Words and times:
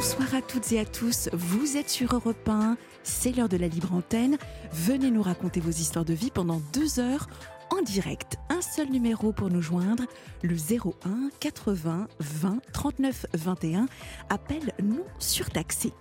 Bonsoir 0.00 0.34
à 0.34 0.40
toutes 0.40 0.72
et 0.72 0.80
à 0.80 0.86
tous. 0.86 1.28
Vous 1.34 1.76
êtes 1.76 1.90
sur 1.90 2.14
Europe 2.14 2.48
1. 2.48 2.78
C'est 3.02 3.36
l'heure 3.36 3.50
de 3.50 3.58
la 3.58 3.68
libre 3.68 3.92
antenne. 3.92 4.38
Venez 4.72 5.10
nous 5.10 5.20
raconter 5.20 5.60
vos 5.60 5.68
histoires 5.68 6.06
de 6.06 6.14
vie 6.14 6.30
pendant 6.30 6.62
deux 6.72 7.00
heures 7.00 7.26
en 7.68 7.82
direct. 7.82 8.38
Un 8.48 8.62
seul 8.62 8.88
numéro 8.88 9.32
pour 9.32 9.50
nous 9.50 9.60
joindre, 9.60 10.04
le 10.42 10.56
01 10.56 11.28
80 11.38 12.08
20 12.18 12.60
39 12.72 13.26
21. 13.34 13.88
Appel 14.30 14.72
non 14.82 15.04
surtaxé. 15.18 15.92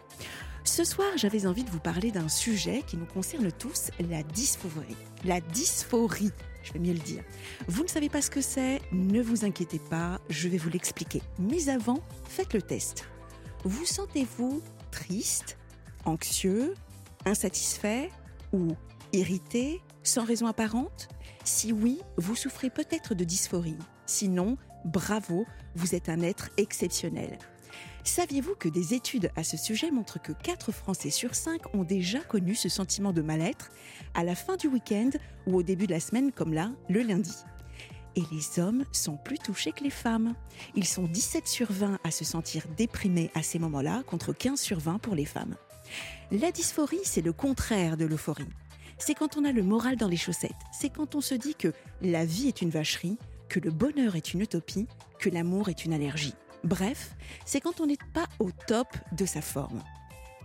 Ce 0.64 0.86
soir, 0.86 1.10
j'avais 1.18 1.46
envie 1.46 1.66
de 1.66 1.70
vous 1.70 1.82
parler 1.82 2.12
d'un 2.12 2.30
sujet 2.30 2.84
qui 2.88 2.96
nous 2.96 3.06
concerne 3.06 3.52
tous, 3.52 3.92
la 4.10 4.24
dysphorie. 4.24 4.96
La 5.26 5.42
dysphorie, 5.42 6.32
je 6.64 6.72
vais 6.72 6.80
mieux 6.80 6.94
le 6.94 7.00
dire. 7.00 7.24
Vous 7.68 7.84
ne 7.84 7.90
savez 7.90 8.08
pas 8.08 8.22
ce 8.22 8.30
que 8.30 8.40
c'est 8.40 8.80
Ne 8.94 9.22
vous 9.22 9.44
inquiétez 9.44 9.80
pas, 9.90 10.22
je 10.30 10.48
vais 10.48 10.58
vous 10.58 10.70
l'expliquer. 10.70 11.22
Mais 11.38 11.68
avant, 11.68 12.00
faites 12.30 12.54
le 12.54 12.62
test. 12.62 13.04
Vous 13.66 13.86
sentez-vous 13.86 14.62
triste, 14.90 15.58
anxieux, 16.06 16.76
insatisfait 17.26 18.10
ou 18.54 18.70
irrité, 19.12 19.82
sans 20.02 20.24
raison 20.24 20.48
apparente? 20.48 21.10
Si 21.44 21.74
oui, 21.74 22.00
vous 22.18 22.36
souffrez 22.36 22.70
peut-être 22.70 23.16
de 23.16 23.26
dysphorie. 23.26 23.78
Sinon, 24.06 24.58
bravo, 24.86 25.46
vous 25.76 25.94
êtes 25.94 26.08
un 26.08 26.22
être 26.22 26.50
exceptionnel. 26.56 27.38
Saviez-vous 28.06 28.56
que 28.56 28.70
des 28.70 28.94
études 28.94 29.30
à 29.36 29.44
ce 29.44 29.58
sujet 29.58 29.92
montrent 29.92 30.22
que 30.22 30.32
4 30.32 30.72
Français 30.72 31.10
sur 31.10 31.36
5 31.36 31.76
ont 31.76 31.84
déjà 31.84 32.20
connu 32.20 32.56
ce 32.56 32.70
sentiment 32.70 33.12
de 33.12 33.22
mal-être 33.22 33.72
à 34.14 34.24
la 34.24 34.36
fin 34.36 34.56
du 34.56 34.68
week-end 34.68 35.10
ou 35.48 35.58
au 35.58 35.64
début 35.64 35.86
de 35.86 35.92
la 35.92 36.00
semaine 36.00 36.32
comme 36.32 36.54
là, 36.54 36.72
le 36.88 37.02
lundi? 37.02 37.36
Et 38.16 38.24
les 38.32 38.60
hommes 38.60 38.86
sont 38.92 39.18
plus 39.18 39.38
touchés 39.38 39.72
que 39.72 39.84
les 39.84 39.90
femmes. 39.90 40.36
Ils 40.76 40.86
sont 40.86 41.04
17 41.04 41.48
sur 41.48 41.72
20 41.72 42.00
à 42.04 42.12
se 42.12 42.26
sentir 42.26 42.64
déprimés 42.78 43.32
à 43.36 43.44
ces 43.44 43.60
moments-là, 43.60 44.04
contre 44.06 44.34
15 44.34 44.60
sur 44.60 44.80
20 44.80 45.00
pour 45.00 45.16
les 45.16 45.26
femmes. 45.26 45.56
La 46.32 46.52
dysphorie, 46.52 47.00
c'est 47.04 47.22
le 47.22 47.34
contraire 47.34 47.98
de 47.98 48.06
l'euphorie. 48.06 48.50
C'est 48.98 49.16
quand 49.16 49.38
on 49.38 49.46
a 49.46 49.52
le 49.52 49.64
moral 49.64 49.96
dans 49.96 50.08
les 50.08 50.18
chaussettes. 50.18 50.52
C'est 50.72 50.90
quand 50.90 51.16
on 51.16 51.22
se 51.22 51.36
dit 51.36 51.56
que 51.56 51.74
la 52.02 52.26
vie 52.26 52.48
est 52.48 52.62
une 52.62 52.70
vacherie, 52.70 53.18
que 53.48 53.60
le 53.60 53.72
bonheur 53.72 54.16
est 54.16 54.34
une 54.34 54.42
utopie, 54.42 54.88
que 55.20 55.30
l'amour 55.30 55.70
est 55.70 55.86
une 55.86 55.94
allergie. 55.94 56.36
Bref, 56.64 57.16
c'est 57.46 57.62
quand 57.62 57.80
on 57.80 57.86
n'est 57.86 57.98
pas 58.14 58.28
au 58.40 58.52
top 58.52 58.88
de 59.14 59.26
sa 59.26 59.42
forme. 59.42 59.82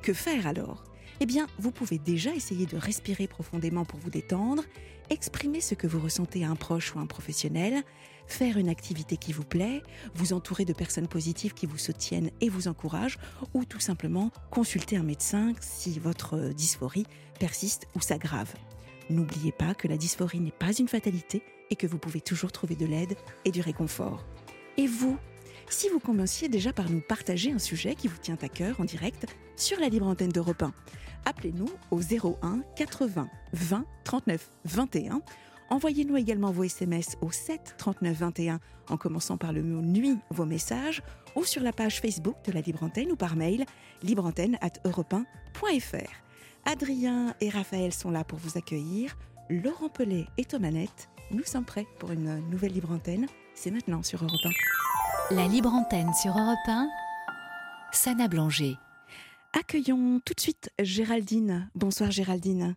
Que 0.03 0.13
faire 0.13 0.47
alors? 0.47 0.85
Eh 1.21 1.27
bien, 1.27 1.47
vous 1.59 1.71
pouvez 1.71 1.99
déjà 1.99 2.35
essayer 2.35 2.67
de 2.67 2.77
respirer 2.77 3.27
profondément 3.27 3.85
pour 3.85 3.99
vous 4.01 4.11
détendre 4.11 4.65
exprimer 5.11 5.61
ce 5.61 5.75
que 5.75 5.87
vous 5.87 6.01
ressentez 6.01 6.45
à 6.45 6.51
un 6.51 6.57
proche 6.57 6.95
ou 6.95 6.99
un 6.99 7.07
professionnel, 7.07 7.83
faire 8.27 8.57
une 8.57 8.69
activité 8.69 9.17
qui 9.17 9.33
vous 9.33 9.45
plaît, 9.45 9.83
vous 10.15 10.33
entourer 10.33 10.65
de 10.65 10.73
personnes 10.73 11.09
positives 11.09 11.55
qui 11.55 11.67
vous 11.67 11.79
soutiennent 11.79 12.31
et 12.41 12.49
vous 12.49 12.69
encouragent, 12.69 13.19
ou 13.53 13.65
tout 13.65 13.81
simplement 13.81 14.31
consulter 14.51 14.97
un 14.97 15.03
médecin 15.03 15.53
si 15.61 15.99
votre 15.99 16.39
dysphorie 16.51 17.07
persiste 17.39 17.87
ou 17.95 18.01
s'aggrave. 18.01 18.53
N'oubliez 19.11 19.53
pas 19.53 19.75
que 19.75 19.89
la 19.89 19.97
dysphorie 19.97 20.41
n'est 20.41 20.51
pas 20.51 20.73
une 20.73 20.89
fatalité 20.89 21.43
et 21.71 21.77
que 21.77 21.87
vous 21.87 21.99
pouvez 21.99 22.21
toujours 22.21 22.53
trouver 22.53 22.75
de 22.75 22.87
l'aide 22.87 23.17
et 23.45 23.51
du 23.51 23.61
réconfort. 23.61 24.25
Et 24.77 24.87
vous, 24.87 25.19
si 25.69 25.89
vous 25.89 26.01
commenciez 26.01 26.49
déjà 26.49 26.73
par 26.73 26.91
nous 26.91 27.01
partager 27.01 27.53
un 27.53 27.59
sujet 27.59 27.95
qui 27.95 28.09
vous 28.09 28.19
tient 28.19 28.39
à 28.43 28.49
cœur 28.49 28.81
en 28.81 28.85
direct 28.85 29.27
sur 29.57 29.79
la 29.79 29.89
libre 29.89 30.07
antenne 30.07 30.31
d'Europe 30.31 30.63
1, 30.63 30.73
appelez-nous 31.25 31.69
au 31.91 32.01
01 32.01 32.61
80 32.77 33.29
20 33.53 33.85
39 34.05 34.51
21. 34.65 35.21
Envoyez-nous 35.71 36.17
également 36.17 36.51
vos 36.51 36.65
SMS 36.65 37.17
au 37.21 37.31
7 37.31 37.75
39 37.79 38.17
21 38.17 38.61
en 38.91 38.97
commençant 38.97 39.37
par 39.37 39.53
le 39.53 39.63
mot 39.63 39.81
nuit 39.81 40.19
vos 40.31 40.45
messages 40.45 41.03
ou 41.37 41.45
sur 41.45 41.63
la 41.63 41.73
page 41.73 42.01
Facebook 42.01 42.37
de 42.45 42.53
la 42.53 42.61
Libre 42.61 42.83
Antenne 42.83 43.11
ou 43.11 43.17
par 43.17 43.37
mail 43.37 43.65
libreantenne 44.03 44.59
at 44.61 44.73
Adrien 46.67 47.35
et 47.41 47.51
Raphaël 47.51 47.93
sont 47.93 48.11
là 48.11 48.25
pour 48.25 48.39
vous 48.39 48.57
accueillir. 48.57 49.17
Laurent 49.51 49.91
Pellet 49.91 50.27
et 50.39 50.45
Thomanette, 50.45 51.11
nous 51.31 51.45
sommes 51.45 51.67
prêts 51.67 51.87
pour 51.99 52.13
une 52.13 52.39
nouvelle 52.49 52.73
Libre 52.73 52.93
Antenne. 52.93 53.27
C'est 53.55 53.71
maintenant 53.71 54.03
sur 54.03 54.23
Europe 54.23 54.41
1. 55.31 55.35
La 55.35 55.47
Libre 55.47 55.73
Antenne 55.73 56.13
sur 56.15 56.31
Europe 56.31 56.59
1, 56.67 56.89
Sana 57.93 58.29
Blanger. 58.29 58.77
Accueillons 59.57 60.19
tout 60.27 60.35
de 60.35 60.41
suite 60.41 60.73
Géraldine. 60.81 61.71
Bonsoir 61.77 62.11
Géraldine. 62.11 62.75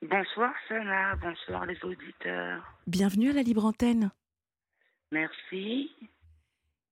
Bonsoir 0.00 0.54
Sana, 0.66 1.14
bonsoir 1.16 1.66
les 1.66 1.76
auditeurs. 1.84 2.80
Bienvenue 2.86 3.28
à 3.28 3.34
la 3.34 3.42
Libre 3.42 3.66
Antenne. 3.66 4.10
Merci. 5.12 5.90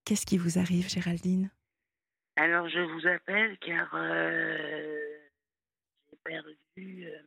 Qu'est-ce 0.05 0.27
qui 0.27 0.37
vous 0.37 0.59
arrive 0.59 0.91
Géraldine? 0.91 1.51
Alors 2.37 2.69
je 2.69 2.81
vous 2.81 3.07
appelle 3.07 3.57
car 3.61 3.89
euh, 3.95 4.99
j'ai 6.11 6.19
perdu... 6.23 7.07
Euh, 7.07 7.19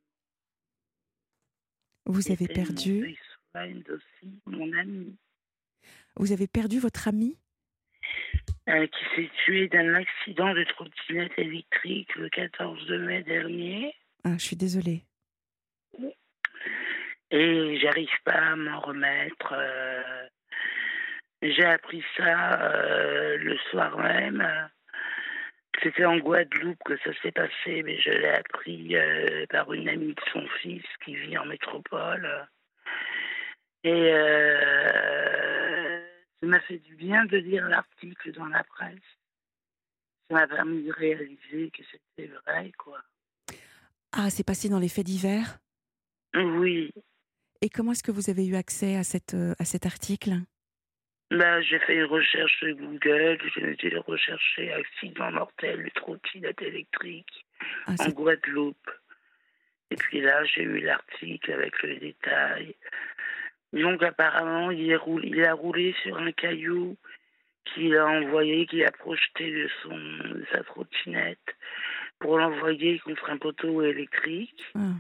vous 2.06 2.32
avez 2.32 2.48
perdu 2.48 3.18
mon 4.46 4.72
ami. 4.74 5.18
Vous 6.16 6.32
avez 6.32 6.48
perdu 6.48 6.78
votre 6.78 7.08
ami 7.08 7.40
euh, 8.70 8.86
qui 8.86 9.04
s'est 9.16 9.30
tué 9.44 9.68
d'un 9.70 9.96
accident 9.96 10.54
de 10.54 10.64
trottinette 10.64 11.32
électrique 11.38 12.16
le 12.16 12.30
14 12.30 12.92
mai 12.92 13.24
dernier. 13.24 13.96
Ah, 14.24 14.38
je 14.38 14.46
suis 14.46 14.56
désolée. 14.56 15.04
Et 17.32 17.80
j'arrive 17.80 18.22
pas 18.24 18.52
à 18.52 18.56
m'en 18.56 18.80
remettre. 18.82 19.54
Euh, 19.54 20.28
j'ai 21.42 21.66
appris 21.66 22.04
ça 22.16 22.62
euh, 22.62 23.38
le 23.38 23.58
soir 23.72 23.98
même. 23.98 24.48
C'était 25.82 26.06
en 26.06 26.18
Guadeloupe 26.18 26.84
que 26.86 26.98
ça 26.98 27.12
s'est 27.24 27.32
passé, 27.32 27.82
mais 27.84 28.00
je 28.00 28.12
l'ai 28.12 28.30
appris 28.30 28.96
par 29.50 29.74
une 29.74 29.90
amie 29.90 30.14
de 30.14 30.22
son 30.32 30.46
fils 30.62 30.84
qui 31.04 31.16
vit 31.16 31.36
en 31.40 31.46
métropole. 31.46 32.48
Et 33.84 34.14
ça 36.42 36.48
m'a 36.48 36.60
fait 36.62 36.80
du 36.80 36.96
bien 36.96 37.26
de 37.26 37.38
lire 37.38 37.68
l'article 37.68 38.32
dans 38.34 38.48
la 38.48 38.64
presse. 38.64 38.98
Ça 40.30 40.36
m'a 40.36 40.48
permis 40.48 40.84
de 40.84 40.92
réaliser 40.92 41.72
que 41.72 41.84
c'était 41.92 42.32
vrai, 42.46 42.72
quoi. 42.78 43.00
Ah, 44.12 44.30
c'est 44.30 44.46
passé 44.46 44.68
dans 44.68 44.80
les 44.80 44.90
faits 44.90 45.06
divers? 45.06 45.60
Oui. 46.34 46.92
Et 47.62 47.70
comment 47.70 47.92
est-ce 47.92 48.04
que 48.04 48.12
vous 48.12 48.30
avez 48.30 48.46
eu 48.46 48.56
accès 48.56 48.96
à, 48.96 49.04
cette, 49.04 49.36
euh, 49.36 49.54
à 49.60 49.66
cet 49.66 49.86
article? 49.86 50.32
Bah, 51.30 51.62
J'ai 51.62 51.80
fait 51.80 51.96
une 51.96 52.06
recherche 52.06 52.58
sur 52.58 52.76
Google, 52.76 53.38
j'ai 53.56 53.72
été 53.72 53.96
rechercher 53.98 54.74
accident 54.74 55.32
mortel 55.32 55.84
de 55.84 55.90
trottinette 55.90 56.62
électrique 56.62 57.46
ah, 57.86 57.96
en 58.00 58.10
Guadeloupe. 58.10 58.92
Et 59.92 59.96
puis 59.96 60.22
là, 60.22 60.44
j'ai 60.46 60.64
eu 60.64 60.80
l'article 60.80 61.52
avec 61.52 61.82
le 61.84 61.98
détail. 61.98 62.76
Donc 63.74 64.04
apparemment, 64.04 64.72
il, 64.72 64.98
il 65.24 65.46
a 65.46 65.54
roulé 65.54 65.96
sur 66.04 66.18
un 66.18 66.32
caillou 66.32 66.98
qu'il 67.66 67.96
a 67.96 68.06
envoyé, 68.06 68.66
qu'il 68.66 68.84
a 68.84 68.92
projeté 68.92 69.52
de, 69.52 69.70
son, 69.82 70.00
sa 70.52 70.64
trottinette 70.64 71.56
pour 72.20 72.38
l'envoyer 72.38 73.00
contre 73.00 73.30
un 73.30 73.38
poteau 73.38 73.82
électrique. 73.82 74.64
Ah. 74.76 74.94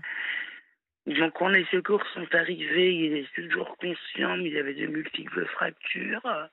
Donc 1.08 1.34
quand 1.34 1.50
les 1.50 1.66
secours 1.66 2.04
sont 2.14 2.28
arrivés, 2.34 2.94
il 2.94 3.14
est 3.18 3.34
toujours 3.34 3.76
conscient, 3.78 4.38
mais 4.38 4.50
il 4.50 4.58
avait 4.58 4.74
de 4.74 4.88
multiples 4.88 5.46
fractures 5.48 6.50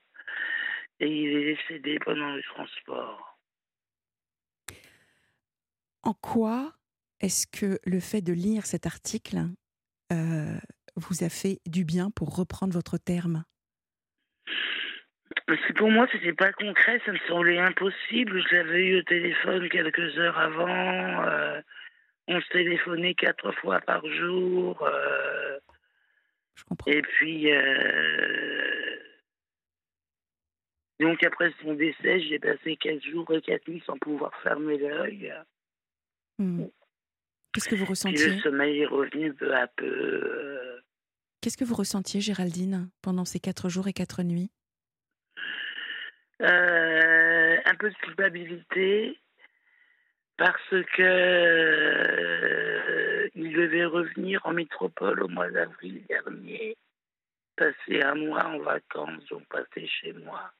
et 0.99 1.07
il 1.07 1.29
est 1.29 1.55
décédé 1.55 1.99
pendant 1.99 2.31
le 2.33 2.41
transport. 2.43 3.37
En 6.03 6.13
quoi 6.13 6.73
est-ce 7.19 7.47
que 7.47 7.79
le 7.85 7.99
fait 7.99 8.21
de 8.21 8.33
lire 8.33 8.65
cet 8.65 8.85
article 8.85 9.37
euh, 10.11 10.57
vous 10.95 11.23
a 11.23 11.29
fait 11.29 11.59
du 11.65 11.85
bien 11.85 12.11
pour 12.11 12.35
reprendre 12.35 12.73
votre 12.73 12.97
terme? 12.97 13.43
Parce 15.45 15.61
que 15.61 15.73
pour 15.73 15.89
moi, 15.89 16.07
c'était 16.11 16.33
pas 16.33 16.51
concret, 16.53 17.01
ça 17.05 17.11
me 17.11 17.17
semblait 17.27 17.59
impossible. 17.59 18.41
Je 18.49 18.55
l'avais 18.55 18.85
eu 18.85 18.99
au 18.99 19.03
téléphone 19.03 19.67
quelques 19.69 20.17
heures 20.17 20.37
avant. 20.37 21.27
Euh, 21.27 21.61
on 22.27 22.39
se 22.39 22.47
téléphonait 22.49 23.15
quatre 23.15 23.51
fois 23.53 23.79
par 23.81 24.05
jour. 24.05 24.81
Euh, 24.83 25.57
Je 26.55 26.63
comprends. 26.65 26.91
Et 26.91 27.01
puis, 27.01 27.51
euh, 27.51 28.97
donc 30.99 31.23
après 31.23 31.51
son 31.61 31.73
décès, 31.73 32.19
j'ai 32.21 32.39
passé 32.39 32.75
quatre 32.75 33.03
jours 33.03 33.31
et 33.33 33.41
quatre 33.41 33.67
nuits 33.67 33.83
sans 33.85 33.97
pouvoir 33.97 34.31
fermer 34.43 34.77
l'œil. 34.77 35.33
Hmm. 36.37 36.65
Qu'est-ce 37.53 37.69
que 37.69 37.75
vous 37.75 37.85
ressentiez 37.85 38.35
Le 38.35 38.41
sommeil 38.41 38.81
est 38.81 38.85
revenu 38.85 39.33
peu 39.33 39.55
à 39.55 39.67
peu. 39.67 40.78
Qu'est-ce 41.41 41.57
que 41.57 41.63
vous 41.63 41.75
ressentiez, 41.75 42.19
Géraldine, 42.19 42.89
pendant 43.01 43.23
ces 43.23 43.39
quatre 43.39 43.69
jours 43.69 43.87
et 43.87 43.93
quatre 43.93 44.23
nuits? 44.23 44.51
Euh, 46.41 47.57
Un 47.65 47.75
peu 47.75 47.89
de 47.89 47.95
culpabilité, 47.95 49.17
parce 50.37 50.69
que 50.69 51.01
euh, 51.01 52.49
il 53.35 53.53
devait 53.53 53.85
revenir 53.85 54.45
en 54.45 54.53
métropole 54.53 55.23
au 55.23 55.27
mois 55.29 55.49
d'avril 55.49 56.03
dernier, 56.07 56.75
passer 57.55 58.01
un 58.01 58.15
mois 58.15 58.45
en 58.45 58.59
vacances, 58.59 59.25
donc 59.29 59.45
passer 59.47 59.87
chez 59.87 60.13
moi 60.13 60.51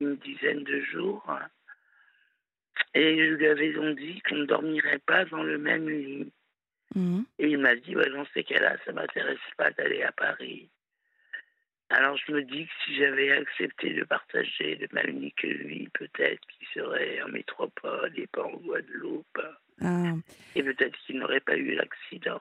une 0.00 0.16
dizaine 0.16 0.64
de 0.64 0.80
jours. 0.80 1.24
Et 2.94 3.18
je 3.18 3.34
lui 3.34 3.46
avais 3.46 3.72
donc 3.72 3.96
dit 3.98 4.20
qu'on 4.22 4.36
ne 4.36 4.46
dormirait 4.46 5.00
pas 5.00 5.24
dans 5.26 5.42
le 5.42 5.58
même 5.58 5.88
lit. 5.88 6.32
Mhm. 6.94 7.24
Et 7.38 7.48
il 7.48 7.58
m'a 7.58 7.76
dit, 7.76 7.94
dans 7.94 8.26
ces 8.34 8.44
cas-là, 8.44 8.76
ça 8.84 8.92
m'intéresse 8.92 9.38
pas 9.56 9.70
d'aller 9.70 10.02
à 10.02 10.12
Paris. 10.12 10.68
Alors 11.90 12.16
je 12.16 12.32
me 12.32 12.42
dis 12.42 12.66
que 12.66 12.72
si 12.84 12.96
j'avais 12.96 13.32
accepté 13.32 13.92
de 13.92 14.04
partager 14.04 14.76
le 14.76 14.86
même 14.92 15.20
lit 15.20 15.32
que 15.32 15.48
lui, 15.48 15.88
peut-être 15.92 16.40
qu'il 16.46 16.66
serait 16.72 17.20
en 17.22 17.28
métropole 17.28 18.12
et 18.16 18.28
pas 18.28 18.44
en 18.44 18.56
Guadeloupe. 18.58 19.40
Ah. 19.80 20.14
Et 20.54 20.62
peut-être 20.62 20.96
qu'il 21.04 21.18
n'aurait 21.18 21.40
pas 21.40 21.56
eu 21.56 21.74
l'accident. 21.74 22.40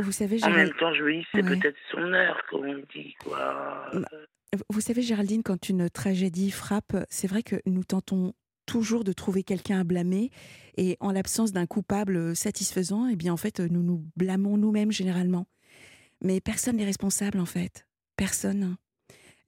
Vous, 0.00 0.12
savez, 0.12 0.42
En 0.44 0.50
même 0.50 0.72
temps, 0.74 0.94
je 0.94 1.04
me 1.04 1.12
dis, 1.12 1.26
c'est 1.32 1.42
peut-être 1.42 1.76
son 1.90 2.12
heure, 2.12 2.42
comme 2.48 2.66
on 2.66 2.82
dit. 2.94 3.14
Quoi. 3.20 3.90
Bah, 3.92 4.08
vous 4.70 4.80
savez, 4.80 5.02
Géraldine, 5.02 5.42
quand 5.42 5.68
une 5.68 5.90
tragédie 5.90 6.50
frappe, 6.50 6.96
c'est 7.10 7.26
vrai 7.28 7.42
que 7.42 7.56
nous 7.66 7.84
tentons 7.84 8.34
toujours 8.74 9.04
de 9.04 9.12
trouver 9.12 9.44
quelqu'un 9.44 9.78
à 9.78 9.84
blâmer. 9.84 10.32
Et 10.76 10.96
en 10.98 11.12
l'absence 11.12 11.52
d'un 11.52 11.64
coupable 11.64 12.34
satisfaisant, 12.34 13.06
eh 13.06 13.14
bien, 13.14 13.32
en 13.32 13.36
fait, 13.36 13.60
nous 13.60 13.84
nous 13.84 14.04
blâmons 14.16 14.56
nous-mêmes 14.56 14.90
généralement. 14.90 15.46
Mais 16.22 16.40
personne 16.40 16.78
n'est 16.78 16.84
responsable, 16.84 17.38
en 17.38 17.46
fait. 17.46 17.86
Personne. 18.16 18.76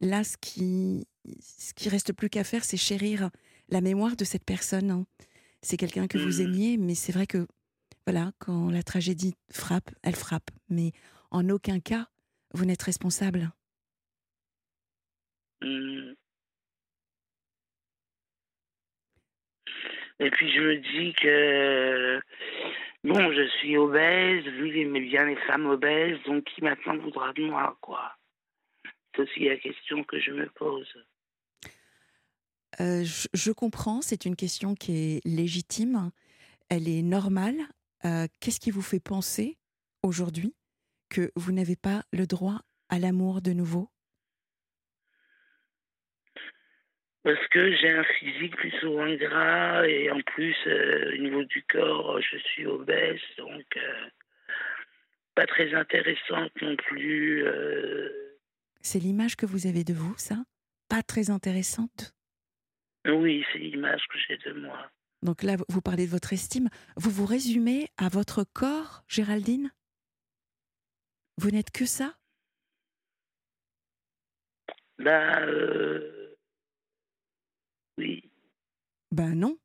Là, 0.00 0.22
ce 0.22 0.36
qui, 0.40 1.08
ce 1.40 1.74
qui 1.74 1.88
reste 1.88 2.12
plus 2.12 2.30
qu'à 2.30 2.44
faire, 2.44 2.64
c'est 2.64 2.76
chérir 2.76 3.30
la 3.68 3.80
mémoire 3.80 4.14
de 4.14 4.24
cette 4.24 4.44
personne. 4.44 5.04
C'est 5.60 5.76
quelqu'un 5.76 6.06
que 6.06 6.18
vous 6.18 6.38
mmh. 6.38 6.46
aimiez, 6.46 6.76
mais 6.76 6.94
c'est 6.94 7.10
vrai 7.10 7.26
que, 7.26 7.48
voilà, 8.06 8.30
quand 8.38 8.70
la 8.70 8.84
tragédie 8.84 9.34
frappe, 9.50 9.90
elle 10.04 10.14
frappe. 10.14 10.52
Mais 10.68 10.92
en 11.32 11.48
aucun 11.48 11.80
cas, 11.80 12.08
vous 12.54 12.64
n'êtes 12.64 12.84
responsable. 12.84 13.50
Mmh. 15.62 16.14
Et 20.18 20.30
puis 20.30 20.50
je 20.50 20.60
me 20.60 20.76
dis 20.76 21.12
que, 21.14 22.20
bon, 23.04 23.32
je 23.32 23.46
suis 23.58 23.76
obèse, 23.76 24.44
lui 24.44 24.70
il 24.70 24.78
aimait 24.78 25.00
bien 25.00 25.26
les 25.26 25.36
femmes 25.46 25.66
obèses, 25.66 26.18
donc 26.24 26.44
qui 26.44 26.62
maintenant 26.62 26.96
voudra 26.96 27.32
de 27.34 27.44
moi, 27.44 27.76
quoi? 27.80 28.16
C'est 29.14 29.22
aussi 29.22 29.44
la 29.44 29.56
question 29.56 30.04
que 30.04 30.18
je 30.18 30.30
me 30.30 30.46
pose. 30.50 30.92
Euh, 32.80 33.04
je, 33.04 33.52
comprends, 33.52 34.02
c'est 34.02 34.26
une 34.26 34.36
question 34.36 34.74
qui 34.74 34.92
est 34.96 35.26
légitime, 35.26 36.10
elle 36.68 36.88
est 36.88 37.02
normale. 37.02 37.56
Euh, 38.04 38.26
qu'est-ce 38.40 38.60
qui 38.60 38.70
vous 38.70 38.82
fait 38.82 39.00
penser 39.00 39.56
aujourd'hui 40.02 40.54
que 41.08 41.30
vous 41.36 41.52
n'avez 41.52 41.76
pas 41.76 42.02
le 42.12 42.26
droit 42.26 42.60
à 42.88 42.98
l'amour 42.98 43.40
de 43.40 43.52
nouveau? 43.52 43.88
Parce 47.26 47.48
que 47.48 47.74
j'ai 47.74 47.90
un 47.90 48.04
physique 48.20 48.54
plus 48.54 48.70
souvent 48.78 49.12
gras 49.14 49.84
et 49.84 50.12
en 50.12 50.20
plus, 50.20 50.54
euh, 50.68 51.12
au 51.12 51.16
niveau 51.16 51.42
du 51.42 51.60
corps, 51.64 52.20
je 52.20 52.38
suis 52.38 52.66
obèse, 52.66 53.18
donc 53.36 53.64
euh, 53.76 54.08
pas 55.34 55.44
très 55.44 55.74
intéressante 55.74 56.52
non 56.62 56.76
plus. 56.76 57.44
Euh. 57.44 58.38
C'est 58.80 59.00
l'image 59.00 59.34
que 59.34 59.44
vous 59.44 59.66
avez 59.66 59.82
de 59.82 59.92
vous, 59.92 60.14
ça? 60.16 60.36
Pas 60.88 61.02
très 61.02 61.28
intéressante? 61.28 62.14
Oui, 63.08 63.44
c'est 63.52 63.58
l'image 63.58 64.06
que 64.06 64.18
j'ai 64.28 64.36
de 64.36 64.52
moi. 64.60 64.88
Donc 65.22 65.42
là, 65.42 65.56
vous 65.68 65.82
parlez 65.82 66.06
de 66.06 66.12
votre 66.12 66.32
estime. 66.32 66.68
Vous 66.96 67.10
vous 67.10 67.26
résumez 67.26 67.88
à 67.96 68.08
votre 68.08 68.44
corps, 68.44 69.02
Géraldine? 69.08 69.72
Vous 71.38 71.50
n'êtes 71.50 71.72
que 71.72 71.86
ça? 71.86 72.14
Bah. 75.00 75.44
Oui. 77.98 78.30
Ben 79.10 79.34
non. 79.34 79.56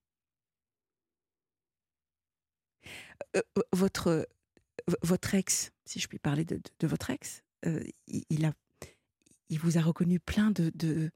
Euh, 3.36 3.42
euh, 3.58 3.62
votre, 3.74 4.28
votre 5.02 5.36
ex, 5.36 5.72
si 5.86 6.00
je 6.00 6.08
puis 6.08 6.20
parler 6.20 6.46
de, 6.46 6.60
votre 6.84 7.10
ex, 7.10 7.44
euh, 7.66 7.84
il, 8.08 8.46
a, 8.46 8.54
il 9.50 9.60
vous 9.60 9.78
a 9.78 9.82
reconnu 9.82 10.20
plein 10.20 10.52
de, 10.52 10.72
de, 10.76 11.12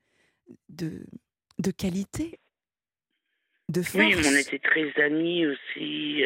de, 0.70 1.72
qualités, 1.72 2.40
de 3.70 3.82
force. 3.82 4.04
Oui, 4.04 4.16
on 4.16 4.36
était 4.36 4.60
très 4.60 4.92
amis 5.02 5.46
aussi. 5.46 6.24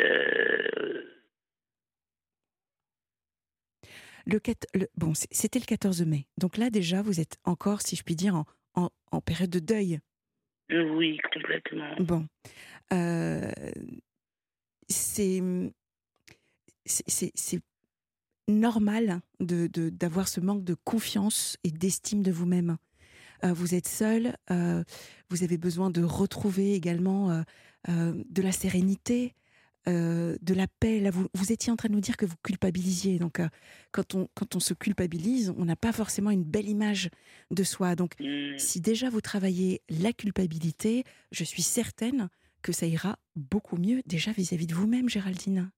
Le, 4.25 4.39
le, 4.75 4.87
bon, 4.95 5.13
c'était 5.15 5.59
le 5.59 5.65
14 5.65 6.03
mai. 6.03 6.27
Donc 6.37 6.57
là, 6.57 6.69
déjà, 6.69 7.01
vous 7.01 7.19
êtes 7.19 7.37
encore, 7.45 7.81
si 7.81 7.95
je 7.95 8.03
puis 8.03 8.15
dire, 8.15 8.35
en, 8.35 8.89
en 9.11 9.21
période 9.21 9.49
de 9.49 9.59
deuil. 9.59 9.99
Oui, 10.71 11.17
complètement. 11.33 11.95
Bon. 11.99 12.27
Euh, 12.93 13.51
c'est 14.87 15.41
normal 18.47 19.21
de 19.39 19.67
d'avoir 19.89 20.27
ce 20.27 20.39
manque 20.39 20.63
de 20.63 20.73
confiance 20.73 21.57
et 21.63 21.71
d'estime 21.71 22.23
de 22.23 22.31
vous-même. 22.31 22.77
Euh, 23.43 23.53
vous 23.53 23.75
êtes 23.75 23.87
seul, 23.87 24.35
euh, 24.51 24.83
vous 25.29 25.43
avez 25.43 25.57
besoin 25.57 25.89
de 25.91 26.03
retrouver 26.03 26.73
également 26.73 27.43
de 27.87 28.41
la 28.41 28.51
sérénité, 28.51 29.33
euh, 29.87 30.37
de 30.41 30.53
la 30.53 30.67
paix. 30.67 30.99
Là, 30.99 31.09
vous, 31.09 31.27
vous, 31.33 31.51
étiez 31.51 31.71
en 31.71 31.75
train 31.75 31.89
de 31.89 31.93
nous 31.93 32.01
dire 32.01 32.17
que 32.17 32.25
vous 32.25 32.35
culpabilisiez. 32.43 33.17
Donc, 33.19 33.39
euh, 33.39 33.47
quand, 33.91 34.15
on, 34.15 34.27
quand 34.33 34.55
on 34.55 34.59
se 34.59 34.73
culpabilise, 34.73 35.53
on 35.57 35.65
n'a 35.65 35.75
pas 35.75 35.91
forcément 35.91 36.31
une 36.31 36.43
belle 36.43 36.67
image 36.67 37.09
de 37.51 37.63
soi. 37.63 37.95
Donc, 37.95 38.19
mmh. 38.19 38.57
si 38.57 38.81
déjà 38.81 39.09
vous 39.09 39.21
travaillez 39.21 39.81
la 39.89 40.13
culpabilité, 40.13 41.03
je 41.31 41.43
suis 41.43 41.61
certaine 41.61 42.29
que 42.61 42.71
ça 42.71 42.85
ira 42.85 43.17
beaucoup 43.35 43.77
mieux 43.77 44.01
déjà 44.05 44.31
vis-à-vis 44.31 44.67
de 44.67 44.75
vous-même, 44.75 45.09
Géraldine. 45.09 45.71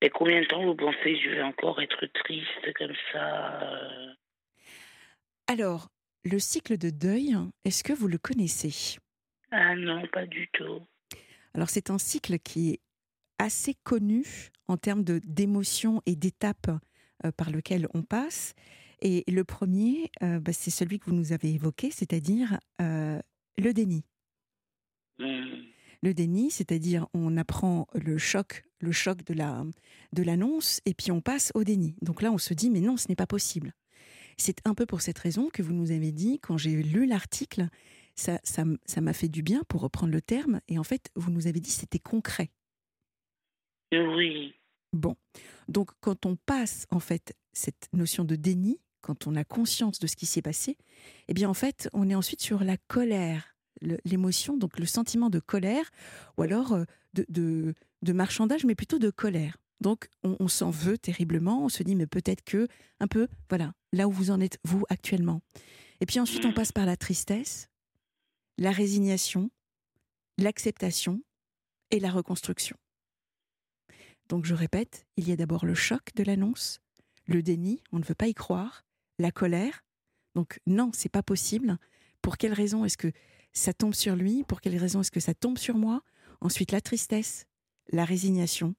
Et 0.00 0.10
combien 0.10 0.40
de 0.40 0.46
temps 0.46 0.64
vous 0.64 0.74
pensez 0.74 1.14
que 1.14 1.20
je 1.20 1.30
vais 1.30 1.42
encore 1.42 1.80
être 1.80 2.06
triste 2.24 2.72
comme 2.76 2.94
ça 3.12 3.62
euh? 3.62 4.12
Alors, 5.46 5.88
le 6.24 6.38
cycle 6.38 6.78
de 6.78 6.90
deuil, 6.90 7.36
est-ce 7.64 7.84
que 7.84 7.92
vous 7.92 8.08
le 8.08 8.18
connaissez? 8.18 8.98
Ah 9.50 9.74
non, 9.76 10.06
pas 10.08 10.26
du 10.26 10.48
tout. 10.52 10.80
Alors 11.54 11.70
c'est 11.70 11.90
un 11.90 11.98
cycle 11.98 12.38
qui 12.38 12.70
est 12.70 12.80
assez 13.38 13.74
connu 13.84 14.50
en 14.68 14.76
termes 14.76 15.04
de 15.04 15.20
d'émotions 15.24 16.02
et 16.06 16.16
d'étapes 16.16 16.70
euh, 17.24 17.32
par 17.32 17.50
lequel 17.50 17.88
on 17.94 18.02
passe. 18.02 18.54
Et 19.00 19.24
le 19.28 19.44
premier, 19.44 20.10
euh, 20.22 20.40
bah, 20.40 20.52
c'est 20.52 20.70
celui 20.70 20.98
que 20.98 21.06
vous 21.06 21.16
nous 21.16 21.32
avez 21.32 21.52
évoqué, 21.52 21.90
c'est-à-dire 21.90 22.58
euh, 22.80 23.20
le 23.58 23.72
déni. 23.72 24.04
Mmh. 25.18 25.24
Le 26.02 26.14
déni, 26.14 26.50
c'est-à-dire 26.50 27.06
on 27.14 27.36
apprend 27.36 27.86
le 27.94 28.18
choc, 28.18 28.64
le 28.80 28.92
choc 28.92 29.24
de 29.24 29.34
la 29.34 29.64
de 30.12 30.22
l'annonce, 30.22 30.80
et 30.86 30.94
puis 30.94 31.12
on 31.12 31.20
passe 31.20 31.50
au 31.54 31.64
déni. 31.64 31.96
Donc 32.02 32.20
là, 32.22 32.30
on 32.32 32.38
se 32.38 32.54
dit 32.54 32.70
mais 32.70 32.80
non, 32.80 32.96
ce 32.96 33.06
n'est 33.08 33.16
pas 33.16 33.26
possible. 33.26 33.72
C'est 34.36 34.60
un 34.64 34.74
peu 34.74 34.86
pour 34.86 35.00
cette 35.00 35.18
raison 35.18 35.48
que 35.52 35.62
vous 35.62 35.72
nous 35.72 35.92
avez 35.92 36.12
dit 36.12 36.40
quand 36.40 36.58
j'ai 36.58 36.82
lu 36.82 37.06
l'article 37.06 37.68
ça, 38.14 38.40
ça, 38.44 39.00
m'a 39.00 39.12
fait 39.12 39.28
du 39.28 39.42
bien 39.42 39.62
pour 39.68 39.80
reprendre 39.80 40.12
le 40.12 40.20
terme. 40.20 40.60
Et 40.68 40.78
en 40.78 40.84
fait, 40.84 41.10
vous 41.16 41.30
nous 41.30 41.46
avez 41.46 41.60
dit 41.60 41.70
c'était 41.70 41.98
concret. 41.98 42.50
Oui. 43.92 44.54
Bon, 44.92 45.16
donc 45.68 45.90
quand 46.00 46.24
on 46.26 46.36
passe 46.36 46.86
en 46.90 47.00
fait 47.00 47.34
cette 47.52 47.88
notion 47.92 48.24
de 48.24 48.36
déni, 48.36 48.80
quand 49.00 49.26
on 49.26 49.36
a 49.36 49.44
conscience 49.44 49.98
de 49.98 50.06
ce 50.06 50.16
qui 50.16 50.26
s'est 50.26 50.42
passé, 50.42 50.76
eh 51.28 51.34
bien 51.34 51.48
en 51.48 51.54
fait, 51.54 51.88
on 51.92 52.08
est 52.08 52.14
ensuite 52.14 52.40
sur 52.40 52.62
la 52.64 52.76
colère, 52.76 53.56
l'émotion, 54.04 54.56
donc 54.56 54.78
le 54.78 54.86
sentiment 54.86 55.30
de 55.30 55.40
colère, 55.40 55.90
ou 56.38 56.42
alors 56.42 56.72
euh, 56.72 56.84
de, 57.12 57.26
de, 57.28 57.74
de 58.02 58.12
marchandage, 58.12 58.64
mais 58.64 58.74
plutôt 58.74 58.98
de 58.98 59.10
colère. 59.10 59.56
Donc 59.80 60.08
on, 60.22 60.36
on 60.38 60.48
s'en 60.48 60.70
veut 60.70 60.96
terriblement, 60.96 61.64
on 61.64 61.68
se 61.68 61.82
dit 61.82 61.96
mais 61.96 62.06
peut-être 62.06 62.44
que 62.44 62.68
un 63.00 63.08
peu, 63.08 63.28
voilà, 63.48 63.74
là 63.92 64.08
où 64.08 64.12
vous 64.12 64.30
en 64.30 64.40
êtes 64.40 64.58
vous 64.64 64.84
actuellement. 64.88 65.40
Et 66.00 66.06
puis 66.06 66.20
ensuite 66.20 66.44
on 66.44 66.50
mm. 66.50 66.54
passe 66.54 66.72
par 66.72 66.86
la 66.86 66.96
tristesse, 66.96 67.68
la 68.58 68.70
résignation, 68.70 69.50
l'acceptation 70.38 71.22
et 71.90 72.00
la 72.00 72.10
reconstruction. 72.10 72.76
Donc 74.28 74.44
je 74.44 74.54
répète, 74.54 75.06
il 75.16 75.28
y 75.28 75.32
a 75.32 75.36
d'abord 75.36 75.66
le 75.66 75.74
choc 75.74 76.14
de 76.14 76.24
l'annonce, 76.24 76.80
le 77.26 77.42
déni, 77.42 77.82
on 77.92 77.98
ne 77.98 78.04
veut 78.04 78.14
pas 78.14 78.28
y 78.28 78.34
croire, 78.34 78.84
la 79.18 79.30
colère. 79.30 79.84
Donc 80.34 80.60
non, 80.66 80.90
c'est 80.92 81.08
pas 81.08 81.22
possible. 81.22 81.78
Pour 82.22 82.38
quelle 82.38 82.52
raison 82.52 82.84
est-ce 82.84 82.96
que 82.96 83.12
ça 83.52 83.72
tombe 83.72 83.94
sur 83.94 84.16
lui? 84.16 84.44
Pour 84.44 84.60
quelle 84.60 84.76
raison 84.76 85.00
est-ce 85.00 85.10
que 85.10 85.20
ça 85.20 85.34
tombe 85.34 85.58
sur 85.58 85.76
moi? 85.76 86.02
Ensuite 86.40 86.72
la 86.72 86.80
tristesse, 86.80 87.46
la 87.92 88.04
résignation, 88.04 88.74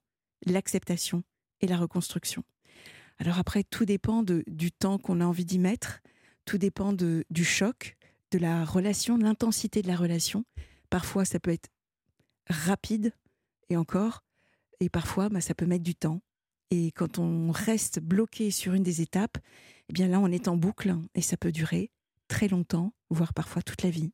l'acceptation 0.46 1.24
et 1.62 1.67
la 1.67 1.77
reconstruction. 1.77 2.44
Alors 3.17 3.39
après, 3.39 3.63
tout 3.63 3.86
dépend 3.86 4.24
du 4.24 4.72
temps 4.72 4.98
qu'on 4.98 5.22
a 5.22 5.25
envie 5.25 5.46
d'y 5.46 5.60
mettre, 5.60 6.01
tout 6.44 6.58
dépend 6.58 6.91
du 6.94 7.46
choc, 7.46 7.96
de 8.32 8.39
la 8.39 8.65
relation, 8.65 9.17
de 9.17 9.24
l'intensité 9.24 9.82
de 9.82 9.88
la 9.88 9.96
relation. 9.96 10.46
Parfois, 10.89 11.25
ça 11.25 11.39
peut 11.39 11.51
être 11.51 11.70
rapide 12.50 13.13
et 13.70 13.77
encore, 13.77 14.22
et 14.79 14.89
parfois, 14.89 15.29
bah, 15.29 15.41
ça 15.41 15.55
peut 15.55 15.65
mettre 15.65 15.84
du 15.84 15.96
temps. 15.96 16.22
Et 16.72 16.91
quand 16.91 17.20
on 17.20 17.51
reste 17.51 18.00
bloqué 18.00 18.51
sur 18.51 18.74
une 18.74 18.84
des 18.84 19.01
étapes, 19.01 19.38
eh 19.89 19.94
bien 19.94 20.08
là, 20.08 20.20
on 20.20 20.27
est 20.27 20.48
en 20.48 20.58
boucle 20.58 20.94
et 21.13 21.22
ça 21.22 21.38
peut 21.38 21.51
durer 21.51 21.91
très 22.27 22.48
longtemps, 22.48 22.94
voire 23.10 23.34
parfois 23.34 23.62
toute 23.62 23.84
la 23.84 23.89
vie. 23.89 24.12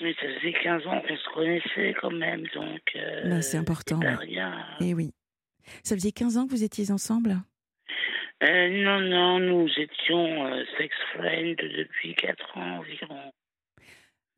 mais 0.00 0.14
ça 0.14 0.26
faisait 0.38 0.54
15 0.62 0.86
ans 0.86 1.00
qu'on 1.02 1.16
se 1.16 1.34
connaissait 1.34 1.94
quand 2.00 2.10
même, 2.10 2.44
donc. 2.54 2.80
Euh, 2.96 3.28
bah, 3.28 3.42
c'est 3.42 3.58
important. 3.58 4.00
rien. 4.00 4.66
Et 4.80 4.90
eh 4.90 4.94
oui. 4.94 5.12
Ça 5.84 5.94
faisait 5.94 6.12
15 6.12 6.38
ans 6.38 6.46
que 6.46 6.50
vous 6.50 6.64
étiez 6.64 6.90
ensemble? 6.90 7.36
Euh, 8.42 8.68
Non, 8.82 9.00
non, 9.00 9.38
nous 9.40 9.68
étions 9.76 10.46
euh, 10.46 10.64
sex 10.78 10.94
friends 11.14 11.54
depuis 11.56 12.14
4 12.14 12.58
ans 12.58 12.78
environ. 12.78 13.32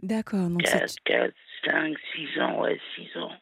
D'accord. 0.02 0.48
Donc 0.48 0.62
4, 0.62 0.94
4, 1.04 1.34
5, 1.64 1.96
6 2.14 2.40
ans, 2.40 2.60
ouais, 2.60 2.80
6 2.96 3.18
ans. 3.18 3.32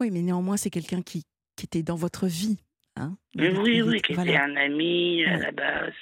Oui, 0.00 0.10
mais 0.10 0.22
néanmoins, 0.22 0.56
c'est 0.56 0.70
quelqu'un 0.70 1.02
qui, 1.02 1.24
qui 1.56 1.66
était 1.66 1.82
dans 1.82 1.96
votre 1.96 2.26
vie. 2.26 2.58
Hein 2.96 3.16
oui, 3.34 3.82
oui, 3.82 4.00
qui 4.02 4.12
était 4.12 4.36
un 4.36 4.56
ami 4.56 5.24
à 5.24 5.36
la 5.36 5.52
base. 5.52 5.92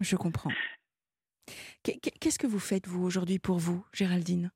Je 0.00 0.16
comprends. 0.16 0.52
Qu'est-ce 1.82 2.38
que 2.38 2.46
vous 2.46 2.58
faites, 2.58 2.86
vous, 2.86 3.04
aujourd'hui, 3.04 3.38
pour 3.38 3.58
vous, 3.58 3.84
Géraldine? 3.92 4.50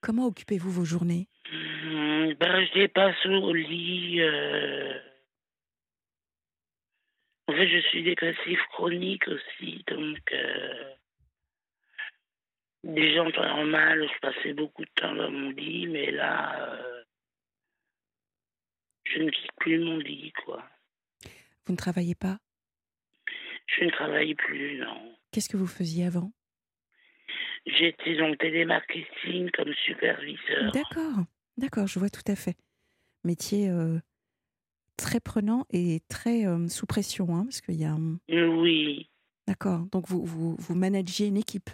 Comment 0.00 0.26
occupez-vous 0.26 0.70
vos 0.70 0.84
journées? 0.84 1.28
Mmh, 1.52 2.34
ben, 2.40 2.66
Je 2.66 2.80
dépasse 2.80 3.26
au 3.26 3.52
lit. 3.52 4.20
En 7.46 7.52
fait, 7.52 7.68
je 7.68 7.78
suis 7.88 8.02
dépressif 8.02 8.58
chronique 8.72 9.28
aussi, 9.28 9.84
donc. 9.86 10.32
Euh... 10.32 10.94
Déjà 12.84 13.22
en 13.22 13.30
temps 13.30 13.56
normal, 13.56 14.06
je 14.12 14.18
passais 14.20 14.52
beaucoup 14.52 14.84
de 14.84 14.90
temps 14.94 15.14
dans 15.14 15.30
mon 15.30 15.50
lit, 15.50 15.86
mais 15.86 16.10
là, 16.10 16.68
euh, 16.68 17.02
je 19.04 19.20
ne 19.20 19.30
quitte 19.30 19.52
plus 19.56 19.78
mon 19.78 19.96
lit, 19.96 20.32
quoi. 20.44 20.62
Vous 21.64 21.72
ne 21.72 21.78
travaillez 21.78 22.14
pas? 22.14 22.38
Je 23.66 23.84
ne 23.84 23.90
travaille 23.90 24.34
plus, 24.34 24.78
non. 24.78 25.16
Qu'est-ce 25.32 25.48
que 25.48 25.56
vous 25.56 25.66
faisiez 25.66 26.04
avant? 26.04 26.30
J'étais 27.66 28.16
dans 28.16 28.28
le 28.28 28.36
télémarketing 28.36 29.50
comme 29.52 29.72
superviseur. 29.86 30.70
D'accord, 30.72 31.24
d'accord, 31.56 31.86
je 31.86 31.98
vois 31.98 32.10
tout 32.10 32.30
à 32.30 32.36
fait. 32.36 32.56
Métier 33.24 33.70
euh, 33.70 33.98
très 34.96 35.20
prenant 35.20 35.66
et 35.70 36.00
très 36.08 36.46
euh, 36.46 36.68
sous 36.68 36.86
pression, 36.86 37.34
hein, 37.34 37.44
parce 37.44 37.60
qu'il 37.60 37.80
y 37.80 37.84
a. 37.84 37.96
Oui. 38.28 39.08
D'accord, 39.46 39.80
donc 39.92 40.08
vous, 40.08 40.24
vous, 40.24 40.56
vous 40.58 40.74
managiez 40.74 41.26
une 41.26 41.36
équipe 41.36 41.70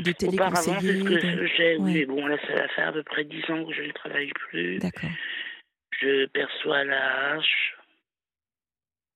de 0.00 0.10
téléconseillers. 0.12 0.80
c'est 0.80 0.98
ce 0.98 1.04
que 1.04 1.46
faisais, 1.48 1.78
mais 1.78 2.04
bon, 2.06 2.26
là, 2.26 2.36
ça 2.46 2.54
va 2.54 2.68
faire 2.68 2.88
à 2.88 2.92
peu 2.92 3.02
près 3.04 3.24
dix 3.24 3.42
ans 3.50 3.64
que 3.64 3.72
je 3.72 3.82
ne 3.82 3.92
travaille 3.92 4.32
plus. 4.32 4.78
D'accord. 4.78 5.10
Je 6.00 6.26
perçois 6.26 6.84
la 6.84 7.34
hache. 7.34 7.76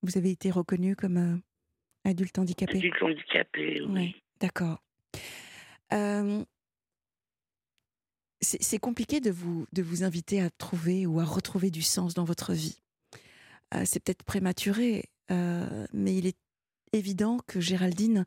Vous 0.02 0.16
avez 0.16 0.30
été 0.30 0.50
reconnu 0.50 0.94
comme 0.94 1.16
euh, 1.16 1.36
Adulte 2.08 2.38
handicapé? 2.38 2.78
Adulte 2.78 3.02
handicapé, 3.02 3.82
oui. 3.88 4.14
D'accord. 4.40 4.80
C'est 8.40 8.78
compliqué 8.78 9.20
de 9.20 9.30
vous, 9.30 9.66
de 9.72 9.82
vous 9.82 10.04
inviter 10.04 10.40
à 10.40 10.50
trouver 10.50 11.06
ou 11.06 11.20
à 11.20 11.24
retrouver 11.24 11.70
du 11.70 11.82
sens 11.82 12.14
dans 12.14 12.24
votre 12.24 12.52
vie. 12.52 12.80
Euh, 13.74 13.82
c'est 13.84 14.02
peut-être 14.02 14.24
prématuré, 14.24 15.08
euh, 15.30 15.86
mais 15.92 16.14
il 16.14 16.26
est 16.26 16.38
évident 16.92 17.38
que 17.46 17.60
Géraldine, 17.60 18.24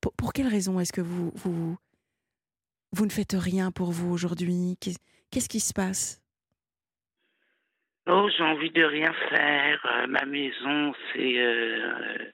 pour, 0.00 0.12
pour 0.14 0.32
quelle 0.32 0.48
raison 0.48 0.80
est-ce 0.80 0.92
que 0.92 1.00
vous, 1.00 1.30
vous, 1.34 1.76
vous 2.92 3.04
ne 3.04 3.10
faites 3.10 3.36
rien 3.38 3.70
pour 3.70 3.92
vous 3.92 4.10
aujourd'hui? 4.10 4.76
Qu'est-ce 5.30 5.48
qui 5.48 5.60
se 5.60 5.74
passe? 5.74 6.22
Oh, 8.06 8.28
j'ai 8.36 8.42
envie 8.42 8.70
de 8.70 8.82
rien 8.82 9.12
faire. 9.28 9.86
Euh, 9.86 10.06
ma 10.06 10.24
maison, 10.24 10.94
c'est 11.12 12.32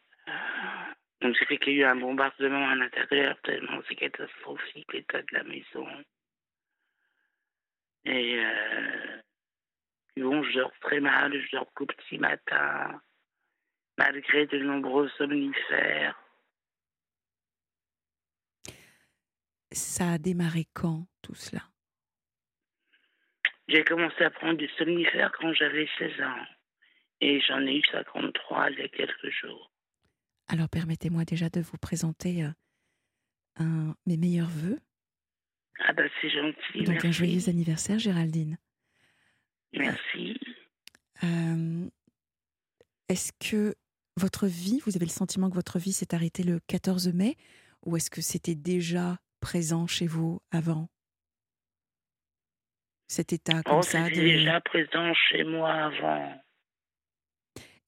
donc, 1.25 1.37
c'est 1.39 1.57
qu'il 1.57 1.73
y 1.73 1.83
a 1.83 1.87
eu 1.87 1.91
un 1.91 1.97
bombardement 1.97 2.69
à 2.69 2.75
l'intérieur, 2.75 3.35
tellement 3.45 3.81
c'est 3.89 3.95
catastrophique 3.95 4.93
l'état 4.93 5.23
de 5.23 5.33
la 5.33 5.43
maison. 5.45 5.87
Et 8.05 8.39
euh, 8.39 9.21
bon, 10.17 10.43
je 10.43 10.59
dors 10.59 10.73
très 10.81 11.01
mal, 11.01 11.33
je 11.33 11.57
dors 11.57 11.73
qu'au 11.75 11.87
petit 11.87 12.19
matin, 12.19 13.01
malgré 13.99 14.47
de 14.47 14.59
nombreux 14.59 15.09
somnifères. 15.17 16.21
Ça 19.73 20.13
a 20.13 20.19
démarré 20.19 20.67
quand, 20.73 21.07
tout 21.23 21.35
cela? 21.35 21.63
J'ai 23.69 23.85
commencé 23.85 24.23
à 24.23 24.31
prendre 24.31 24.59
du 24.59 24.69
somnifères 24.79 25.33
quand 25.33 25.53
j'avais 25.55 25.89
16 25.99 26.21
ans. 26.21 26.45
Et 27.21 27.41
j'en 27.41 27.61
ai 27.61 27.79
eu 27.79 27.83
53 27.91 28.71
il 28.71 28.79
y 28.79 28.83
a 28.83 28.89
quelques 28.89 29.31
jours. 29.31 29.71
Alors 30.49 30.69
permettez-moi 30.69 31.25
déjà 31.25 31.49
de 31.49 31.61
vous 31.61 31.79
présenter 31.79 32.45
euh, 32.45 32.51
un, 33.57 33.95
mes 34.07 34.19
meilleurs 34.19 34.49
voeux. 34.49 34.79
Ah 35.81 35.93
bah 35.93 36.05
c'est 36.21 36.31
gentil. 36.31 36.85
Donc 36.85 37.05
un 37.05 37.11
joyeux 37.11 37.49
anniversaire 37.49 37.99
Géraldine. 37.99 38.59
Merci. 39.73 40.39
Euh, 41.25 41.89
est-ce 43.09 43.33
que 43.33 43.75
votre 44.17 44.47
vie, 44.47 44.81
vous 44.87 44.97
avez 44.97 45.07
le 45.07 45.11
sentiment 45.11 45.51
que 45.51 45.55
votre 45.55 45.79
vie 45.79 45.93
s'est 45.93 46.15
arrêtée 46.15 46.43
le 46.43 46.61
14 46.69 47.13
mai 47.13 47.37
ou 47.85 47.97
est-ce 47.97 48.11
que 48.11 48.23
c'était 48.23 48.55
déjà 48.55 49.19
présent 49.41 49.87
chez 49.87 50.07
vous 50.07 50.41
avant? 50.51 50.89
Cet 53.09 53.33
état 53.33 53.63
comme 53.63 53.79
oh, 53.79 53.83
ça 53.83 54.09
de... 54.09 54.15
déjà 54.15 54.61
présent 54.61 55.13
chez 55.15 55.45
moi 55.45 55.71
avant. 55.71 56.43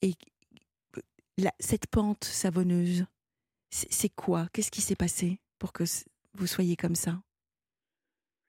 Et 0.02 0.14
cette 1.58 1.86
pente 1.86 2.24
savonneuse, 2.24 3.06
c'est 3.70 4.14
quoi? 4.14 4.48
Qu'est-ce 4.52 4.70
qui 4.70 4.80
s'est 4.80 4.96
passé 4.96 5.40
pour 5.58 5.72
que 5.72 5.84
vous 6.34 6.46
soyez 6.46 6.76
comme 6.76 6.94
ça? 6.94 7.20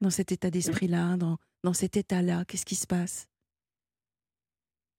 Dans 0.01 0.09
cet 0.09 0.31
état 0.31 0.49
d'esprit-là, 0.49 1.17
dans, 1.17 1.37
dans 1.63 1.73
cet 1.73 1.97
état-là, 1.97 2.43
qu'est-ce 2.47 2.65
qui 2.65 2.75
se 2.75 2.87
passe? 2.87 3.27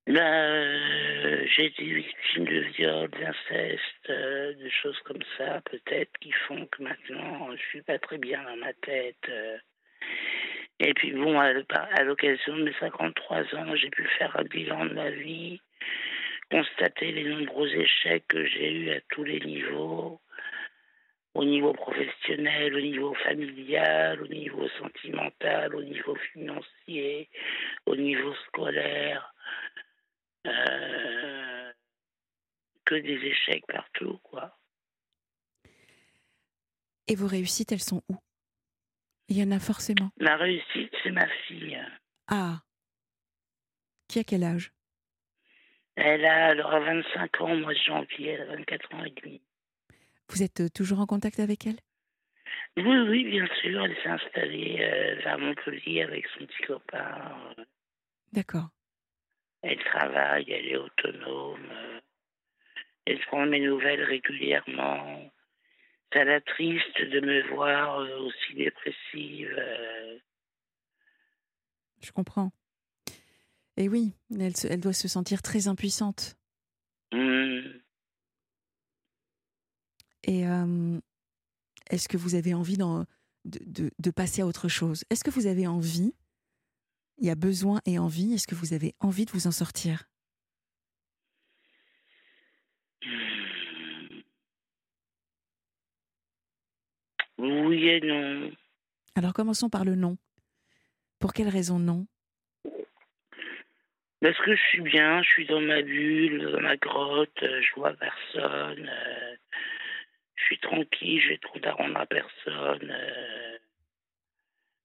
Ben, 0.06 1.46
J'ai 1.54 1.66
été 1.66 1.84
victime 1.84 2.44
de 2.44 2.60
viols, 2.76 3.10
d'inceste, 3.10 4.10
euh, 4.10 4.54
de 4.54 4.68
choses 4.82 4.98
comme 5.04 5.22
ça, 5.36 5.60
peut-être, 5.70 6.10
qui 6.20 6.32
font 6.46 6.66
que 6.66 6.82
maintenant, 6.82 7.50
je 7.54 7.62
suis 7.68 7.82
pas 7.82 7.98
très 7.98 8.18
bien 8.18 8.42
dans 8.42 8.56
ma 8.56 8.72
tête. 8.72 9.16
Euh. 9.28 9.58
Et 10.80 10.94
puis 10.94 11.12
bon, 11.12 11.38
à 11.38 12.04
l'occasion 12.04 12.56
de 12.56 12.64
mes 12.64 12.74
53 12.80 13.54
ans, 13.56 13.76
j'ai 13.76 13.90
pu 13.90 14.04
faire 14.18 14.34
un 14.38 14.44
bilan 14.44 14.86
de 14.86 14.94
ma 14.94 15.10
vie 15.10 15.60
constater 16.50 17.12
les 17.12 17.24
nombreux 17.24 17.68
échecs 17.74 18.26
que 18.28 18.44
j'ai 18.46 18.72
eus 18.72 18.90
à 18.90 19.00
tous 19.10 19.24
les 19.24 19.40
niveaux, 19.40 20.20
au 21.38 21.44
niveau 21.44 21.72
professionnel, 21.72 22.74
au 22.74 22.80
niveau 22.80 23.14
familial, 23.14 24.20
au 24.20 24.26
niveau 24.26 24.68
sentimental, 24.80 25.72
au 25.72 25.82
niveau 25.84 26.16
financier, 26.32 27.30
au 27.86 27.94
niveau 27.94 28.34
scolaire. 28.46 29.32
Euh, 30.48 31.72
que 32.84 32.96
des 32.96 33.20
échecs 33.24 33.64
partout, 33.68 34.18
quoi. 34.24 34.58
Et 37.06 37.14
vos 37.14 37.28
réussites, 37.28 37.70
elles 37.70 37.82
sont 37.82 38.02
où? 38.08 38.16
Il 39.28 39.38
y 39.38 39.42
en 39.44 39.52
a 39.52 39.60
forcément. 39.60 40.10
Ma 40.18 40.36
réussite, 40.36 40.92
c'est 41.04 41.12
ma 41.12 41.28
fille. 41.46 41.80
Ah. 42.26 42.62
Qui 44.08 44.18
a 44.18 44.24
quel 44.24 44.42
âge? 44.42 44.72
Elle 45.94 46.24
a, 46.24 46.56
aura 46.64 46.80
25 46.80 47.40
ans 47.42 47.52
au 47.52 47.58
mois 47.58 47.74
de 47.74 47.78
janvier, 47.78 48.30
elle 48.30 48.40
a 48.40 48.56
24 48.56 48.94
ans 48.94 49.04
et 49.04 49.10
demi. 49.22 49.40
Vous 50.30 50.42
êtes 50.42 50.60
euh, 50.60 50.68
toujours 50.68 51.00
en 51.00 51.06
contact 51.06 51.40
avec 51.40 51.66
elle? 51.66 51.78
Oui, 52.76 52.98
oui, 53.08 53.24
bien 53.24 53.46
sûr. 53.60 53.84
Elle 53.84 53.96
s'est 54.02 54.08
installée 54.08 54.78
euh, 54.80 55.20
vers 55.22 55.38
Montpellier 55.38 56.02
avec 56.02 56.26
son 56.28 56.46
petit 56.46 56.62
copain. 56.66 57.54
D'accord. 58.32 58.68
Elle 59.62 59.78
travaille, 59.78 60.50
elle 60.50 60.66
est 60.66 60.76
autonome. 60.76 61.72
Elle 63.06 63.18
prend 63.20 63.46
mes 63.46 63.60
nouvelles 63.60 64.04
régulièrement. 64.04 65.30
Ça 66.12 66.24
la 66.24 66.40
triste 66.40 67.00
de 67.00 67.20
me 67.20 67.54
voir 67.54 68.00
euh, 68.00 68.18
aussi 68.18 68.54
dépressive. 68.54 69.62
Je 72.00 72.12
comprends. 72.12 72.52
Et 73.76 73.88
oui, 73.88 74.12
elle, 74.32 74.52
elle 74.68 74.80
doit 74.80 74.92
se 74.92 75.08
sentir 75.08 75.42
très 75.42 75.68
impuissante. 75.68 76.36
Mmh. 77.12 77.78
Et 80.28 80.42
est-ce 81.88 82.06
que 82.06 82.18
vous 82.18 82.34
avez 82.34 82.52
envie 82.52 82.76
de, 82.76 83.04
de, 83.46 83.90
de, 83.98 84.10
passer 84.10 84.42
à 84.42 84.46
autre 84.46 84.68
chose? 84.68 85.04
Est-ce 85.08 85.24
que 85.24 85.30
vous 85.30 85.46
avez 85.46 85.66
envie 85.66 86.12
Il 87.16 87.26
y 87.26 87.30
a 87.30 87.34
besoin 87.34 87.80
et 87.86 87.98
envie. 87.98 88.34
Est-ce 88.34 88.46
que 88.46 88.54
vous 88.54 88.74
avez 88.74 88.94
envie 89.00 89.24
de 89.24 89.30
vous 89.30 89.46
en 89.46 89.52
sortir? 89.52 90.04
Oui 97.38 97.88
et 97.88 98.00
non. 98.00 98.50
Alors 99.14 99.32
commençons 99.32 99.70
par 99.70 99.86
le 99.86 99.94
non. 99.94 100.18
Pour 101.20 101.32
quelle 101.32 101.48
raison 101.48 101.78
non? 101.78 102.06
Parce 104.20 104.36
que 104.44 104.54
je 104.54 104.60
suis 104.68 104.82
bien, 104.82 105.22
je 105.22 105.28
suis 105.28 105.46
dans 105.46 105.60
ma 105.60 105.80
bulle, 105.80 106.50
dans 106.52 106.60
ma 106.60 106.76
grotte, 106.76 107.38
je 107.40 107.74
vois 107.76 107.94
personne, 107.94 108.90
euh, 108.90 109.36
je 110.38 110.44
suis 110.44 110.58
tranquille, 110.60 111.20
j'ai 111.20 111.38
trop 111.38 111.58
à 111.64 111.72
rendre 111.72 111.98
à 111.98 112.06
personne. 112.06 112.90
Euh, 112.90 113.58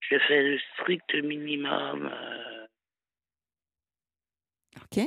Je 0.00 0.18
fais 0.26 0.42
le 0.42 0.58
strict 0.72 1.14
minimum. 1.14 2.10
Euh. 2.12 2.66
Ok. 4.82 5.06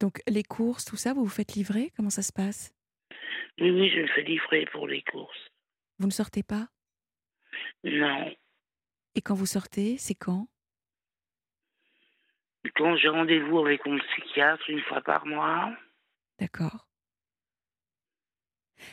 Donc 0.00 0.20
les 0.28 0.42
courses, 0.44 0.84
tout 0.84 0.96
ça, 0.96 1.14
vous 1.14 1.24
vous 1.24 1.30
faites 1.30 1.54
livrer? 1.54 1.90
Comment 1.96 2.10
ça 2.10 2.22
se 2.22 2.32
passe? 2.32 2.72
Oui, 3.58 3.70
oui, 3.70 3.90
je 3.90 4.00
me 4.00 4.06
fais 4.08 4.22
livrer 4.22 4.66
pour 4.66 4.86
les 4.86 5.02
courses. 5.02 5.50
Vous 5.98 6.06
ne 6.06 6.12
sortez 6.12 6.42
pas? 6.42 6.68
Non. 7.84 8.34
Et 9.14 9.22
quand 9.22 9.34
vous 9.34 9.46
sortez, 9.46 9.96
c'est 9.96 10.14
quand? 10.14 10.48
Quand 12.74 12.96
j'ai 12.96 13.08
rendez-vous 13.08 13.58
avec 13.60 13.84
mon 13.86 13.98
psychiatre 13.98 14.68
une 14.68 14.82
fois 14.82 15.00
par 15.02 15.26
mois. 15.26 15.72
D'accord. 16.38 16.88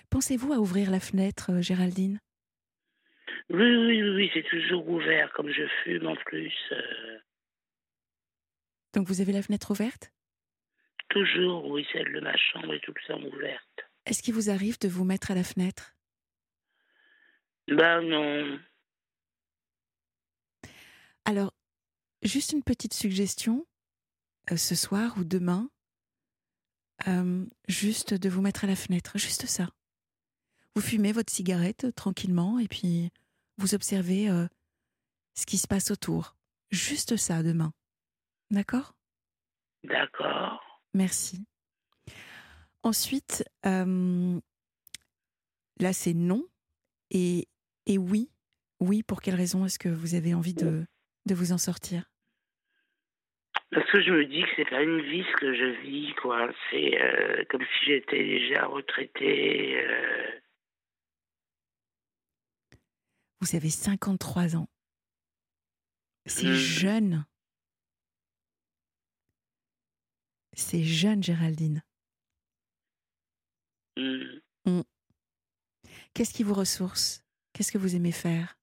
Pensez-vous 0.09 0.53
à 0.53 0.57
ouvrir 0.57 0.91
la 0.91 0.99
fenêtre, 0.99 1.51
euh, 1.51 1.61
Géraldine? 1.61 2.19
Oui, 3.49 3.75
oui, 3.75 4.01
oui, 4.01 4.31
c'est 4.33 4.47
toujours 4.49 4.87
ouvert, 4.87 5.31
comme 5.33 5.51
je 5.51 5.63
fume 5.83 6.07
en 6.07 6.15
plus. 6.15 6.53
Euh. 6.71 7.19
Donc 8.93 9.07
vous 9.07 9.21
avez 9.21 9.33
la 9.33 9.41
fenêtre 9.41 9.71
ouverte? 9.71 10.13
Toujours, 11.09 11.65
oui, 11.65 11.85
celle 11.91 12.11
de 12.13 12.19
ma 12.21 12.35
chambre 12.37 12.73
est 12.73 12.79
tout 12.79 12.93
le 12.95 13.07
temps 13.07 13.21
ouverte. 13.21 13.89
Est-ce 14.05 14.23
qu'il 14.23 14.33
vous 14.33 14.49
arrive 14.49 14.79
de 14.79 14.87
vous 14.87 15.03
mettre 15.03 15.31
à 15.31 15.35
la 15.35 15.43
fenêtre? 15.43 15.95
Ben 17.67 18.01
non. 18.01 18.59
Alors, 21.25 21.53
juste 22.23 22.53
une 22.53 22.63
petite 22.63 22.93
suggestion, 22.93 23.65
euh, 24.51 24.57
ce 24.57 24.75
soir 24.75 25.15
ou 25.17 25.23
demain, 25.23 25.69
euh, 27.07 27.45
juste 27.67 28.13
de 28.13 28.29
vous 28.29 28.41
mettre 28.41 28.63
à 28.63 28.67
la 28.67 28.75
fenêtre, 28.75 29.17
juste 29.17 29.45
ça. 29.45 29.69
Vous 30.75 30.81
fumez 30.81 31.11
votre 31.11 31.31
cigarette 31.31 31.93
tranquillement 31.95 32.59
et 32.59 32.67
puis 32.67 33.09
vous 33.57 33.75
observez 33.75 34.29
euh, 34.29 34.47
ce 35.33 35.45
qui 35.45 35.57
se 35.57 35.67
passe 35.67 35.91
autour. 35.91 36.35
Juste 36.71 37.17
ça 37.17 37.43
demain. 37.43 37.73
D'accord? 38.49 38.95
D'accord. 39.83 40.81
Merci. 40.93 41.45
Ensuite, 42.83 43.43
euh, 43.65 44.39
là 45.79 45.93
c'est 45.93 46.13
non 46.13 46.47
et, 47.09 47.47
et 47.85 47.97
oui. 47.97 48.31
Oui, 48.79 49.03
pour 49.03 49.21
quelle 49.21 49.35
raison 49.35 49.65
est-ce 49.65 49.77
que 49.77 49.89
vous 49.89 50.15
avez 50.15 50.33
envie 50.33 50.55
de, 50.55 50.85
de 51.27 51.35
vous 51.35 51.51
en 51.51 51.59
sortir? 51.59 52.09
Parce 53.71 53.89
que 53.91 54.01
je 54.01 54.11
me 54.11 54.25
dis 54.25 54.41
que 54.41 54.49
c'est 54.55 54.69
pas 54.69 54.81
une 54.81 55.01
vie 55.01 55.23
ce 55.31 55.37
que 55.37 55.53
je 55.53 55.81
vis, 55.81 56.13
quoi. 56.15 56.49
C'est 56.69 56.99
euh, 56.99 57.45
comme 57.49 57.61
si 57.61 57.85
j'étais 57.85 58.23
déjà 58.23 58.65
retraité. 58.65 59.77
Vous 63.41 63.55
avez 63.55 63.71
53 63.71 64.55
ans. 64.55 64.67
C'est 66.27 66.47
mmh. 66.47 66.53
jeune. 66.53 67.25
C'est 70.53 70.83
jeune, 70.83 71.23
Géraldine. 71.23 71.81
Mmh. 73.97 74.23
Mmh. 74.65 74.81
Qu'est-ce 76.13 76.33
qui 76.33 76.43
vous 76.43 76.53
ressource? 76.53 77.23
Qu'est-ce 77.53 77.71
que 77.71 77.77
vous 77.79 77.95
aimez 77.95 78.11
faire 78.11 78.57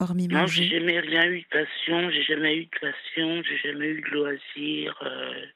Hormis 0.00 0.28
non, 0.28 0.40
manger? 0.40 0.64
j'ai 0.64 0.78
jamais 0.78 0.98
rien 0.98 1.26
eu 1.26 1.42
de 1.42 1.46
passion, 1.48 2.10
j'ai 2.10 2.24
jamais 2.24 2.56
eu 2.56 2.64
de 2.64 2.78
passion, 2.80 3.42
j'ai 3.42 3.58
jamais 3.58 3.88
eu 3.88 4.00
de 4.00 4.08
loisirs, 4.08 4.98
euh, 5.02 5.46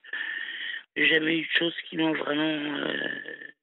j'ai 0.96 1.08
jamais 1.08 1.38
eu 1.38 1.42
de 1.42 1.58
choses 1.58 1.74
qui 1.88 1.96
m'ont 1.96 2.12
vraiment 2.12 2.76
euh, 2.76 3.53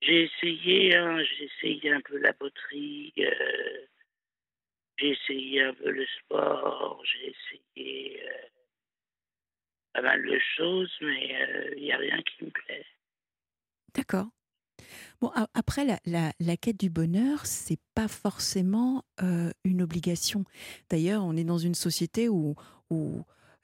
j'ai 0.00 0.24
essayé, 0.24 0.96
hein, 0.96 1.22
j'ai 1.22 1.44
essayé 1.44 1.92
un 1.92 2.00
peu 2.00 2.18
la 2.18 2.32
poterie, 2.32 3.12
euh, 3.18 3.86
j'ai 4.98 5.10
essayé 5.10 5.62
un 5.62 5.74
peu 5.74 5.90
le 5.90 6.06
sport, 6.06 7.02
j'ai 7.04 7.34
essayé 7.34 8.22
euh, 8.22 8.48
pas 9.92 10.02
mal 10.02 10.24
de 10.24 10.38
choses, 10.56 10.92
mais 11.00 11.26
il 11.26 11.36
euh, 11.36 11.80
n'y 11.80 11.92
a 11.92 11.98
rien 11.98 12.22
qui 12.22 12.44
me 12.44 12.50
plaît. 12.50 12.86
D'accord. 13.94 14.28
Bon, 15.20 15.30
après, 15.52 15.84
la, 15.84 15.98
la, 16.06 16.32
la, 16.40 16.56
quête 16.56 16.80
du 16.80 16.88
bonheur, 16.88 17.44
c'est 17.44 17.80
pas 17.94 18.08
forcément 18.08 19.04
une 19.64 19.82
obligation. 19.82 20.44
D'ailleurs, 20.88 21.22
on 21.22 21.36
est 21.36 21.44
dans 21.44 21.58
une 21.58 21.74
société 21.74 22.30
où, 22.30 22.54
où 22.88 23.22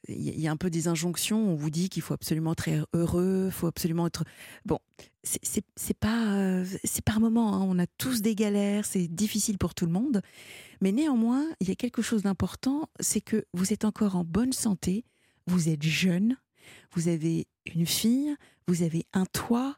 il 0.08 0.40
y 0.40 0.48
a 0.48 0.50
un 0.50 0.56
peu 0.56 0.70
des 0.70 0.88
injonctions. 0.88 1.38
On 1.38 1.54
vous 1.54 1.70
dit 1.70 1.88
qu'il 1.88 2.02
faut 2.02 2.14
absolument 2.14 2.52
être 2.52 2.68
heureux, 2.94 3.50
faut 3.50 3.66
absolument 3.66 4.06
être. 4.06 4.24
Bon, 4.64 4.78
c'est 5.22 5.98
pas 5.98 6.34
euh, 6.34 6.64
c'est 6.84 7.04
par 7.04 7.20
moment. 7.20 7.54
Hein. 7.54 7.66
On 7.68 7.78
a 7.78 7.86
tous 7.98 8.22
des 8.22 8.34
galères, 8.34 8.84
c'est 8.84 9.08
difficile 9.08 9.58
pour 9.58 9.74
tout 9.74 9.86
le 9.86 9.92
monde. 9.92 10.22
Mais 10.80 10.92
néanmoins, 10.92 11.44
il 11.60 11.68
y 11.68 11.72
a 11.72 11.74
quelque 11.74 12.02
chose 12.02 12.22
d'important, 12.22 12.88
c'est 13.00 13.20
que 13.20 13.44
vous 13.52 13.72
êtes 13.72 13.84
encore 13.84 14.16
en 14.16 14.24
bonne 14.24 14.52
santé, 14.52 15.04
vous 15.46 15.68
êtes 15.68 15.82
jeune, 15.82 16.36
vous 16.92 17.08
avez 17.08 17.46
une 17.74 17.86
fille, 17.86 18.34
vous 18.66 18.82
avez 18.82 19.04
un 19.12 19.26
toit. 19.26 19.76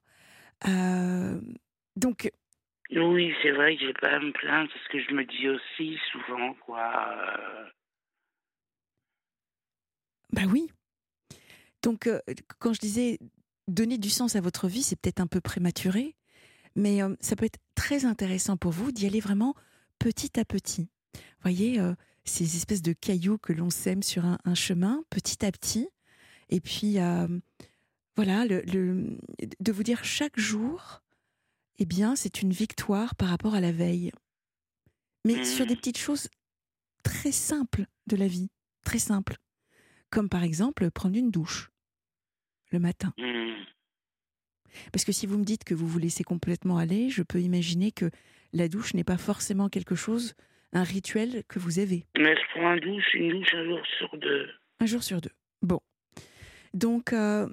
Euh, 0.67 1.41
donc. 1.97 2.31
Oui, 2.91 3.35
c'est 3.43 3.51
vrai 3.51 3.77
que 3.77 3.85
j'ai 3.85 3.93
pas 3.93 4.13
à 4.13 4.19
me 4.19 4.33
plaindre, 4.33 4.71
c'est 4.73 4.79
ce 4.85 4.89
que 4.89 5.11
je 5.11 5.15
me 5.15 5.25
dis 5.25 5.49
aussi 5.49 5.99
souvent, 6.11 6.55
quoi. 6.65 6.91
Bah 10.33 10.43
oui. 10.51 10.71
Donc, 11.83 12.07
euh, 12.07 12.21
quand 12.59 12.73
je 12.73 12.81
disais 12.81 13.19
donner 13.67 13.99
du 13.99 14.11
sens 14.11 14.37
à 14.37 14.41
votre 14.41 14.69
vie, 14.69 14.83
c'est 14.83 14.97
peut-être 14.97 15.21
un 15.21 15.27
peu 15.27 15.41
prématuré, 15.41 16.17
mais 16.75 17.03
euh, 17.03 17.15
ça 17.21 17.37
peut 17.37 17.45
être 17.45 17.61
très 17.75 18.05
intéressant 18.05 18.57
pour 18.57 18.73
vous 18.73 18.93
d'y 18.93 19.07
aller 19.07 19.21
vraiment 19.21 19.55
petit 19.99 20.39
à 20.39 20.45
petit. 20.45 20.89
Voyez, 21.43 21.81
euh, 21.81 21.95
ces 22.25 22.57
espèces 22.57 22.83
de 22.83 22.93
cailloux 22.93 23.39
que 23.39 23.53
l'on 23.53 23.71
sème 23.71 24.03
sur 24.03 24.25
un, 24.25 24.55
chemin, 24.55 25.03
petit 25.11 25.45
à 25.45 25.53
petit, 25.53 25.89
et 26.51 26.61
puis 26.61 26.99
voilà, 28.17 28.45
le, 28.45 29.17
de 29.61 29.73
vous 29.73 29.83
dire 29.83 30.05
chaque 30.05 30.39
jour, 30.39 31.03
eh 31.79 31.87
bien, 31.87 32.17
c'est 32.17 32.43
une 32.43 32.53
victoire 32.53 33.15
par 33.15 33.29
rapport 33.29 33.55
à 33.55 33.61
la 33.61 33.73
veille. 33.73 34.13
Mais 35.25 35.45
sur 35.45 35.67
des 35.67 35.77
petites 35.77 35.99
choses 35.99 36.29
très 37.03 37.33
simples 37.33 37.87
de 38.07 38.17
la 38.17 38.27
vie, 38.27 38.51
très 38.85 38.99
simples 38.99 39.39
comme 40.11 40.29
par 40.29 40.43
exemple 40.43 40.91
prendre 40.91 41.17
une 41.17 41.31
douche 41.31 41.71
le 42.71 42.79
matin. 42.79 43.13
Mmh. 43.19 43.65
Parce 44.93 45.05
que 45.05 45.13
si 45.13 45.27
vous 45.27 45.39
me 45.39 45.45
dites 45.45 45.65
que 45.65 45.75
vous 45.75 45.87
vous 45.87 45.99
laissez 45.99 46.25
complètement 46.25 46.79
aller, 46.79 47.11
je 47.11 47.23
peux 47.23 47.41
imaginer 47.41 47.93
que 47.93 48.11
la 48.53 48.69
douche 48.69 48.95
n'est 48.95 49.05
pas 49.05 49.19
forcément 49.19 49.69
quelque 49.69 49.95
chose, 49.95 50.35
un 50.73 50.83
rituel 50.83 51.43
que 51.49 51.59
vous 51.59 51.79
avez. 51.79 52.05
Mais 52.17 52.35
je 52.35 52.41
prends 52.55 52.75
une 52.75 52.81
douche, 52.81 53.15
une 53.15 53.31
douche 53.31 53.55
un 53.55 53.65
jour 53.65 53.81
sur 53.99 54.19
deux. 54.19 54.49
Un 54.81 54.87
jour 54.87 55.03
sur 55.03 55.21
deux. 55.21 55.33
Bon. 55.63 55.81
Donc, 56.75 57.13
euh, 57.13 57.49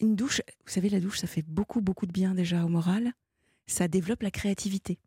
une 0.00 0.16
douche, 0.16 0.40
vous 0.64 0.70
savez, 0.70 0.88
la 0.88 1.00
douche, 1.00 1.18
ça 1.18 1.26
fait 1.26 1.44
beaucoup, 1.46 1.80
beaucoup 1.80 2.06
de 2.06 2.12
bien 2.12 2.34
déjà 2.34 2.64
au 2.64 2.68
moral. 2.68 3.12
Ça 3.66 3.88
développe 3.88 4.22
la 4.22 4.30
créativité. 4.30 4.98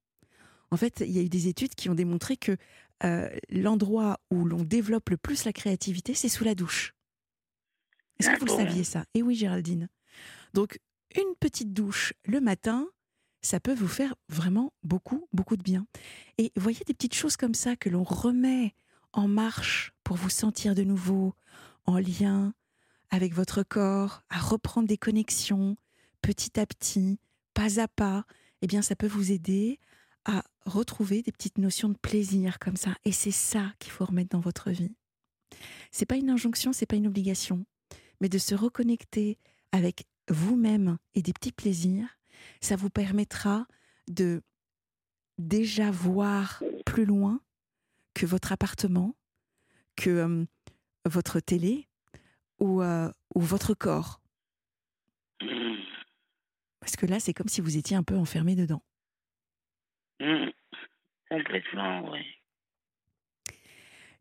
En 0.72 0.78
fait, 0.78 1.02
il 1.06 1.12
y 1.12 1.20
a 1.20 1.22
eu 1.22 1.30
des 1.30 1.48
études 1.48 1.76
qui 1.76 1.90
ont 1.90 1.96
démontré 1.96 2.36
que 2.36 2.58
euh, 3.04 3.30
l'endroit 3.50 4.20
où 4.32 4.46
l'on 4.46 4.64
développe 4.64 5.10
le 5.10 5.18
plus 5.18 5.46
la 5.46 5.54
créativité, 5.54 6.14
c'est 6.14 6.30
sous 6.30 6.44
la 6.44 6.56
douche. 6.56 6.94
Est-ce 8.20 8.30
que 8.30 8.40
vous 8.40 8.46
le 8.46 8.52
saviez 8.52 8.84
ça? 8.84 9.06
Eh 9.14 9.22
oui, 9.22 9.36
Géraldine. 9.36 9.90
Donc, 10.54 10.80
une 11.16 11.36
petite 11.40 11.74
douche 11.74 12.14
le 12.26 12.42
matin, 12.42 12.88
ça 13.42 13.60
peut 13.60 13.76
vous 13.76 13.88
faire 13.88 14.16
vraiment 14.30 14.74
beaucoup, 14.84 15.28
beaucoup 15.34 15.56
de 15.56 15.64
bien. 15.64 15.86
Et 16.38 16.52
voyez 16.56 16.82
des 16.86 16.94
petites 16.94 17.14
choses 17.14 17.38
comme 17.38 17.54
ça 17.54 17.76
que 17.76 17.90
l'on 17.90 18.04
remet 18.04 18.74
en 19.14 19.28
marche 19.28 19.94
pour 20.04 20.18
vous 20.18 20.30
sentir 20.30 20.76
de 20.76 20.84
nouveau 20.84 21.34
en 21.86 21.98
lien 22.00 22.54
avec 23.10 23.34
votre 23.34 23.64
corps, 23.64 24.24
à 24.30 24.40
reprendre 24.40 24.88
des 24.88 24.98
connexions 24.98 25.78
petit 26.22 26.60
à 26.60 26.66
petit, 26.66 27.20
pas 27.54 27.80
à 27.80 27.88
pas, 27.88 28.26
eh 28.62 28.68
bien 28.68 28.82
ça 28.82 28.96
peut 28.96 29.08
vous 29.08 29.32
aider 29.32 29.80
à 30.28 30.44
retrouver 30.66 31.24
des 31.24 31.32
petites 31.32 31.58
notions 31.58 31.90
de 31.90 31.98
plaisir 31.98 32.60
comme 32.60 32.76
ça. 32.76 32.94
Et 33.06 33.12
c'est 33.12 33.32
ça 33.32 33.74
qu'il 33.80 33.92
faut 33.92 34.06
remettre 34.06 34.30
dans 34.30 34.40
votre 34.40 34.70
vie. 34.70 34.96
C'est 35.92 36.06
pas 36.06 36.18
une 36.18 36.30
injonction, 36.30 36.74
c'est 36.74 36.86
pas 36.86 36.98
une 36.98 37.08
obligation, 37.08 37.66
mais 38.22 38.30
de 38.30 38.38
se 38.38 38.54
reconnecter 38.54 39.40
avec 39.72 40.06
vous-même 40.30 40.98
et 41.16 41.22
des 41.22 41.34
petits 41.34 41.52
plaisirs, 41.52 42.20
ça 42.62 42.76
vous 42.76 42.90
permettra 42.90 43.66
de 44.08 44.44
déjà 45.38 45.90
voir 45.90 46.62
plus 46.86 47.06
loin 47.06 47.40
que 48.14 48.26
votre 48.26 48.52
appartement, 48.52 49.16
que 49.96 50.10
euh, 50.10 50.46
votre 51.06 51.40
télé 51.40 51.88
ou, 52.60 52.82
euh, 52.82 53.12
ou 53.36 53.42
votre 53.42 53.74
corps. 53.74 54.22
Parce 56.80 56.96
que 56.96 57.06
là, 57.06 57.20
c'est 57.20 57.34
comme 57.34 57.50
si 57.50 57.62
vous 57.62 57.78
étiez 57.78 57.96
un 57.96 58.04
peu 58.04 58.16
enfermé 58.16 58.56
dedans. 58.56 58.82
Mmh. 60.20 60.50
Complètement, 61.30 62.12
oui. 62.12 62.20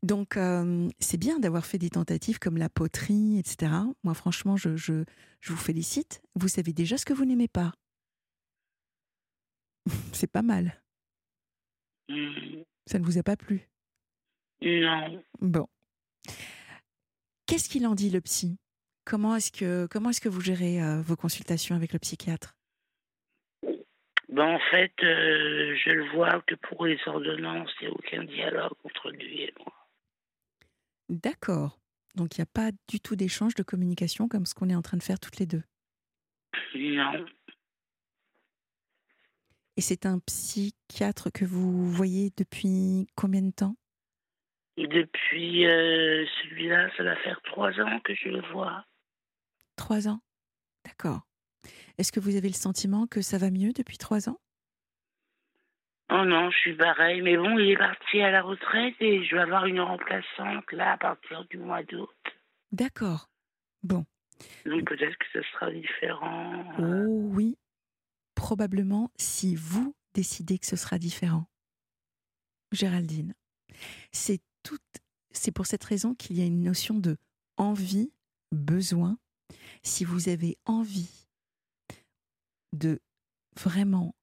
Donc, 0.02 0.37
euh, 0.37 0.88
c'est 0.98 1.16
bien 1.16 1.38
d'avoir 1.38 1.64
fait 1.66 1.78
des 1.78 1.90
tentatives 1.90 2.38
comme 2.38 2.59
la 2.59 2.68
poterie, 2.68 3.38
etc. 3.38 3.72
Moi, 4.04 4.14
franchement, 4.14 4.56
je, 4.56 4.76
je, 4.76 5.04
je 5.40 5.52
vous 5.52 5.59
félicite. 5.59 6.22
Vous 6.35 6.48
savez 6.48 6.72
déjà 6.72 6.98
ce 6.98 7.04
que 7.04 7.12
vous 7.12 7.24
n'aimez 7.24 7.48
pas. 7.48 7.72
c'est 10.12 10.30
pas 10.30 10.42
mal. 10.42 10.80
Mmh. 12.09 12.62
Ça 12.87 12.98
ne 12.98 13.04
vous 13.04 13.18
a 13.18 13.22
pas 13.22 13.37
plu? 13.37 13.68
Non. 14.62 15.22
Bon. 15.40 15.66
Qu'est-ce 17.46 17.68
qu'il 17.68 17.87
en 17.87 17.94
dit, 17.94 18.11
le 18.11 18.20
psy? 18.20 18.59
Comment 19.04 19.37
est-ce 19.37 19.52
que, 19.52 19.87
comment 19.90 20.11
est-ce 20.11 20.20
que 20.20 20.28
vous 20.28 20.40
gérez 20.40 20.82
euh, 20.82 21.00
vos 21.00 21.16
consultations 21.16 21.76
avec 21.76 21.92
le 21.92 21.98
psychiatre? 21.98 22.56
Ben, 24.37 24.55
En 24.55 24.59
fait, 24.70 24.92
euh, 25.03 25.75
je 25.83 25.90
le 25.90 26.11
vois 26.11 26.42
que 26.42 26.55
pour 26.57 26.85
les 26.85 26.99
ordonnances, 27.07 27.70
il 27.81 27.88
n'y 27.88 27.92
a 27.92 27.96
aucun 27.96 28.25
dialogue 28.25 28.75
entre 28.85 29.11
lui 29.11 29.44
et 29.44 29.55
moi. 29.59 29.72
D'accord. 31.09 31.81
Donc 32.16 32.37
il 32.37 32.40
n'y 32.40 32.42
a 32.42 32.53
pas 32.53 32.70
du 32.87 33.01
tout 33.01 33.16
d'échange 33.16 33.55
de 33.55 33.62
communication 33.62 34.29
comme 34.29 34.44
ce 34.44 34.55
qu'on 34.55 34.68
est 34.68 34.75
en 34.75 34.83
train 34.83 34.99
de 34.99 35.03
faire 35.03 35.18
toutes 35.18 35.38
les 35.38 35.46
deux? 35.46 35.62
Non. 36.75 37.25
Et 39.79 39.81
c'est 39.81 40.05
un 40.05 40.18
psychiatre 40.18 41.31
que 41.33 41.46
vous 41.46 41.90
voyez 41.90 42.31
depuis 42.37 43.07
combien 43.14 43.40
de 43.42 43.53
temps? 43.53 43.77
Depuis 44.77 45.66
euh, 45.66 46.27
celui-là, 46.42 46.90
ça 46.99 47.05
va 47.05 47.16
faire 47.16 47.40
trois 47.42 47.72
ans 47.81 48.01
que 48.01 48.14
je 48.14 48.29
le 48.29 48.42
vois. 48.53 48.85
Trois 49.77 50.09
ans? 50.09 50.20
D'accord. 50.85 51.22
Est-ce 51.98 52.12
que 52.12 52.20
vous 52.20 52.37
avez 52.37 52.48
le 52.48 52.54
sentiment 52.54 53.06
que 53.06 53.22
ça 53.22 53.38
va 53.38 53.50
mieux 53.50 53.72
depuis 53.72 53.98
trois 53.98 54.28
ans? 54.28 54.38
Oh 56.11 56.24
non, 56.24 56.50
je 56.50 56.59
suis 56.59 56.76
pareil. 56.76 57.22
Mais 57.22 57.37
bon, 57.37 57.59
il 57.59 57.70
est 57.70 57.76
parti 57.76 58.20
à 58.20 58.30
la 58.30 58.42
retraite 58.42 58.94
et 59.00 59.24
je 59.24 59.35
vais 59.35 59.42
avoir 59.42 59.66
une 59.66 59.80
remplaçante 59.80 60.70
là 60.72 60.92
à 60.92 60.98
partir 60.98 61.44
du 61.46 61.59
mois 61.59 61.82
d'août. 61.82 62.09
D'accord. 62.70 63.28
Bon. 63.82 64.04
Donc 64.64 64.85
peut-être 64.88 65.16
que 65.16 65.26
ce 65.32 65.42
sera 65.52 65.70
différent. 65.70 66.64
Oh 66.78 67.30
oui, 67.35 67.56
probablement 68.35 69.11
si 69.16 69.56
vous 69.56 69.94
décidez 70.14 70.59
que 70.59 70.66
ce 70.66 70.76
sera 70.76 70.98
différent. 70.98 71.46
Géraldine, 72.72 73.35
c'est 74.12 74.40
tout, 74.62 74.78
c'est 75.30 75.52
pour 75.52 75.66
cette 75.66 75.85
raison 75.85 76.14
qu'il 76.14 76.38
y 76.38 76.42
a 76.42 76.46
une 76.46 76.62
notion 76.62 76.98
de 76.98 77.16
envie, 77.56 78.12
besoin. 78.52 79.18
Si 79.82 80.04
vous 80.04 80.28
avez 80.28 80.59
envie 80.66 81.25
de 82.72 83.00
vraiment 83.59 84.14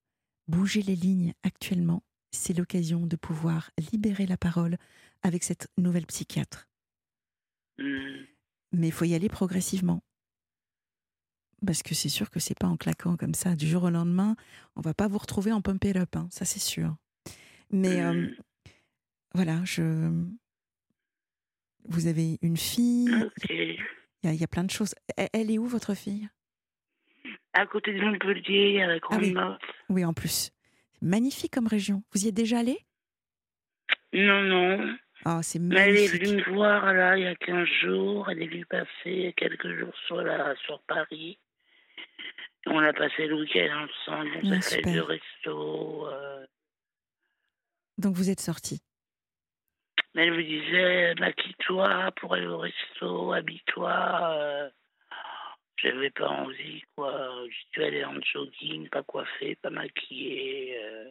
bouger 0.47 0.81
les 0.81 0.95
lignes 0.95 1.33
actuellement, 1.43 2.03
c'est 2.31 2.53
l'occasion 2.57 3.05
de 3.05 3.15
pouvoir 3.15 3.71
libérer 3.91 4.25
la 4.25 4.37
parole 4.37 4.77
avec 5.21 5.43
cette 5.43 5.67
nouvelle 5.77 6.05
psychiatre. 6.05 6.67
Hmm. 7.77 8.25
Mais 8.73 8.87
il 8.87 8.91
faut 8.91 9.05
y 9.05 9.13
aller 9.15 9.29
progressivement. 9.29 10.03
Parce 11.65 11.81
que 11.81 11.95
c'est 11.95 12.09
sûr 12.09 12.29
que 12.29 12.39
c'est 12.39 12.57
pas 12.57 12.67
en 12.67 12.75
claquant 12.75 13.15
comme 13.15 13.33
ça 13.35 13.55
du 13.55 13.67
jour 13.67 13.83
au 13.83 13.89
lendemain, 13.89 14.35
on 14.75 14.81
va 14.81 14.93
pas 14.93 15.07
vous 15.07 15.17
retrouver 15.17 15.51
en 15.53 15.61
pump 15.61 15.83
it 15.85 15.95
up, 15.95 16.15
hein, 16.15 16.27
ça 16.31 16.43
c'est 16.43 16.59
sûr. 16.59 16.95
Mais 17.71 18.01
euh, 18.01 18.13
Hmm. 18.13 18.35
voilà, 19.33 19.63
je. 19.63 20.11
Vous 21.85 22.07
avez 22.07 22.37
une 22.41 22.57
fille, 22.57 23.09
Ok. 23.13 23.49
il 23.49 23.77
y, 24.23 24.27
a- 24.27 24.33
il 24.33 24.39
y 24.39 24.43
a 24.43 24.47
plein 24.47 24.63
de 24.63 24.71
choses. 24.71 24.93
Elle, 25.17 25.29
elle 25.33 25.51
est 25.51 25.57
où 25.57 25.65
votre 25.67 25.93
fille? 25.95 26.29
À 27.53 27.65
côté 27.67 27.93
de 27.93 28.01
Montpellier, 28.01 28.81
à 28.81 28.87
la 28.87 28.99
Grande 28.99 29.21
oui. 29.21 29.31
Motte. 29.33 29.61
Oui, 29.89 30.03
en 30.05 30.13
plus. 30.13 30.51
Magnifique 31.01 31.53
comme 31.53 31.67
région. 31.67 32.03
Vous 32.13 32.25
y 32.25 32.29
êtes 32.29 32.33
déjà 32.35 32.59
allé 32.59 32.79
Non, 34.13 34.41
non. 34.41 34.95
Ah, 35.25 35.41
c'est 35.43 35.59
Mais 35.59 35.75
elle 35.79 35.89
est 35.97 36.07
magnifique. 36.07 36.25
venue 36.27 36.37
me 36.45 36.53
voir 36.55 36.93
là 36.93 37.17
il 37.17 37.23
y 37.23 37.27
a 37.27 37.35
15 37.35 37.67
jours. 37.81 38.29
Elle 38.29 38.41
est 38.41 38.47
venue 38.47 38.65
passer 38.65 39.33
quelques 39.37 39.77
jours 39.77 39.93
sur, 40.07 40.17
la, 40.21 40.55
sur 40.65 40.81
Paris. 40.83 41.37
On 42.65 42.79
a 42.79 42.93
passé 42.93 43.27
le 43.27 43.35
week-end 43.41 43.85
ensemble. 43.87 44.31
On 44.43 44.51
Ah, 44.51 44.61
s'est 44.61 44.81
fait 44.81 44.91
deux 44.93 45.03
restos. 45.03 46.07
euh. 46.07 46.45
Donc 47.97 48.15
vous 48.15 48.29
êtes 48.29 48.39
sorti. 48.39 48.81
Mais 50.15 50.27
elle 50.27 50.33
me 50.33 50.43
disait 50.43 51.13
maquille-toi 51.19 52.11
pour 52.17 52.33
aller 52.33 52.47
au 52.47 52.57
resto, 52.57 53.33
habille-toi. 53.33 54.31
euh. 54.37 54.69
J'avais 55.83 56.11
pas 56.11 56.29
envie, 56.29 56.81
quoi. 56.95 57.29
Je 57.49 57.55
suis 57.71 57.83
allée 57.83 58.05
en 58.05 58.15
jogging, 58.21 58.87
pas 58.89 59.03
coiffée, 59.03 59.55
pas 59.55 59.69
maquillée. 59.69 60.77
euh. 60.81 61.09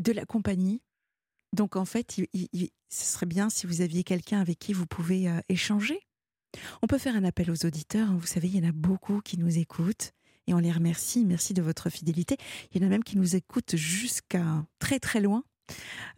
De 0.00 0.12
la 0.12 0.24
compagnie. 0.24 0.82
Donc 1.52 1.76
en 1.76 1.84
fait, 1.84 2.12
ce 2.12 3.04
serait 3.04 3.26
bien 3.26 3.50
si 3.50 3.66
vous 3.66 3.80
aviez 3.80 4.04
quelqu'un 4.04 4.40
avec 4.40 4.58
qui 4.58 4.72
vous 4.72 4.86
pouvez 4.86 5.28
euh, 5.28 5.40
échanger. 5.48 6.00
On 6.80 6.86
peut 6.86 6.98
faire 6.98 7.16
un 7.16 7.24
appel 7.24 7.50
aux 7.50 7.66
auditeurs. 7.66 8.08
hein. 8.10 8.16
Vous 8.18 8.26
savez, 8.26 8.48
il 8.48 8.56
y 8.56 8.64
en 8.64 8.68
a 8.68 8.72
beaucoup 8.72 9.20
qui 9.20 9.38
nous 9.38 9.58
écoutent 9.58 10.12
et 10.46 10.54
on 10.54 10.58
les 10.58 10.72
remercie. 10.72 11.24
Merci 11.24 11.54
de 11.54 11.62
votre 11.62 11.90
fidélité. 11.90 12.36
Il 12.70 12.80
y 12.80 12.84
en 12.84 12.86
a 12.86 12.90
même 12.90 13.04
qui 13.04 13.16
nous 13.16 13.36
écoutent 13.36 13.76
jusqu'à 13.76 14.64
très 14.78 14.98
très 15.00 15.20
loin. 15.20 15.44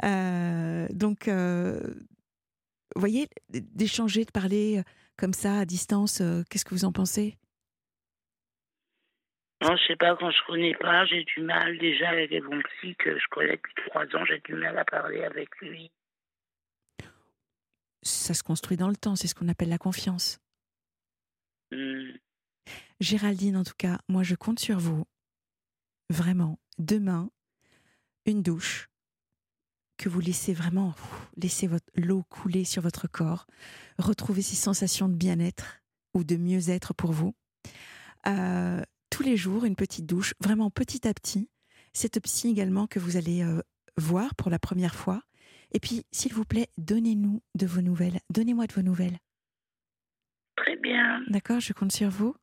Euh, 0.05 0.87
donc, 0.93 1.29
euh, 1.29 1.81
vous 2.95 3.01
voyez, 3.01 3.29
d'échanger, 3.49 4.25
de 4.25 4.31
parler 4.31 4.83
comme 5.17 5.33
ça 5.33 5.59
à 5.61 5.65
distance, 5.65 6.21
euh, 6.21 6.43
qu'est-ce 6.51 6.65
que 6.65 6.75
vous 6.75 6.85
en 6.85 6.93
pensez? 6.93 7.39
Non, 9.63 9.77
je 9.77 9.87
sais 9.87 9.97
pas, 9.97 10.17
quand 10.17 10.31
je 10.31 10.47
connais 10.47 10.75
pas, 10.75 11.07
j'ai 11.07 11.25
du 11.25 11.41
mal 11.41 11.79
déjà 11.79 12.11
avec 12.11 12.33
mon 12.43 12.61
psy 12.61 12.95
que 12.97 13.19
je 13.19 13.25
connais 13.31 13.57
depuis 13.57 13.75
trois 13.87 14.05
ans, 14.15 14.25
j'ai 14.27 14.41
du 14.41 14.55
mal 14.55 14.77
à 14.77 14.85
parler 14.85 15.23
avec 15.25 15.49
lui. 15.61 15.91
Ça 18.03 18.35
se 18.35 18.43
construit 18.43 18.77
dans 18.77 18.89
le 18.89 18.97
temps, 18.97 19.17
c'est 19.17 19.29
ce 19.29 19.35
qu'on 19.35 19.49
appelle 19.49 19.71
la 19.71 19.79
confiance. 19.79 20.39
Hmm. 21.71 22.11
Géraldine, 23.01 23.57
en 23.57 23.65
tout 23.65 23.75
cas, 23.79 23.99
moi 24.09 24.23
je 24.23 24.35
compte 24.35 24.59
sur 24.59 24.79
vous. 24.79 25.05
Vraiment, 26.11 26.59
demain, 26.79 27.31
une 28.27 28.43
douche, 28.43 28.89
que 29.97 30.09
vous 30.09 30.21
laissez 30.21 30.53
vraiment 30.55 30.93
pff, 30.93 31.29
laisser 31.37 31.67
votre 31.67 31.87
l'eau 31.95 32.23
couler 32.29 32.65
sur 32.65 32.83
votre 32.83 33.07
corps, 33.09 33.47
retrouver 33.99 34.43
ces 34.43 34.57
sensations 34.57 35.09
de 35.09 35.15
bien-être 35.15 35.81
ou 36.15 36.25
de 36.25 36.37
mieux-être 36.37 36.95
pour 36.95 37.13
vous. 37.13 37.35
Euh, 38.27 38.83
tous 39.11 39.23
les 39.23 39.37
jours, 39.37 39.65
une 39.65 39.77
petite 39.77 40.07
douche, 40.07 40.35
vraiment 40.41 40.71
petit 40.71 41.07
à 41.07 41.15
petit. 41.15 41.49
Cette 41.93 42.21
psy 42.21 42.49
également 42.51 42.87
que 42.87 42.99
vous 42.99 43.17
allez 43.17 43.43
euh, 43.43 43.61
voir 43.97 44.35
pour 44.35 44.51
la 44.51 44.59
première 44.59 44.95
fois. 44.95 45.23
Et 45.73 45.81
puis, 45.81 46.05
s'il 46.13 46.33
vous 46.33 46.45
plaît, 46.45 46.69
donnez-nous 46.79 47.43
de 47.55 47.67
vos 47.67 47.81
nouvelles. 47.81 48.19
Donnez-moi 48.31 48.67
de 48.67 48.73
vos 48.73 48.83
nouvelles. 48.83 49.19
Très 50.57 50.77
bien, 50.77 51.21
D'accord 51.29 51.61
Je 51.61 51.73
compte 51.73 51.93
sur 51.93 52.11
vous. 52.11 52.35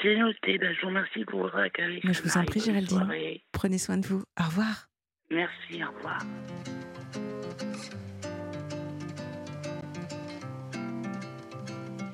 c'est 0.00 0.16
noté. 0.16 0.58
Ben, 0.58 0.72
je 0.74 0.80
vous 0.82 0.86
remercie 0.88 1.24
pour 1.24 1.40
votre 1.40 1.56
accueil. 1.56 2.00
Je 2.04 2.22
vous 2.22 2.36
en 2.36 2.44
prie, 2.44 2.60
Géraldine. 2.60 2.98
soirée. 2.98 3.44
Prenez 3.52 3.78
soin 3.78 3.98
de 3.98 4.06
vous. 4.06 4.22
Au 4.40 4.44
revoir. 4.44 4.88
Merci, 5.30 5.82
au 5.82 5.96
revoir. 5.96 6.18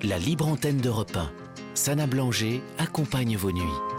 La 0.03 0.19
libre 0.19 0.49
antenne 0.49 0.79
d'Europe 0.79 1.17
1. 1.17 1.31
Sana 1.75 2.07
Blanger 2.07 2.61
accompagne 2.79 3.37
vos 3.37 3.53
nuits. 3.53 3.92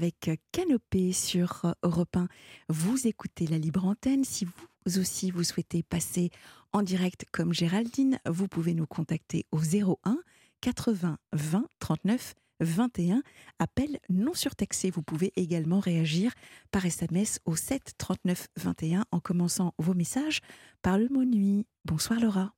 Avec 0.00 0.30
Canopée 0.50 1.12
sur 1.12 1.74
Europe 1.82 2.16
1. 2.16 2.26
Vous 2.70 3.06
écoutez 3.06 3.46
la 3.46 3.58
libre 3.58 3.84
antenne. 3.84 4.24
Si 4.24 4.46
vous 4.46 4.98
aussi 4.98 5.30
vous 5.30 5.44
souhaitez 5.44 5.82
passer 5.82 6.30
en 6.72 6.80
direct 6.80 7.26
comme 7.32 7.52
Géraldine, 7.52 8.18
vous 8.24 8.48
pouvez 8.48 8.72
nous 8.72 8.86
contacter 8.86 9.44
au 9.52 9.58
01 9.58 10.16
80 10.62 11.18
20 11.34 11.66
39 11.80 12.34
21. 12.60 13.22
Appel 13.58 13.98
non 14.08 14.32
surtaxé. 14.32 14.90
Vous 14.90 15.02
pouvez 15.02 15.34
également 15.36 15.80
réagir 15.80 16.32
par 16.72 16.86
SMS 16.86 17.38
au 17.44 17.54
7 17.54 17.92
39 17.98 18.48
21 18.56 19.04
en 19.10 19.20
commençant 19.20 19.74
vos 19.76 19.92
messages 19.92 20.40
par 20.80 20.96
le 20.96 21.08
mot 21.10 21.24
nuit. 21.24 21.66
Bonsoir 21.84 22.18
Laura. 22.20 22.54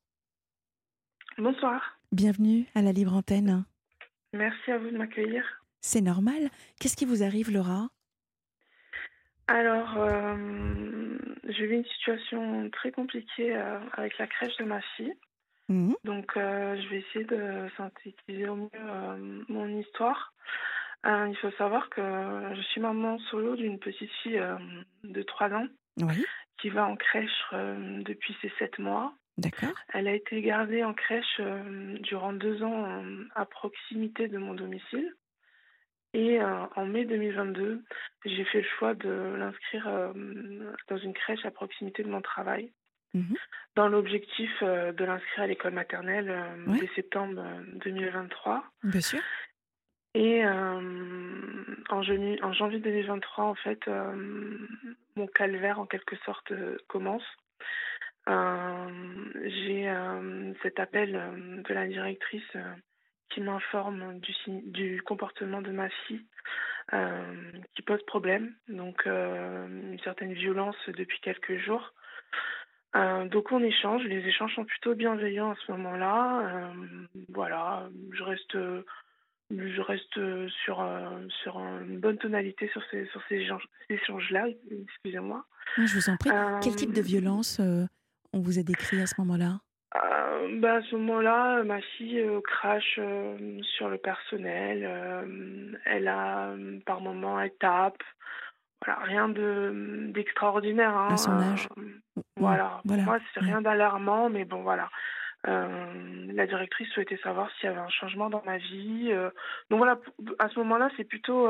Bonsoir. 1.39 1.99
Bienvenue 2.13 2.67
à 2.77 2.83
la 2.83 2.93
libre 2.93 3.15
antenne. 3.15 3.65
Merci 4.33 4.71
à 4.71 4.79
vous 4.79 4.91
de 4.91 4.97
m'accueillir. 4.97 5.62
C'est 5.83 6.01
normal? 6.01 6.49
Qu'est-ce 6.81 6.97
qui 6.97 7.05
vous 7.05 7.23
arrive, 7.25 7.51
Laura? 7.51 7.89
Alors, 9.49 9.97
euh, 9.99 11.19
j'ai 11.49 11.65
eu 11.65 11.73
une 11.73 11.85
situation 11.85 12.71
très 12.71 12.93
compliquée 12.93 13.55
euh, 13.55 13.79
avec 13.95 14.17
la 14.19 14.29
crèche 14.29 14.57
de 14.59 14.65
ma 14.65 14.81
fille. 14.97 15.13
Mhm. 15.69 15.97
Donc, 16.05 16.37
euh, 16.37 16.81
je 16.81 16.89
vais 16.89 16.99
essayer 17.01 17.25
de 17.25 17.69
synthétiser 17.77 18.49
au 18.49 18.55
mieux 18.57 18.69
euh, 18.77 19.43
mon 19.49 19.69
histoire. 19.79 20.33
Il 21.05 21.37
faut 21.41 21.51
savoir 21.59 21.91
que 21.91 22.01
je 22.55 22.61
suis 22.71 22.81
maman 22.81 23.19
solo 23.31 23.57
d'une 23.57 23.81
petite 23.81 24.11
fille 24.23 24.41
de 25.03 25.23
3 25.25 25.51
ans 25.51 25.67
Oui, 26.01 26.25
qui 26.61 26.71
va 26.71 26.87
en 26.87 26.95
crèche 26.95 27.43
depuis 27.53 28.37
ses 28.41 28.53
7 28.61 28.79
mois. 28.79 29.13
d'accord. 29.37 29.75
Elle 29.93 30.07
a 30.07 30.15
été 30.15 30.41
gardée 30.43 30.85
en 30.85 30.95
crèche 30.95 31.41
durant 32.03 32.33
deux 32.33 32.63
ans 32.63 33.03
à 33.35 33.45
proximité 33.47 34.29
de 34.29 34.39
mon 34.39 34.55
domicile. 34.55 35.13
Et 36.15 36.41
euh, 36.41 36.67
en 36.77 36.85
mai 36.85 37.05
2022, 37.07 37.83
j'ai 38.27 38.45
fait 38.45 38.61
le 38.61 38.69
choix 38.79 38.95
de 38.95 39.09
l'inscrire 39.39 39.89
euh, 39.89 40.13
dans 40.89 40.99
une 40.99 41.15
crèche 41.15 41.45
à 41.47 41.51
proximité 41.51 42.03
de 42.03 42.09
mon 42.11 42.21
travail, 42.21 42.71
Mhm. 43.15 43.37
dans 43.77 43.89
l'objectif 43.89 44.51
euh, 44.63 44.93
de 44.93 45.05
l'inscrire 45.05 45.45
à 45.45 45.47
l'école 45.47 45.73
maternelle 45.75 46.31
Ouais. 46.67 46.81
dès 46.81 46.89
septembre 46.95 47.43
euh, 47.45 47.63
2023. 47.85 48.65
Bien 48.85 49.01
sûr. 49.01 49.21
Et 50.15 50.45
en, 50.47 52.03
janvier, 52.03 52.39
en 52.43 52.53
janvier 52.53 52.81
2023, 52.81 53.45
en 53.45 53.55
fait, 53.55 53.81
mon 55.17 55.27
calvaire, 55.27 55.81
en 55.81 55.87
quelque 55.87 56.17
sorte, 56.17 56.53
commence. 56.87 57.25
J'ai 58.27 59.91
cet 60.63 60.79
appel 60.81 61.13
de 61.67 61.73
la 61.73 61.87
directrice 61.87 62.45
qui 63.33 63.41
m'informe 63.41 64.19
du, 64.21 64.33
du 64.65 65.03
comportement 65.03 65.63
de 65.63 65.71
ma 65.71 65.89
fille 66.07 66.25
euh, 66.93 67.23
qui 67.75 67.83
pose 67.83 68.03
problème, 68.07 68.55
donc 68.69 69.07
euh, 69.07 69.67
une 69.93 69.99
certaine 70.01 70.33
violence 70.33 70.77
depuis 70.89 71.21
quelques 71.21 71.59
jours. 71.59 71.93
Euh, 72.95 73.27
donc 73.27 73.51
on 73.53 73.63
échange, 73.63 74.03
les 74.05 74.27
échanges 74.27 74.55
sont 74.55 74.65
plutôt 74.65 74.95
bienveillants 74.95 75.51
à 75.53 75.57
ce 75.67 75.73
moment-là. 75.73 76.73
Voilà, 77.29 77.89
je 78.13 78.23
reste 78.23 78.57
je 79.51 79.81
reste 79.83 80.19
sur, 80.65 80.87
sur 81.43 81.59
une 81.59 81.99
bonne 82.01 82.17
tonalité 82.19 82.69
sur 82.69 82.83
ces, 82.91 83.05
sur 83.07 83.23
ces 83.29 83.37
échanges- 83.37 83.69
ces 83.87 83.95
échanges-là, 83.95 84.47
excusez-moi. 84.71 85.45
Je 85.77 85.95
vous 85.95 86.09
en 86.11 86.17
prie. 86.17 86.31
Quel 86.63 86.75
type 86.75 86.93
de 86.93 87.03
violence 87.03 87.61
on 88.35 88.41
vous 88.41 88.59
a 88.59 88.63
décrit 88.63 89.01
à 89.01 89.07
ce 89.07 89.15
moment-là? 89.19 89.61
Euh, 89.95 90.59
bah, 90.59 90.75
à 90.77 90.83
ce 90.83 90.97
moment-là, 90.97 91.63
ma 91.65 91.81
fille 91.81 92.21
euh, 92.21 92.41
crache 92.41 92.99
euh, 92.99 93.37
sur 93.77 93.89
le 93.89 93.99
personnel. 93.99 94.85
euh, 94.85 95.73
elle 95.85 96.09
a, 96.09 96.55
par 96.87 97.01
moments, 97.01 97.41
elle 97.41 97.53
tape. 97.61 98.03
Voilà, 98.85 99.01
rien 99.03 99.29
de 99.29 100.09
d'extraordinaire. 100.09 100.97
Hein, 100.97 101.09
À 101.13 101.17
son 101.17 101.33
âge. 101.33 101.69
voilà. 102.37 102.81
Pour 102.83 102.83
voilà, 102.87 103.03
moi, 103.05 103.19
c'est 103.33 103.41
rien 103.41 103.61
d'alarmant, 103.61 104.29
mais 104.31 104.45
bon, 104.45 104.63
voilà. 104.63 104.89
La 105.45 106.47
directrice 106.47 106.89
souhaitait 106.91 107.19
savoir 107.19 107.51
s'il 107.53 107.69
y 107.69 107.73
avait 107.73 107.81
un 107.81 107.89
changement 107.89 108.31
dans 108.31 108.43
ma 108.45 108.59
vie. 108.59 109.13
donc 109.71 109.79
voilà, 109.79 109.99
à 110.39 110.49
ce 110.49 110.59
moment-là, 110.61 110.89
c'est 110.97 111.05
plutôt, 111.05 111.49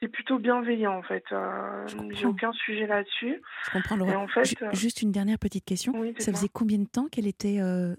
c'est 0.00 0.08
plutôt 0.08 0.38
bienveillant 0.38 0.96
en 0.98 1.02
fait. 1.02 1.24
Euh, 1.32 1.86
J'ai 2.10 2.26
aucun 2.26 2.52
sujet 2.52 2.86
là-dessus. 2.86 3.40
Je 3.66 3.70
comprends, 3.70 3.96
Laura. 3.96 4.18
En 4.18 4.28
fait, 4.28 4.54
euh, 4.62 4.70
Juste 4.72 5.02
une 5.02 5.12
dernière 5.12 5.38
petite 5.38 5.64
question. 5.64 5.92
oui, 5.98 6.14
Ça 6.18 6.32
faisait 6.32 6.48
combien 6.48 6.78
de 6.78 6.86
temps 6.88 7.08
qu'elle 7.08 7.26
était 7.26 7.60
euh, 7.60 7.94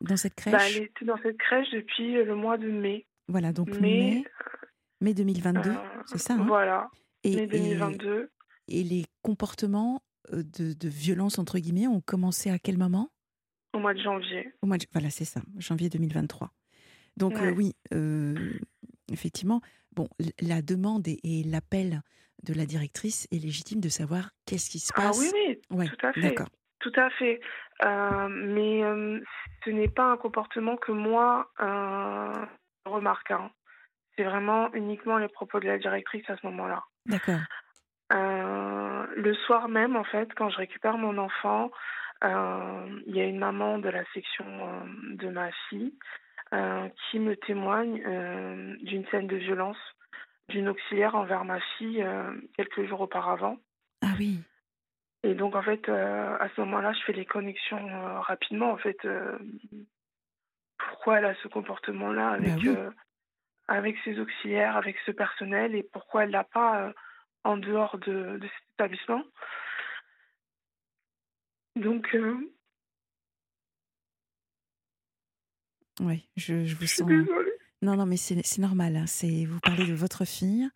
dans 0.00 0.16
cette 0.16 0.34
crèche? 0.34 0.52
Bah, 0.52 0.68
elle 0.68 0.84
était 0.84 1.04
dans 1.04 1.18
cette 1.22 1.38
crèche 1.38 1.70
depuis 1.70 2.12
le 2.14 2.34
mois 2.34 2.58
de 2.58 2.70
mai. 2.70 3.06
Voilà, 3.28 3.52
donc 3.52 3.68
mai, 3.80 3.80
mai, 3.80 4.24
mai 5.00 5.14
2022, 5.14 5.70
euh, 5.70 5.74
c'est 6.06 6.18
ça 6.18 6.34
hein? 6.34 6.44
Voilà, 6.48 6.88
et, 7.22 7.36
mai 7.36 7.42
et- 7.44 7.46
2022. 7.46 8.30
et 8.68 8.82
les 8.82 9.04
comportements 9.22 10.02
de, 10.32 10.72
de 10.74 10.88
violence, 10.88 11.38
entre 11.38 11.58
guillemets, 11.58 11.86
ont 11.86 12.00
commencé 12.00 12.50
à 12.50 12.58
quel 12.58 12.76
moment? 12.78 13.10
Au 13.72 13.78
mois 13.78 13.94
de 13.94 14.00
janvier. 14.00 14.52
Au 14.62 14.66
mois 14.66 14.78
de- 14.78 14.86
Voilà, 14.92 15.10
c'est 15.10 15.24
ça, 15.24 15.40
janvier 15.58 15.88
2023. 15.88 16.50
Donc 17.16 17.34
Ouais. 17.34 17.50
oui, 17.52 17.74
effectivement, 19.12 19.60
bon, 19.94 20.08
la 20.40 20.62
demande 20.62 21.06
et, 21.08 21.18
et 21.24 21.42
l'appel 21.44 22.00
de 22.44 22.54
la 22.54 22.64
directrice 22.66 23.26
est 23.32 23.38
légitime 23.42 23.80
de 23.80 23.88
savoir 23.88 24.30
qu'est-ce 24.46 24.70
qui 24.70 24.78
se 24.78 24.92
Ah 24.96 25.02
passe. 25.02 25.18
oui, 25.18 25.30
oui, 25.70 25.78
Ouais, 25.78 25.86
tout 25.88 26.06
à 26.06 26.12
fait. 26.12 26.20
D'accord. 26.20 26.48
Tout 26.80 26.92
à 26.96 27.10
fait. 27.10 27.40
Euh, 27.84 28.28
mais 28.28 28.82
euh, 28.82 29.20
ce 29.64 29.70
n'est 29.70 29.88
pas 29.88 30.04
un 30.12 30.16
comportement 30.16 30.76
que 30.78 30.92
moi 30.92 31.50
euh, 31.60 32.46
remarque. 32.86 33.30
hein. 33.30 33.50
C'est 34.16 34.24
vraiment 34.24 34.72
uniquement 34.72 35.18
les 35.18 35.28
propos 35.28 35.60
de 35.60 35.66
la 35.66 35.78
directrice 35.78 36.28
à 36.30 36.36
ce 36.38 36.46
moment-là. 36.46 36.82
D'accord. 37.06 37.40
Euh, 38.12 39.06
le 39.16 39.34
soir 39.46 39.68
même, 39.68 39.96
en 39.96 40.04
fait, 40.04 40.28
quand 40.36 40.50
je 40.50 40.56
récupère 40.56 40.96
mon 40.98 41.16
enfant, 41.18 41.70
euh, 42.24 43.00
il 43.06 43.14
y 43.16 43.20
a 43.20 43.24
une 43.24 43.38
maman 43.38 43.78
de 43.78 43.88
la 43.88 44.04
section 44.12 44.44
de 45.14 45.28
ma 45.28 45.50
fille 45.68 45.94
qui 47.10 47.18
me 47.18 47.36
témoigne 47.36 48.02
euh, 48.06 48.76
d'une 48.82 49.06
scène 49.08 49.26
de 49.26 49.36
violence 49.36 49.78
d'une 50.48 50.68
auxiliaire 50.68 51.14
envers 51.14 51.44
ma 51.44 51.60
fille 51.78 52.02
euh, 52.02 52.34
quelques 52.56 52.84
jours 52.86 53.02
auparavant. 53.02 53.56
Ah 54.02 54.14
oui. 54.18 54.40
Et 55.22 55.34
donc, 55.34 55.54
en 55.54 55.62
fait, 55.62 55.88
à 55.88 56.48
ce 56.56 56.60
moment-là, 56.62 56.92
je 56.94 57.02
fais 57.04 57.12
les 57.12 57.26
connexions 57.26 58.20
rapidement. 58.22 58.72
En 58.72 58.78
fait, 58.78 58.96
pourquoi 60.78 61.18
elle 61.18 61.26
a 61.26 61.34
ce 61.42 61.48
comportement-là 61.48 62.38
Bah 62.38 62.52
avec, 62.52 62.62
oui. 62.62 62.74
avec 63.68 63.96
ses 64.02 64.18
auxiliaires, 64.18 64.78
avec 64.78 64.96
ce 65.04 65.10
personnel, 65.10 65.74
et 65.74 65.82
pourquoi 65.82 66.24
elle 66.24 66.30
l'a 66.30 66.44
pas 66.44 66.94
en 67.44 67.58
dehors 67.58 67.98
de, 67.98 68.38
de 68.38 68.48
cet 68.48 68.72
établissement. 68.72 69.22
Donc, 71.76 72.14
euh, 72.14 72.36
Oui, 76.00 76.26
je, 76.36 76.64
je 76.64 76.74
vous 76.74 76.82
je 76.82 76.86
suis 76.86 76.96
sens. 76.98 77.08
désolée. 77.08 77.52
Non, 77.82 77.96
non, 77.96 78.06
mais 78.06 78.16
c'est 78.16 78.58
normal. 78.58 78.96
hein, 78.96 79.06
C'est 79.06 79.44
vous 79.44 79.60
parlez 79.60 79.86
de 79.86 79.94
votre 79.94 80.24
fille. 80.26 80.68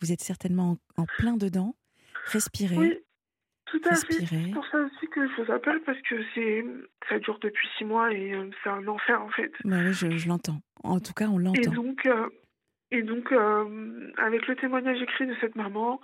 Vous 0.00 0.12
êtes 0.12 0.20
certainement 0.20 0.78
en, 0.96 1.02
en 1.02 1.06
plein 1.18 1.36
dedans. 1.36 1.74
Respirez, 2.26 2.76
Oui, 2.76 2.98
tout 3.66 3.80
à 3.84 3.94
fait. 3.96 4.24
C'est 4.26 4.52
pour 4.52 4.66
ça 4.66 4.78
aussi 4.78 5.06
que 5.08 5.26
je 5.28 5.42
vous 5.42 5.50
appelle, 5.52 5.80
parce 5.84 6.00
que 6.02 6.16
c'est 6.34 6.64
ça 7.08 7.18
dure 7.18 7.38
depuis 7.40 7.68
six 7.76 7.84
mois 7.84 8.12
et 8.12 8.32
euh, 8.34 8.50
c'est 8.62 8.70
un 8.70 8.86
enfer, 8.86 9.20
en 9.22 9.30
fait. 9.30 9.50
Bah 9.64 9.76
oui, 9.84 9.92
je, 9.92 10.10
je 10.16 10.28
l'entends. 10.28 10.60
En 10.84 11.00
tout 11.00 11.12
cas, 11.14 11.28
on 11.28 11.38
Et 11.38 11.42
l'entend. 11.44 11.72
donc, 11.72 12.06
euh, 12.06 12.28
et 12.90 13.02
donc 13.02 13.32
euh, 13.32 14.10
avec 14.18 14.46
le 14.46 14.56
témoignage 14.56 15.00
écrit 15.02 15.26
de 15.26 15.34
cette 15.40 15.56
maman, 15.56 16.00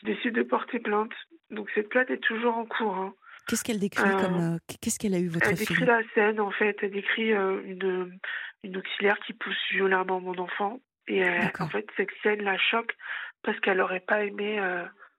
je 0.00 0.06
décide 0.12 0.34
de 0.34 0.42
porter 0.42 0.78
plainte. 0.80 1.12
Donc, 1.50 1.70
cette 1.74 1.88
plainte 1.88 2.10
est 2.10 2.18
toujours 2.22 2.56
en 2.56 2.66
cours. 2.66 2.96
hein. 2.96 3.14
Qu'est-ce 3.46 3.64
qu'elle 3.64 3.78
décrit 3.78 4.08
Euh, 4.08 4.20
comme 4.20 4.54
euh, 4.54 4.58
qu'est-ce 4.80 4.98
qu'elle 4.98 5.14
a 5.14 5.18
eu 5.18 5.28
votre 5.28 5.48
Elle 5.48 5.56
décrit 5.56 5.74
fille 5.74 5.84
la 5.84 6.02
scène, 6.14 6.40
en 6.40 6.50
fait. 6.50 6.76
Elle 6.82 6.92
décrit 6.92 7.32
euh, 7.32 7.60
une, 7.64 8.18
une 8.62 8.76
auxiliaire 8.76 9.18
qui 9.20 9.32
pousse 9.32 9.56
violemment 9.70 10.20
mon 10.20 10.38
enfant. 10.38 10.80
Et 11.08 11.24
en 11.58 11.68
fait, 11.68 11.86
cette 11.96 12.10
scène 12.22 12.42
la 12.42 12.56
choque 12.56 12.96
parce 13.42 13.58
qu'elle 13.58 13.78
n'aurait 13.78 14.00
pas 14.00 14.22
aimé 14.22 14.60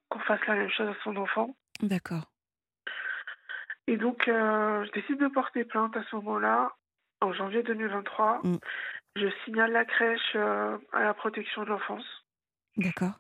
qu'on 0.08 0.20
fasse 0.20 0.40
la 0.48 0.56
même 0.56 0.70
chose 0.70 0.88
à 0.88 0.96
son 1.04 1.18
enfant. 1.18 1.58
D'accord. 1.82 2.32
Et 3.88 3.98
donc, 3.98 4.24
je 4.28 4.92
décide 4.94 5.20
de 5.20 5.28
porter 5.28 5.66
plainte 5.66 5.98
à 5.98 6.04
ce 6.10 6.16
moment-là, 6.16 6.72
en 7.20 7.34
janvier 7.34 7.64
2023. 7.64 8.40
Mm. 8.46 8.58
Je 9.18 9.28
signale 9.44 9.74
la 9.74 9.84
crèche 9.84 10.38
à 10.38 11.04
la 11.04 11.14
protection 11.14 11.64
de 11.64 11.70
l'enfance. 11.70 12.06
D'accord. 12.78 13.20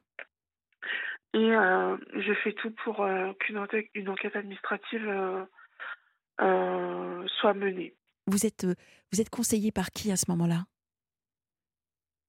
Et 1.33 1.51
euh, 1.55 1.97
je 2.13 2.33
fais 2.43 2.53
tout 2.53 2.71
pour 2.83 3.01
euh, 3.01 3.33
qu'une 3.39 3.57
enquête, 3.57 3.89
une 3.95 4.09
enquête 4.09 4.35
administrative 4.35 5.07
euh, 6.41 7.27
soit 7.39 7.53
menée. 7.53 7.95
Vous 8.27 8.45
êtes 8.45 8.65
vous 9.11 9.21
êtes 9.21 9.29
conseillé 9.29 9.71
par 9.71 9.89
qui 9.91 10.11
à 10.11 10.15
ce 10.15 10.29
moment-là? 10.31 10.65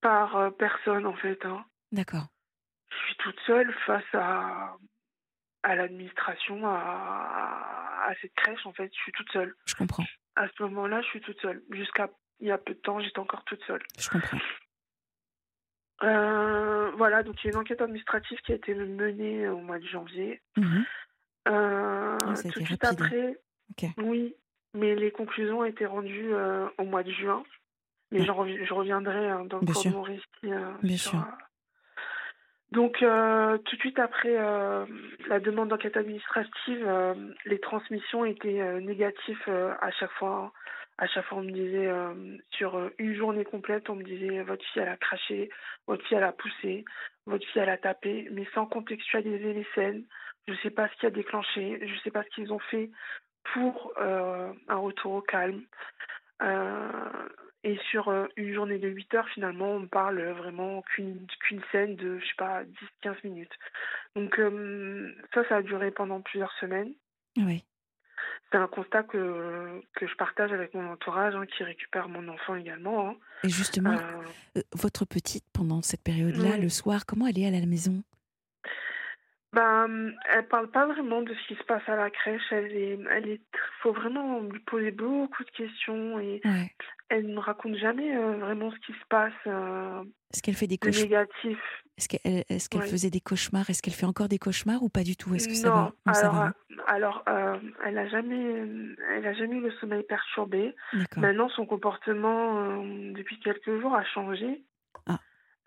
Par 0.00 0.54
personne, 0.56 1.06
en 1.06 1.14
fait. 1.16 1.44
hein. 1.44 1.64
D'accord. 1.92 2.26
Je 2.90 2.96
suis 3.06 3.16
toute 3.16 3.40
seule 3.46 3.72
face 3.86 4.04
à, 4.12 4.76
à 5.62 5.74
l'administration, 5.76 6.66
à, 6.66 8.04
à 8.08 8.14
cette 8.20 8.34
crèche, 8.34 8.66
en 8.66 8.72
fait. 8.72 8.90
Je 8.94 9.00
suis 9.00 9.12
toute 9.12 9.30
seule. 9.32 9.54
Je 9.66 9.74
comprends. 9.74 10.04
À 10.36 10.46
ce 10.48 10.62
moment-là, 10.64 11.00
je 11.02 11.06
suis 11.08 11.20
toute 11.20 11.40
seule. 11.40 11.62
Jusqu'à 11.70 12.10
il 12.40 12.48
y 12.48 12.50
a 12.50 12.58
peu 12.58 12.74
de 12.74 12.80
temps, 12.80 13.00
j'étais 13.00 13.18
encore 13.20 13.44
toute 13.44 13.62
seule. 13.64 13.82
Je 13.98 14.08
comprends. 14.10 14.38
Euh, 16.02 16.90
voilà, 16.96 17.22
donc 17.22 17.42
il 17.42 17.46
y 17.46 17.50
a 17.50 17.52
une 17.52 17.60
enquête 17.60 17.80
administrative 17.80 18.38
qui 18.42 18.52
a 18.52 18.56
été 18.56 18.74
menée 18.74 19.48
au 19.48 19.58
mois 19.58 19.78
de 19.78 19.86
janvier. 19.86 20.40
Mhm. 20.56 20.84
Euh, 21.48 22.18
Ah, 22.20 22.34
tout 22.42 22.60
de 22.60 22.64
suite 22.64 22.84
après, 22.84 23.38
oui, 23.98 24.34
mais 24.74 24.94
les 24.94 25.10
conclusions 25.10 25.60
ont 25.60 25.64
été 25.64 25.86
rendues 25.86 26.32
euh, 26.32 26.66
au 26.78 26.84
mois 26.84 27.02
de 27.02 27.10
juin. 27.10 27.42
Mais 28.10 28.24
je 28.24 28.74
reviendrai 28.74 29.28
hein, 29.28 29.44
dans 29.46 29.58
le 29.58 29.66
cours 29.66 29.84
de 29.84 29.90
mon 29.90 30.02
récit. 30.02 30.22
Bien 30.42 30.96
sur, 30.96 31.10
sûr. 31.10 31.26
Donc, 32.70 32.98
tout 32.98 33.76
de 33.76 33.80
suite 33.80 33.98
après 33.98 34.36
la 35.26 35.40
demande 35.40 35.70
d'enquête 35.70 35.96
administrative, 35.96 36.88
les 37.44 37.58
transmissions 37.58 38.24
étaient 38.24 38.80
négatives 38.80 39.48
à 39.48 39.90
chaque 39.92 40.12
fois. 40.12 40.52
À 40.98 41.06
chaque 41.08 41.24
fois, 41.26 41.38
on 41.38 41.42
me 41.42 41.50
disait, 41.50 41.86
euh, 41.86 42.36
sur 42.50 42.76
euh, 42.76 42.90
une 42.98 43.14
journée 43.14 43.44
complète, 43.44 43.90
on 43.90 43.96
me 43.96 44.04
disait, 44.04 44.42
votre 44.42 44.64
fille, 44.66 44.82
elle 44.82 44.88
a 44.88 44.96
craché, 44.96 45.50
votre 45.86 46.04
fille, 46.06 46.16
elle 46.16 46.24
a 46.24 46.32
poussé, 46.32 46.84
votre 47.26 47.46
fille, 47.48 47.62
elle 47.62 47.68
a 47.68 47.78
tapé, 47.78 48.28
mais 48.30 48.46
sans 48.54 48.66
contextualiser 48.66 49.52
les 49.52 49.66
scènes. 49.74 50.04
Je 50.46 50.52
ne 50.52 50.58
sais 50.58 50.70
pas 50.70 50.88
ce 50.88 50.94
qui 51.00 51.06
a 51.06 51.10
déclenché, 51.10 51.78
je 51.80 51.92
ne 51.92 51.98
sais 52.00 52.10
pas 52.10 52.22
ce 52.22 52.28
qu'ils 52.30 52.52
ont 52.52 52.58
fait 52.58 52.90
pour 53.52 53.92
euh, 53.98 54.52
un 54.68 54.76
retour 54.76 55.12
au 55.14 55.22
calme. 55.22 55.62
Euh, 56.42 57.28
et 57.64 57.78
sur 57.90 58.08
euh, 58.08 58.26
une 58.36 58.52
journée 58.52 58.78
de 58.78 58.88
8 58.88 59.14
heures, 59.14 59.28
finalement, 59.30 59.72
on 59.72 59.86
parle 59.86 60.22
vraiment 60.32 60.82
qu'une 60.82 61.26
scène 61.72 61.96
de, 61.96 62.18
je 62.18 62.26
sais 62.26 62.34
pas, 62.36 62.62
10-15 63.02 63.16
minutes. 63.24 63.52
Donc 64.14 64.38
euh, 64.38 65.14
ça, 65.32 65.48
ça 65.48 65.56
a 65.56 65.62
duré 65.62 65.90
pendant 65.90 66.20
plusieurs 66.20 66.52
semaines. 66.60 66.92
Oui. 67.38 67.64
C'est 68.54 68.60
un 68.60 68.68
constat 68.68 69.02
que, 69.02 69.80
que 69.96 70.06
je 70.06 70.14
partage 70.14 70.52
avec 70.52 70.74
mon 70.74 70.92
entourage, 70.92 71.34
hein, 71.34 71.44
qui 71.44 71.64
récupère 71.64 72.08
mon 72.08 72.28
enfant 72.28 72.54
également. 72.54 73.08
hein. 73.10 73.16
Et 73.42 73.48
justement, 73.48 73.94
Euh, 73.98 74.58
euh, 74.58 74.62
votre 74.76 75.04
petite 75.04 75.42
pendant 75.52 75.82
cette 75.82 76.04
période-là, 76.04 76.50
Oui. 76.54 76.60
le 76.60 76.68
soir, 76.68 77.04
comment 77.04 77.26
elle 77.26 77.36
est 77.40 77.48
à 77.48 77.50
la 77.50 77.66
maison? 77.66 78.04
Ben, 79.52 80.12
elle 80.32 80.46
parle 80.46 80.70
pas 80.70 80.86
vraiment 80.86 81.22
de 81.22 81.34
ce 81.34 81.48
qui 81.48 81.56
se 81.56 81.64
passe 81.64 81.82
à 81.88 81.96
la 81.96 82.10
crèche. 82.10 82.42
Elle 82.52 82.76
est, 82.76 82.98
elle 83.10 83.28
est, 83.28 83.40
faut 83.82 83.92
vraiment 83.92 84.38
lui 84.42 84.60
poser 84.60 84.92
beaucoup 84.92 85.42
de 85.42 85.50
questions 85.50 86.20
et 86.20 86.40
Ouais. 86.44 86.70
elle 87.08 87.26
ne 87.26 87.38
raconte 87.38 87.74
jamais 87.76 88.16
euh, 88.16 88.36
vraiment 88.38 88.70
ce 88.70 88.78
qui 88.86 88.92
se 88.92 89.04
passe 89.08 89.32
euh, 89.48 90.04
Est-ce 90.32 90.42
qu'elle 90.42 90.54
fait 90.54 90.68
des 90.68 90.76
de 90.76 90.80
cauchemars? 90.80 91.02
négatif. 91.06 91.58
Est-ce 91.96 92.08
qu'elle 92.68 92.80
Oui. 92.82 92.88
faisait 92.88 93.10
des 93.10 93.20
cauchemars? 93.20 93.70
Est-ce 93.70 93.80
qu'elle 93.80 93.94
fait 93.94 94.06
encore 94.06 94.28
des 94.28 94.38
cauchemars 94.38 94.82
ou 94.82 94.88
pas 94.88 95.04
du 95.04 95.16
tout? 95.16 95.32
Est-ce 95.34 95.46
que 95.48 95.54
ça 95.54 95.68
non, 95.68 95.74
va? 95.74 95.92
Non, 96.06 96.14
ça 96.14 96.20
alors, 96.28 96.34
va. 96.34 96.46
euh, 96.46 96.76
alors 96.88 97.24
euh, 97.28 97.56
elle 97.84 97.98
a 97.98 98.08
jamais, 98.08 98.66
elle 99.12 99.26
a 99.26 99.32
jamais 99.34 99.56
eu 99.56 99.60
le 99.60 99.70
sommeil 99.80 100.02
perturbé. 100.02 100.74
Maintenant, 101.16 101.48
son 101.50 101.66
comportement 101.66 102.58
euh, 102.82 103.12
depuis 103.12 103.38
quelques 103.40 103.80
jours 103.80 103.94
a 103.94 104.04
changé. 104.04 104.64
Ah. 105.06 105.20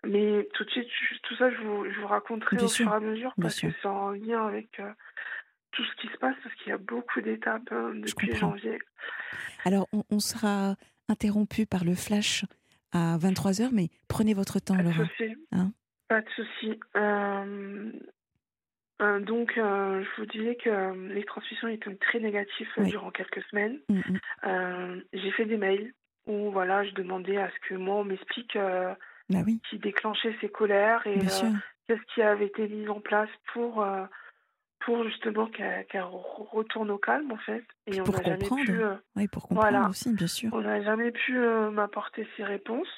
Mais 0.06 0.46
tout 0.54 0.64
de 0.64 0.70
suite, 0.70 0.88
tout 1.22 1.36
ça, 1.36 1.50
je 1.50 1.56
vous, 1.62 1.90
je 1.90 1.98
vous 2.00 2.06
raconterai 2.06 2.56
Bien 2.56 2.66
au 2.66 2.68
sûr, 2.68 2.84
fur 2.84 2.92
et 2.92 2.96
à 2.96 3.00
mesure 3.00 3.32
bien 3.38 3.42
parce 3.44 3.54
sûr. 3.56 3.70
que 3.70 3.74
c'est 3.80 3.88
en 3.88 4.10
lien 4.10 4.46
avec 4.46 4.78
euh, 4.80 4.90
tout 5.72 5.82
ce 5.84 5.96
qui 6.02 6.08
se 6.12 6.18
passe, 6.18 6.36
parce 6.42 6.54
qu'il 6.56 6.68
y 6.68 6.72
a 6.72 6.78
beaucoup 6.78 7.20
d'étapes 7.22 7.72
hein, 7.72 7.92
depuis 7.94 8.34
janvier. 8.36 8.78
Alors, 9.64 9.88
on, 9.92 10.04
on 10.10 10.20
sera 10.20 10.76
interrompu 11.08 11.64
par 11.66 11.84
le 11.84 11.94
flash 11.94 12.44
à 12.92 13.16
23h, 13.18 13.70
mais 13.72 13.88
prenez 14.08 14.34
votre 14.34 14.60
temps, 14.60 14.76
Laura. 14.76 15.04
Hein? 15.52 15.72
Pas 16.08 16.20
de 16.22 16.28
souci. 16.30 16.80
Euh, 16.96 17.92
euh, 19.00 19.20
donc, 19.20 19.56
euh, 19.58 20.02
je 20.02 20.20
vous 20.20 20.26
disais 20.26 20.56
que 20.56 21.08
les 21.12 21.24
transmissions 21.24 21.68
étaient 21.68 21.94
très 21.96 22.18
négatives 22.20 22.68
euh, 22.78 22.82
Oui. 22.82 22.90
durant 22.90 23.10
quelques 23.10 23.42
semaines. 23.50 23.78
Mm, 23.88 23.98
mm. 23.98 24.18
Euh, 24.46 25.00
J'ai 25.12 25.30
fait 25.32 25.44
des 25.44 25.56
mails 25.56 25.92
où 26.26 26.50
voilà, 26.50 26.84
je 26.84 26.92
demandais 26.92 27.36
à 27.36 27.50
ce 27.50 27.68
que 27.68 27.74
moi, 27.74 27.96
on 27.96 28.04
m'explique 28.04 28.56
Bah 28.56 29.40
oui, 29.46 29.60
qui 29.70 29.78
déclenchait 29.78 30.34
ces 30.40 30.48
colères 30.48 31.06
et 31.06 31.18
qu'est-ce 31.86 32.14
qui 32.14 32.22
avait 32.22 32.46
été 32.46 32.68
mis 32.68 32.88
en 32.88 33.00
place 33.00 33.30
pour, 33.52 33.86
pour 34.80 35.04
justement 35.04 35.46
qu'elle 35.46 35.86
qu'elle 35.86 36.02
re- 36.02 36.48
retourne 36.50 36.90
au 36.90 36.98
calme, 36.98 37.30
en 37.32 37.36
fait. 37.38 37.64
Et 37.86 37.92
Puis 37.92 38.00
on 38.00 38.04
pour 38.04 38.14
n'a 38.16 38.22
jamais 38.24 38.48
pu, 38.64 38.80
Oui, 39.16 39.28
pour 39.28 39.42
comprendre 39.48 39.70
voilà. 39.70 39.88
aussi, 39.88 40.12
bien 40.12 40.26
sûr. 40.26 40.50
on 40.52 40.60
n'a 40.60 40.82
jamais 40.82 41.12
pu 41.12 41.38
m'apporter 41.72 42.26
ces 42.36 42.44
réponses. 42.44 42.88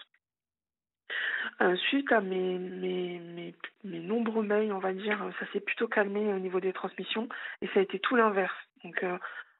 Euh, 1.61 1.76
suite 1.76 2.11
à 2.12 2.20
mes, 2.20 2.58
mes, 2.58 3.18
mes, 3.18 3.54
mes 3.84 4.00
nombreux 4.00 4.42
mails, 4.44 4.72
on 4.72 4.78
va 4.78 4.92
dire, 4.92 5.18
ça 5.38 5.46
s'est 5.52 5.61
plutôt 5.61 5.88
calmé 5.88 6.32
au 6.32 6.38
niveau 6.38 6.61
des 6.61 6.72
transmissions 6.72 7.28
et 7.62 7.66
ça 7.68 7.80
a 7.80 7.82
été 7.82 7.98
tout 7.98 8.16
l'inverse. 8.16 8.54
Donc, 8.84 9.02
euh, 9.02 9.18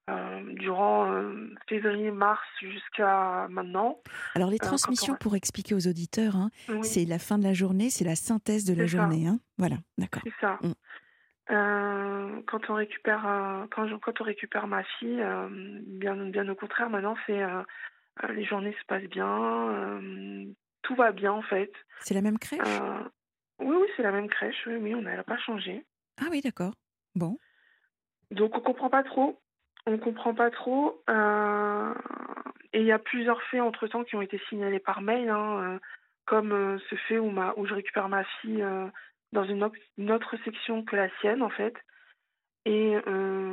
euh, 0.09 0.41
durant 0.55 1.13
euh, 1.13 1.51
février, 1.69 2.11
mars 2.11 2.41
jusqu'à 2.61 3.47
maintenant, 3.51 3.99
Alors, 4.35 4.51
les 4.51 4.59
on 4.63 4.67
transmissions, 4.67 5.15
pour 5.15 5.37
expliquer 5.37 5.75
aux 5.75 5.87
auditeurs, 5.87 6.37
hein, 6.37 6.51
oui, 6.69 6.83
c'est 6.85 7.05
la 7.05 7.19
fin 7.19 7.39
de 7.39 7.45
la 7.45 7.53
journée, 7.53 7.91
c'est 7.91 8.05
la 8.05 8.17
synthèse 8.17 8.65
de 8.65 8.75
la 8.75 8.87
journée. 8.87 9.27
Hein. 9.29 9.39
Voilà, 9.59 9.77
d'accord. 9.99 10.23
c'est 10.25 10.35
ça. 10.41 10.59
Mm. 10.63 10.73
Euh, 11.53 12.41
quand 12.47 12.71
on 12.71 12.75
récupère 12.75 13.27
euh, 13.27 13.67
quand, 13.75 13.87
je- 13.89 13.97
quand 13.97 14.21
on 14.21 14.25
récupère 14.25 14.67
ma 14.69 14.85
fille, 14.85 15.21
euh, 15.21 15.49
bien, 15.51 16.15
bien 16.17 16.49
au 16.49 16.55
contraire, 16.55 16.91
maintenant 16.91 17.17
c'est 17.27 17.43
euh, 17.43 17.63
euh, 18.25 18.33
les 18.33 18.45
journées 18.45 18.75
se 18.81 18.87
passent 18.87 19.09
bien, 19.11 19.29
euh, 19.73 20.45
tout 20.83 20.95
va 20.95 21.13
bien 21.13 21.33
en 21.33 21.43
fait. 21.43 21.73
C'est 22.01 22.15
la 22.15 22.23
même 22.23 22.39
crèche? 22.39 22.61
Euh, 22.65 23.05
oui, 23.61 23.77
oui, 23.77 23.89
c'est 23.97 24.03
la 24.03 24.13
même 24.13 24.29
crèche, 24.29 24.67
oui, 24.67 24.77
oui, 24.77 24.95
on 24.95 25.03
n'a 25.03 25.23
pas 25.25 25.39
changé. 25.39 25.85
Ah 26.21 26.27
oui, 26.31 26.41
d'accord. 26.41 26.75
Bon, 27.15 27.39
Donc 28.31 28.57
on 28.57 28.61
comprend 28.61 28.91
pas 28.91 29.03
trop. 29.03 29.41
On 29.87 29.99
comprend 29.99 30.35
pas 30.35 30.51
trop. 30.51 31.03
euh, 31.11 31.95
et 32.73 32.81
il 32.81 32.87
y 32.87 32.93
a 32.93 32.99
plusieurs 32.99 33.43
faits 33.45 33.61
entre-temps 33.61 34.05
qui 34.05 34.15
ont 34.15 34.23
été 34.23 34.39
signalés 34.49 34.79
par 34.79 35.01
mail, 35.03 35.29
hein, 35.29 35.75
euh, 35.75 35.79
comme 36.27 36.79
ce 36.89 36.95
fait 36.95 37.19
où, 37.19 37.31
ma, 37.31 37.53
où 37.57 37.67
je 37.67 37.75
récupère 37.75 38.09
ma 38.09 38.23
fille 38.41 38.65
dans 39.33 39.45
une, 39.45 39.65
autre- 39.65 39.79
une 39.99 40.13
autre 40.13 40.37
section 40.45 40.85
que 40.85 40.95
la 40.97 41.09
sienne, 41.19 41.43
en 41.43 41.51
fait. 41.51 41.75
Et 42.67 42.95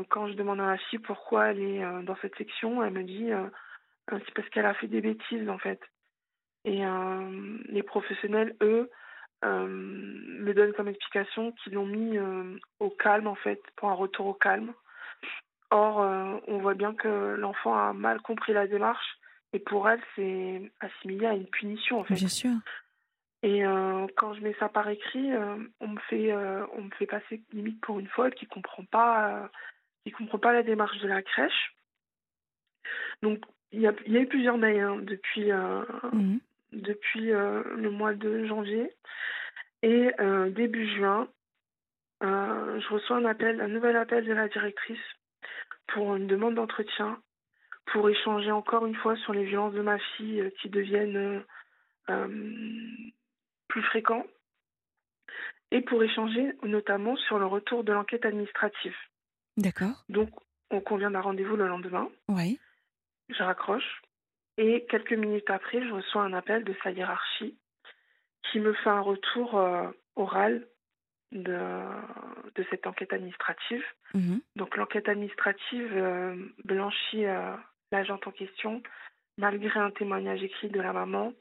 quand 0.10 0.28
je 0.28 0.34
demande 0.34 0.60
à 0.60 0.66
ma 0.66 0.78
fille 0.78 1.00
pourquoi 1.00 1.48
elle 1.48 1.62
est 1.62 2.04
dans 2.04 2.16
cette 2.22 2.36
section, 2.36 2.84
elle 2.84 2.94
me 2.94 3.04
dit 3.04 3.30
c'est 4.12 4.34
parce 4.34 4.48
qu'elle 4.50 4.66
a 4.66 4.74
fait 4.76 4.88
des 4.88 5.02
bêtises, 5.02 5.50
en 5.50 5.58
fait. 5.58 5.80
Et 6.68 6.86
euh, 6.86 7.58
les 7.70 7.82
professionnels, 7.82 8.56
eux, 8.62 8.92
me 9.42 10.52
donne 10.54 10.74
comme 10.74 10.90
explication 10.90 11.54
qu'ils 11.54 11.74
l'ont 11.74 11.86
mis 11.86 12.20
au 12.80 12.90
calme, 12.90 13.28
en 13.28 13.36
fait, 13.36 13.62
pour 13.78 13.90
un 13.90 13.94
retour 13.94 14.26
au 14.26 14.34
calme. 14.34 14.74
Or, 15.70 16.00
on 16.48 16.58
voit 16.58 16.74
bien 16.74 16.94
que 16.94 17.36
l'enfant 17.36 17.74
a 17.74 17.94
mal 17.94 18.20
compris 18.22 18.52
la 18.52 18.68
démarche 18.68 19.18
et 19.54 19.60
pour 19.60 19.88
elle, 19.88 20.02
c'est 20.16 20.72
assimilé 20.82 21.26
à 21.26 21.34
une 21.34 21.48
punition, 21.48 22.00
en 22.00 22.04
fait. 22.04 22.16
Bien 22.16 22.28
sûr. 22.28 22.52
Et 23.44 23.62
quand 24.18 24.34
je 24.34 24.42
mets 24.42 24.56
ça 24.60 24.68
par 24.68 24.90
écrit, 24.90 25.30
on 25.80 25.88
me 25.88 26.00
fait 26.10 26.34
on 26.34 26.82
me 26.82 26.92
fait 26.98 27.06
passer 27.06 27.44
limite 27.54 27.80
pour 27.80 28.00
une 28.00 28.10
folle 28.10 28.34
qui 28.34 28.48
comprend 28.48 28.84
pas 28.84 29.50
qui 30.04 30.12
comprend 30.12 30.40
pas 30.40 30.52
la 30.52 30.64
démarche 30.64 30.98
de 30.98 31.08
la 31.08 31.22
crèche. 31.22 31.76
Donc 33.22 33.40
il 33.72 33.82
y 33.82 33.88
a, 33.88 33.94
il 34.06 34.14
y 34.14 34.18
a 34.18 34.22
eu 34.22 34.28
plusieurs 34.28 34.58
mails 34.58 34.82
hein, 34.82 34.98
depuis 34.98 35.52
mmh 35.52 36.40
depuis 36.72 37.28
le 37.32 37.90
mois 37.90 38.14
de 38.14 38.46
janvier 38.46 38.92
et 39.84 40.12
début 40.50 40.88
juin, 40.96 41.28
je 42.22 42.94
reçois 42.94 43.18
un 43.18 43.26
appel 43.26 43.62
un 43.62 43.68
nouvel 43.68 43.96
appel 43.96 44.26
de 44.26 44.34
la 44.34 44.48
directrice 44.48 44.98
pour 45.88 46.16
une 46.16 46.28
demande 46.28 46.56
d'entretien 46.56 47.22
pour 47.94 48.10
échanger 48.10 48.52
encore 48.52 48.86
une 48.86 48.96
fois 48.96 49.16
sur 49.18 49.34
les 49.34 49.46
violences 49.46 49.74
de 49.74 49.82
ma 49.82 49.98
fille 50.00 50.52
qui 50.62 50.70
deviennent 50.70 51.44
plus 53.68 53.84
fréquents 53.84 54.26
et 55.72 55.82
pour 55.82 56.02
échanger 56.04 56.54
notamment 56.64 57.16
sur 57.18 57.40
le 57.40 57.46
retour 57.46 57.84
de 57.84 57.92
l'enquête 57.94 58.26
administrative. 58.26 58.96
D'accord. 59.58 60.04
Donc, 60.10 60.30
on 60.70 60.82
convient 60.82 61.12
d'un 61.12 61.22
rendez-vous 61.22 61.56
le 61.56 61.68
lendemain. 61.68 62.10
Oui. 62.30 62.60
Je 63.30 63.44
raccroche. 63.44 64.02
Et 64.58 64.86
quelques 64.90 65.14
minutes 65.14 65.50
après, 65.50 65.86
je 65.86 65.94
reçois 65.94 66.24
un 66.24 66.34
appel 66.34 66.64
de 66.64 66.76
sa 66.84 66.92
hiérarchie 66.92 67.58
qui 68.52 68.60
me 68.60 68.74
fait 68.74 68.90
un 68.90 69.02
retour 69.02 69.58
euh, 69.58 69.88
oral 70.16 70.68
de, 71.32 71.60
de 72.56 72.66
cette 72.70 72.88
enquête 72.88 73.14
administrative. 73.14 73.84
Mhm. 74.14 74.42
Donc, 74.56 74.76
l'enquête 74.78 75.10
administrative 75.10 75.92
euh, 75.96 76.36
blanchit 76.64 77.26
euh, 77.26 77.56
l'agent 77.92 78.20
en 78.26 78.32
question 78.32 78.82
malgré 79.38 79.80
un 79.80 79.92
témoignage 79.92 80.42
écrit 80.42 80.70
de 80.70 80.82
la 80.82 80.94
maman, 80.94 81.32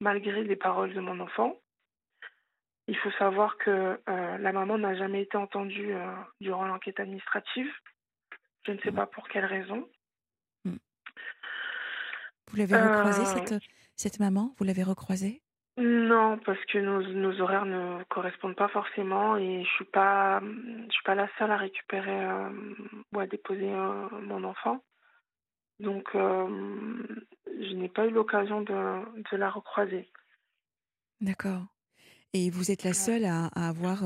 malgré 0.00 0.44
les 0.44 0.56
paroles 0.56 0.92
de 0.92 1.00
mon 1.00 1.20
enfant. 1.20 1.56
Il 2.86 2.96
faut 2.98 3.10
savoir 3.12 3.56
que 3.56 3.98
euh, 4.08 4.38
la 4.38 4.52
maman 4.52 4.76
n'a 4.76 4.94
jamais 4.94 5.22
été 5.22 5.38
entendue 5.38 5.94
durant 6.40 6.66
l'enquête 6.66 7.00
administrative. 7.00 7.72
Je 8.66 8.72
ne 8.72 8.78
sais 8.80 8.92
pas 8.92 9.06
pour 9.06 9.26
quelle 9.28 9.46
raison. 9.46 9.88
Vous 12.50 12.56
l'avez 12.56 12.76
recroisée, 12.76 13.22
Euh, 13.22 13.46
cette, 13.46 13.62
cette 13.96 14.20
maman? 14.20 14.54
Vous 14.58 14.64
l'avez 14.64 14.82
recroisée? 14.82 15.42
Non, 15.78 16.38
parce 16.38 16.64
que 16.66 16.78
nos, 16.78 17.02
nos 17.02 17.40
horaires 17.40 17.66
ne 17.66 18.02
correspondent 18.04 18.56
pas 18.56 18.68
forcément 18.68 19.36
et 19.36 19.62
je 19.62 19.68
suis 19.70 19.84
pas, 19.84 20.40
je 20.40 20.90
suis 20.90 21.04
pas 21.04 21.14
la 21.14 21.28
seule 21.38 21.50
à 21.50 21.58
récupérer 21.58 22.24
euh, 22.24 22.50
ou 23.12 23.20
à 23.20 23.26
déposer 23.26 23.70
euh, 23.70 24.08
mon 24.22 24.44
enfant. 24.44 24.82
Donc, 25.78 26.08
euh, 26.14 27.06
je 27.46 27.74
n'ai 27.74 27.90
pas 27.90 28.06
eu 28.06 28.10
l'occasion 28.10 28.62
de, 28.62 28.72
de 29.30 29.36
la 29.36 29.50
recroiser. 29.50 30.10
D'accord. 31.20 31.66
Et 32.32 32.48
vous 32.48 32.70
êtes 32.70 32.82
la 32.82 32.94
seule 32.94 33.26
à, 33.26 33.46
à 33.48 33.68
avoir 33.68 34.04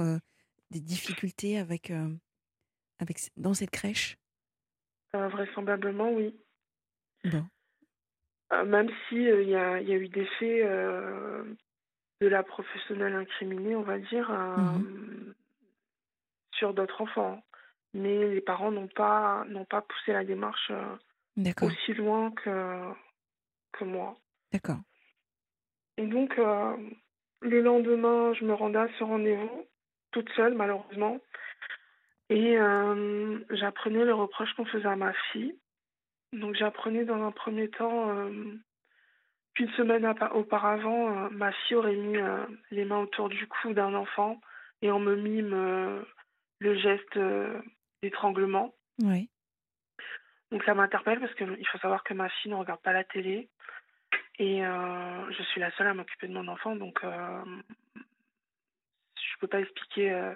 des 0.70 0.80
difficultés 0.80 1.58
avec, 1.58 1.92
avec, 2.98 3.18
dans 3.36 3.54
cette 3.54 3.70
crèche? 3.70 4.18
Vraisemblablement, 5.12 6.10
oui. 6.12 6.36
Bon. 7.24 7.44
Euh, 8.52 8.64
même 8.64 8.90
si 9.08 9.30
euh, 9.30 9.42
il 9.42 9.48
y, 9.50 9.54
a, 9.56 9.80
il 9.80 9.88
y 9.88 9.92
a 9.92 9.96
eu 9.96 10.08
des 10.08 10.24
faits 10.38 10.64
euh, 10.64 11.44
de 12.20 12.26
la 12.26 12.42
professionnelle 12.42 13.14
incriminée, 13.14 13.76
on 13.76 13.82
va 13.82 13.98
dire, 13.98 14.30
Mhm. 14.30 15.34
sur 16.52 16.74
d'autres 16.74 17.00
enfants. 17.00 17.42
Mais 17.94 18.28
les 18.34 18.40
parents 18.40 18.70
n'ont 18.70 18.88
pas, 18.88 19.44
n'ont 19.48 19.64
pas 19.64 19.82
poussé 19.82 20.12
la 20.12 20.24
démarche 20.24 20.70
aussi 21.66 21.94
loin 21.94 22.30
que, 22.32 22.92
que 23.72 23.84
moi. 23.84 24.16
D'accord. 24.52 24.78
Et 25.96 26.06
donc, 26.06 26.38
euh, 26.38 26.76
le 27.40 27.60
lendemain, 27.62 28.32
je 28.34 28.44
me 28.44 28.52
rendais 28.54 28.78
à 28.78 28.88
ce 28.98 29.04
rendez-vous, 29.04 29.66
toute 30.12 30.28
seule, 30.30 30.54
malheureusement. 30.54 31.18
Et 32.28 32.58
euh, 32.58 33.38
j'apprenais 33.50 34.04
le 34.04 34.14
reproche 34.14 34.52
qu'on 34.54 34.64
faisait 34.66 34.86
à 34.86 34.96
ma 34.96 35.12
fille. 35.32 35.56
Donc, 36.32 36.54
j'apprenais 36.54 37.04
dans 37.04 37.22
un 37.22 37.32
premier 37.32 37.68
temps 37.70 38.10
euh, 38.10 38.30
qu'une 39.54 39.70
semaine 39.70 40.04
apa- 40.04 40.32
auparavant, 40.34 41.26
euh, 41.26 41.28
ma 41.30 41.52
fille 41.52 41.76
aurait 41.76 41.96
mis 41.96 42.16
euh, 42.16 42.46
les 42.70 42.84
mains 42.84 43.00
autour 43.00 43.28
du 43.28 43.46
cou 43.48 43.72
d'un 43.72 43.94
enfant 43.94 44.40
et 44.82 44.90
on 44.90 45.00
me 45.00 45.16
mime 45.16 45.52
euh, 45.52 46.02
le 46.60 46.74
geste 46.76 47.16
euh, 47.16 47.60
d'étranglement. 48.02 48.74
Oui. 49.00 49.28
Donc 50.52 50.62
ça 50.64 50.74
m'interpelle 50.74 51.20
parce 51.20 51.34
qu'il 51.34 51.66
faut 51.68 51.78
savoir 51.78 52.02
que 52.04 52.14
ma 52.14 52.28
fille 52.28 52.50
ne 52.50 52.56
regarde 52.56 52.80
pas 52.82 52.92
la 52.92 53.04
télé 53.04 53.48
et 54.38 54.64
euh, 54.64 55.30
je 55.32 55.42
suis 55.44 55.60
la 55.60 55.70
seule 55.72 55.86
à 55.86 55.94
m'occuper 55.94 56.26
de 56.28 56.32
mon 56.32 56.48
enfant, 56.48 56.74
donc 56.74 57.04
euh, 57.04 57.44
je 59.16 59.38
peux 59.38 59.46
pas 59.46 59.60
expliquer 59.60 60.12
euh, 60.12 60.34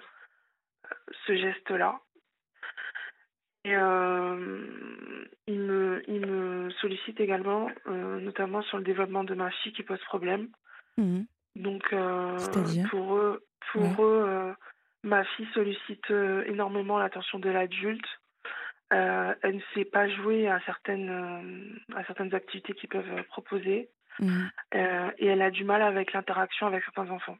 ce 1.25 1.35
geste-là. 1.35 1.99
Et 3.65 3.75
euh, 3.75 5.25
il, 5.47 5.59
me, 5.59 6.03
il 6.07 6.25
me 6.25 6.69
sollicite 6.81 7.19
également, 7.19 7.67
euh, 7.87 8.19
notamment 8.19 8.61
sur 8.61 8.77
le 8.77 8.83
développement 8.83 9.23
de 9.23 9.33
ma 9.33 9.49
fille 9.51 9.73
qui 9.73 9.83
pose 9.83 9.99
problème. 10.03 10.49
Mhm. 10.97 11.25
Donc 11.55 11.91
euh, 11.91 12.37
pour 12.89 13.15
eux, 13.17 13.43
pour 13.71 13.81
Ouais. 13.99 14.05
eux 14.05 14.53
ma 15.03 15.23
fille 15.23 15.47
sollicite 15.53 16.09
énormément 16.45 16.97
l'attention 16.99 17.39
de 17.39 17.49
l'adulte. 17.49 18.05
Euh, 18.93 19.33
elle 19.41 19.55
ne 19.55 19.61
sait 19.73 19.85
pas 19.85 20.07
jouer 20.07 20.47
à 20.47 20.59
certaines, 20.65 21.09
euh, 21.09 21.95
à 21.97 22.03
certaines 22.05 22.33
activités 22.35 22.73
qu'ils 22.73 22.89
peuvent 22.89 23.23
proposer. 23.29 23.89
Mhm. 24.19 24.49
Euh, 24.75 25.11
et 25.17 25.25
elle 25.27 25.41
a 25.41 25.49
du 25.51 25.63
mal 25.63 25.81
avec 25.81 26.13
l'interaction 26.13 26.67
avec 26.67 26.83
certains 26.83 27.09
enfants. 27.09 27.37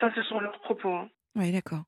Ça, 0.00 0.12
ce 0.14 0.22
sont 0.24 0.40
leurs 0.40 0.60
propos. 0.60 0.92
hein. 0.92 1.08
Oui, 1.36 1.52
d'accord. 1.52 1.84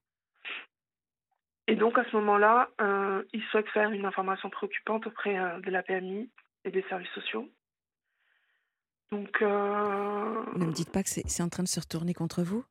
Et 1.69 1.77
donc, 1.77 1.99
à 1.99 2.05
ce 2.05 2.17
moment-là, 2.17 2.71
euh, 2.81 3.23
ils 3.35 3.43
souhaitent 3.45 3.69
faire 3.69 3.91
une 3.91 4.07
information 4.07 4.49
préoccupante 4.49 5.07
auprès 5.07 5.39
euh, 5.39 5.61
de 5.61 5.71
la 5.71 5.83
PMI 5.83 6.31
et 6.65 6.71
des 6.71 6.83
services 6.89 7.11
sociaux. 7.11 7.47
Donc, 9.13 9.43
euh, 9.43 10.45
Ne 10.57 10.65
me 10.65 10.73
dites 10.73 10.91
pas 10.91 11.03
que 11.03 11.11
c'est 11.11 11.43
en 11.43 11.51
train 11.51 11.63
de 11.63 11.69
se 11.69 11.79
retourner 11.79 12.15
contre 12.15 12.43
vous? 12.43 12.65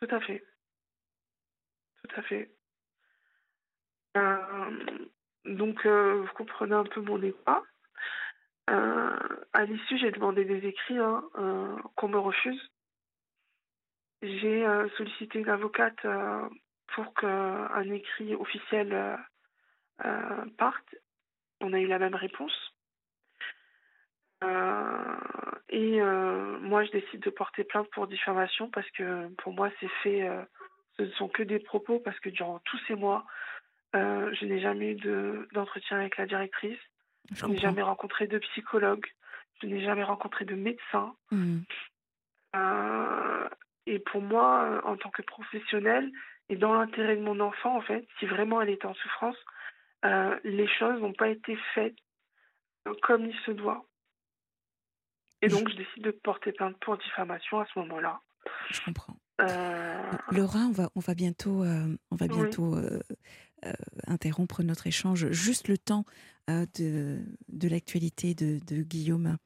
Tout 0.00 0.08
à 0.10 0.18
fait. 0.20 0.42
Tout 2.02 2.20
à 2.20 2.22
fait. 2.22 2.50
Euh, 4.16 5.06
donc, 5.44 5.84
euh, 5.84 6.22
vous 6.22 6.32
comprenez 6.32 6.74
un 6.74 6.84
peu 6.84 7.02
mon. 7.02 7.20
Euh, 8.70 9.18
à 9.52 9.64
l'issue, 9.66 9.98
j'ai 9.98 10.10
demandé 10.10 10.46
des 10.46 10.66
écrits 10.66 10.98
hein, 10.98 11.22
qu'on 11.96 12.08
me 12.08 12.18
refuse. 12.18 12.72
J'ai 14.22 14.64
sollicité 14.96 15.40
une 15.40 15.50
avocate 15.50 16.06
pour 16.88 17.12
qu'un 17.14 17.90
écrit 17.92 18.34
officiel 18.34 18.92
euh, 18.92 19.16
euh, 20.04 20.44
parte. 20.58 20.94
On 21.60 21.72
a 21.72 21.78
eu 21.80 21.86
la 21.86 21.98
même 21.98 22.14
réponse. 22.14 22.52
Euh, 24.44 25.14
et 25.68 26.00
euh, 26.02 26.58
moi, 26.60 26.84
je 26.84 26.90
décide 26.90 27.20
de 27.20 27.30
porter 27.30 27.64
plainte 27.64 27.88
pour 27.92 28.06
diffamation 28.08 28.68
parce 28.70 28.90
que 28.90 29.28
pour 29.36 29.52
moi, 29.52 29.70
c'est 29.80 29.90
fait. 30.02 30.22
euh, 30.28 30.42
ce 30.98 31.02
ne 31.04 31.10
sont 31.12 31.28
que 31.28 31.42
des 31.42 31.58
propos 31.58 32.00
parce 32.00 32.18
que 32.20 32.28
durant 32.28 32.58
tous 32.60 32.78
ces 32.86 32.94
mois, 32.94 33.24
je 33.94 34.44
n'ai 34.44 34.60
jamais 34.60 34.92
eu 34.92 34.94
de- 34.96 35.48
d'entretien 35.52 35.98
avec 35.98 36.16
la 36.18 36.26
directrice. 36.26 36.78
Je 37.30 37.36
Je 37.40 37.46
n'ai 37.46 37.58
jamais 37.58 37.82
rencontré 37.82 38.26
de 38.26 38.38
psychologue. 38.38 39.06
Je 39.62 39.68
n'ai 39.68 39.82
jamais 39.82 40.02
rencontré 40.02 40.44
de 40.44 40.54
médecin. 40.54 41.14
Euh, 42.56 43.48
et 43.86 43.98
pour 44.00 44.20
moi, 44.20 44.82
en 44.84 44.96
tant 44.96 45.10
que 45.10 45.22
professionnelle, 45.22 46.10
et 46.48 46.56
dans 46.56 46.74
l'intérêt 46.74 47.16
de 47.16 47.22
mon 47.22 47.40
enfant, 47.40 47.76
en 47.76 47.82
fait, 47.82 48.06
si 48.18 48.26
vraiment 48.26 48.60
elle 48.60 48.70
était 48.70 48.86
en 48.86 48.94
souffrance, 48.94 49.36
euh, 50.04 50.38
les 50.44 50.68
choses 50.68 51.00
n'ont 51.00 51.12
pas 51.12 51.28
été 51.28 51.56
faites 51.74 51.96
comme 53.02 53.26
il 53.26 53.36
se 53.46 53.52
doit. 53.52 53.86
Et 55.40 55.48
donc, 55.48 55.68
je 55.68 55.76
décide 55.76 56.02
de 56.04 56.10
porter 56.10 56.52
plainte 56.52 56.76
pour 56.80 56.96
diffamation 56.98 57.60
à 57.60 57.66
ce 57.72 57.78
moment-là. 57.80 58.20
Je 58.70 58.80
comprends. 58.84 59.16
Euh, 59.40 60.12
Laura, 60.30 60.60
on 60.60 60.72
va, 60.72 60.90
on 60.94 61.00
va 61.00 61.14
bientôt, 61.14 61.64
euh, 61.64 61.96
on 62.10 62.16
va 62.16 62.28
bientôt 62.28 62.76
interrompre 64.06 64.62
notre 64.62 64.86
échange. 64.86 65.30
Juste 65.30 65.68
le 65.68 65.78
temps 65.78 66.04
de, 66.48 67.20
de 67.48 67.68
l'actualité 67.68 68.34
de, 68.34 68.60
de 68.66 68.82
Guillaume 68.82 69.36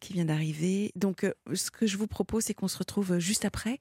qui 0.00 0.12
vient 0.12 0.24
d'arriver. 0.24 0.92
Donc, 0.94 1.26
ce 1.52 1.70
que 1.70 1.86
je 1.86 1.96
vous 1.96 2.08
propose, 2.08 2.44
c'est 2.44 2.54
qu'on 2.54 2.68
se 2.68 2.78
retrouve 2.78 3.18
juste 3.18 3.44
après. 3.44 3.80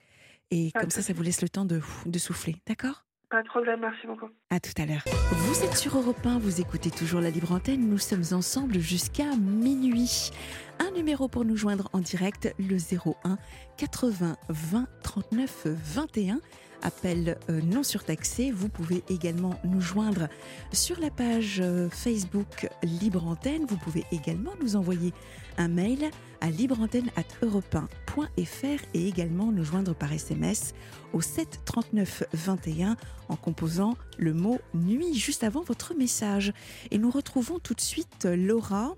Et 0.52 0.72
Pas 0.74 0.82
comme 0.82 0.90
ça, 0.90 1.02
ça 1.02 1.14
vous 1.14 1.24
laisse 1.24 1.42
le 1.42 1.50
temps 1.50 1.66
de, 1.66 1.82
de 2.06 2.20
souffler. 2.20 2.56
D'accord? 2.66 3.04
Pas 3.30 3.44
de 3.44 3.48
problème, 3.50 3.82
merci 3.82 4.08
beaucoup. 4.08 4.30
À 4.50 4.62
tout 4.62 4.72
à 4.82 4.86
l'heure. 4.86 5.04
Vous 5.32 5.64
êtes 5.66 5.76
sur 5.76 5.98
Europe 5.98 6.26
1, 6.26 6.40
vous 6.40 6.62
écoutez 6.62 6.90
toujours 6.90 7.20
la 7.20 7.30
libre 7.30 7.52
antenne. 7.52 7.90
Nous 7.90 7.98
sommes 7.98 8.24
ensemble 8.32 8.80
jusqu'à 8.80 9.36
minuit. 9.36 10.32
Un 10.80 10.92
numéro 10.92 11.28
pour 11.28 11.44
nous 11.44 11.58
joindre 11.58 11.90
en 11.92 12.00
direct, 12.00 12.54
le 12.58 12.78
01 12.78 13.38
80 13.76 14.38
20 14.48 14.88
39 15.04 15.68
21 15.68 16.40
appel 16.82 17.38
euh, 17.50 17.62
non 17.62 17.84
surtaxé. 17.84 18.52
Vous 18.52 18.70
pouvez 18.70 19.04
également 19.10 19.60
nous 19.64 19.82
joindre 19.82 20.28
sur 20.72 21.00
la 21.00 21.10
page 21.10 21.60
euh, 21.60 21.90
Facebook 21.90 22.70
Libre 22.84 23.26
Antenne. 23.26 23.66
Vous 23.68 23.78
pouvez 23.78 24.06
également 24.12 24.52
nous 24.62 24.76
envoyer 24.76 25.14
un 25.58 25.68
mail 25.68 26.10
à 26.42 26.50
libreantenne@europe1.fr 26.50 28.84
et 28.94 29.08
également 29.08 29.52
nous 29.52 29.64
joindre 29.64 29.96
par 29.96 30.14
SMS 30.14 30.74
au 31.14 31.22
7 31.22 31.62
39 31.66 32.24
21 32.34 32.96
en 33.30 33.36
composant 33.36 33.96
le 34.18 34.34
mot 34.34 34.60
nuit 34.74 35.14
juste 35.14 35.44
avant 35.44 35.62
votre 35.62 35.94
message. 35.96 36.54
Et 36.92 36.98
nous 36.98 37.12
retrouvons 37.12 37.60
tout 37.60 37.74
de 37.74 37.82
suite 37.82 38.26
Laura. 38.26 38.94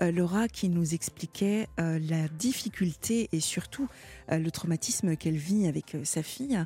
Euh, 0.00 0.12
Laura 0.12 0.48
qui 0.48 0.68
nous 0.68 0.94
expliquait 0.94 1.66
euh, 1.80 1.98
la 1.98 2.28
difficulté 2.28 3.28
et 3.32 3.40
surtout 3.40 3.88
euh, 4.30 4.38
le 4.38 4.50
traumatisme 4.50 5.16
qu'elle 5.16 5.36
vit 5.36 5.66
avec 5.66 5.96
sa 6.04 6.22
fille, 6.22 6.58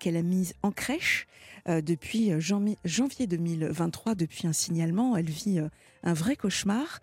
qu'elle 0.00 0.16
a 0.16 0.22
mise 0.22 0.54
en 0.62 0.72
crèche 0.72 1.26
depuis 1.66 2.32
janvier 2.40 3.26
2023, 3.26 4.14
depuis 4.14 4.46
un 4.46 4.52
signalement. 4.52 5.16
Elle 5.16 5.30
vit 5.30 5.60
un 6.02 6.14
vrai 6.14 6.36
cauchemar. 6.36 7.00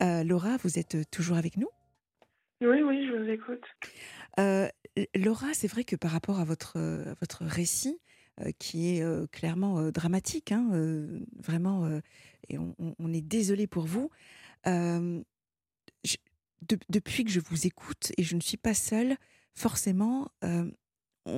Laura, 0.00 0.56
vous 0.58 0.78
êtes 0.78 1.10
toujours 1.10 1.36
avec 1.36 1.56
nous? 1.56 1.68
Oui, 2.60 2.82
oui, 2.82 3.06
je 3.06 3.16
vous 3.16 3.28
écoute. 3.28 3.64
Laura, 5.14 5.48
c'est 5.52 5.68
vrai 5.68 5.84
que 5.84 5.96
par 5.96 6.10
rapport 6.10 6.40
à 6.40 6.44
votre, 6.44 6.78
votre 7.20 7.44
récit, 7.44 7.98
qui 8.58 8.96
est 8.96 9.30
clairement 9.30 9.90
dramatique, 9.90 10.52
hein, 10.52 10.70
vraiment, 11.38 11.88
et 12.48 12.58
on, 12.58 12.74
on, 12.98 13.12
est 13.12 13.20
désolé 13.20 13.66
pour 13.66 13.86
vous 13.86 14.10
depuis 16.88 17.24
que 17.24 17.30
je 17.30 17.40
vous 17.40 17.66
écoute, 17.66 18.12
et 18.16 18.22
je 18.22 18.36
ne 18.36 18.40
suis 18.40 18.56
pas 18.56 18.74
seule, 18.74 19.16
forcément, 19.54 20.30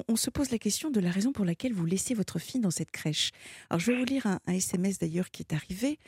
on, 0.09 0.17
se 0.17 0.31
pose 0.31 0.51
la 0.51 0.59
question 0.59 0.91
de 0.91 1.01
la 1.01 1.11
raison 1.11 1.33
pour 1.33 1.45
laquelle 1.45 1.73
vous 1.73 1.85
laissez 1.85 2.15
votre 2.15 2.39
fille 2.39 2.61
dans 2.61 2.71
cette 2.71 2.91
crèche. 2.91 3.31
Alors, 3.69 3.81
je 3.81 3.91
vais 3.91 3.99
vous 3.99 4.05
lire 4.05 4.27
un, 4.27 4.39
SMS 4.47 4.99
d'ailleurs 4.99 5.31
qui 5.31 5.43
est 5.43 5.53
arrivé. 5.53 5.99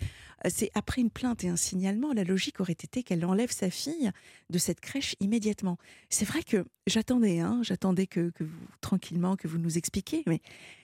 C'est 0.48 0.70
après 0.74 1.00
une 1.00 1.10
plainte 1.10 1.44
et 1.44 1.48
un 1.48 1.56
signalement, 1.56 2.12
la 2.12 2.24
logique 2.24 2.60
aurait 2.60 2.72
été 2.72 3.02
qu'elle 3.02 3.24
enlève 3.24 3.50
sa 3.50 3.70
fille 3.70 4.10
de 4.50 4.58
cette 4.58 4.80
crèche 4.80 5.16
immédiatement. 5.20 5.78
C'est 6.08 6.24
vrai 6.24 6.42
que 6.42 6.64
j'attendais, 6.86 7.40
hein, 7.40 7.60
j'attendais 7.62 8.06
que, 8.06 8.32
tranquillement, 8.80 9.36
que 9.36 9.48
vous 9.48 9.58
nous 9.58 9.78
expliquiez, 9.78 10.22
mais 10.26 10.40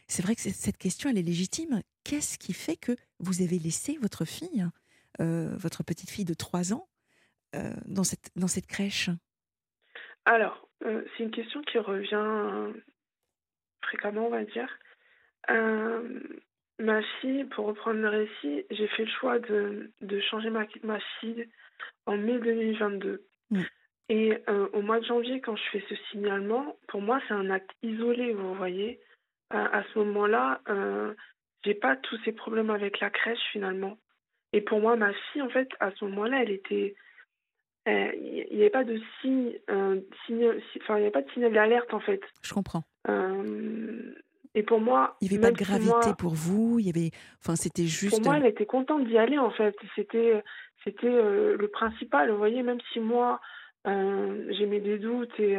c'est 0.08 0.22
vrai 0.22 0.34
que 0.34 0.42
cette 0.42 0.78
question, 0.78 1.10
elle 1.10 1.18
est 1.18 1.22
légitime. 1.22 1.82
Qu'est-ce 2.04 2.38
qui 2.38 2.52
fait 2.52 2.76
que 2.76 2.96
vous 3.18 3.42
avez 3.42 3.58
laissé 3.58 3.98
votre 4.00 4.24
fille 4.24 4.66
votre 5.18 5.82
petite 5.82 6.10
fille 6.10 6.24
de 6.24 6.34
3 6.34 6.72
ans 6.72 6.88
euh, 7.56 7.72
dans, 7.86 8.04
cette, 8.04 8.30
dans 8.36 8.46
cette 8.46 8.66
crèche? 8.66 9.10
Alors, 10.24 10.68
euh, 10.84 11.02
c'est 11.16 11.24
une 11.24 11.32
question 11.32 11.62
qui 11.62 11.78
revient 11.78 12.72
fréquemment, 13.82 14.26
on 14.26 14.30
va 14.30 14.44
dire. 14.44 14.78
ma 16.78 17.02
fille, 17.20 17.44
pour 17.44 17.66
reprendre 17.66 18.00
le 18.00 18.08
récit, 18.08 18.64
j'ai 18.70 18.86
fait 18.88 19.04
le 19.04 19.10
choix 19.10 19.38
de, 19.40 19.90
de 20.00 20.20
changer 20.20 20.50
ma, 20.50 20.64
ma, 20.84 21.00
fille 21.18 21.48
en 22.06 22.16
mai 22.16 22.38
2022. 22.38 23.24
Mm. 23.50 23.62
Et 24.10 24.42
au 24.72 24.82
mois 24.82 24.98
de 24.98 25.04
janvier, 25.04 25.40
quand 25.40 25.54
je 25.54 25.62
fais 25.70 25.84
ce 25.88 25.94
signalement, 26.10 26.76
pour 26.88 27.00
moi, 27.00 27.20
c'est 27.28 27.34
un 27.34 27.48
acte 27.48 27.70
isolé, 27.82 28.32
vous 28.32 28.54
voyez. 28.54 29.00
à 29.50 29.84
ce 29.92 29.98
moment-là, 30.00 30.60
j'ai 31.64 31.74
pas 31.74 31.96
tous 31.96 32.18
ces 32.24 32.32
problèmes 32.32 32.70
avec 32.70 33.00
la 33.00 33.10
crèche 33.10 33.42
finalement. 33.52 33.98
Et 34.52 34.60
pour 34.60 34.80
moi, 34.80 34.96
ma 34.96 35.12
fille, 35.12 35.42
en 35.42 35.48
fait, 35.48 35.68
à 35.80 35.90
ce 35.92 36.04
moment-là, 36.06 36.42
elle 36.42 36.50
était. 36.50 36.94
Euh, 37.88 38.10
il 38.14 38.56
n'y 38.56 38.60
avait 38.60 38.70
pas 38.70 38.84
de 38.84 39.00
signe, 39.20 39.52
euh, 39.70 40.00
enfin, 40.28 40.96
il 40.96 41.00
n'y 41.00 41.02
avait 41.02 41.10
pas 41.10 41.22
de 41.22 41.30
signal 41.30 41.52
d'alerte, 41.52 41.94
en 41.94 42.00
fait. 42.00 42.20
Je 42.42 42.52
comprends. 42.52 42.82
Euh, 43.08 44.14
et 44.54 44.62
pour 44.62 44.80
moi. 44.80 45.16
Il 45.20 45.28
n'y 45.28 45.36
avait 45.36 45.42
pas 45.42 45.52
de 45.52 45.64
gravité 45.64 46.10
pour 46.18 46.34
vous, 46.34 46.78
il 46.78 46.86
y 46.86 46.90
avait. 46.90 47.10
Enfin, 47.40 47.56
c'était 47.56 47.86
juste. 47.86 48.16
Pour 48.16 48.24
moi, 48.24 48.36
elle 48.36 48.46
était 48.46 48.66
contente 48.66 49.06
d'y 49.06 49.16
aller, 49.16 49.38
en 49.38 49.50
fait. 49.50 49.74
C'était, 49.94 50.42
c'était 50.84 51.08
le 51.08 51.68
principal. 51.68 52.30
Vous 52.30 52.38
voyez, 52.38 52.62
même 52.62 52.80
si 52.92 53.00
moi, 53.00 53.40
j'ai 53.86 54.66
mes 54.66 54.80
des 54.80 54.98
doutes 54.98 55.38
et 55.38 55.56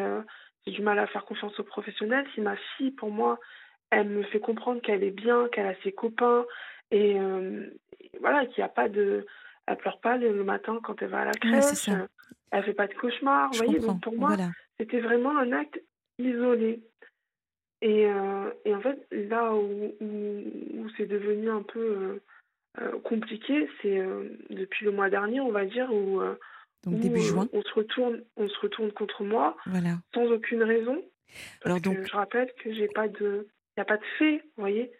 j'ai 0.65 0.71
du 0.71 0.81
mal 0.81 0.99
à 0.99 1.07
faire 1.07 1.25
confiance 1.25 1.59
aux 1.59 1.63
professionnels, 1.63 2.27
si 2.35 2.41
ma 2.41 2.55
fille, 2.77 2.91
pour 2.91 3.09
moi, 3.09 3.39
elle 3.89 4.09
me 4.09 4.23
fait 4.23 4.39
comprendre 4.39 4.81
qu'elle 4.81 5.03
est 5.03 5.11
bien, 5.11 5.47
qu'elle 5.49 5.67
a 5.67 5.75
ses 5.83 5.91
copains, 5.91 6.45
et, 6.91 7.17
voilà, 8.19 8.45
qu'il 8.45 8.61
n'y 8.61 8.65
a 8.65 8.69
pas 8.69 8.89
de. 8.89 9.25
Elle 9.67 9.77
pleure 9.77 9.99
pas 9.99 10.17
le, 10.17 10.43
matin 10.43 10.79
quand 10.83 11.01
elle 11.01 11.09
va 11.09 11.21
à 11.21 11.25
la 11.25 11.31
crèche. 11.31 11.87
Elle 11.87 12.07
elle 12.51 12.63
fait 12.63 12.73
pas 12.73 12.87
de 12.87 12.93
cauchemar. 12.93 13.49
Vous 13.51 13.63
voyez, 13.63 13.79
donc 13.79 14.01
pour 14.01 14.15
moi, 14.15 14.35
c'était 14.79 14.99
vraiment 14.99 15.37
un 15.37 15.51
acte 15.53 15.81
isolé. 16.19 16.81
Et, 17.81 18.05
euh, 18.05 18.51
et 18.63 18.75
en 18.75 18.81
fait, 18.81 19.07
là 19.11 19.53
où, 19.55 19.95
où, 19.99 20.89
c'est 20.97 21.07
devenu 21.07 21.49
un 21.49 21.63
peu 21.63 21.79
euh, 21.79 22.21
euh, 22.79 22.99
compliqué, 22.99 23.67
c'est 23.81 23.99
depuis 24.49 24.85
le 24.85 24.91
mois 24.91 25.09
dernier, 25.09 25.41
on 25.41 25.51
va 25.51 25.65
dire, 25.65 25.91
où, 25.91 26.21
donc 26.83 26.99
début 26.99 27.21
juin. 27.21 27.47
on 27.53 27.61
se 27.61 27.73
retourne, 27.73 28.21
on 28.37 28.47
se 28.47 28.59
retourne 28.59 28.91
contre 28.91 29.23
moi, 29.23 29.57
voilà. 29.65 29.97
sans 30.13 30.25
aucune 30.25 30.63
raison. 30.63 31.01
Alors 31.63 31.79
donc, 31.79 31.97
je 32.05 32.11
rappelle 32.11 32.51
que 32.63 32.73
j'ai 32.73 32.87
pas 32.87 33.07
de, 33.07 33.47
il 33.47 33.79
n'y 33.79 33.81
a 33.81 33.85
pas 33.85 33.97
de 33.97 34.05
fait, 34.19 34.43
vous 34.57 34.61
voyez. 34.61 34.91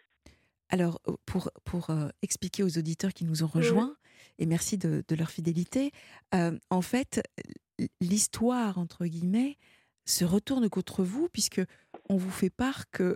Alors, 0.72 1.00
pour, 1.26 1.52
pour 1.64 1.90
expliquer 2.22 2.62
aux 2.62 2.78
auditeurs 2.78 3.12
qui 3.12 3.26
nous 3.26 3.44
ont 3.44 3.46
rejoints, 3.46 3.94
et 4.38 4.46
merci 4.46 4.78
de, 4.78 5.04
leur 5.14 5.30
fidélité, 5.30 5.92
en 6.32 6.80
fait, 6.80 7.22
l'histoire, 8.00 8.78
entre 8.78 9.04
guillemets, 9.04 9.58
se 10.06 10.24
retourne 10.24 10.68
contre 10.70 11.04
vous, 11.04 11.28
puisque 11.28 11.60
on 12.08 12.16
vous 12.16 12.30
fait 12.30 12.48
part 12.48 12.90
que 12.90 13.14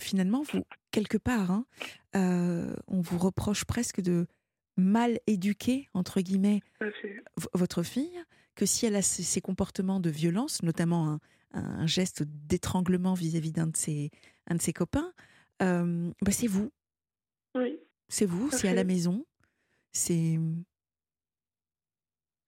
finalement, 0.00 0.42
vous, 0.42 0.64
quelque 0.90 1.18
part, 1.18 1.50
hein, 1.50 1.66
on 2.14 3.02
vous 3.02 3.18
reproche 3.18 3.66
presque 3.66 4.00
de 4.00 4.26
mal 4.78 5.20
éduquer, 5.26 5.90
entre 5.92 6.22
guillemets, 6.22 6.62
votre 7.52 7.82
fille, 7.82 8.24
que 8.54 8.64
si 8.64 8.86
elle 8.86 8.96
a 8.96 9.02
ces, 9.02 9.40
comportements 9.42 10.00
de 10.00 10.08
violence, 10.08 10.62
notamment 10.62 11.10
un, 11.10 11.20
un 11.54 11.86
geste 11.86 12.22
d'étranglement 12.22 13.14
vis-à-vis 13.14 13.52
d'un 13.52 13.68
de, 13.68 13.76
ses, 13.76 14.10
un 14.48 14.56
de 14.56 14.62
ses 14.62 14.72
copains, 14.72 15.12
bah, 15.60 16.30
c'est 16.30 16.46
vous. 16.46 16.70
Oui. 17.54 17.78
C'est 18.08 18.26
vous, 18.26 18.50
c'est 18.50 18.68
à 18.68 18.74
la 18.74 18.84
maison. 18.84 19.24
C'est. 19.92 20.38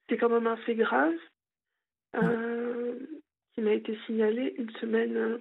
C'est 0.09 0.17
quand 0.17 0.29
même 0.29 0.47
un 0.47 0.57
fait 0.59 0.75
grave 0.75 1.15
euh, 2.15 2.99
qui 3.55 3.61
m'a 3.61 3.73
été 3.73 3.99
signalé 4.07 4.55
une 4.59 4.71
semaine, 4.77 5.41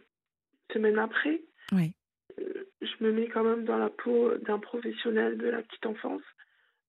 semaine 0.74 0.98
après. 0.98 1.44
Oui. 1.72 1.94
Euh, 2.40 2.68
je 2.82 3.04
me 3.04 3.12
mets 3.12 3.28
quand 3.28 3.44
même 3.44 3.66
dans 3.66 3.78
la 3.78 3.90
peau 3.90 4.36
d'un 4.40 4.60
professionnel 4.60 5.38
de 5.38 5.48
la 5.48 5.62
petite 5.62 5.86
enfance. 5.86 6.24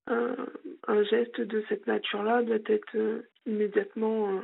un 0.06 1.02
geste 1.04 1.40
de 1.40 1.64
cette 1.68 1.86
nature-là 1.86 2.42
doit 2.42 2.56
être 2.66 2.96
euh, 2.96 3.28
immédiatement. 3.44 4.40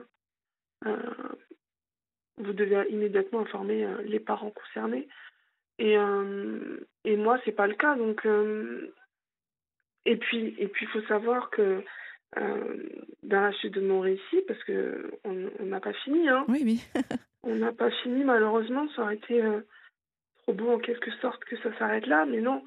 vous 2.39 2.53
devez 2.53 2.91
immédiatement 2.91 3.41
informer 3.41 3.87
les 4.05 4.21
parents 4.21 4.51
concernés. 4.51 5.09
Et, 5.79 5.97
euh, 5.97 6.81
et 7.05 7.17
moi, 7.17 7.39
c'est 7.45 7.53
pas 7.53 7.67
le 7.67 7.75
cas. 7.75 7.97
Donc, 7.97 8.25
euh, 8.27 8.93
et 10.05 10.17
puis, 10.17 10.55
et 10.59 10.69
puis, 10.69 10.87
il 10.87 10.89
faut 10.89 11.07
savoir 11.07 11.51
que 11.51 11.83
euh, 12.39 12.89
dans 13.23 13.41
la 13.41 13.53
suite 13.53 13.75
de 13.75 13.81
mon 13.81 14.01
récit, 14.01 14.43
parce 14.47 14.63
que 14.65 15.11
on 15.25 15.65
n'a 15.65 15.81
pas 15.81 15.93
fini, 15.93 16.29
hein. 16.29 16.45
Oui, 16.49 16.63
oui. 16.65 16.85
on 17.43 17.55
n'a 17.57 17.73
pas 17.73 17.91
fini, 18.03 18.25
malheureusement. 18.25 18.89
Ça 18.95 19.03
aurait 19.03 19.17
été 19.17 19.43
trop 20.43 20.53
beau 20.53 20.71
en 20.73 20.79
quelque 20.79 21.11
sorte 21.21 21.45
que 21.45 21.57
ça 21.59 21.77
s'arrête 21.79 22.07
là, 22.07 22.27
mais 22.27 22.41
non. 22.41 22.63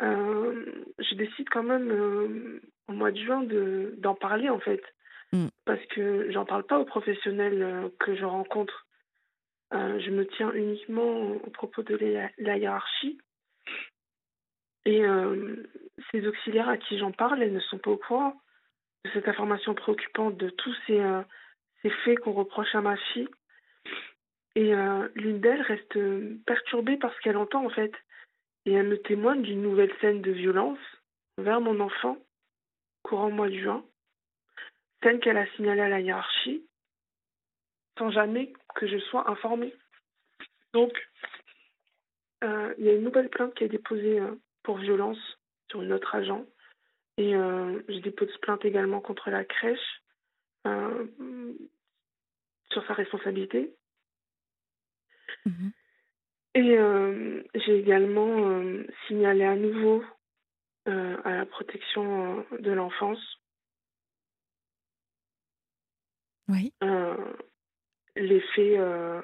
je 0.00 1.14
décide 1.14 1.48
quand 1.50 1.62
même 1.62 2.60
au 2.88 2.92
mois 2.92 3.12
de 3.12 3.18
juin 3.18 3.42
de 3.42 3.94
d'en 3.98 4.14
parler 4.14 4.48
en 4.48 4.58
fait, 4.58 4.82
mm. 5.32 5.46
parce 5.64 5.84
que 5.86 6.30
j'en 6.32 6.44
parle 6.44 6.64
pas 6.64 6.78
aux 6.78 6.84
professionnels 6.84 7.90
que 7.98 8.16
je 8.16 8.24
rencontre 8.24 8.86
euh, 9.74 9.98
je 10.00 10.10
me 10.10 10.26
tiens 10.26 10.52
uniquement 10.52 11.32
au 11.32 11.50
propos 11.50 11.82
de 11.82 11.96
la, 12.38 12.56
hiérarchie. 12.56 13.18
Et 14.84 15.04
euh, 15.04 15.68
ces 16.10 16.26
auxiliaires 16.26 16.68
à 16.68 16.76
qui 16.76 16.98
j'en 16.98 17.12
parle, 17.12 17.42
elles 17.42 17.52
ne 17.52 17.60
sont 17.60 17.78
pas 17.78 17.90
au 17.90 17.96
courant 17.96 18.40
de 19.04 19.10
cette 19.12 19.28
information 19.28 19.74
préoccupante, 19.74 20.36
de 20.36 20.50
tous 20.50 20.74
ces, 20.86 21.00
euh, 21.00 21.22
ces 21.82 21.90
faits 21.90 22.18
qu'on 22.20 22.32
reproche 22.32 22.74
à 22.74 22.80
ma 22.80 22.96
fille. 22.96 23.28
Et 24.54 24.74
l'une 25.14 25.40
d'elles 25.40 25.62
reste 25.62 25.98
perturbée 26.44 26.98
par 26.98 27.14
ce 27.14 27.20
qu'elle 27.20 27.38
entend 27.38 27.64
en 27.64 27.70
fait. 27.70 27.94
Et 28.66 28.72
elle 28.74 28.86
me 28.86 29.00
témoigne 29.00 29.40
d'une 29.40 29.62
nouvelle 29.62 29.94
scène 30.02 30.20
de 30.20 30.30
violence 30.30 30.78
vers 31.38 31.62
mon 31.62 31.80
enfant, 31.80 32.18
courant 33.02 33.30
mois 33.30 33.48
de 33.48 33.56
juin, 33.56 33.82
scène 35.02 35.20
qu'elle 35.20 35.38
a 35.38 35.50
signalée 35.52 35.80
à 35.80 35.88
la 35.88 36.00
hiérarchie, 36.00 36.66
sans 37.98 38.10
jamais 38.10 38.52
que 38.74 38.86
je 38.86 38.98
sois 38.98 39.30
informée. 39.30 39.74
Donc, 40.72 40.92
euh, 42.44 42.74
il 42.78 42.84
y 42.84 42.88
a 42.88 42.94
une 42.94 43.04
nouvelle 43.04 43.28
plainte 43.28 43.54
qui 43.54 43.64
est 43.64 43.68
déposée 43.68 44.18
euh, 44.18 44.34
pour 44.62 44.78
violence 44.78 45.18
sur 45.70 45.82
une 45.82 45.92
autre 45.92 46.14
agent. 46.14 46.44
Et 47.18 47.34
euh, 47.34 47.82
je 47.88 47.98
dépose 47.98 48.36
plainte 48.38 48.64
également 48.64 49.00
contre 49.00 49.30
la 49.30 49.44
crèche 49.44 50.02
euh, 50.66 51.06
sur 52.70 52.86
sa 52.86 52.94
responsabilité. 52.94 53.74
Mhm. 55.44 55.72
Et 56.54 56.78
euh, 56.78 57.42
j'ai 57.54 57.78
également 57.78 58.62
signalé 59.06 59.44
à 59.44 59.56
nouveau 59.56 60.04
à 60.84 61.30
la 61.30 61.46
protection 61.46 62.44
de 62.58 62.72
l'enfance 62.72 63.38
Oui. 66.48 66.72
Les 68.16 68.40
faits 68.54 68.78
euh, 68.78 69.20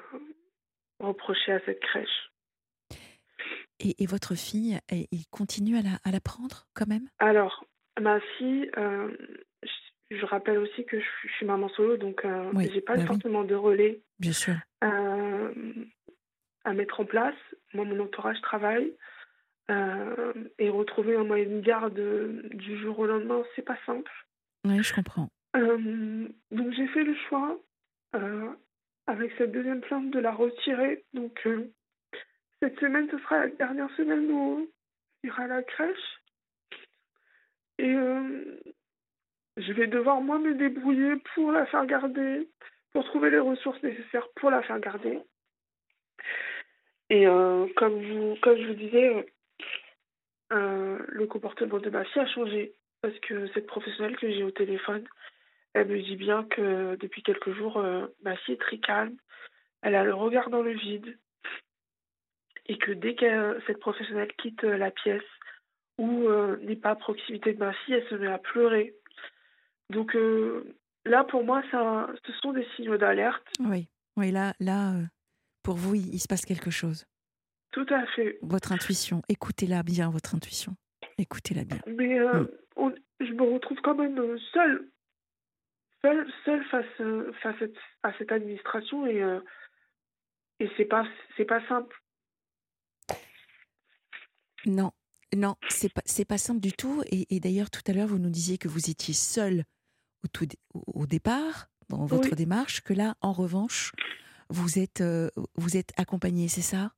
reprochés 0.99 1.51
à 1.53 1.59
cette 1.65 1.79
crèche. 1.81 2.31
Et, 3.79 4.03
et 4.03 4.05
votre 4.05 4.35
fille, 4.35 4.79
elle- 4.89 5.07
il 5.11 5.25
continue 5.29 5.77
à 5.77 5.81
la, 5.81 5.99
à 6.03 6.11
la 6.11 6.19
prendre 6.19 6.67
quand 6.73 6.87
même? 6.87 7.07
Alors, 7.19 7.65
ma 7.99 8.19
fille, 8.37 8.69
euh, 8.77 9.15
je, 10.11 10.25
rappelle 10.25 10.57
aussi 10.57 10.85
que 10.85 10.99
je, 10.99 11.05
suis- 11.37 11.45
maman 11.45 11.69
solo, 11.69 11.95
donc 11.97 12.25
euh, 12.25 12.51
Oui, 12.53 12.69
j'ai 12.73 12.81
pas 12.81 12.95
bah 12.95 13.01
oui. 13.03 13.07
forcément 13.07 13.43
de 13.43 13.55
relais 13.55 14.01
Bien 14.19 14.33
sûr. 14.33 14.55
euh, 14.83 15.53
à 16.65 16.73
mettre 16.73 16.99
en 16.99 17.05
place. 17.05 17.35
Moi, 17.73 17.85
mon 17.85 17.99
entourage 18.03 18.41
travaille. 18.41 18.93
euh, 19.71 20.33
et 20.57 20.69
retrouver 20.69 21.15
un 21.15 21.23
moyen 21.23 21.45
de 21.45 21.61
garde 21.61 21.93
du 21.93 22.77
jour 22.81 22.97
au 22.97 23.05
lendemain, 23.05 23.43
c'est 23.55 23.61
pas 23.61 23.77
simple. 23.85 24.11
Oui, 24.65 24.81
je 24.83 24.93
comprends. 24.93 25.29
Donc 25.53 26.71
j'ai 26.73 26.87
fait 26.87 27.03
le 27.03 27.15
choix, 27.27 27.59
avec 29.09 29.31
cette 29.37 29.51
deuxième 29.51 29.81
plainte, 29.81 30.11
de 30.11 30.19
la 30.19 30.31
retirer. 30.31 31.03
Donc 31.13 31.39
euh, 31.45 31.71
cette 32.61 32.79
semaine, 32.79 33.09
ce 33.09 33.17
sera 33.19 33.39
la 33.39 33.47
dernière 33.47 33.89
semaine 33.95 34.29
où 34.31 34.69
il 35.23 35.27
ira 35.27 35.43
à 35.43 35.47
la 35.47 35.63
crèche. 35.63 36.21
Et 37.77 37.93
euh, 37.93 38.59
je 39.57 39.73
vais 39.73 39.87
devoir 39.87 40.21
moi 40.21 40.37
me 40.37 40.53
débrouiller 40.53 41.15
pour 41.33 41.51
la 41.51 41.65
faire 41.65 41.85
garder, 41.85 42.47
pour 42.91 43.03
trouver 43.05 43.29
les 43.29 43.39
ressources 43.39 43.81
nécessaires 43.83 44.27
pour 44.35 44.51
la 44.51 44.61
faire 44.63 44.79
garder. 44.79 45.19
Et 47.09 47.25
euh, 47.25 47.65
comme, 47.75 48.01
vous, 48.03 48.35
comme 48.41 48.57
je 48.57 48.67
vous 48.67 48.73
disais, 48.73 49.33
le 50.51 51.25
comportement 51.25 51.79
de 51.79 51.89
ma 51.89 52.05
fille 52.05 52.21
a 52.21 52.27
changé. 52.27 52.73
Parce 53.01 53.17
que 53.19 53.47
cette 53.53 53.65
professionnelle 53.65 54.17
que 54.17 54.29
j'ai 54.29 54.43
au 54.43 54.51
téléphone, 54.51 55.07
elle 55.73 55.87
me 55.87 56.01
dit 56.01 56.15
bien 56.15 56.43
que 56.45 56.95
depuis 56.97 57.21
quelques 57.23 57.53
jours, 57.53 57.77
euh, 57.77 58.07
ma 58.23 58.35
fille 58.37 58.55
est 58.55 58.61
très 58.61 58.77
calme. 58.79 59.15
Elle 59.81 59.95
a 59.95 60.03
le 60.03 60.13
regard 60.13 60.49
dans 60.49 60.61
le 60.61 60.73
vide. 60.73 61.17
Et 62.65 62.77
que 62.77 62.91
dès 62.91 63.15
que 63.15 63.59
cette 63.65 63.79
professionnelle 63.79 64.31
quitte 64.37 64.63
euh, 64.63 64.77
la 64.77 64.91
pièce 64.91 65.23
ou 65.97 66.27
euh, 66.27 66.57
n'est 66.61 66.75
pas 66.75 66.91
à 66.91 66.95
proximité 66.95 67.53
de 67.53 67.59
ma 67.59 67.73
fille, 67.73 67.95
elle 67.95 68.07
se 68.09 68.15
met 68.15 68.27
à 68.27 68.37
pleurer. 68.37 68.93
Donc 69.89 70.15
euh, 70.15 70.75
là, 71.05 71.23
pour 71.23 71.43
moi, 71.43 71.63
ça, 71.71 72.07
ce 72.25 72.31
sont 72.33 72.53
des 72.53 72.65
signaux 72.75 72.97
d'alerte. 72.97 73.45
Oui. 73.59 73.87
Oui, 74.17 74.31
là, 74.31 74.53
là 74.59 74.93
pour 75.63 75.75
vous, 75.75 75.95
il, 75.95 76.13
il 76.13 76.19
se 76.19 76.27
passe 76.27 76.45
quelque 76.45 76.71
chose. 76.71 77.05
Tout 77.71 77.85
à 77.89 78.05
fait. 78.07 78.37
Votre 78.41 78.71
intuition, 78.71 79.21
écoutez-la 79.29 79.83
bien, 79.83 80.09
votre 80.09 80.35
intuition. 80.35 80.75
Écoutez-la 81.17 81.63
bien. 81.63 81.79
Mais 81.87 82.19
euh, 82.19 82.41
Mm. 82.43 82.47
on- 82.75 82.95
je 83.19 83.31
me 83.33 83.43
retrouve 83.53 83.79
quand 83.81 83.95
même 83.95 84.37
seule. 84.53 84.87
Seule, 86.01 86.31
seule 86.45 86.63
face, 86.65 86.85
euh, 87.01 87.31
face 87.41 87.61
à 88.03 88.13
cette- 88.17 88.31
administration 88.31 89.05
et, 89.05 89.21
euh, 89.21 89.41
et 90.59 90.69
c'est 90.77 90.85
pas, 90.85 91.05
c'est 91.35 91.45
pas 91.45 91.65
simple. 91.67 91.95
Non, 94.65 94.91
non, 95.35 95.55
c'est 95.69 95.91
pas, 95.93 96.01
c'est 96.05 96.25
pas 96.25 96.37
simple 96.37 96.61
du 96.61 96.71
tout. 96.73 97.03
Et, 97.11 97.35
et 97.35 97.39
d'ailleurs, 97.39 97.69
tout 97.69 97.81
à 97.87 97.93
l'heure, 97.93 98.07
vous 98.07 98.19
nous 98.19 98.29
disiez 98.29 98.57
que 98.57 98.67
vous 98.67 98.89
étiez 98.89 99.13
seul 99.13 99.63
au, 100.23 100.27
tout 100.27 100.47
au- 100.73 101.05
départ, 101.05 101.67
dans 101.89 102.05
votre 102.05 102.29
Oui. 102.29 102.35
démarche, 102.35 102.81
que 102.81 102.93
là, 102.93 103.15
en 103.21 103.31
revanche, 103.33 103.91
vous 104.49 104.79
êtes, 104.79 105.01
euh, 105.01 105.29
vous 105.55 105.75
êtes 105.77 105.91
accompagné, 105.97 106.47
c'est 106.47 106.61
ça? 106.61 106.91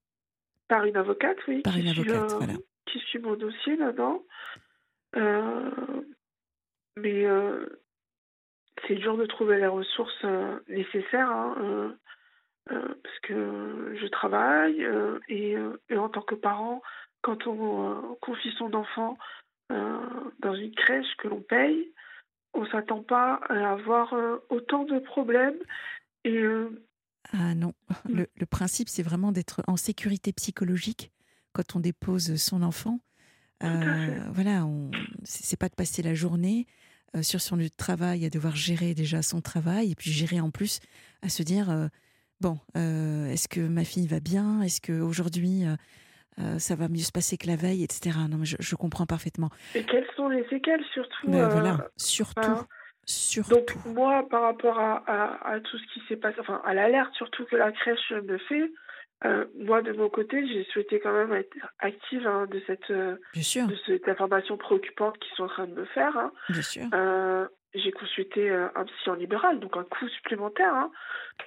Par 0.67 0.85
une 0.85 0.97
avocate, 0.97 1.37
oui. 1.47 1.61
Par 1.61 1.77
une 1.77 1.87
avocate, 1.87 2.31
euh, 2.31 2.37
voilà. 2.37 2.53
Qui 2.85 2.99
suit 2.99 3.19
mon 3.19 3.35
dossier 3.35 3.77
maintenant. 3.77 4.23
Euh, 5.15 6.03
mais 6.97 7.25
euh, 7.25 7.80
c'est 8.87 8.95
dur 8.95 9.17
de 9.17 9.25
trouver 9.25 9.57
les 9.57 9.67
ressources 9.67 10.23
euh, 10.25 10.59
nécessaires. 10.67 11.29
hein, 11.29 11.55
euh, 11.59 11.89
euh, 12.71 12.93
parce 13.03 13.19
que 13.23 13.97
je 13.99 14.07
travaille 14.07 14.85
et, 15.29 15.55
et 15.89 15.97
en 15.97 16.09
tant 16.09 16.21
que 16.21 16.35
parent, 16.35 16.81
quand 17.21 17.47
on 17.47 18.15
confie 18.21 18.51
son 18.57 18.73
enfant 18.75 19.17
dans 19.69 20.53
une 20.55 20.73
crèche 20.75 21.15
que 21.17 21.27
l'on 21.27 21.41
paye, 21.41 21.91
on 22.53 22.65
s'attend 22.67 23.01
pas 23.01 23.35
à 23.49 23.71
avoir 23.71 24.13
autant 24.49 24.83
de 24.83 24.99
problèmes. 24.99 25.57
Et 26.23 26.43
Ah 27.33 27.55
non, 27.55 27.73
Mm. 28.07 28.17
le, 28.19 28.27
le 28.35 28.45
principe, 28.45 28.89
c'est 28.89 29.03
vraiment 29.03 29.31
d'être 29.31 29.61
en 29.67 29.75
sécurité 29.75 30.31
psychologique 30.33 31.11
quand 31.53 31.75
on 31.75 31.79
dépose 31.79 32.35
son 32.35 32.61
enfant. 32.61 32.99
Voilà, 33.61 34.65
on- 34.65 34.91
c'est 35.23 35.59
pas 35.59 35.69
de 35.69 35.75
passer 35.75 36.01
la 36.03 36.13
journée 36.13 36.67
euh, 37.15 37.21
sur 37.21 37.41
son 37.41 37.55
lieu 37.55 37.69
de 37.69 37.75
travail 37.75 38.25
à 38.25 38.29
devoir 38.29 38.55
gérer 38.55 38.93
déjà 38.93 39.21
son 39.21 39.41
travail 39.41 39.91
et 39.91 39.95
puis 39.95 40.11
gérer 40.11 40.39
en 40.39 40.51
plus 40.51 40.79
à 41.21 41.29
se 41.29 41.43
dire 41.43 41.69
euh, 41.69 41.87
bon, 42.39 42.57
euh, 42.77 43.27
est-ce 43.27 43.47
que 43.47 43.61
ma 43.61 43.83
fille 43.83 44.07
va 44.07 44.19
bien? 44.19 44.61
Est-ce 44.61 44.81
que 44.81 44.99
aujourd'hui 45.01 45.63
euh, 46.39 46.57
ça 46.59 46.75
va 46.75 46.87
mieux 46.87 46.97
se 47.03 47.11
passer 47.11 47.37
que 47.37 47.47
la 47.47 47.55
veille, 47.57 47.83
etc. 47.83 48.17
Non, 48.29 48.37
mais 48.37 48.45
je, 48.45 48.55
je 48.59 48.75
comprends 48.75 49.05
parfaitement. 49.05 49.49
et 49.75 49.83
quelles 49.83 50.07
sont 50.15 50.29
les 50.29 50.47
séquelles 50.47 50.83
surtout 50.93 51.27
Ben 51.27 51.49
voilà, 51.49 51.89
surtout, 51.97 52.39
enfin, 52.39 52.67
surtout. 53.05 53.55
Donc 53.55 53.75
moi, 53.85 54.25
par 54.29 54.43
rapport 54.43 54.79
à, 54.79 55.03
à, 55.07 55.53
à 55.55 55.59
tout 55.59 55.77
ce 55.77 55.93
qui 55.93 56.01
s'est 56.07 56.15
passé, 56.15 56.37
enfin 56.39 56.61
à 56.65 56.73
l'alerte 56.73 57.13
surtout 57.15 57.45
que 57.45 57.57
la 57.57 57.71
crèche 57.73 58.11
me 58.11 58.37
fait, 58.37 58.71
euh, 59.25 59.45
moi 59.55 59.81
de 59.81 59.91
mon 59.93 60.09
côté, 60.09 60.45
j'ai 60.47 60.63
souhaité 60.71 60.99
quand 60.99 61.13
même 61.13 61.33
être 61.33 61.55
active 61.79 62.25
hein, 62.25 62.47
de 62.47 62.61
cette 62.67 62.89
euh, 62.89 63.15
de 63.35 63.75
cette 63.85 64.07
information 64.07 64.57
préoccupante 64.57 65.17
qu'ils 65.19 65.35
sont 65.35 65.43
en 65.43 65.47
train 65.49 65.67
de 65.67 65.73
me 65.73 65.85
faire. 65.85 66.15
hein. 66.17 66.31
bien 66.49 66.61
sûr. 66.61 66.85
Euh, 66.93 67.47
j'ai 67.73 67.91
consulté 67.91 68.49
un 68.49 68.83
psy 68.85 69.09
en 69.09 69.13
libéral, 69.13 69.59
donc 69.61 69.77
un 69.77 69.83
coût 69.85 70.07
supplémentaire. 70.09 70.73
hein. 70.73 70.91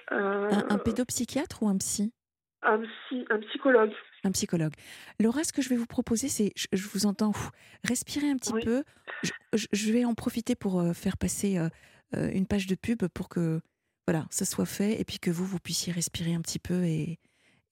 Un, 0.09 0.65
un 0.69 0.77
pédopsychiatre 0.79 1.61
ou 1.63 1.67
un 1.69 1.77
psy? 1.77 2.11
un 2.67 2.79
psy, 2.81 3.25
un 3.29 3.39
psychologue. 3.41 3.91
Un 4.23 4.31
psychologue. 4.31 4.73
Laura, 5.19 5.43
ce 5.43 5.53
que 5.53 5.61
je 5.61 5.69
vais 5.69 5.75
vous 5.75 5.85
proposer, 5.85 6.29
c'est, 6.29 6.51
je, 6.55 6.65
je 6.73 6.87
vous 6.87 7.05
entends, 7.05 7.29
ouf, 7.29 7.51
respirez 7.83 8.27
un 8.31 8.37
petit 8.37 8.53
Oui. 8.53 8.63
peu. 8.65 8.83
Je, 9.21 9.67
je- 9.71 9.91
vais 9.93 10.03
en 10.03 10.15
profiter 10.15 10.55
pour 10.55 10.81
faire 10.95 11.15
passer 11.17 11.59
une 12.13 12.47
page 12.47 12.65
de 12.65 12.73
pub 12.73 13.05
pour 13.13 13.29
que 13.29 13.59
voilà, 14.07 14.25
ça 14.31 14.45
soit 14.45 14.65
fait 14.65 14.99
et 14.99 15.05
puis 15.05 15.19
que 15.19 15.29
vous, 15.29 15.45
vous 15.45 15.59
puissiez 15.59 15.93
respirer 15.93 16.33
un 16.33 16.41
petit 16.41 16.57
peu 16.59 16.83
et, 16.85 17.19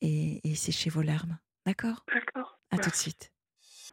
et, 0.03 0.47
et 0.47 0.53
sécher 0.53 0.91
vos 0.91 1.01
larmes. 1.01 1.39
D'accord? 1.65 2.05
D'accord. 2.13 2.59
À 2.69 2.77
tout 2.77 2.91
de 2.91 2.95
suite. 2.95 3.31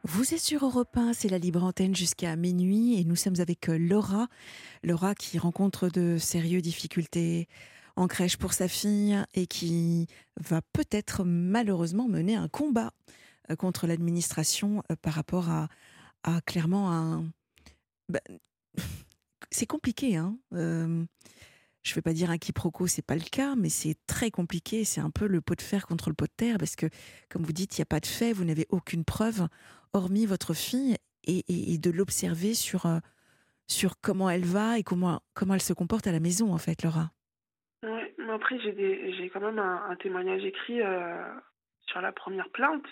Vous 0.02 0.34
êtes 0.34 0.40
sur 0.40 0.64
Europe 0.64 0.96
1, 0.96 1.12
c'est 1.12 1.28
la 1.28 1.38
libre 1.38 1.62
antenne 1.62 1.94
jusqu'à 1.94 2.34
minuit 2.34 2.98
et 2.98 3.04
nous 3.04 3.16
sommes 3.16 3.38
avec 3.38 3.68
euh, 3.68 3.78
Laura. 3.78 4.28
Laura 4.82 5.14
qui 5.14 5.38
rencontre 5.38 5.88
de 5.88 6.16
sérieuses 6.18 6.62
difficultés 6.62 7.48
en 7.96 8.08
crèche 8.08 8.38
pour 8.38 8.54
sa 8.54 8.66
fille 8.66 9.18
et 9.34 9.46
qui 9.46 10.06
va 10.40 10.62
peut-être 10.72 11.24
malheureusement 11.24 12.08
mener 12.08 12.34
un 12.34 12.48
combat 12.48 12.92
euh, 13.50 13.56
contre 13.56 13.86
l'administration 13.86 14.82
euh, 14.90 14.96
par 14.96 15.14
rapport 15.14 15.50
à, 15.50 15.68
à 16.22 16.40
clairement 16.40 16.90
un... 16.92 17.24
bah, 18.08 18.20
c'est 19.50 19.66
compliqué, 19.66 20.16
hein 20.16 20.38
euh, 20.54 21.04
je 21.82 21.92
ne 21.92 21.94
vais 21.94 22.02
pas 22.02 22.12
dire 22.12 22.30
un 22.30 22.38
quiproquo, 22.38 22.86
c'est 22.86 23.06
pas 23.06 23.14
le 23.14 23.28
cas, 23.30 23.54
mais 23.56 23.70
c'est 23.70 23.96
très 24.06 24.30
compliqué. 24.30 24.84
C'est 24.84 25.00
un 25.00 25.10
peu 25.10 25.26
le 25.26 25.40
pot 25.40 25.54
de 25.54 25.62
fer 25.62 25.86
contre 25.86 26.10
le 26.10 26.14
pot 26.14 26.26
de 26.26 26.32
terre 26.36 26.56
parce 26.58 26.76
que, 26.76 26.86
comme 27.30 27.42
vous 27.42 27.52
dites, 27.52 27.78
il 27.78 27.80
n'y 27.80 27.84
a 27.84 27.86
pas 27.86 28.00
de 28.00 28.06
fait, 28.06 28.32
vous 28.32 28.44
n'avez 28.44 28.66
aucune 28.68 29.04
preuve, 29.04 29.48
hormis 29.92 30.26
votre 30.26 30.54
fille, 30.54 30.96
et, 31.26 31.78
de 31.78 31.90
l'observer 31.90 32.54
sur, 32.54 32.86
euh, 32.86 32.98
sur 33.66 34.00
comment 34.02 34.30
elle 34.30 34.44
va 34.44 34.78
et 34.78 34.82
comment, 34.82 35.20
comment 35.34 35.54
elle 35.54 35.62
se 35.62 35.72
comporte 35.72 36.06
à 36.06 36.12
la 36.12 36.20
maison, 36.20 36.52
en 36.52 36.58
fait, 36.58 36.82
Laura. 36.82 37.10
Ouais, 37.82 38.14
mais 38.18 38.32
après, 38.32 38.58
j'ai 38.60 39.30
quand 39.32 39.40
même 39.40 39.58
un, 39.58 39.96
témoignage 39.96 40.44
écrit 40.44 40.82
euh, 40.82 41.24
sur 41.86 42.00
la 42.00 42.12
première 42.12 42.50
plainte. 42.50 42.84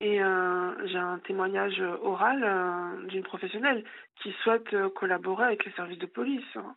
Et 0.00 0.22
euh, 0.22 0.86
j'ai 0.88 0.98
un 0.98 1.18
témoignage 1.20 1.80
oral 2.02 3.06
d'une 3.08 3.22
professionnelle 3.22 3.84
qui 4.22 4.32
souhaite 4.42 4.74
collaborer 4.94 5.44
avec 5.44 5.64
les 5.64 5.72
services 5.72 5.98
de 5.98 6.06
police. 6.06 6.44
hein. 6.56 6.74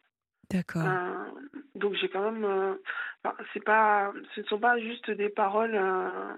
D'accord. 0.50 0.86
Euh, 0.86 1.26
donc 1.76 1.94
j'ai 1.96 2.10
quand 2.10 2.32
même, 2.32 2.46
euh, 2.46 2.76
enfin, 3.24 3.36
c'est 3.54 3.64
pas, 3.64 4.14
ce 4.34 4.42
ne 4.42 4.46
sont 4.46 4.60
pas 4.60 4.80
juste 4.80 5.12
des 5.12 5.30
paroles 5.30 5.76
euh, 5.76 6.36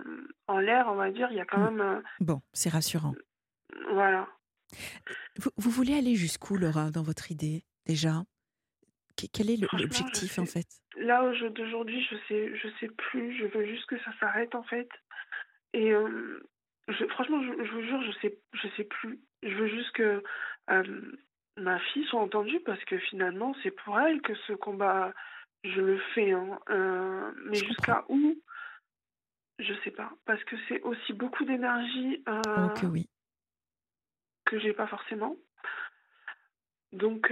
en 0.48 0.60
l'air, 0.60 0.88
on 0.90 0.96
va 0.96 1.12
dire. 1.12 1.28
Il 1.32 1.38
y 1.38 1.42
a 1.42 1.46
quand 1.46 1.60
Mm. 1.72 1.76
même, 1.78 2.04
Bon, 2.20 2.42
c'est 2.54 2.70
rassurant. 2.70 3.14
voilà. 3.92 4.28
Vous, 5.38 5.52
vous 5.58 5.70
voulez 5.70 5.94
aller 5.96 6.16
jusqu'où, 6.16 6.58
Laura, 6.58 6.92
dans 6.92 7.04
votre 7.04 7.32
idée, 7.32 7.64
déjà? 7.86 8.24
Que- 9.18 9.28
Quel 9.32 9.50
est 9.50 9.58
l'objectif, 9.58 10.36
je 10.36 10.42
en 10.42 10.46
fait? 10.46 10.68
Là 10.98 11.24
au 11.24 11.34
jour 11.34 11.52
d'aujourd'hui, 11.52 12.02
je 12.10 12.16
sais, 12.28 12.56
je 12.58 12.68
sais 12.80 12.88
plus. 12.90 13.38
Je 13.38 13.46
veux 13.46 13.66
juste 13.66 13.86
que 13.88 13.98
ça 14.00 14.12
s'arrête 14.20 14.56
en 14.56 14.64
fait. 14.64 14.90
et 15.74 15.92
je, 15.92 17.06
franchement, 17.08 17.42
je, 17.44 17.64
je, 17.64 17.72
vous 17.72 17.82
jure, 17.84 18.02
je 18.02 18.12
sais, 18.22 18.40
je 18.54 18.68
sais 18.76 18.84
plus. 18.86 19.20
Je 19.44 19.54
veux 19.56 19.68
juste 19.68 19.92
que 19.92 20.24
ma 21.60 21.80
fille 21.80 22.06
soit 22.06 22.22
entendue 22.22 22.60
parce 22.66 22.84
que 22.86 22.98
finalement, 22.98 23.56
c'est 23.64 23.72
pour 23.72 24.00
elle 24.00 24.22
que 24.22 24.34
ce 24.48 24.54
combat, 24.54 25.14
je 25.64 25.82
le 25.82 26.00
fais. 26.16 26.32
Hein. 26.32 26.60
mais 27.46 27.58
jusqu'à 27.58 28.06
où? 28.10 28.36
Je 29.60 29.74
sais 29.84 29.92
pas. 29.92 30.12
Parce 30.26 30.44
que 30.46 30.56
c'est 30.68 30.82
aussi 30.82 31.14
beaucoup 31.14 31.44
d'énergie. 31.44 32.24
oh, 32.28 32.70
que 32.80 32.86
oui. 32.86 33.10
Que 34.46 34.60
j'ai 34.60 34.74
pas 34.74 34.88
forcément. 34.88 35.36
Donc. 36.94 37.32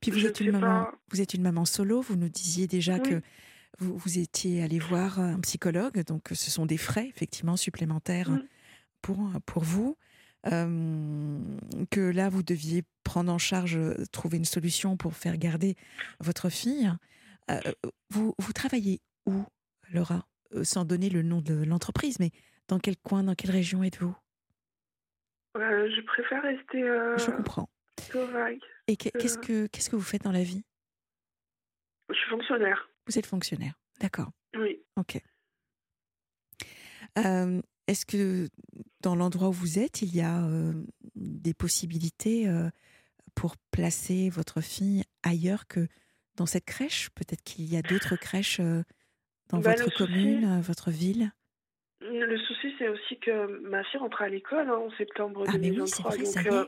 Puis 0.00 0.10
vous 0.10 0.26
êtes, 0.26 0.40
une 0.40 0.52
maman, 0.52 0.88
vous 1.10 1.20
êtes 1.20 1.34
une 1.34 1.42
maman 1.42 1.64
solo, 1.64 2.00
vous 2.00 2.16
nous 2.16 2.28
disiez 2.28 2.66
déjà 2.66 2.98
que 2.98 3.20
vous, 3.78 3.96
vous, 3.96 4.18
étiez 4.18 4.62
allé 4.62 4.78
voir 4.78 5.20
un 5.20 5.40
psychologue, 5.40 6.04
donc 6.04 6.28
ce 6.32 6.50
sont 6.50 6.66
des 6.66 6.76
frais 6.76 7.06
effectivement 7.08 7.56
supplémentaires 7.56 8.30
mmh. 8.30 8.42
pour, 9.00 9.30
pour 9.46 9.62
vous. 9.62 9.96
Que 10.44 12.10
là, 12.10 12.28
vous 12.28 12.42
deviez 12.42 12.82
prendre 13.04 13.32
en 13.32 13.38
charge, 13.38 13.78
trouver 14.10 14.38
une 14.38 14.44
solution 14.44 14.96
pour 14.96 15.14
faire 15.14 15.36
garder 15.36 15.76
votre 16.20 16.48
fille. 16.50 16.90
vous, 18.10 18.34
vous 18.38 18.52
travaillez 18.52 19.00
où, 19.26 19.44
Laura? 19.90 20.26
Sans 20.62 20.84
donner 20.84 21.08
le 21.08 21.22
nom 21.22 21.40
de 21.40 21.54
l'entreprise, 21.64 22.18
mais 22.20 22.30
dans 22.68 22.78
quel 22.78 22.96
coin, 22.98 23.22
dans 23.24 23.34
quelle 23.34 23.52
région 23.52 23.82
êtes-vous? 23.82 24.14
Je 25.54 26.00
préfère 26.02 26.42
rester. 26.42 26.80
Je 26.82 27.30
comprends. 27.30 27.68
Et 28.88 28.96
qu'est-ce 28.96 29.38
que 29.38 29.66
qu'est-ce 29.66 29.90
que 29.90 29.96
vous 29.96 30.02
faites 30.02 30.24
dans 30.24 30.32
la 30.32 30.42
vie? 30.42 30.64
Je 32.10 32.14
suis 32.14 32.30
fonctionnaire. 32.30 32.88
Vous 33.06 33.18
êtes 33.18 33.26
fonctionnaire, 33.26 33.74
d'accord. 34.00 34.30
Oui. 34.54 34.82
Ok. 34.96 35.20
Est-ce 37.92 38.06
que 38.06 38.48
dans 39.02 39.14
l'endroit 39.14 39.48
où 39.48 39.52
vous 39.52 39.78
êtes, 39.78 40.00
il 40.00 40.16
y 40.16 40.22
a 40.22 40.48
des 41.14 41.52
possibilités 41.52 42.48
pour 43.34 43.54
placer 43.70 44.30
votre 44.30 44.62
fille 44.62 45.02
ailleurs 45.22 45.66
que 45.68 45.86
dans 46.38 46.46
cette 46.46 46.64
crèche? 46.64 47.10
Peut-être 47.10 47.42
qu'il 47.42 47.70
y 47.70 47.76
a 47.76 47.82
d'autres 47.82 48.16
crèches 48.16 48.60
dans 49.50 49.58
bah, 49.58 49.74
votre 49.76 49.94
commune, 49.94 50.62
votre 50.62 50.90
ville? 50.90 51.32
Le 52.00 52.38
souci, 52.38 52.74
c'est 52.78 52.88
aussi 52.88 53.18
que 53.18 53.60
ma 53.60 53.84
fille 53.84 54.00
rentre 54.00 54.22
à 54.22 54.30
l'école 54.30 54.70
hein, 54.70 54.78
en 54.86 54.90
septembre 54.92 55.44
ah, 55.46 55.52
2023. 55.52 56.12
Mais 56.12 56.22
oui, 56.22 56.48
vrai, 56.48 56.64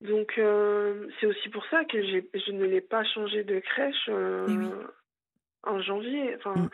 donc, 0.00 0.36
euh, 0.36 1.06
c'est 1.20 1.26
aussi 1.26 1.48
pour 1.48 1.64
ça 1.66 1.84
que 1.84 2.02
je 2.02 2.50
ne 2.50 2.64
l'ai 2.64 2.80
pas 2.80 3.04
changé 3.04 3.44
de 3.44 3.60
crèche 3.60 4.08
euh, 4.08 4.84
en 5.62 5.80
janvier. 5.80 6.34
Enfin, 6.36 6.54
mm. 6.56 6.70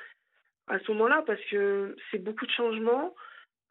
à 0.69 0.79
ce 0.79 0.91
moment-là, 0.93 1.23
parce 1.27 1.43
que 1.51 1.95
c'est 2.11 2.25
beaucoup 2.25 2.47
de 2.47 2.53
changements 2.53 3.15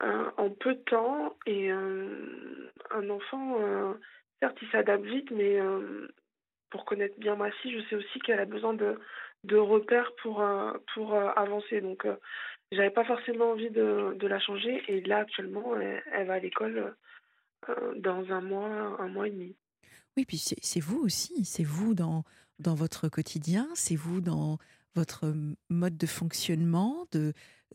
euh, 0.03 0.31
en 0.37 0.49
peu 0.49 0.75
de 0.75 0.81
temps. 0.81 1.35
Et 1.45 1.69
un 1.71 3.09
enfant, 3.09 3.57
certes, 4.39 4.57
il 4.61 4.69
s'adapte 4.69 5.05
vite, 5.05 5.31
mais 5.31 5.59
pour 6.69 6.85
connaître 6.85 7.19
bien 7.19 7.35
ma 7.35 7.51
fille, 7.51 7.79
je 7.79 7.87
sais 7.89 7.95
aussi 7.95 8.19
qu'elle 8.19 8.39
a 8.39 8.45
besoin 8.45 8.73
de, 8.73 8.99
de 9.43 9.57
repères 9.57 10.11
pour, 10.21 10.43
pour 10.93 11.15
avancer. 11.15 11.81
Donc, 11.81 12.05
j'avais 12.71 12.91
pas 12.91 13.05
forcément 13.05 13.51
envie 13.51 13.71
de, 13.71 14.15
de, 14.17 14.27
la 14.27 14.39
changer. 14.39 14.83
Et 14.87 15.01
là, 15.01 15.19
actuellement, 15.19 15.75
elle 15.75 16.27
va 16.27 16.33
à 16.33 16.39
l'école 16.39 16.95
euh, 17.67 17.93
dans 17.97 18.31
un 18.31 18.41
mois, 18.41 18.69
un 18.99 19.07
mois 19.09 19.27
et 19.27 19.31
demi. 19.31 19.55
Oui, 20.15 20.25
puis 20.25 20.37
c'est 20.37 20.79
vous 20.79 20.99
aussi, 20.99 21.45
c'est 21.45 21.63
vous 21.63 21.93
dans, 21.93 22.23
dans 22.57 22.75
votre 22.75 23.09
quotidien, 23.09 23.67
c'est 23.73 23.95
vous 23.95 24.21
dans 24.21 24.57
votre 24.95 25.33
mode 25.69 25.97
de 25.97 26.07
fonctionnement, 26.07 27.05
de, 27.11 27.33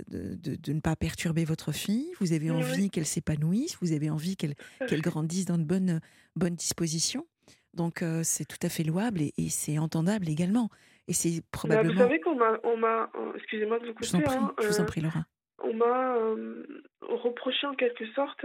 de, 0.09 0.35
de, 0.35 0.73
ne 0.73 0.81
pas 0.81 0.97
perturber 0.97 1.45
votre 1.45 1.73
fille. 1.73 2.13
Vous 2.21 2.33
avez 2.33 2.51
envie 2.51 2.91
qu'elle 2.91 3.07
s'épanouisse, 3.07 3.79
vous 3.81 3.93
avez 3.93 4.11
envie 4.11 4.37
qu'elle 4.37 4.55
grandisse 5.01 5.47
dans 5.47 5.59
de 5.59 5.65
bonnes, 5.65 6.01
bonnes 6.37 6.57
dispositions. 6.57 7.27
Donc 7.75 8.03
euh, 8.03 8.21
c'est 8.23 8.45
tout 8.45 8.59
à 8.63 8.69
fait 8.69 8.85
louable 8.85 9.21
et, 9.21 9.49
c'est 9.49 9.79
entendable 9.79 10.29
également. 10.29 10.69
Et 11.09 11.13
c'est 11.13 11.43
probablement. 11.51 11.93
vous 11.93 11.99
savez 11.99 12.21
qu'on 12.21 12.37
m'a, 12.37 13.11
excusez-moi 13.37 13.79
de 13.79 13.87
vous 13.87 13.95
couper. 13.95 14.07
Je 14.07 14.13
vous 14.13 14.17
en 14.17 14.23
prie, 14.23 14.37
hein, 14.37 14.55
je 14.61 14.67
vous 14.69 14.81
en 14.81 14.85
prie 14.85 15.01
Laura. 15.01 15.25
On 15.63 15.75
m'a 15.75 16.17
reproché 17.03 17.67
en 17.67 17.75
quelque 17.75 18.07
sorte 18.15 18.45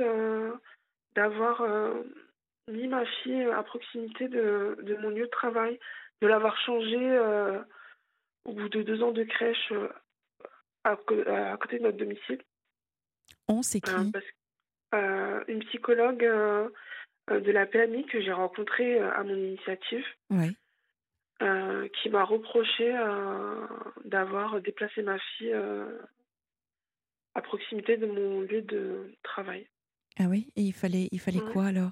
d'avoir 1.16 1.62
euh, 1.62 2.04
mis 2.70 2.88
ma 2.88 3.06
fille 3.06 3.44
à 3.44 3.64
proximité 3.64 4.28
de, 4.28 4.78
de, 4.84 4.96
mon 4.98 5.10
lieu 5.10 5.26
de 5.26 5.32
travail, 5.32 5.80
de 6.22 6.28
l'avoir 6.28 6.58
changée 6.66 6.98
euh, 6.98 7.60
au 8.46 8.54
bout 8.54 8.70
de 8.70 8.84
deux 8.84 9.04
ans 9.04 9.12
de 9.12 9.24
crèche 9.24 9.72
euh, 9.72 9.90
à, 10.92 11.52
à, 11.52 11.58
côté 11.58 11.80
de 11.80 11.84
notre 11.84 11.98
domicile. 11.98 12.42
On, 13.48 13.62
c'est 13.62 13.82
qui 13.82 13.92
Une 14.94 15.64
psychologue 15.68 16.26
de 17.30 17.52
la 17.52 17.66
PMI 17.66 18.06
que 18.06 18.22
j'ai 18.22 18.32
rencontrée 18.32 19.00
à 19.00 19.24
mon 19.24 19.36
initiative. 19.36 20.06
qui 21.40 22.10
m'a 22.10 22.24
reproché 22.24 22.92
d'avoir 24.06 24.62
déplacé 24.62 25.02
ma 25.02 25.18
fille 25.20 25.56
à 27.36 27.42
proximité 27.42 27.98
de 27.98 28.06
mon 28.06 28.42
lieu 28.42 28.62
de 28.62 29.14
travail. 29.24 29.68
Ah 30.20 30.26
oui? 30.28 30.52
Et 30.56 30.64
il 30.64 30.74
fallait, 30.74 31.08
il 31.12 31.20
fallait 31.20 31.40
quoi 31.40 31.66
alors? 31.68 31.92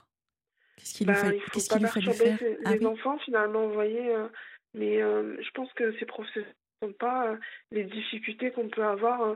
Qu'est-ce 0.78 0.94
qu'il 0.94 1.08
bah, 1.08 1.32
lui, 1.32 1.42
qu'est-ce 1.52 1.70
qu'il 1.70 1.82
lui 1.82 1.88
fallait 1.88 2.14
faire? 2.14 2.40
Les 2.42 2.58
ah, 2.66 2.72
oui. 2.80 2.86
enfants, 2.86 3.18
finalement, 3.20 3.68
vous 3.68 3.74
voyez. 3.74 4.14
Euh, 4.14 4.28
mais 4.74 5.02
euh, 5.02 5.42
je 5.42 5.50
pense 5.52 5.72
que 5.74 5.98
ces 5.98 6.06
professeurs 6.06 6.46
ne 6.82 6.88
sont 6.88 6.94
pas 6.94 7.28
euh, 7.28 7.38
les 7.72 7.84
difficultés 7.84 8.52
qu'on 8.52 8.70
peut 8.70 8.84
avoir 8.84 9.36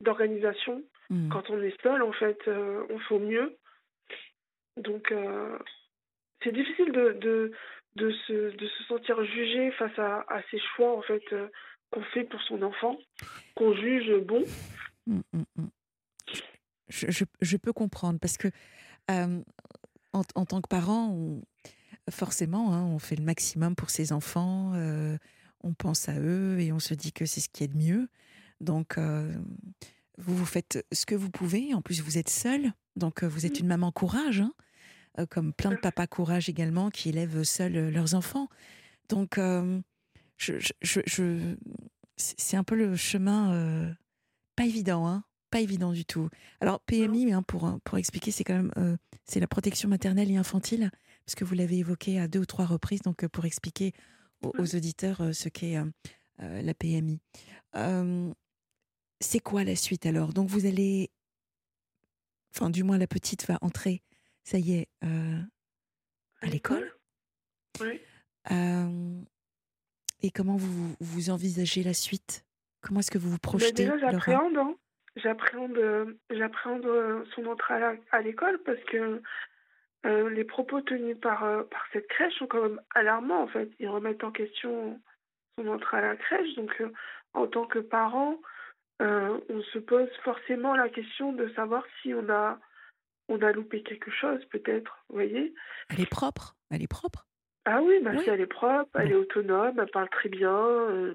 d'organisation. 0.00 0.82
Mmh. 1.08 1.28
Quand 1.28 1.50
on 1.50 1.62
est 1.62 1.80
seul, 1.82 2.02
en 2.02 2.10
fait, 2.12 2.38
on 2.48 2.98
fait 2.98 3.14
au 3.14 3.20
mieux. 3.20 3.56
Donc, 4.76 5.14
c'est 6.42 6.50
difficile 6.50 6.90
de, 6.90 7.12
de, 7.12 7.52
de, 7.94 8.10
se, 8.10 8.56
de 8.56 8.66
se 8.66 8.82
sentir 8.88 9.22
jugé 9.22 9.70
face 9.72 9.96
à, 10.00 10.24
à 10.28 10.42
ces 10.50 10.58
choix, 10.74 10.96
en 10.98 11.02
fait, 11.02 11.22
qu'on 11.92 12.02
fait 12.12 12.24
pour 12.24 12.42
son 12.42 12.60
enfant, 12.62 12.98
qu'on 13.54 13.72
juge 13.72 14.12
bon. 14.24 14.44
Mmh, 15.06 15.20
mmh, 15.34 15.66
je, 16.88 17.56
peux 17.56 17.72
comprendre 17.72 18.18
parce 18.20 18.36
que 18.36 18.48
en, 19.08 20.24
tant 20.44 20.60
que 20.60 20.68
parent, 20.68 21.40
forcément, 22.10 22.72
hein, 22.72 22.84
on 22.84 22.98
fait 22.98 23.16
le 23.16 23.24
maximum 23.24 23.74
pour 23.74 23.90
ses 23.90 24.12
enfants, 24.12 24.72
on 25.62 25.74
pense 25.74 26.08
à 26.08 26.18
eux 26.18 26.60
et 26.60 26.72
on 26.72 26.78
se 26.78 26.94
dit 26.94 27.12
que 27.12 27.26
c'est 27.26 27.40
ce 27.40 27.48
qui 27.48 27.64
est 27.64 27.68
de 27.68 27.76
mieux. 27.76 28.08
Donc, 28.60 28.98
vous, 30.18 30.36
vous 30.36 30.46
faites 30.46 30.84
ce 30.92 31.06
que 31.06 31.14
vous 31.14 31.30
pouvez. 31.30 31.74
En 31.74 31.82
plus, 31.82 32.02
vous 32.02 32.18
êtes 32.18 32.28
seule, 32.28 32.72
donc 32.96 33.24
vous 33.24 33.46
êtes 33.46 33.58
mmh. 33.58 33.62
une 33.62 33.68
maman 33.68 33.92
courage, 33.92 34.40
hein, 34.40 35.26
comme 35.30 35.52
plein 35.52 35.70
de 35.70 35.76
papas 35.76 36.06
courage 36.06 36.48
également 36.48 36.90
qui 36.90 37.08
élèvent 37.08 37.42
seuls 37.42 37.90
leurs 37.90 38.14
enfants. 38.14 38.48
Donc, 39.08 39.38
je, 40.36 40.72
je, 40.82 41.54
c'est 42.16 42.56
un 42.56 42.64
peu 42.64 42.74
le 42.74 42.96
chemin 42.96 43.94
pas 44.56 44.66
évident, 44.66 45.06
hein, 45.06 45.24
pas 45.50 45.60
évident 45.60 45.92
du 45.92 46.04
tout. 46.04 46.28
Alors 46.60 46.80
PMI, 46.80 47.32
hein, 47.32 47.42
pour, 47.42 47.78
pour 47.84 47.98
expliquer, 47.98 48.30
c'est 48.30 48.44
quand 48.44 48.54
même 48.54 48.72
euh, 48.76 48.96
c'est 49.24 49.40
la 49.40 49.46
protection 49.46 49.88
maternelle 49.88 50.30
et 50.30 50.36
infantile, 50.36 50.90
parce 51.24 51.34
que 51.34 51.44
vous 51.44 51.54
l'avez 51.54 51.78
évoqué 51.78 52.18
à 52.18 52.28
deux 52.28 52.40
ou 52.40 52.46
trois 52.46 52.66
reprises, 52.66 53.00
donc 53.02 53.24
euh, 53.24 53.28
pour 53.28 53.44
expliquer 53.44 53.92
aux, 54.42 54.76
auditeurs 54.76 55.34
ce 55.34 55.48
qu'est 55.48 55.76
la 56.38 56.74
PMI. 56.74 57.20
c'est 59.20 59.40
quoi 59.40 59.64
la 59.64 59.76
suite 59.76 60.06
alors? 60.06 60.32
Donc 60.32 60.48
vous 60.48 60.66
allez, 60.66 61.10
enfin 62.54 62.70
du 62.70 62.82
moins 62.82 62.98
la 62.98 63.06
petite 63.06 63.46
va 63.46 63.58
entrer, 63.60 64.02
ça 64.42 64.58
y 64.58 64.72
est, 64.72 64.88
à 65.02 66.46
l'école. 66.46 66.92
Oui. 67.80 68.00
et 70.22 70.30
comment 70.30 70.56
vous, 70.56 70.96
vous 71.00 71.30
envisagez 71.30 71.82
la 71.82 71.94
suite? 71.94 72.44
Comment 72.80 73.00
est-ce 73.00 73.10
que 73.10 73.18
vous 73.18 73.30
vous 73.30 73.38
projetez 73.38 73.84
déjà, 73.84 73.98
j'appréhende. 73.98 74.56
Hein 74.56 74.74
j'appréhende 75.16 75.76
euh, 75.76 76.18
j'appréhende 76.30 76.86
euh, 76.86 77.24
son 77.34 77.46
entrée 77.46 77.74
à 78.10 78.20
l'école 78.22 78.58
parce 78.64 78.82
que 78.84 79.22
euh, 80.06 80.30
les 80.30 80.44
propos 80.44 80.80
tenus 80.80 81.18
par, 81.20 81.40
par 81.68 81.86
cette 81.92 82.08
crèche 82.08 82.34
sont 82.38 82.46
quand 82.46 82.62
même 82.62 82.80
alarmants 82.94 83.42
en 83.42 83.48
fait. 83.48 83.70
Ils 83.78 83.88
remettent 83.88 84.24
en 84.24 84.32
question 84.32 85.00
son 85.58 85.68
entrée 85.68 85.98
à 85.98 86.00
la 86.00 86.16
crèche. 86.16 86.54
Donc 86.54 86.82
en 87.34 87.46
tant 87.46 87.66
que 87.66 87.78
parent, 87.78 88.38
on 89.00 89.62
se 89.72 89.78
pose 89.78 90.08
forcément 90.24 90.74
la 90.74 90.88
question 90.88 91.32
de 91.32 91.48
savoir 91.50 91.84
si 92.00 92.14
on 92.14 92.28
a 92.30 92.58
on 93.28 93.40
a 93.42 93.52
loupé 93.52 93.82
quelque 93.82 94.10
chose 94.10 94.44
peut-être, 94.46 95.04
vous 95.08 95.14
voyez. 95.14 95.54
Elle 95.88 96.00
est 96.00 96.10
propre, 96.10 96.56
elle 96.70 96.82
est 96.82 96.90
propre. 96.90 97.26
Ah 97.64 97.80
oui, 97.82 98.00
bah 98.02 98.12
elle 98.26 98.40
est 98.40 98.46
propre, 98.46 98.90
elle 98.94 99.12
est 99.12 99.14
autonome, 99.14 99.78
elle 99.78 99.90
parle 99.90 100.08
très 100.08 100.28
bien. 100.28 101.14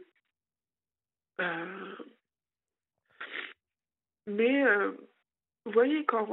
Mais 4.28 4.66
euh, 4.66 4.92
vous 5.66 5.72
voyez, 5.72 6.06
quand, 6.06 6.28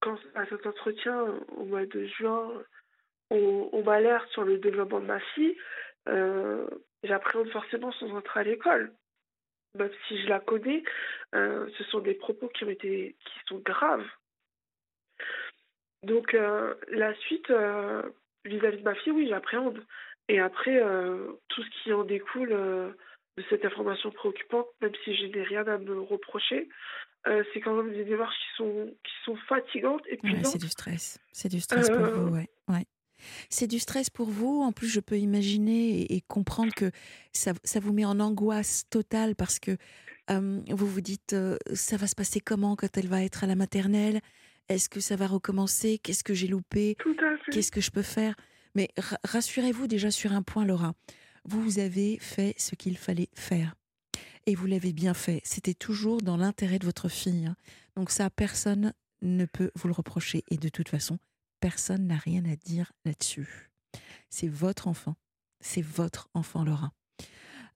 quand 0.00 0.18
à 0.34 0.46
cet 0.46 0.66
entretien 0.66 1.24
au 1.56 1.64
mois 1.64 1.86
de 1.86 2.06
juin, 2.06 2.50
on, 3.30 3.68
on 3.72 3.82
m'alerte 3.82 4.28
sur 4.30 4.44
le 4.44 4.58
développement 4.58 5.00
de 5.00 5.06
ma 5.06 5.20
fille, 5.20 5.56
euh, 6.08 6.66
j'appréhende 7.02 7.50
forcément 7.50 7.92
son 7.92 8.10
entrée 8.16 8.40
à 8.40 8.44
l'école. 8.44 8.92
même 9.74 9.90
si 10.06 10.20
je 10.22 10.28
la 10.28 10.40
connais, 10.40 10.82
ce 11.32 11.84
sont 11.90 12.00
des 12.00 12.14
propos 12.14 12.48
qui 12.48 12.64
ont 12.64 12.70
été, 12.70 13.16
qui 13.24 13.38
sont 13.46 13.58
graves. 13.58 14.06
Donc 16.02 16.32
la 16.32 17.14
suite 17.16 17.52
vis-à-vis 18.44 18.78
de 18.78 18.82
ma 18.82 18.94
fille, 18.94 19.12
oui, 19.12 19.28
j'appréhende. 19.28 19.84
Et 20.28 20.40
après, 20.40 20.80
tout 21.48 21.62
ce 21.62 21.70
qui 21.82 21.92
en 21.92 22.04
découle 22.04 22.50
de 22.50 23.44
cette 23.48 23.64
information 23.64 24.10
préoccupante, 24.10 24.66
même 24.80 24.94
si 25.04 25.14
je 25.14 25.26
n'ai 25.26 25.42
rien 25.42 25.66
à 25.66 25.78
me 25.78 26.00
reprocher, 26.00 26.68
c'est 27.52 27.60
quand 27.60 27.74
même 27.74 27.92
des 27.92 28.04
démarches 28.04 28.36
qui 28.36 28.56
sont, 28.56 28.94
qui 29.04 29.12
sont 29.24 29.36
fatigantes. 29.48 30.02
Et 30.08 30.18
ouais, 30.22 30.44
c'est 30.44 30.60
du 30.60 30.68
stress. 30.68 31.18
C'est 31.32 31.48
du 31.48 31.60
stress 31.60 31.90
pour 31.90 32.06
vous, 32.06 32.34
ouais. 32.34 32.48
ouais. 32.68 32.86
C'est 33.50 33.66
du 33.66 33.78
stress 33.78 34.10
pour 34.10 34.28
vous. 34.28 34.62
En 34.62 34.72
plus, 34.72 34.88
je 34.88 35.00
peux 35.00 35.18
imaginer 35.18 36.12
et, 36.12 36.20
comprendre 36.20 36.72
que 36.74 36.90
ça, 37.32 37.52
ça, 37.64 37.80
vous 37.80 37.92
met 37.92 38.04
en 38.04 38.20
angoisse 38.20 38.84
totale 38.90 39.34
parce 39.34 39.58
que 39.58 39.76
vous 40.30 40.86
vous 40.86 41.00
dites 41.00 41.34
ça 41.72 41.96
va 41.96 42.06
se 42.06 42.14
passer 42.14 42.40
comment 42.40 42.76
quand 42.76 42.96
elle 42.96 43.08
va 43.08 43.22
être 43.22 43.44
à 43.44 43.46
la 43.46 43.56
maternelle? 43.56 44.20
Est-ce 44.68 44.88
que 44.88 45.00
ça 45.00 45.16
va 45.16 45.26
recommencer? 45.26 45.98
Qu'est-ce 45.98 46.22
que 46.22 46.34
j'ai 46.34 46.46
loupé? 46.46 46.96
Qu'est-ce 47.50 47.72
que 47.72 47.80
je 47.80 47.90
peux 47.90 48.02
faire? 48.02 48.34
Mais 48.74 48.88
rassurez-vous 49.24 49.86
déjà 49.86 50.10
sur 50.10 50.32
un 50.32 50.42
point, 50.42 50.64
Laura. 50.64 50.92
Vous 51.44 51.78
avez 51.78 52.18
fait 52.20 52.54
ce 52.58 52.74
qu'il 52.74 52.98
fallait 52.98 53.30
faire. 53.34 53.74
Et 54.48 54.54
vous 54.54 54.66
l'avez 54.66 54.94
bien 54.94 55.12
fait. 55.12 55.42
C'était 55.44 55.74
toujours 55.74 56.22
dans 56.22 56.38
l'intérêt 56.38 56.78
de 56.78 56.86
votre 56.86 57.08
fille. 57.08 57.46
Hein. 57.46 57.56
Donc 57.96 58.10
ça, 58.10 58.30
personne 58.30 58.94
ne 59.20 59.44
peut 59.44 59.70
vous 59.74 59.88
le 59.88 59.94
reprocher. 59.94 60.42
Et 60.50 60.56
de 60.56 60.68
toute 60.70 60.88
façon, 60.88 61.18
Personne 61.60 62.06
n'a 62.06 62.16
rien 62.16 62.44
à 62.44 62.56
dire 62.56 62.92
là-dessus. 63.04 63.70
C'est 64.30 64.48
votre 64.48 64.86
enfant. 64.86 65.16
C'est 65.60 65.82
votre 65.82 66.28
enfant, 66.34 66.64
Laura. 66.64 66.92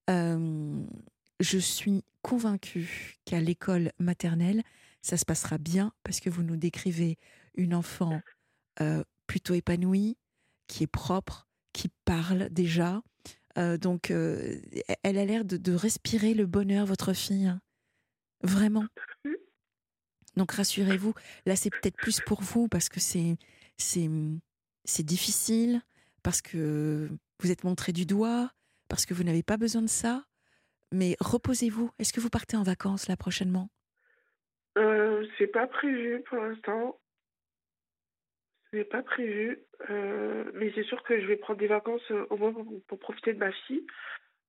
je 0.08 1.58
suis 1.58 2.04
convaincue 2.22 3.16
qu'à 3.24 3.40
l'école 3.40 3.92
maternelle, 3.98 4.62
ça 5.00 5.16
se 5.16 5.24
passera 5.24 5.58
bien 5.58 5.92
parce 6.04 6.20
que 6.20 6.30
vous 6.30 6.44
nous 6.44 6.56
décrivez 6.56 7.18
une 7.54 7.74
enfant 7.74 8.20
plutôt 9.26 9.54
épanouie, 9.54 10.16
qui 10.68 10.84
est 10.84 10.88
propre, 10.88 11.48
qui 11.72 11.88
parle 12.04 12.48
déjà. 12.50 13.02
Donc, 13.56 14.10
elle 14.10 15.18
a 15.18 15.24
l'air 15.24 15.44
de, 15.44 15.74
respirer 15.74 16.34
le 16.34 16.46
bonheur, 16.46 16.86
votre 16.86 17.12
fille. 17.12 17.46
Hein. 17.46 17.60
Vraiment. 18.42 18.86
Donc, 20.36 20.52
rassurez-vous, 20.52 21.14
là, 21.46 21.56
c'est 21.56 21.70
peut-être 21.70 21.96
plus 21.96 22.20
pour 22.20 22.42
vous 22.42 22.68
parce 22.68 22.88
que 22.88 23.00
c'est 23.00 23.36
c'est 23.76 24.08
c'est 24.84 25.04
difficile 25.04 25.82
parce 26.22 26.40
que 26.40 27.08
vous 27.40 27.50
êtes 27.50 27.64
montré 27.64 27.92
du 27.92 28.06
doigt, 28.06 28.50
parce 28.88 29.06
que 29.06 29.14
vous 29.14 29.24
n'avez 29.24 29.42
pas 29.42 29.56
besoin 29.56 29.82
de 29.82 29.88
ça. 29.88 30.24
Mais 30.92 31.16
reposez-vous. 31.20 31.90
Est-ce 31.98 32.12
que 32.12 32.20
vous 32.20 32.30
partez 32.30 32.56
en 32.56 32.62
vacances 32.62 33.08
là 33.08 33.16
prochainement? 33.16 33.68
Euh, 34.78 35.26
C'est 35.38 35.46
pas 35.46 35.66
prévu 35.66 36.22
pour 36.28 36.38
l'instant. 36.38 36.98
C'est 38.72 38.84
pas 38.84 39.02
prévu. 39.02 39.58
Euh, 39.90 40.50
mais 40.54 40.72
c'est 40.74 40.84
sûr 40.84 41.02
que 41.02 41.20
je 41.20 41.26
vais 41.26 41.36
prendre 41.36 41.60
des 41.60 41.66
vacances 41.66 42.10
euh, 42.10 42.26
au 42.30 42.36
moins 42.36 42.54
pour, 42.88 42.98
profiter 42.98 43.34
de 43.34 43.38
ma 43.38 43.52
fille. 43.52 43.86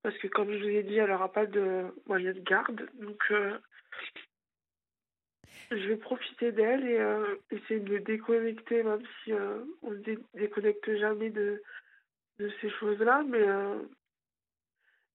Parce 0.01 0.17
que 0.17 0.27
comme 0.27 0.51
je 0.51 0.59
vous 0.59 0.69
ai 0.69 0.83
dit, 0.83 0.95
elle 0.97 1.09
n'aura 1.09 1.31
pas 1.31 1.45
de 1.45 1.85
moyen 2.07 2.33
de 2.33 2.39
garde. 2.39 2.89
Donc 2.99 3.21
euh, 3.31 3.57
je 5.71 5.89
vais 5.89 5.97
profiter 5.97 6.51
d'elle 6.51 6.85
et 6.85 7.55
essayer 7.55 7.79
de 7.79 7.93
me 7.93 7.99
déconnecter, 7.99 8.83
même 8.83 9.03
si 9.23 9.31
on 9.81 9.91
ne 9.91 10.03
se 10.03 10.19
déconnecte 10.33 10.97
jamais 10.97 11.29
de, 11.29 11.61
de 12.37 12.51
ces 12.59 12.69
choses-là, 12.69 13.23
mais 13.27 13.45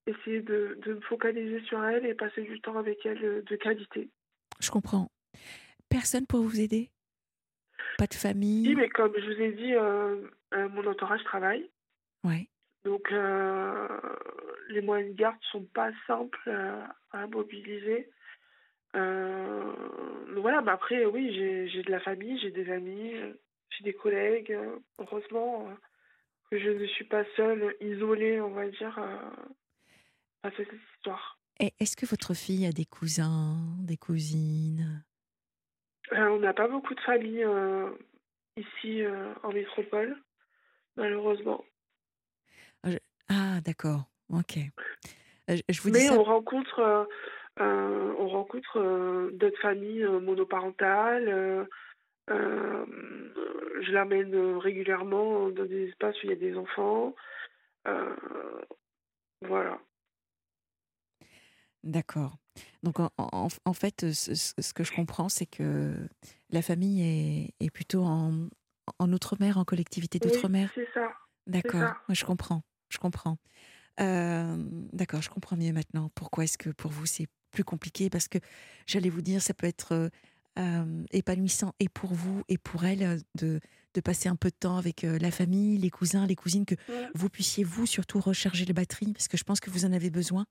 essayer 0.06 0.40
de, 0.40 0.78
de, 0.84 0.94
me 0.94 1.00
focaliser 1.02 1.60
sur 1.66 1.84
elle 1.84 2.06
et 2.06 2.14
passer 2.14 2.42
du 2.42 2.58
temps 2.60 2.78
avec 2.78 3.04
elle 3.04 3.44
de 3.44 3.56
qualité. 3.56 4.08
Je 4.58 4.70
comprends. 4.70 5.10
Personne 5.90 6.26
pour 6.26 6.40
vous 6.40 6.60
aider? 6.60 6.90
Pas 7.98 8.06
de 8.06 8.14
famille 8.14 8.68
Oui, 8.68 8.74
mais 8.74 8.88
comme 8.88 9.12
je 9.16 9.24
vous 9.24 9.40
ai 9.40 9.52
dit, 9.52 9.74
mon 10.52 10.86
entourage 10.86 11.22
travaille. 11.24 11.68
Ouais. 12.24 12.48
Donc, 12.84 13.10
les 14.70 14.80
moyens 14.80 15.12
de 15.12 15.16
garde 15.16 15.36
ne 15.36 15.46
sont 15.50 15.64
pas 15.64 15.90
simples 16.06 16.50
à 17.12 17.26
mobiliser. 17.26 18.08
Euh, 18.96 19.72
voilà, 20.36 20.62
mais 20.62 20.70
après, 20.70 21.04
oui, 21.06 21.32
j'ai 21.34 21.82
de 21.82 21.90
la 21.90 22.00
famille, 22.00 22.38
j'ai 22.40 22.50
des 22.50 22.70
amis, 22.70 23.12
j'ai 23.70 23.84
des 23.84 23.92
collègues. 23.92 24.56
Heureusement 24.98 25.68
que 26.50 26.58
je 26.58 26.70
ne 26.70 26.86
suis 26.86 27.04
pas 27.04 27.24
seule, 27.36 27.74
isolée, 27.80 28.40
on 28.40 28.50
va 28.50 28.68
dire, 28.68 28.98
à 30.42 30.50
cette 30.56 30.70
histoire. 30.94 31.38
Est-ce 31.58 31.96
que 31.96 32.06
votre 32.06 32.34
fille 32.34 32.66
a 32.66 32.72
des 32.72 32.86
cousins, 32.86 33.56
des 33.80 33.96
cousines? 33.96 35.04
euh, 35.04 35.07
On 36.12 36.38
n'a 36.38 36.54
pas 36.54 36.68
beaucoup 36.68 36.94
de 36.94 37.00
famille 37.00 37.44
euh, 37.44 37.90
ici 38.56 39.02
en 39.42 39.52
métropole, 39.52 40.16
malheureusement. 40.96 41.64
Ah, 42.82 42.90
ah 43.28 43.60
d'accord, 43.64 44.04
ok. 44.30 44.58
Je 45.48 45.80
vous 45.82 45.90
dis 45.90 45.98
Mais 45.98 46.10
on 46.10 46.22
rencontre 46.22 47.08
euh, 47.60 48.14
on 48.18 48.28
rencontre 48.28 48.78
euh, 48.78 49.30
d'autres 49.32 49.60
familles 49.60 50.04
euh, 50.04 50.20
monoparentales. 50.20 51.66
je 52.28 53.92
l'amène 53.92 54.56
régulièrement 54.58 55.48
dans 55.50 55.64
des 55.64 55.88
espaces 55.88 56.16
où 56.16 56.26
il 56.26 56.30
y 56.30 56.32
a 56.32 56.36
des 56.36 56.56
enfants. 56.56 57.14
voilà. 59.42 59.78
D'accord. 61.84 62.36
Donc 62.82 62.96
en, 62.98 63.72
fait, 63.72 64.12
ce, 64.12 64.72
que 64.72 64.84
je 64.84 64.92
comprends, 64.92 65.28
c'est 65.28 65.46
que 65.46 65.94
la 66.50 66.62
famille 66.62 67.54
est, 67.60 67.70
plutôt 67.70 68.04
en, 68.04 68.48
en 68.98 69.12
outre-mer, 69.12 69.58
en 69.58 69.64
collectivité 69.64 70.18
d'outre-mer. 70.18 70.70
c'est 70.74 70.88
ça. 70.92 71.12
D'accord. 71.46 71.94
je 72.08 72.24
comprends. 72.24 72.62
Je 72.88 72.98
comprends. 72.98 73.38
D'accord, 73.98 75.22
je 75.22 75.30
comprends 75.30 75.56
mieux 75.56 75.72
maintenant. 75.72 76.10
Pourquoi 76.14 76.44
est-ce 76.44 76.58
que 76.58 76.70
pour 76.70 76.90
vous 76.90 77.06
c'est 77.06 77.28
plus 77.50 77.64
compliqué? 77.64 78.10
Parce 78.10 78.28
que 78.28 78.38
j'allais 78.86 79.10
vous 79.10 79.22
dire, 79.22 79.40
ça 79.40 79.54
peut 79.54 79.66
être 79.66 80.10
épanouissant 81.12 81.74
et 81.78 81.88
pour 81.88 82.12
vous 82.12 82.42
et 82.48 82.58
pour 82.58 82.84
elle 82.84 83.22
de, 83.36 83.60
de 83.94 84.00
passer 84.00 84.28
un 84.28 84.36
peu 84.36 84.50
de 84.50 84.56
temps 84.58 84.76
avec 84.76 85.02
la 85.02 85.30
famille, 85.30 85.78
les 85.78 85.90
cousins, 85.90 86.26
les 86.26 86.36
cousines, 86.36 86.66
que 86.66 86.74
vous 87.14 87.28
puissiez 87.28 87.62
vous 87.62 87.86
surtout 87.86 88.20
recharger 88.20 88.64
les 88.64 88.72
batteries 88.72 89.12
parce 89.12 89.28
que 89.28 89.36
je 89.36 89.44
pense 89.44 89.60
que 89.60 89.70
vous 89.70 89.84
en 89.84 89.92
avez 89.92 90.10
besoin. 90.10 90.44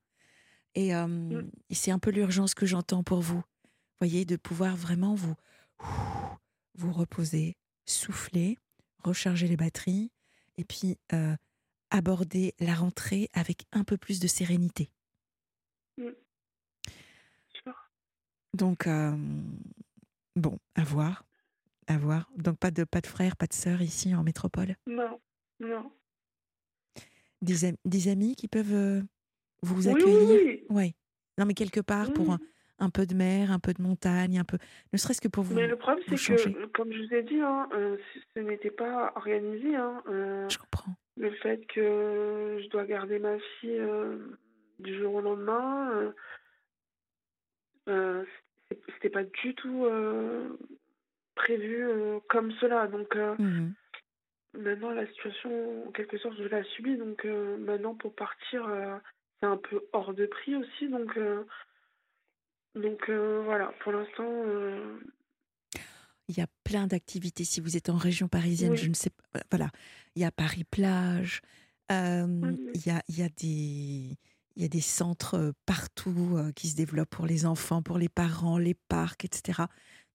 Et, 0.80 0.94
mmh. 0.94 1.50
et 1.72 1.74
c'est 1.74 1.90
un 1.90 1.98
peu 1.98 2.12
l'urgence 2.12 2.54
que 2.54 2.68
j'entends 2.68 3.04
pour 3.04 3.20
vous. 3.20 3.44
Voyez, 4.00 4.26
de 4.26 4.36
pouvoir 4.36 4.76
vraiment 4.76 5.16
vous, 5.16 5.34
vous 6.76 6.94
reposer, 6.94 7.58
souffler, 7.88 8.60
recharger 9.04 9.48
les 9.48 9.58
batteries 9.58 10.12
et 10.58 10.64
puis 10.64 11.00
aborder 11.90 12.54
la 12.60 12.76
rentrée 12.76 13.28
avec 13.34 13.66
un 13.72 13.84
peu 13.84 13.98
plus 13.98 14.20
de 14.20 14.28
sérénité. 14.28 14.92
Mmh. 15.98 16.12
Donc, 18.54 18.88
bon, 20.36 20.60
à 20.76 20.84
voir. 20.84 21.26
À 21.88 21.98
voir. 21.98 22.30
Donc, 22.38 22.60
pas 22.60 22.70
de, 22.70 22.84
pas 22.84 23.02
de 23.02 23.08
frères, 23.08 23.36
pas 23.36 23.48
de 23.48 23.54
sœurs 23.54 23.82
ici 23.82 24.14
en 24.14 24.22
métropole? 24.22 24.76
Non, 24.86 25.20
non. 25.60 25.92
Des, 27.42 27.74
des 27.84 28.08
amis 28.10 28.36
qui 28.36 28.48
peuvent 28.48 29.04
vous 29.62 29.88
accueillir 29.88 30.30
Oui, 30.30 30.64
ouais. 30.70 30.94
Non, 31.38 31.46
mais 31.46 31.54
quelque 31.54 31.80
part, 31.82 32.12
pour 32.14 32.32
un, 32.32 32.40
un, 32.80 32.90
peu 32.90 33.06
de 33.06 33.14
mer, 33.14 33.52
un 33.52 33.60
peu 33.60 33.74
de 33.74 33.82
montagne, 33.82 34.40
un 34.40 34.44
peu. 34.44 34.58
Ne 34.94 34.98
serait-ce 34.98 35.22
que 35.22 35.28
pour 35.28 35.44
vous. 35.44 35.54
Mais 35.54 35.68
le 35.68 35.76
problème, 35.76 36.04
c'est 36.08 36.36
que, 36.36 36.66
comme 36.68 36.92
je 36.92 37.04
vous 37.04 37.14
ai 37.14 37.24
dit, 37.24 37.40
hein, 37.40 37.70
ce 38.34 38.40
n'était 38.40 38.72
pas 38.72 39.14
organisé. 39.16 39.76
Hein, 39.76 40.02
je 40.50 40.58
comprends. 40.58 40.96
Le 41.16 41.32
fait 41.32 41.66
que 41.68 42.60
je 42.64 42.70
dois 42.70 42.86
garder 42.86 43.20
ma 43.20 43.38
fille 43.60 43.82
du 44.80 44.98
jour 44.98 45.16
au 45.16 45.22
lendemain. 45.22 46.14
Euh, 47.88 48.24
c'était 48.94 49.10
pas 49.10 49.24
du 49.24 49.56
tout 49.56 49.86
euh, 49.86 50.58
prévu 51.36 51.88
euh, 51.88 52.20
comme 52.30 52.52
cela. 52.54 52.88
Donc 52.88 53.16
mmh 53.16 53.70
maintenant, 54.54 54.90
la 54.90 55.06
situation, 55.06 55.88
en 55.88 55.92
quelque 55.92 56.18
sorte, 56.18 56.36
je 56.38 56.44
l'ai 56.44 56.64
subie. 56.76 56.98
Donc 56.98 57.24
maintenant, 57.26 57.94
pour 57.94 58.16
partir, 58.16 58.68
c'est 59.40 59.48
un 59.48 59.58
peu 59.58 59.82
hors 59.94 60.14
de 60.14 60.26
prix 60.26 60.56
aussi. 60.56 60.90
Donc, 60.90 61.18
donc 62.76 63.10
voilà, 63.10 63.74
pour 63.84 63.92
l'instant. 63.92 64.28
Il 66.30 66.38
y 66.38 66.42
a 66.42 66.48
plein 66.64 66.88
d'activités. 66.88 67.44
Si 67.44 67.62
vous 67.62 67.78
êtes 67.78 67.90
en 67.90 67.96
région 67.96 68.28
parisienne, 68.28 68.76
je 68.76 68.90
ne 68.90 68.94
sais 68.94 69.12
pas. 69.32 69.40
Voilà, 69.50 69.70
il 70.16 70.22
y 70.22 70.26
a 70.26 70.32
Paris 70.32 70.64
Plage. 70.64 71.42
Il 71.90 72.82
y, 72.86 72.90
a, 72.90 73.02
il 73.08 73.18
y 73.18 73.24
a 73.24 73.30
des 73.30 74.18
il 74.56 74.62
y 74.64 74.66
a 74.66 74.68
des 74.68 74.82
centres 74.82 75.54
partout 75.66 76.38
qui 76.56 76.68
se 76.68 76.76
développent 76.76 77.12
pour 77.12 77.28
les 77.28 77.46
enfants, 77.46 77.82
pour 77.82 77.98
les 77.98 78.10
parents, 78.10 78.58
les 78.58 78.74
parcs, 78.74 79.24
etc. 79.24 79.64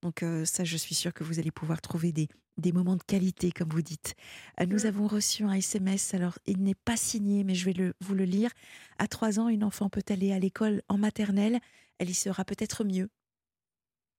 Donc 0.02 0.24
ça, 0.44 0.64
je 0.64 0.76
suis 0.76 0.94
sûre 0.96 1.14
que 1.14 1.22
vous 1.22 1.38
allez 1.38 1.52
pouvoir 1.52 1.80
trouver 1.80 2.12
des, 2.12 2.28
des 2.58 2.72
moments 2.72 2.96
de 2.96 3.02
qualité, 3.02 3.50
comme 3.50 3.68
vous 3.70 3.82
dites. 3.82 4.14
Euh, 4.60 4.66
Nous 4.66 4.84
Mm. 4.84 4.86
avons 4.86 5.06
reçu 5.06 5.44
un 5.44 5.52
SMS, 5.52 6.14
alors 6.14 6.38
il 6.46 6.62
n'est 6.62 6.74
pas 6.74 6.96
signé, 6.96 7.44
mais 7.44 7.54
je 7.54 7.64
vais 7.64 7.72
le, 7.72 7.94
vous 8.00 8.14
le 8.14 8.24
lire. 8.24 8.50
À 8.98 9.06
trois 9.08 9.40
ans, 9.40 9.48
une 9.48 9.64
enfant 9.64 9.88
peut 9.88 10.02
aller 10.10 10.32
à 10.32 10.38
l'école 10.38 10.82
en 10.88 10.98
maternelle, 10.98 11.58
elle 11.98 12.10
y 12.10 12.14
sera 12.14 12.44
peut-être 12.44 12.84
mieux. 12.84 13.08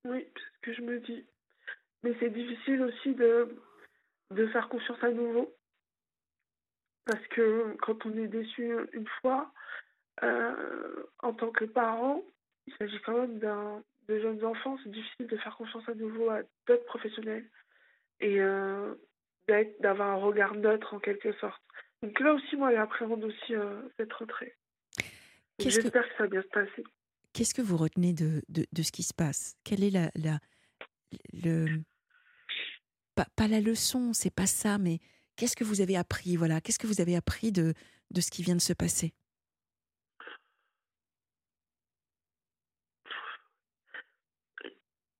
Oui, 0.06 0.26
c'est 0.36 0.42
ce 0.56 0.60
que 0.62 0.74
je 0.74 0.82
me 0.82 1.00
dis. 1.00 1.26
Mais 2.04 2.14
c'est 2.20 2.30
difficile 2.32 2.82
aussi 2.82 3.14
de, 3.16 3.56
de 4.32 4.48
faire 4.48 4.68
confiance 4.70 5.02
à 5.04 5.12
nouveau. 5.12 5.54
Parce 7.06 7.26
que 7.28 7.76
quand 7.82 8.06
on 8.06 8.18
est 8.18 8.28
déçu 8.28 8.74
une 8.94 9.08
fois, 9.22 9.52
euh, 10.24 11.04
en 11.20 11.34
tant 11.34 11.52
que 11.52 11.66
parent, 11.66 12.22
il 12.68 12.74
s'agit 12.78 13.00
quand 13.06 13.18
même 13.18 13.40
d'un 13.40 13.84
de 14.08 14.20
jeunes 14.20 14.44
enfants, 14.44 14.78
c'est 14.84 14.92
difficile 14.92 15.28
de 15.28 15.38
faire 15.38 15.56
confiance 15.56 15.88
à 15.88 15.94
nouveau 15.94 16.30
à 16.30 16.42
d'autres 16.68 16.86
professionnels 16.86 17.50
et 18.24 18.40
euh, 18.40 18.96
d'avoir 19.82 20.10
un 20.12 20.16
regard 20.16 20.56
neutre 20.56 20.94
en 20.94 21.00
quelque 21.00 21.34
sorte. 21.34 21.62
Donc 22.02 22.20
là 22.20 22.34
aussi, 22.34 22.56
moi, 22.56 22.74
j'appréhende 22.74 23.24
aussi 23.24 23.54
euh, 23.56 23.82
cette 23.98 24.12
rentrée. 24.14 24.56
Qu'est-ce 25.58 25.78
que- 25.78 25.82
J'espère 25.84 26.04
que 26.08 26.16
ça 26.18 26.24
va 26.24 26.28
bien 26.30 26.42
se 26.42 26.48
passer. 26.48 26.84
Qu'est-ce 27.34 27.54
que 27.54 27.62
vous 27.62 27.78
retenez 27.78 28.14
de, 28.14 28.42
de, 28.50 28.66
de 28.72 28.82
ce 28.84 28.92
qui 28.92 29.04
se 29.04 29.14
passe? 29.14 29.56
Quelle 29.64 29.84
est 29.84 29.90
la, 29.90 30.10
la 30.16 30.40
le 31.34 31.66
pas, 33.16 33.26
pas 33.36 33.48
la 33.48 33.60
leçon, 33.60 34.14
c'est 34.14 34.34
pas 34.34 34.46
ça, 34.48 34.78
mais 34.78 35.00
qu'est-ce 35.36 35.56
que 35.56 35.64
vous 35.64 35.82
avez 35.82 35.98
appris 35.98 36.36
Voilà, 36.36 36.62
qu'est-ce 36.62 36.80
que 36.80 36.88
vous 36.88 37.02
avez 37.02 37.16
appris 37.16 37.52
de, 37.52 37.74
de 38.12 38.22
ce 38.22 38.32
qui 38.32 38.44
vient 38.44 38.56
de 38.56 38.62
se 38.62 38.74
passer? 38.74 39.14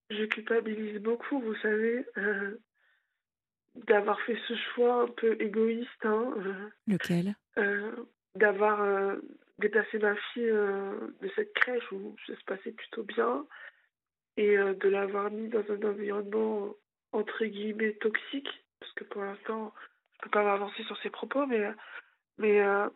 Je 0.10 0.26
culpabilise 0.26 1.00
beaucoup, 1.02 1.40
vous 1.42 1.56
savez, 1.56 2.06
euh, 2.18 2.58
d'avoir 3.76 4.20
fait 4.22 4.38
ce 4.48 4.56
choix 4.56 5.04
un 5.04 5.08
peu 5.08 5.36
égoïste, 5.42 6.06
hein, 6.06 6.34
euh, 6.38 6.70
Lequel? 6.88 7.36
euh, 7.58 7.92
d'avoir 8.36 8.82
euh, 8.82 9.18
déplacé 9.60 10.00
ma 10.00 10.16
fille 10.34 10.46
de 10.52 11.32
cette 11.36 11.54
crèche 11.54 11.92
où 11.92 12.16
ça 12.28 12.36
se 12.36 12.44
passait 12.46 12.72
plutôt 12.72 13.04
bien 13.04 13.46
et 14.38 14.58
de 14.58 14.90
l'avoir 14.90 15.30
mis 15.30 15.48
dans 15.50 15.64
un 15.70 15.82
environnement 15.84 16.74
entre 17.12 17.46
guillemets 17.46 17.94
toxique, 17.94 18.50
parce 18.80 18.92
que 18.94 19.04
pour 19.04 19.22
l'instant, 19.22 19.74
je 20.16 20.24
peux 20.24 20.32
pas 20.32 20.44
m'avancer 20.44 20.84
sur 20.84 20.98
ces 21.02 21.12
propos, 21.12 21.46
mais, 21.46 21.72
mais 22.40 22.62
euh, 22.62 22.90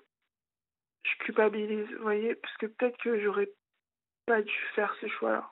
je 1.04 1.24
culpabilise, 1.24 1.88
vous 1.96 2.02
voyez, 2.02 2.36
parce 2.36 2.58
que 2.58 2.66
peut-être 2.66 2.98
que 2.98 3.20
j'aurais 3.22 3.50
pas 4.26 4.42
dû 4.42 4.54
faire 4.74 4.94
ce 5.00 5.08
choix-là. 5.08 5.48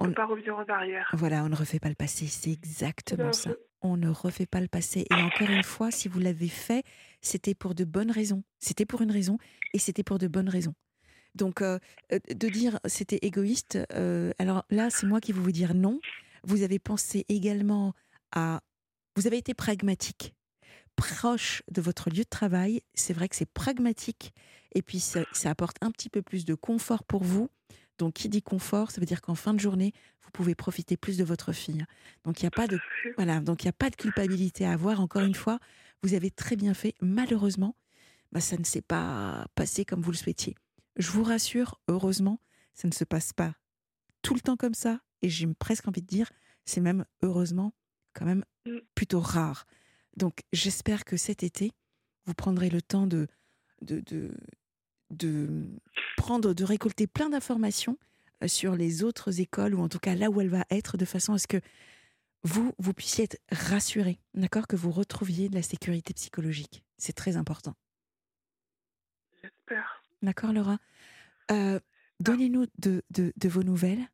On 0.00 0.04
On- 0.04 0.08
peut 0.08 0.14
pas 0.14 0.26
revenir 0.26 0.56
en 0.56 0.64
arrière. 0.64 1.08
Voilà, 1.14 1.44
on 1.44 1.48
ne 1.48 1.54
refait 1.56 1.78
pas 1.80 1.88
le 1.88 1.94
passé, 1.94 2.26
c'est 2.26 2.50
exactement 2.50 3.32
ça. 3.32 3.50
On 3.82 3.96
ne 3.96 4.08
refait 4.08 4.46
pas 4.46 4.60
le 4.60 4.68
passé. 4.68 5.06
Et 5.10 5.14
encore 5.14 5.50
une 5.50 5.64
fois, 5.64 5.90
si 5.90 6.08
vous 6.08 6.20
l'avez 6.20 6.48
fait, 6.48 6.84
c'était 7.20 7.54
pour 7.54 7.74
de 7.74 7.84
bonnes 7.84 8.10
raisons. 8.12 8.44
C'était 8.60 8.86
pour 8.86 9.02
une 9.02 9.10
raison 9.10 9.38
et 9.74 9.78
c'était 9.78 10.04
pour 10.04 10.18
de 10.18 10.28
bonnes 10.28 10.48
raisons. 10.48 10.74
Donc, 11.34 11.62
euh, 11.62 11.78
euh, 12.12 12.18
de 12.32 12.48
dire 12.48 12.78
c'était 12.84 13.18
égoïste, 13.22 13.78
euh, 13.94 14.32
alors 14.38 14.64
là, 14.70 14.88
c'est 14.90 15.06
moi 15.06 15.20
qui 15.20 15.32
vais 15.32 15.40
vous 15.40 15.50
dire 15.52 15.74
non. 15.74 15.98
Vous 16.44 16.62
avez 16.62 16.78
pensé 16.78 17.24
également 17.28 17.94
à. 18.32 18.60
Vous 19.16 19.26
avez 19.26 19.38
été 19.38 19.52
pragmatique, 19.54 20.34
proche 20.96 21.62
de 21.70 21.80
votre 21.80 22.08
lieu 22.10 22.22
de 22.22 22.28
travail. 22.28 22.82
C'est 22.94 23.12
vrai 23.14 23.28
que 23.28 23.36
c'est 23.36 23.50
pragmatique 23.50 24.32
et 24.74 24.82
puis 24.82 25.00
ça, 25.00 25.24
ça 25.32 25.50
apporte 25.50 25.76
un 25.80 25.90
petit 25.90 26.08
peu 26.08 26.22
plus 26.22 26.44
de 26.44 26.54
confort 26.54 27.04
pour 27.04 27.22
vous. 27.24 27.48
Donc, 27.98 28.14
qui 28.14 28.28
dit 28.28 28.42
confort, 28.42 28.90
ça 28.90 29.00
veut 29.00 29.06
dire 29.06 29.20
qu'en 29.20 29.34
fin 29.34 29.54
de 29.54 29.60
journée, 29.60 29.92
vous 30.22 30.30
pouvez 30.32 30.54
profiter 30.54 30.96
plus 30.96 31.18
de 31.18 31.24
votre 31.24 31.52
fille. 31.52 31.84
Donc, 32.24 32.40
il 32.40 32.44
n'y 32.44 32.48
a 32.48 32.50
pas 32.50 32.66
de 32.66 32.78
voilà, 33.16 33.40
donc 33.40 33.62
il 33.62 33.66
n'y 33.66 33.70
a 33.70 33.74
pas 33.74 33.90
de 33.90 33.96
culpabilité 33.96 34.64
à 34.64 34.72
avoir. 34.72 35.00
Encore 35.00 35.22
une 35.22 35.34
fois, 35.34 35.58
vous 36.02 36.14
avez 36.14 36.30
très 36.30 36.56
bien 36.56 36.74
fait. 36.74 36.94
Malheureusement, 37.00 37.76
bah, 38.32 38.40
ça 38.40 38.56
ne 38.56 38.64
s'est 38.64 38.82
pas 38.82 39.46
passé 39.54 39.84
comme 39.84 40.00
vous 40.00 40.10
le 40.12 40.16
souhaitiez. 40.16 40.54
Je 40.96 41.10
vous 41.10 41.22
rassure, 41.22 41.80
heureusement, 41.88 42.40
ça 42.74 42.88
ne 42.88 42.92
se 42.92 43.04
passe 43.04 43.32
pas 43.32 43.54
tout 44.22 44.34
le 44.34 44.40
temps 44.40 44.56
comme 44.56 44.74
ça. 44.74 45.00
Et 45.20 45.28
j'ai 45.28 45.46
presque 45.54 45.86
envie 45.86 46.02
de 46.02 46.06
dire, 46.06 46.30
c'est 46.64 46.80
même 46.80 47.04
heureusement 47.22 47.74
quand 48.14 48.24
même 48.24 48.44
Mm. 48.66 48.78
plutôt 48.94 49.20
rare. 49.20 49.66
Donc 50.16 50.42
j'espère 50.52 51.04
que 51.04 51.16
cet 51.16 51.42
été, 51.42 51.72
vous 52.26 52.34
prendrez 52.34 52.70
le 52.70 52.82
temps 52.82 53.06
de, 53.06 53.26
de, 53.80 54.00
de, 54.00 54.30
de 55.10 55.66
prendre, 56.22 56.54
de 56.54 56.64
récolter 56.64 57.08
plein 57.08 57.30
d'informations 57.30 57.98
euh, 58.44 58.48
sur 58.48 58.76
les 58.76 59.02
autres 59.02 59.40
écoles, 59.40 59.74
ou 59.74 59.80
en 59.80 59.88
tout 59.88 59.98
cas 59.98 60.14
là 60.14 60.30
où 60.30 60.40
elle 60.40 60.48
va 60.48 60.64
être, 60.70 60.96
de 60.96 61.04
façon 61.04 61.32
à 61.32 61.38
ce 61.38 61.48
que 61.48 61.60
vous, 62.44 62.72
vous 62.78 62.94
puissiez 62.94 63.24
être 63.24 63.38
rassuré, 63.50 64.20
d'accord 64.34 64.68
Que 64.68 64.76
vous 64.76 64.92
retrouviez 64.92 65.48
de 65.48 65.56
la 65.56 65.62
sécurité 65.62 66.14
psychologique. 66.14 66.84
C'est 66.96 67.12
très 67.12 67.36
important. 67.36 67.74
J'espère. 69.42 70.04
D'accord, 70.22 70.52
Laura? 70.52 70.78
Euh, 71.50 71.80
Donnez-nous 72.20 72.66
de, 72.78 73.02
de, 73.10 73.32
de 73.36 73.48
vos 73.48 73.64
nouvelles. 73.64 74.06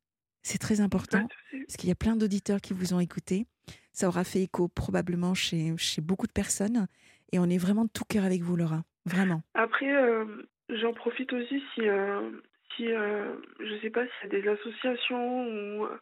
C'est 0.42 0.56
très 0.56 0.80
important, 0.80 1.28
parce 1.50 1.76
qu'il 1.76 1.90
y 1.90 1.92
a 1.92 1.94
plein 1.94 2.16
d'auditeurs 2.16 2.62
qui 2.62 2.72
vous 2.72 2.94
ont 2.94 3.00
écouté. 3.00 3.46
Ça 3.92 4.08
aura 4.08 4.24
fait 4.24 4.40
écho 4.44 4.68
probablement 4.68 5.34
chez, 5.34 5.74
chez 5.76 6.00
beaucoup 6.00 6.26
de 6.26 6.32
personnes. 6.32 6.86
Et 7.32 7.38
on 7.38 7.50
est 7.50 7.58
vraiment 7.58 7.84
de 7.84 7.90
tout 7.90 8.04
cœur 8.08 8.24
avec 8.24 8.40
vous, 8.40 8.56
Laura. 8.56 8.82
Vraiment. 9.04 9.42
Après, 9.52 9.94
euh, 9.94 10.48
j'en 10.68 10.92
profite 10.92 11.32
aussi 11.32 11.62
si, 11.74 11.88
euh, 11.88 12.30
si 12.76 12.92
euh, 12.92 13.34
je 13.60 13.78
sais 13.80 13.90
pas 13.90 14.04
s'il 14.04 14.32
y 14.32 14.36
a 14.36 14.40
des 14.40 14.48
associations 14.48 15.46
ou 15.46 15.84
euh, 15.84 16.00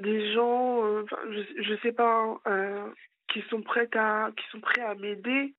des 0.00 0.32
gens, 0.32 0.84
euh, 0.84 1.04
je, 1.30 1.62
je 1.62 1.74
sais 1.82 1.92
pas, 1.92 2.22
hein, 2.22 2.38
euh, 2.46 2.88
qui 3.28 3.42
sont 3.50 3.62
prêts 3.62 3.88
à, 3.94 4.30
qui 4.36 4.44
sont 4.50 4.60
prêts 4.60 4.82
à 4.82 4.94
m'aider, 4.94 5.54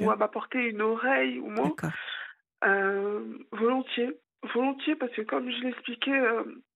ou 0.00 0.10
à 0.10 0.16
m'apporter 0.16 0.58
une 0.58 0.82
oreille 0.82 1.38
ou 1.38 1.50
moins, 1.50 1.74
volontiers, 3.52 4.10
volontiers, 4.54 4.96
parce 4.96 5.12
que 5.12 5.22
comme 5.22 5.50
je 5.50 5.62
l'expliquais, 5.62 6.20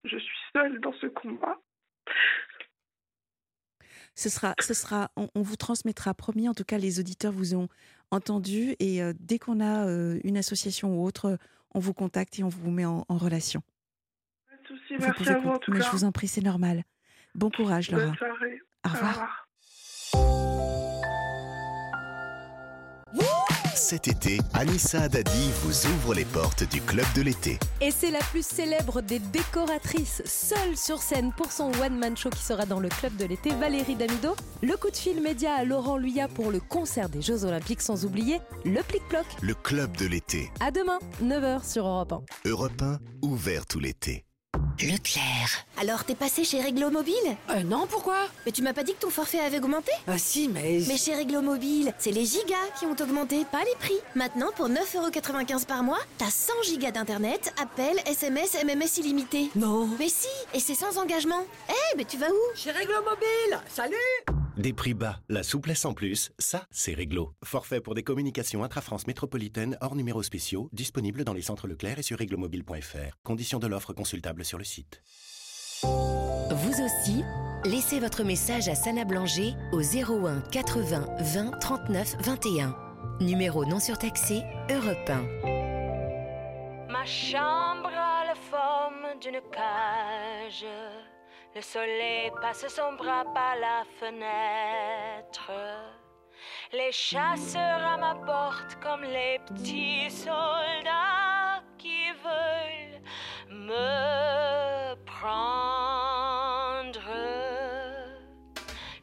je 0.04 0.18
suis 0.18 0.38
seule 0.54 0.80
dans 0.80 0.92
ce 0.94 1.06
combat. 1.06 1.58
Ce 4.14 4.28
sera, 4.28 4.54
ce 4.60 4.74
sera, 4.74 5.10
on, 5.16 5.28
on 5.34 5.42
vous 5.42 5.56
transmettra, 5.56 6.12
promis. 6.14 6.48
En 6.48 6.54
tout 6.54 6.64
cas, 6.64 6.78
les 6.78 7.00
auditeurs 7.00 7.32
vous 7.32 7.54
ont 7.54 7.68
entendu. 8.10 8.76
Et 8.78 9.02
euh, 9.02 9.12
dès 9.18 9.38
qu'on 9.38 9.60
a 9.60 9.86
euh, 9.86 10.20
une 10.24 10.36
association 10.36 10.98
ou 11.00 11.04
autre, 11.06 11.38
on 11.74 11.80
vous 11.80 11.94
contacte 11.94 12.38
et 12.38 12.44
on 12.44 12.48
vous 12.48 12.70
met 12.70 12.84
en, 12.84 13.04
en 13.08 13.16
relation. 13.16 13.62
Pas 14.50 14.56
de 14.56 14.66
souci, 14.78 14.94
Vous 14.96 15.02
merci 15.06 15.28
à 15.30 15.38
vous 15.38 15.48
en 15.48 15.58
tout 15.58 15.72
Mais 15.72 15.78
cas. 15.80 15.86
je 15.86 15.90
vous 15.92 16.04
en 16.04 16.12
prie, 16.12 16.28
c'est 16.28 16.42
normal. 16.42 16.84
Bon 17.34 17.50
courage, 17.50 17.90
Laura. 17.90 18.06
Bonne 18.06 18.16
soirée. 18.16 18.60
Au 18.84 18.88
Au 18.88 18.92
revoir. 18.92 20.41
Cet 23.82 24.06
été, 24.06 24.38
Anissa 24.54 25.08
Dadi 25.08 25.50
vous 25.64 25.86
ouvre 25.88 26.14
les 26.14 26.24
portes 26.24 26.62
du 26.62 26.80
club 26.80 27.04
de 27.16 27.22
l'été. 27.22 27.58
Et 27.80 27.90
c'est 27.90 28.12
la 28.12 28.20
plus 28.20 28.46
célèbre 28.46 29.02
des 29.02 29.18
décoratrices, 29.18 30.22
seule 30.24 30.76
sur 30.76 31.02
scène 31.02 31.32
pour 31.36 31.50
son 31.50 31.72
one-man 31.82 32.16
show 32.16 32.30
qui 32.30 32.44
sera 32.44 32.64
dans 32.64 32.78
le 32.78 32.88
club 32.88 33.16
de 33.16 33.24
l'été, 33.24 33.50
Valérie 33.50 33.96
Damido. 33.96 34.36
Le 34.62 34.76
coup 34.76 34.88
de 34.88 34.96
fil 34.96 35.20
média 35.20 35.54
à 35.54 35.64
Laurent 35.64 35.96
Luyat 35.96 36.28
pour 36.28 36.52
le 36.52 36.60
concert 36.60 37.08
des 37.08 37.22
Jeux 37.22 37.44
Olympiques, 37.44 37.82
sans 37.82 38.04
oublier 38.04 38.38
le 38.64 38.82
plic-ploc. 38.82 39.26
Le 39.42 39.54
club 39.54 39.96
de 39.96 40.06
l'été. 40.06 40.52
À 40.60 40.70
demain, 40.70 41.00
9h 41.20 41.68
sur 41.68 41.84
Europe 41.84 42.12
1. 42.12 42.50
Europe 42.50 42.80
1, 42.80 43.00
ouvert 43.22 43.66
tout 43.66 43.80
l'été. 43.80 44.24
Leclerc. 44.82 45.64
Alors, 45.80 46.04
t'es 46.04 46.14
passé 46.16 46.42
chez 46.44 46.60
Réglo 46.60 46.90
Mobile 46.90 47.14
Euh, 47.50 47.62
non, 47.62 47.86
pourquoi? 47.88 48.16
Mais 48.44 48.52
tu 48.52 48.62
m'as 48.62 48.72
pas 48.72 48.82
dit 48.82 48.94
que 48.94 48.98
ton 49.00 49.10
forfait 49.10 49.38
avait 49.38 49.58
augmenté? 49.58 49.92
Ah 50.08 50.18
si, 50.18 50.48
mais... 50.48 50.80
Mais 50.88 50.96
chez 50.96 51.14
Réglo 51.14 51.40
Mobile, 51.40 51.94
c'est 51.98 52.10
les 52.10 52.24
gigas 52.24 52.56
qui 52.78 52.86
ont 52.86 52.96
augmenté, 53.00 53.44
pas 53.44 53.62
les 53.64 53.76
prix. 53.78 53.94
Maintenant, 54.16 54.50
pour 54.56 54.68
9,95€ 54.68 55.66
par 55.66 55.84
mois, 55.84 56.00
t'as 56.18 56.30
100 56.30 56.52
gigas 56.64 56.90
d'internet, 56.90 57.52
appels, 57.60 58.00
SMS, 58.06 58.56
MMS 58.64 58.98
illimité. 58.98 59.50
Non 59.54 59.88
Mais 60.00 60.08
si, 60.08 60.26
et 60.52 60.58
c'est 60.60 60.74
sans 60.74 60.98
engagement. 60.98 61.44
Eh, 61.68 61.96
mais 61.96 62.04
tu 62.04 62.16
vas 62.18 62.28
où? 62.30 62.56
Chez 62.56 62.72
Réglo 62.72 62.96
Mobile 63.04 63.60
Salut 63.68 63.94
Des 64.56 64.72
prix 64.72 64.94
bas, 64.94 65.20
la 65.28 65.42
souplesse 65.44 65.84
en 65.84 65.94
plus, 65.94 66.32
ça, 66.38 66.66
c'est 66.72 66.94
réglo. 66.94 67.32
Forfait 67.44 67.80
pour 67.80 67.94
des 67.94 68.02
communications 68.02 68.64
intra-France 68.64 69.06
métropolitaine 69.06 69.78
hors 69.80 69.94
numéros 69.94 70.22
spéciaux, 70.24 70.68
disponible 70.72 71.22
dans 71.24 71.34
les 71.34 71.42
centres 71.42 71.68
Leclerc 71.68 71.98
et 72.00 72.02
sur 72.02 72.18
réglomobile.fr. 72.18 73.16
Conditions 73.22 73.58
de 73.60 73.66
l'offre 73.68 73.92
consultable 73.92 74.44
sur 74.44 74.58
le 74.58 74.64
site. 74.64 74.71
Vous 75.82 76.80
aussi, 76.82 77.24
laissez 77.64 78.00
votre 78.00 78.22
message 78.24 78.68
à 78.68 78.74
Sana 78.74 79.04
Blanger 79.04 79.54
au 79.72 79.80
01 79.80 80.40
80 80.50 81.06
20 81.18 81.58
39 81.58 82.16
21. 82.20 82.76
Numéro 83.20 83.64
non 83.64 83.80
surtaxé, 83.80 84.42
Europe 84.70 85.08
1. 85.08 85.22
Ma 86.90 87.04
chambre 87.04 87.90
a 87.90 88.24
la 88.26 88.34
forme 88.34 89.18
d'une 89.20 89.40
cage. 89.50 90.66
Le 91.54 91.60
soleil 91.60 92.30
passe 92.40 92.66
son 92.68 92.94
bras 92.96 93.24
par 93.34 93.56
la 93.60 93.84
fenêtre. 94.00 95.50
Les 96.72 96.92
chasseurs 96.92 97.84
à 97.84 97.96
ma 97.98 98.14
porte 98.14 98.76
comme 98.82 99.02
les 99.02 99.38
petits 99.46 100.10
soldats 100.10 101.62
qui 101.78 102.10
veulent 102.24 103.02
me 103.50 104.21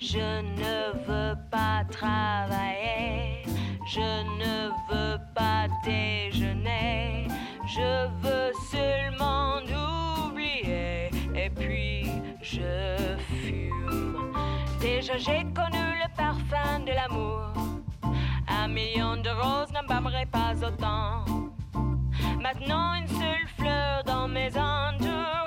je 0.01 0.41
ne 0.41 0.91
veux 1.07 1.35
pas 1.49 1.85
travailler, 1.89 3.43
je 3.85 4.23
ne 4.39 4.69
veux 4.89 5.17
pas 5.33 5.67
déjeuner, 5.85 7.27
je 7.65 8.07
veux 8.21 8.51
seulement 8.69 9.59
oublier. 10.27 11.09
Et 11.35 11.49
puis 11.49 12.09
je 12.41 13.17
fume. 13.29 14.33
Déjà 14.81 15.17
j'ai 15.17 15.45
connu 15.53 15.85
le 16.03 16.15
parfum 16.17 16.79
de 16.85 16.91
l'amour. 16.91 17.53
Un 18.47 18.67
million 18.67 19.15
de 19.15 19.29
roses 19.29 19.71
n'embâmerait 19.71 20.25
pas 20.25 20.53
autant. 20.67 21.23
Maintenant 22.41 22.95
une 22.95 23.07
seule 23.07 23.47
fleur 23.57 24.03
dans 24.03 24.27
mes 24.27 24.49
entours. 24.57 25.38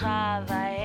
Pas 0.00 0.75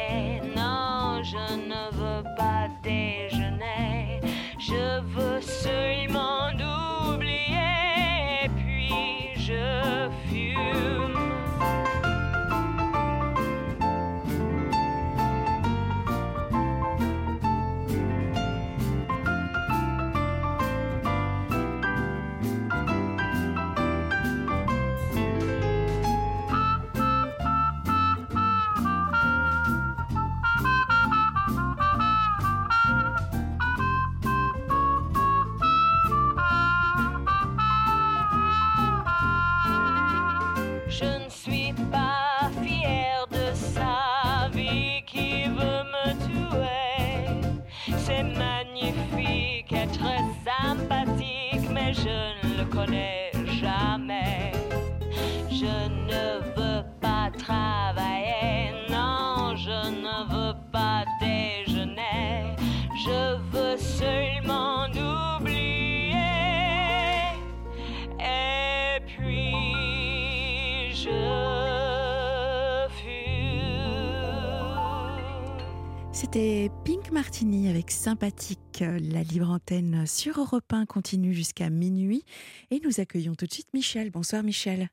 Martini 77.25 77.69
avec 77.69 77.91
Sympathique. 77.91 78.79
La 78.81 79.21
libre 79.21 79.51
antenne 79.51 80.07
sur 80.07 80.39
Europe 80.39 80.73
1 80.73 80.87
continue 80.87 81.35
jusqu'à 81.35 81.69
minuit. 81.69 82.23
Et 82.71 82.79
nous 82.83 82.99
accueillons 82.99 83.35
tout 83.35 83.45
de 83.45 83.51
suite 83.53 83.71
Michel. 83.75 84.09
Bonsoir 84.09 84.41
Michel. 84.41 84.87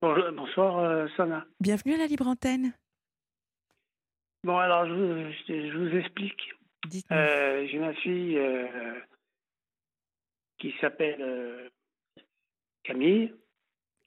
Bonjour- 0.00 0.32
bonsoir, 0.32 0.78
euh, 0.78 1.06
Sana. 1.14 1.44
Bienvenue 1.60 1.92
à 1.92 1.98
la 1.98 2.06
libre 2.06 2.26
antenne. 2.26 2.72
Bon, 4.44 4.56
alors, 4.56 4.86
je 4.86 4.94
vous, 4.94 5.32
je- 5.46 5.70
je 5.72 5.76
vous 5.76 5.94
explique. 5.98 6.54
Euh, 7.12 7.66
J'ai 7.70 7.78
ma 7.80 7.92
fille 7.92 8.38
euh, 8.38 8.98
qui 10.58 10.72
s'appelle 10.80 11.20
euh, 11.20 11.68
Camille, 12.82 13.34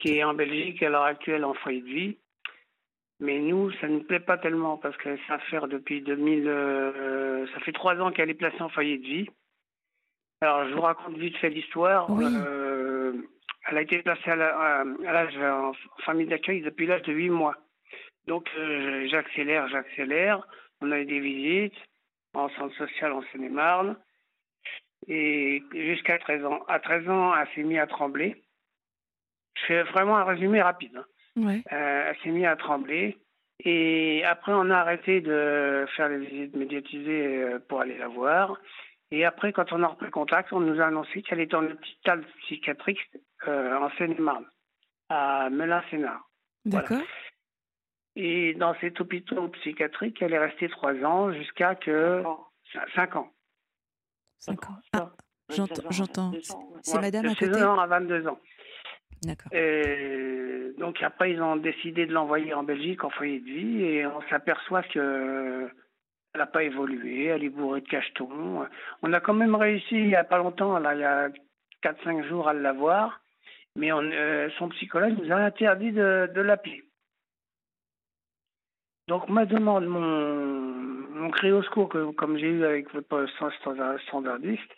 qui 0.00 0.16
est 0.16 0.24
en 0.24 0.34
Belgique 0.34 0.82
à 0.82 0.88
l'heure 0.88 1.04
actuelle 1.04 1.44
en 1.44 1.54
foyer 1.54 1.80
de 1.82 1.86
vie. 1.86 2.18
Mais 3.22 3.38
nous, 3.38 3.70
ça 3.80 3.86
ne 3.86 3.94
nous 3.98 4.02
plaît 4.04 4.18
pas 4.20 4.36
tellement 4.36 4.76
parce 4.78 4.96
que 4.96 5.16
ça 5.28 5.38
fait 5.38 5.60
depuis 5.68 6.00
2000, 6.02 6.44
euh, 6.48 7.46
ça 7.54 7.60
fait 7.60 7.70
trois 7.72 7.94
ans 8.00 8.10
qu'elle 8.10 8.30
est 8.30 8.34
placée 8.34 8.60
en 8.60 8.68
foyer 8.68 8.98
de 8.98 9.04
vie. 9.04 9.28
Alors, 10.40 10.68
je 10.68 10.74
vous 10.74 10.80
raconte 10.80 11.16
vite 11.16 11.36
fait 11.36 11.48
l'histoire. 11.50 12.10
Oui. 12.10 12.24
Euh, 12.26 13.12
elle 13.68 13.78
a 13.78 13.82
été 13.82 14.02
placée 14.02 14.28
à 14.28 14.34
la- 14.34 14.56
à- 14.58 14.80
à 14.80 15.12
l'âge 15.12 15.36
en 15.38 15.72
famille 16.04 16.26
d'accueil 16.26 16.62
depuis 16.62 16.86
l'âge 16.86 17.02
de 17.02 17.12
8 17.12 17.30
mois. 17.30 17.54
Donc, 18.26 18.50
euh, 18.58 19.06
j'accélère, 19.08 19.68
j'accélère. 19.68 20.44
On 20.80 20.90
a 20.90 20.98
eu 20.98 21.04
des 21.06 21.20
visites 21.20 21.78
en 22.34 22.48
centre 22.50 22.74
social 22.76 23.12
en 23.12 23.22
Seine-et-Marne. 23.30 23.96
Et 25.06 25.62
jusqu'à 25.72 26.18
13 26.18 26.44
ans. 26.44 26.64
À 26.66 26.80
13 26.80 27.08
ans, 27.08 27.32
elle 27.36 27.46
s'est 27.54 27.62
mise 27.62 27.78
à 27.78 27.86
trembler. 27.86 28.42
Je 29.60 29.66
fais 29.66 29.82
vraiment 29.84 30.16
un 30.16 30.24
résumé 30.24 30.60
rapide. 30.60 30.96
hein. 30.96 31.04
Ouais. 31.36 31.62
Euh, 31.72 32.04
elle 32.08 32.16
s'est 32.22 32.30
mise 32.30 32.44
à 32.44 32.56
trembler. 32.56 33.18
Et 33.64 34.24
après, 34.24 34.52
on 34.52 34.70
a 34.70 34.78
arrêté 34.78 35.20
de 35.20 35.86
faire 35.96 36.08
les 36.08 36.26
visites 36.26 36.56
médiatisées 36.56 37.42
euh, 37.42 37.58
pour 37.68 37.80
aller 37.80 37.96
la 37.96 38.08
voir. 38.08 38.58
Et 39.10 39.24
après, 39.24 39.52
quand 39.52 39.72
on 39.72 39.82
a 39.82 39.88
repris 39.88 40.10
contact, 40.10 40.52
on 40.52 40.60
nous 40.60 40.80
a 40.80 40.86
annoncé 40.86 41.22
qu'elle 41.22 41.40
était 41.40 41.54
en 41.54 41.66
hôpital 41.66 42.24
psychiatrique 42.44 43.10
euh, 43.46 43.76
en 43.78 43.90
Seine-et-Marne, 43.98 44.46
à 45.10 45.48
Melun-Sénard. 45.50 46.28
Voilà. 46.64 46.88
D'accord. 46.88 47.06
Et 48.16 48.54
dans 48.54 48.74
cet 48.80 49.00
hôpital 49.00 49.50
psychiatrique, 49.50 50.20
elle 50.22 50.32
est 50.32 50.38
restée 50.38 50.68
trois 50.68 50.94
ans 51.04 51.32
jusqu'à 51.32 51.74
que... 51.74 52.22
Cinq 52.94 53.16
ans. 53.16 53.30
Cinq 54.38 54.68
ans. 54.68 54.76
Ah, 54.94 55.10
j'entends. 55.50 56.32
C'est 56.82 56.94
Ouais, 56.94 57.00
madame 57.00 57.26
à 57.26 57.34
16 57.34 57.50
côté 57.50 57.62
ans 57.62 57.78
à 57.78 57.86
22 57.86 58.26
ans. 58.28 58.38
Et 59.52 60.72
donc 60.78 61.02
après, 61.02 61.32
ils 61.32 61.42
ont 61.42 61.56
décidé 61.56 62.06
de 62.06 62.12
l'envoyer 62.12 62.54
en 62.54 62.62
Belgique 62.64 63.04
en 63.04 63.10
foyer 63.10 63.40
de 63.40 63.44
vie 63.44 63.82
et 63.84 64.06
on 64.06 64.20
s'aperçoit 64.28 64.82
que 64.82 65.68
elle 66.34 66.40
n'a 66.40 66.46
pas 66.46 66.62
évolué, 66.62 67.26
elle 67.26 67.44
est 67.44 67.50
bourrée 67.50 67.82
de 67.82 67.88
cachetons. 67.88 68.66
On 69.02 69.12
a 69.12 69.20
quand 69.20 69.34
même 69.34 69.54
réussi 69.54 69.96
il 69.96 70.06
n'y 70.06 70.16
a 70.16 70.24
pas 70.24 70.38
longtemps, 70.38 70.78
là, 70.78 70.94
il 70.94 71.00
y 71.00 71.04
a 71.04 71.28
4-5 71.82 72.26
jours 72.26 72.48
à 72.48 72.54
la 72.54 72.72
voir, 72.72 73.20
mais 73.76 73.92
euh, 73.92 74.48
son 74.58 74.70
psychologue 74.70 75.18
nous 75.22 75.30
a 75.30 75.36
interdit 75.36 75.92
de, 75.92 76.30
de 76.34 76.40
l'appeler. 76.40 76.84
Donc 79.08 79.28
ma 79.28 79.44
demande, 79.44 79.86
mon, 79.86 80.00
mon 80.00 81.30
cri 81.30 81.52
au 81.52 81.62
secours, 81.62 81.88
que, 81.90 82.12
comme 82.12 82.38
j'ai 82.38 82.48
eu 82.48 82.64
avec 82.64 82.92
votre 82.94 83.26
standard- 83.60 84.00
standardiste, 84.08 84.72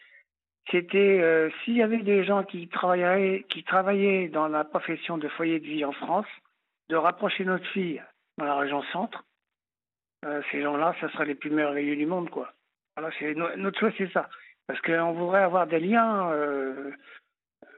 c'était 0.70 1.20
euh, 1.20 1.50
s'il 1.64 1.76
y 1.76 1.82
avait 1.82 2.02
des 2.02 2.24
gens 2.24 2.42
qui 2.44 2.68
travaillaient, 2.68 3.44
qui 3.48 3.62
travaillaient 3.64 4.28
dans 4.28 4.48
la 4.48 4.64
profession 4.64 5.18
de 5.18 5.28
foyer 5.28 5.60
de 5.60 5.66
vie 5.66 5.84
en 5.84 5.92
France, 5.92 6.26
de 6.88 6.96
rapprocher 6.96 7.44
notre 7.44 7.66
fille 7.68 8.02
dans 8.38 8.46
la 8.46 8.56
région 8.56 8.82
centre. 8.92 9.24
Euh, 10.24 10.40
ces 10.50 10.62
gens-là, 10.62 10.94
ce 11.00 11.08
seraient 11.08 11.26
les 11.26 11.34
plus 11.34 11.50
merveilleux 11.50 11.96
du 11.96 12.06
monde, 12.06 12.30
quoi. 12.30 12.52
Voilà, 12.96 13.14
c'est 13.18 13.34
notre 13.34 13.78
choix, 13.78 13.90
c'est 13.98 14.10
ça, 14.12 14.28
parce 14.66 14.80
qu'on 14.80 15.12
voudrait 15.12 15.42
avoir 15.42 15.66
des 15.66 15.80
liens. 15.80 16.30
euh, 16.32 16.90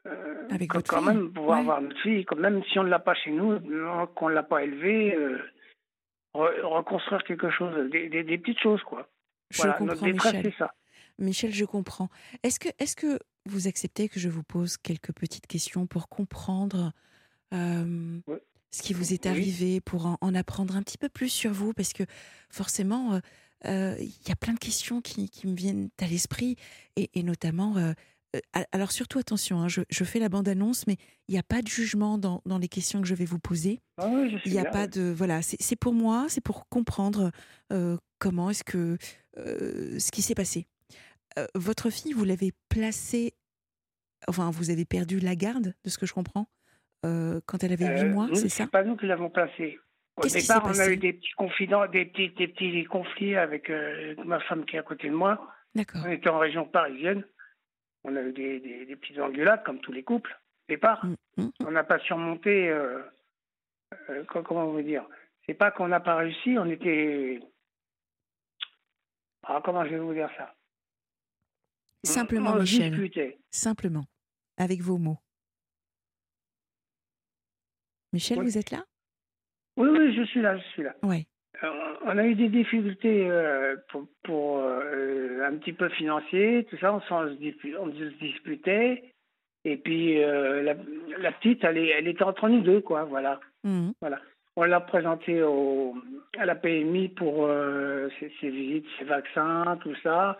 euh, 0.06 0.48
Avec 0.50 0.70
quand, 0.70 0.78
votre 0.78 0.90
quand 0.90 0.98
fille, 0.98 1.06
même 1.16 1.32
pouvoir 1.32 1.56
ouais. 1.58 1.62
avoir 1.62 1.80
notre 1.80 1.98
fille, 2.00 2.24
quand 2.24 2.36
même 2.36 2.62
si 2.64 2.78
on 2.78 2.84
ne 2.84 2.88
l'a 2.90 3.00
pas 3.00 3.14
chez 3.14 3.30
nous, 3.32 3.58
qu'on 4.14 4.28
ne 4.28 4.34
l'a 4.34 4.42
pas 4.44 4.62
élevée, 4.62 5.16
re- 6.34 6.60
reconstruire 6.62 7.24
quelque 7.24 7.50
chose, 7.50 7.90
des, 7.90 8.08
des- 8.08 8.22
des 8.22 8.38
petites 8.38 8.60
choses, 8.60 8.82
quoi. 8.84 9.08
Je 9.50 9.58
voilà, 9.58 9.78
notre 9.80 9.92
comprends, 9.94 10.06
détresse, 10.06 10.34
Michel. 10.34 10.52
c'est 10.52 10.58
ça. 10.58 10.72
Michel, 11.18 11.54
je 11.54 11.64
comprends. 11.64 12.08
Est-ce 12.42 12.58
que, 12.60 12.68
est 12.78 12.94
que 12.94 13.18
vous 13.46 13.68
acceptez 13.68 14.08
que 14.08 14.20
je 14.20 14.28
vous 14.28 14.42
pose 14.42 14.76
quelques 14.76 15.12
petites 15.12 15.46
questions 15.46 15.86
pour 15.86 16.08
comprendre 16.08 16.92
euh, 17.54 18.20
Ouais. 18.26 18.42
ce 18.70 18.82
qui 18.82 18.92
vous 18.92 19.12
est 19.12 19.24
Oui. 19.24 19.30
arrivé, 19.30 19.80
pour 19.80 20.06
en, 20.06 20.18
en 20.20 20.34
apprendre 20.34 20.76
un 20.76 20.82
petit 20.82 20.98
peu 20.98 21.08
plus 21.08 21.28
sur 21.28 21.52
vous? 21.52 21.72
Parce 21.72 21.92
que 21.92 22.04
forcément, 22.50 23.14
euh, 23.14 23.20
euh, 23.66 23.96
il 23.98 24.28
y 24.28 24.32
a 24.32 24.36
plein 24.36 24.52
de 24.54 24.58
questions 24.58 25.00
qui, 25.00 25.30
qui 25.30 25.46
me 25.46 25.56
viennent 25.56 25.88
à 25.98 26.06
l'esprit, 26.06 26.56
et, 26.96 27.10
et 27.14 27.22
notamment, 27.22 27.76
euh, 27.76 27.92
alors 28.72 28.92
surtout 28.92 29.18
attention, 29.18 29.62
hein, 29.62 29.68
je, 29.68 30.04
fais 30.04 30.18
la 30.18 30.28
bande-annonce, 30.28 30.86
mais 30.86 30.96
il 31.28 31.32
n'y 31.32 31.38
a 31.38 31.42
pas 31.42 31.62
de 31.62 31.68
jugement 31.68 32.18
dans, 32.18 32.42
dans, 32.44 32.58
les 32.58 32.68
questions 32.68 33.00
que 33.00 33.06
je 33.08 33.14
vais 33.14 33.24
vous 33.24 33.38
poser. 33.38 33.80
Ah 33.96 34.10
il 34.44 34.52
n'y 34.52 34.58
a 34.58 34.66
pas 34.66 34.86
de 34.86 35.10
voilà, 35.16 35.40
c'est 35.40 35.76
pour 35.76 35.94
moi, 35.94 36.26
c'est 36.28 36.42
pour 36.42 36.68
comprendre 36.68 37.30
comment 38.18 38.50
est-ce 38.50 38.62
que 38.62 38.98
ce 39.36 40.10
qui 40.10 40.20
s'est 40.20 40.34
passé. 40.34 40.66
Votre 41.54 41.90
fille, 41.90 42.12
vous 42.12 42.24
l'avez 42.24 42.52
placée, 42.68 43.34
enfin 44.28 44.50
vous 44.50 44.70
avez 44.70 44.84
perdu 44.84 45.20
la 45.20 45.36
garde, 45.36 45.74
de 45.84 45.90
ce 45.90 45.98
que 45.98 46.06
je 46.06 46.14
comprends, 46.14 46.48
quand 47.02 47.62
elle 47.62 47.72
avait 47.72 48.02
8 48.02 48.08
mois, 48.08 48.28
c'est 48.34 48.48
ça 48.48 48.66
pas 48.66 48.82
nous 48.82 48.96
qui 48.96 49.06
l'avons 49.06 49.30
placée. 49.30 49.78
Au 50.16 50.26
départ, 50.26 50.64
on 50.64 50.78
a 50.78 50.88
eu 50.88 50.96
des 50.96 51.12
petits, 51.12 51.32
confidents, 51.36 51.86
des 51.86 52.06
petits, 52.06 52.30
des 52.30 52.48
petits 52.48 52.84
conflits 52.84 53.36
avec 53.36 53.70
ma 54.24 54.40
femme 54.40 54.64
qui 54.64 54.76
est 54.76 54.78
à 54.78 54.82
côté 54.82 55.08
de 55.08 55.14
moi. 55.14 55.54
On 55.94 56.10
était 56.10 56.30
en 56.30 56.38
région 56.38 56.64
parisienne. 56.64 57.24
On 58.04 58.14
a 58.16 58.22
eu 58.22 58.32
des, 58.32 58.60
des, 58.60 58.96
petites 58.96 59.18
engueulades, 59.18 59.64
comme 59.64 59.80
tous 59.80 59.92
les 59.92 60.04
couples, 60.04 60.38
au 60.68 60.72
départ. 60.72 61.04
Mm, 61.04 61.14
mm, 61.36 61.42
mm. 61.42 61.50
On 61.66 61.70
n'a 61.72 61.84
pas 61.84 61.98
surmonté. 61.98 62.68
Euh, 62.68 63.02
euh, 64.10 64.24
comment 64.24 64.70
veut 64.70 64.82
dire 64.82 65.04
C'est 65.44 65.54
pas 65.54 65.70
qu'on 65.70 65.88
n'a 65.88 66.00
pas 66.00 66.16
réussi, 66.16 66.56
on 66.58 66.66
était. 66.66 67.40
Ah, 69.42 69.60
comment 69.64 69.84
je 69.84 69.90
vais 69.90 69.98
vous 69.98 70.14
dire 70.14 70.30
ça? 70.36 70.54
Simplement, 72.04 72.54
Michel. 72.56 73.10
Simplement, 73.50 74.04
avec 74.56 74.80
vos 74.80 74.98
mots. 74.98 75.18
Michel, 78.12 78.40
vous 78.40 78.56
êtes 78.56 78.70
là? 78.70 78.84
Oui, 79.76 79.88
oui, 79.90 80.16
je 80.16 80.22
suis 80.22 80.40
là, 80.40 80.56
je 80.56 80.64
suis 80.68 80.82
là. 80.82 80.94
Oui. 81.02 81.26
Euh, 81.62 81.68
on 82.04 82.18
a 82.18 82.24
eu 82.24 82.34
des 82.34 82.48
difficultés 82.48 83.28
euh, 83.28 83.76
pour, 83.88 84.06
pour 84.22 84.58
euh, 84.58 85.42
un 85.44 85.56
petit 85.56 85.72
peu 85.72 85.88
financier, 85.88 86.66
tout 86.70 86.76
ça, 86.78 86.92
on, 86.92 87.00
se, 87.00 88.18
disputait. 88.18 89.04
Et 89.64 89.76
puis 89.76 90.20
la, 90.20 90.74
la, 91.18 91.32
petite, 91.32 91.64
elle, 91.64 91.78
est, 91.78 91.88
elle 91.88 92.06
était 92.06 92.22
entre 92.22 92.48
nous 92.48 92.60
deux, 92.60 92.80
quoi, 92.80 93.02
voilà. 93.04 93.40
Mmh. 93.64 93.90
voilà. 94.00 94.20
On 94.54 94.62
l'a 94.62 94.80
présentée 94.80 95.42
au, 95.42 95.96
à 96.38 96.46
la 96.46 96.54
PMI 96.54 97.08
pour 97.08 97.50
ses, 98.20 98.48
visites, 98.48 98.86
ses 98.98 99.04
vaccins, 99.04 99.76
tout 99.82 99.94
ça. 100.04 100.38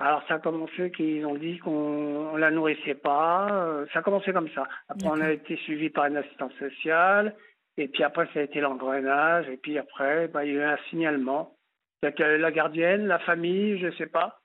Alors 0.00 0.22
ça 0.26 0.34
a 0.34 0.38
commencé 0.38 0.90
qu'ils 0.90 1.24
ont 1.24 1.36
dit 1.36 1.58
qu'on 1.58 2.36
la 2.36 2.50
nourrissait 2.50 2.94
pas. 2.94 3.84
Ça 3.92 4.00
a 4.00 4.02
commencé 4.02 4.32
comme 4.32 4.50
ça. 4.54 4.64
Après 4.88 5.08
on 5.08 5.20
a 5.20 5.30
été 5.30 5.56
suivi 5.58 5.90
par 5.90 6.06
une 6.06 6.16
assistance 6.16 6.52
sociale. 6.54 7.34
Et 7.76 7.88
puis 7.88 8.04
après, 8.04 8.28
ça 8.32 8.40
a 8.40 8.42
été 8.42 8.60
l'engrenage. 8.60 9.48
Et 9.48 9.56
puis 9.56 9.78
après, 9.78 10.28
bah, 10.28 10.44
il 10.44 10.54
y 10.54 10.56
a 10.56 10.60
eu 10.60 10.64
un 10.64 10.78
signalement. 10.90 11.56
La 12.02 12.50
gardienne, 12.50 13.06
la 13.06 13.18
famille, 13.20 13.78
je 13.78 13.86
ne 13.86 13.92
sais 13.92 14.06
pas. 14.06 14.40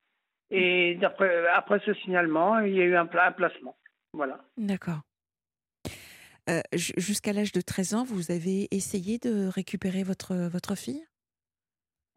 Et 0.50 0.98
après, 1.04 1.48
après 1.50 1.80
ce 1.86 1.94
signalement, 1.96 2.60
il 2.60 2.74
y 2.74 2.82
a 2.82 2.86
eu 2.86 2.96
un, 2.96 3.06
placement. 3.06 3.78
Voilà. 4.14 4.40
D'accord. 4.58 5.02
Euh, 6.50 6.62
jusqu'à 6.74 7.34
l'âge 7.34 7.52
de 7.52 7.62
13 7.62 7.94
ans, 7.94 8.04
vous 8.04 8.32
avez 8.32 8.68
essayé 8.72 9.20
de 9.20 9.48
récupérer 9.48 10.04
votre, 10.04 10.36
votre 10.48 10.76
fille? 10.76 11.06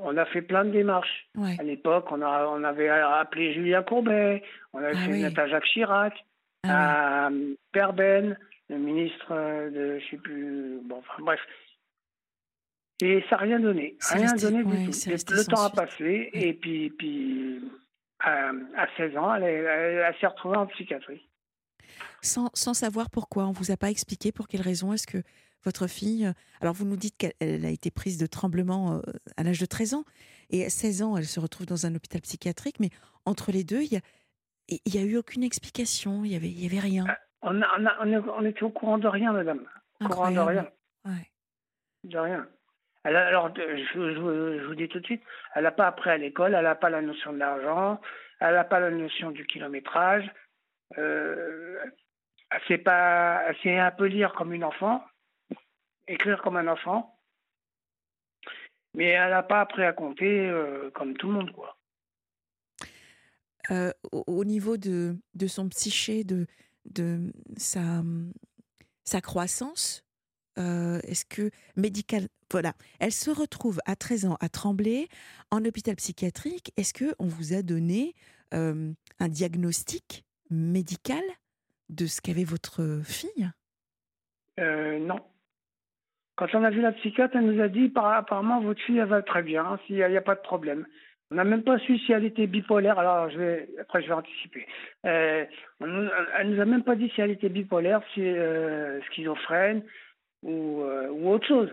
On 0.05 0.17
a 0.17 0.25
fait 0.27 0.43
plein 0.43 0.65
de 0.65 0.71
démarches. 0.71 1.29
À 1.59 1.63
l'époque, 1.63 2.07
on, 2.11 2.21
a, 2.23 2.47
on 2.47 2.65
avait 2.65 2.89
appelé 2.89 3.55
Julien 3.55 3.83
Courbet, 3.83 4.43
on 4.73 4.79
avait 4.79 4.95
ah 4.97 5.07
fait 5.07 5.19
une 5.19 5.39
à 5.39 5.49
Jacques 5.49 5.65
Chirac, 5.65 6.15
ah 6.65 7.27
à 7.27 7.31
Père 7.73 7.93
Ben, 7.93 8.37
le 8.69 8.79
ministre 8.79 9.33
de, 9.71 9.99
je 9.99 10.11
sais 10.11 10.17
plus, 10.17 10.81
bon, 10.85 10.99
enfin 10.99 11.23
bref. 11.23 11.41
Et 13.03 13.23
ça 13.29 13.37
n'a 13.37 13.43
rien 13.43 13.61
donné, 13.61 13.97
rien 14.11 14.35
donné 14.35 14.65
du 14.65 14.91
tout. 14.91 15.33
Le 15.33 15.45
temps 15.45 15.65
a 15.65 15.71
passé 15.71 16.31
et 16.33 16.53
puis, 16.55 16.91
puis 16.91 17.61
à, 18.21 18.53
16 18.97 19.17
ans, 19.17 19.35
elle, 19.35 19.45
elle, 19.45 20.15
s'est 20.21 20.27
retrouvée 20.27 20.57
en 20.57 20.67
psychiatrie. 20.67 21.29
Sans, 22.21 22.51
sans, 22.55 22.75
savoir 22.75 23.11
pourquoi, 23.11 23.47
on 23.47 23.53
vous 23.53 23.73
a 23.73 23.77
pas 23.77 23.91
expliqué 23.91 24.31
pour 24.31 24.47
quelle 24.47 24.61
raison 24.61 24.93
est-ce 24.93 25.07
que 25.07 25.19
votre 25.65 25.87
fille, 25.87 26.33
alors 26.61 26.75
vous 26.75 26.85
nous 26.85 26.97
dites 26.97 27.17
qu'elle 27.17 27.65
a 27.65 27.71
été 27.71 27.91
prise 27.91 28.19
de 28.19 28.27
tremblement 28.27 28.95
euh, 28.95 29.01
à 29.37 29.43
l'âge 29.43 29.61
de 29.61 29.67
13 29.67 29.95
ans 29.95 30.05
et 30.51 30.65
à 30.65 30.71
16 30.71 31.03
ans, 31.03 31.17
elle 31.17 31.25
se 31.25 31.41
retrouve 31.41 31.67
dans 31.67 31.87
un 31.87 31.95
hôpital 31.95 32.21
psychiatrique, 32.21 32.79
mais 32.81 32.91
entre 33.25 33.53
les 33.53 33.65
deux, 33.65 33.81
il 33.83 33.93
y 33.93 33.97
a, 33.97 34.01
il 34.69 34.95
y 34.95 34.99
a 34.99 35.03
eu 35.03 35.17
aucune 35.17 35.43
explication, 35.43 36.25
il 36.25 36.33
y 36.33 36.37
avait, 36.37 36.49
il 36.49 36.63
y 36.63 36.67
avait 36.67 36.79
rien. 36.79 37.07
Ah, 37.09 37.19
on, 37.43 37.61
on, 37.61 38.45
était 38.45 38.63
au 38.63 38.71
courant 38.71 38.99
de 38.99 39.09
rien, 39.09 39.33
madame. 39.33 39.67
Au 40.01 40.09
courant 40.09 40.31
de 40.31 40.39
rien. 40.39 40.69
De 42.05 42.19
rien. 42.19 42.47
alors, 43.05 43.53
je, 43.55 44.67
vous 44.67 44.75
dis 44.75 44.89
tout 44.89 45.01
de 45.01 45.05
suite, 45.05 45.23
elle 45.55 45.65
n'a 45.65 45.73
pas 45.73 45.87
appris 45.87 46.11
à 46.11 46.17
l'école, 46.17 46.55
elle 46.55 46.65
n'a 46.65 46.75
pas 46.75 46.91
la 46.91 47.01
notion 47.01 47.33
de 47.33 47.39
l'argent, 47.39 48.01
elle 48.41 48.55
n'a 48.55 48.65
pas 48.65 48.81
la 48.81 48.91
notion 48.91 49.31
du 49.31 49.47
kilométrage. 49.47 50.29
Euh, 50.99 51.79
elle 52.51 52.61
sait 52.69 52.79
pas, 52.79 53.43
elle 53.47 53.57
sait 53.63 53.79
un 53.79 53.91
peu 53.91 54.07
lire 54.07 54.33
comme 54.35 54.53
une 54.53 54.65
enfant, 54.65 55.03
écrire 56.09 56.43
comme 56.43 56.57
un 56.57 56.69
enfant, 56.69 57.19
mais 58.95 59.07
elle 59.07 59.31
n'a 59.31 59.43
pas 59.43 59.61
appris 59.61 59.85
à 59.85 59.93
compter 59.93 60.49
euh, 60.49 60.91
comme 60.91 61.17
tout 61.17 61.29
le 61.29 61.35
monde, 61.35 61.53
quoi. 61.53 61.79
Euh, 63.71 63.93
au 64.11 64.45
niveau 64.45 64.77
de, 64.77 65.17
de 65.35 65.47
son 65.47 65.69
psyché, 65.69 66.25
de, 66.25 66.47
de 66.85 67.33
sa, 67.57 68.03
sa 69.05 69.21
croissance 69.21 70.05
euh, 70.59 71.01
Est-ce 71.05 71.25
que 71.25 71.51
médical, 71.77 72.29
voilà, 72.51 72.75
elle 72.99 73.13
se 73.13 73.31
retrouve 73.31 73.81
à 73.87 73.97
13 73.97 74.27
ans 74.27 74.37
à 74.41 74.49
Tremblay 74.49 75.09
en 75.51 75.65
hôpital 75.65 75.97
psychiatrique. 75.97 76.73
Est-ce 76.77 76.93
que 76.93 77.15
on 77.19 77.27
vous 77.27 77.55
a 77.55 77.63
donné 77.63 78.15
euh, 78.53 78.93
un 79.19 79.29
diagnostic 79.29 80.25
médical 80.51 81.23
de 81.89 82.07
ce 82.07 82.21
qu'avait 82.21 82.45
votre 82.45 83.01
fille? 83.05 83.51
Euh, 84.61 84.99
Non. 84.99 85.21
Quand 86.43 86.59
on 86.59 86.65
a 86.65 86.71
vu 86.71 86.81
la 86.81 86.91
psychiatre, 86.91 87.37
elle 87.37 87.47
nous 87.47 87.63
a 87.63 87.69
dit 87.69 87.93
apparemment 87.95 88.61
votre 88.61 88.81
fille 88.81 88.99
elle 88.99 89.07
va 89.07 89.23
très 89.23 89.45
bien, 89.45 89.79
s'il 89.87 89.95
n'y 89.95 90.17
a, 90.17 90.21
pas 90.21 90.35
de 90.35 90.41
problème. 90.41 90.87
On 91.31 91.37
n'a 91.37 91.45
même 91.45 91.63
pas 91.63 91.79
su 91.79 91.97
si 91.99 92.13
elle 92.13 92.25
était 92.25 92.49
bipolaire. 92.49 92.99
Alors, 92.99 93.29
après, 93.81 94.03
je 94.03 94.09
vais 94.09 94.13
anticiper. 94.13 94.67
Euh, 95.07 95.45
elle 95.81 96.51
nous 96.51 96.61
a 96.61 96.65
même 96.65 96.83
pas 96.83 96.97
dit 96.97 97.09
si 97.11 97.21
elle 97.21 97.31
était 97.31 97.49
bipolaire, 97.49 98.01
si 98.13 98.23
euh, 98.23 99.01
schizophrène 99.03 99.85
ou, 100.43 100.83
euh, 100.83 101.11
autre 101.11 101.47
chose. 101.47 101.71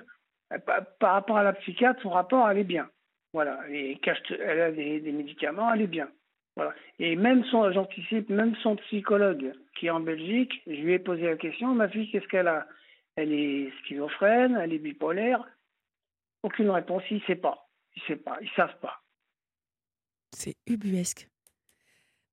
Par, 1.00 1.14
rapport 1.14 1.38
à 1.38 1.44
la 1.44 1.54
psychiatre, 1.54 2.04
son 2.04 2.12
rapport, 2.12 2.48
elle 2.48 2.60
est 2.60 2.64
bien. 2.64 2.90
Voilà. 3.34 3.62
Et 3.72 4.00
elle 4.40 4.62
a 4.62 4.72
des, 4.72 5.02
médicaments, 5.12 5.74
elle 5.74 5.82
est 5.82 5.88
bien. 5.88 6.10
Voilà. 6.56 6.76
Et 7.00 7.16
même 7.16 7.44
son, 7.46 7.72
j'anticipe, 7.72 8.30
même 8.30 8.56
son 8.58 8.76
psychologue 8.76 9.52
qui 9.80 9.88
est 9.88 9.90
en 9.90 10.00
Belgique, 10.00 10.62
je 10.68 10.80
lui 10.80 10.94
ai 10.94 11.00
posé 11.00 11.24
la 11.24 11.38
question, 11.38 11.74
ma 11.74 11.90
fille, 11.90 12.12
qu'est-ce 12.12 12.28
qu'elle 12.28 12.48
a? 12.48 12.68
Elle 13.15 13.34
est 13.34 13.72
schizophrène, 13.80 14.56
elle 14.56 14.73
est 14.73 14.80
bipolaire. 14.80 15.44
Aucune 16.44 16.69
réponse, 16.69 17.03
il 17.11 17.18
ne 17.18 17.22
sait 17.23 17.36
pas. 17.36 17.69
Il 17.95 18.02
sait 18.03 18.15
pas, 18.15 18.38
ils 18.41 18.49
savent 18.56 18.80
pas. 18.80 19.02
C'est 20.31 20.56
ubuesque. 20.68 21.27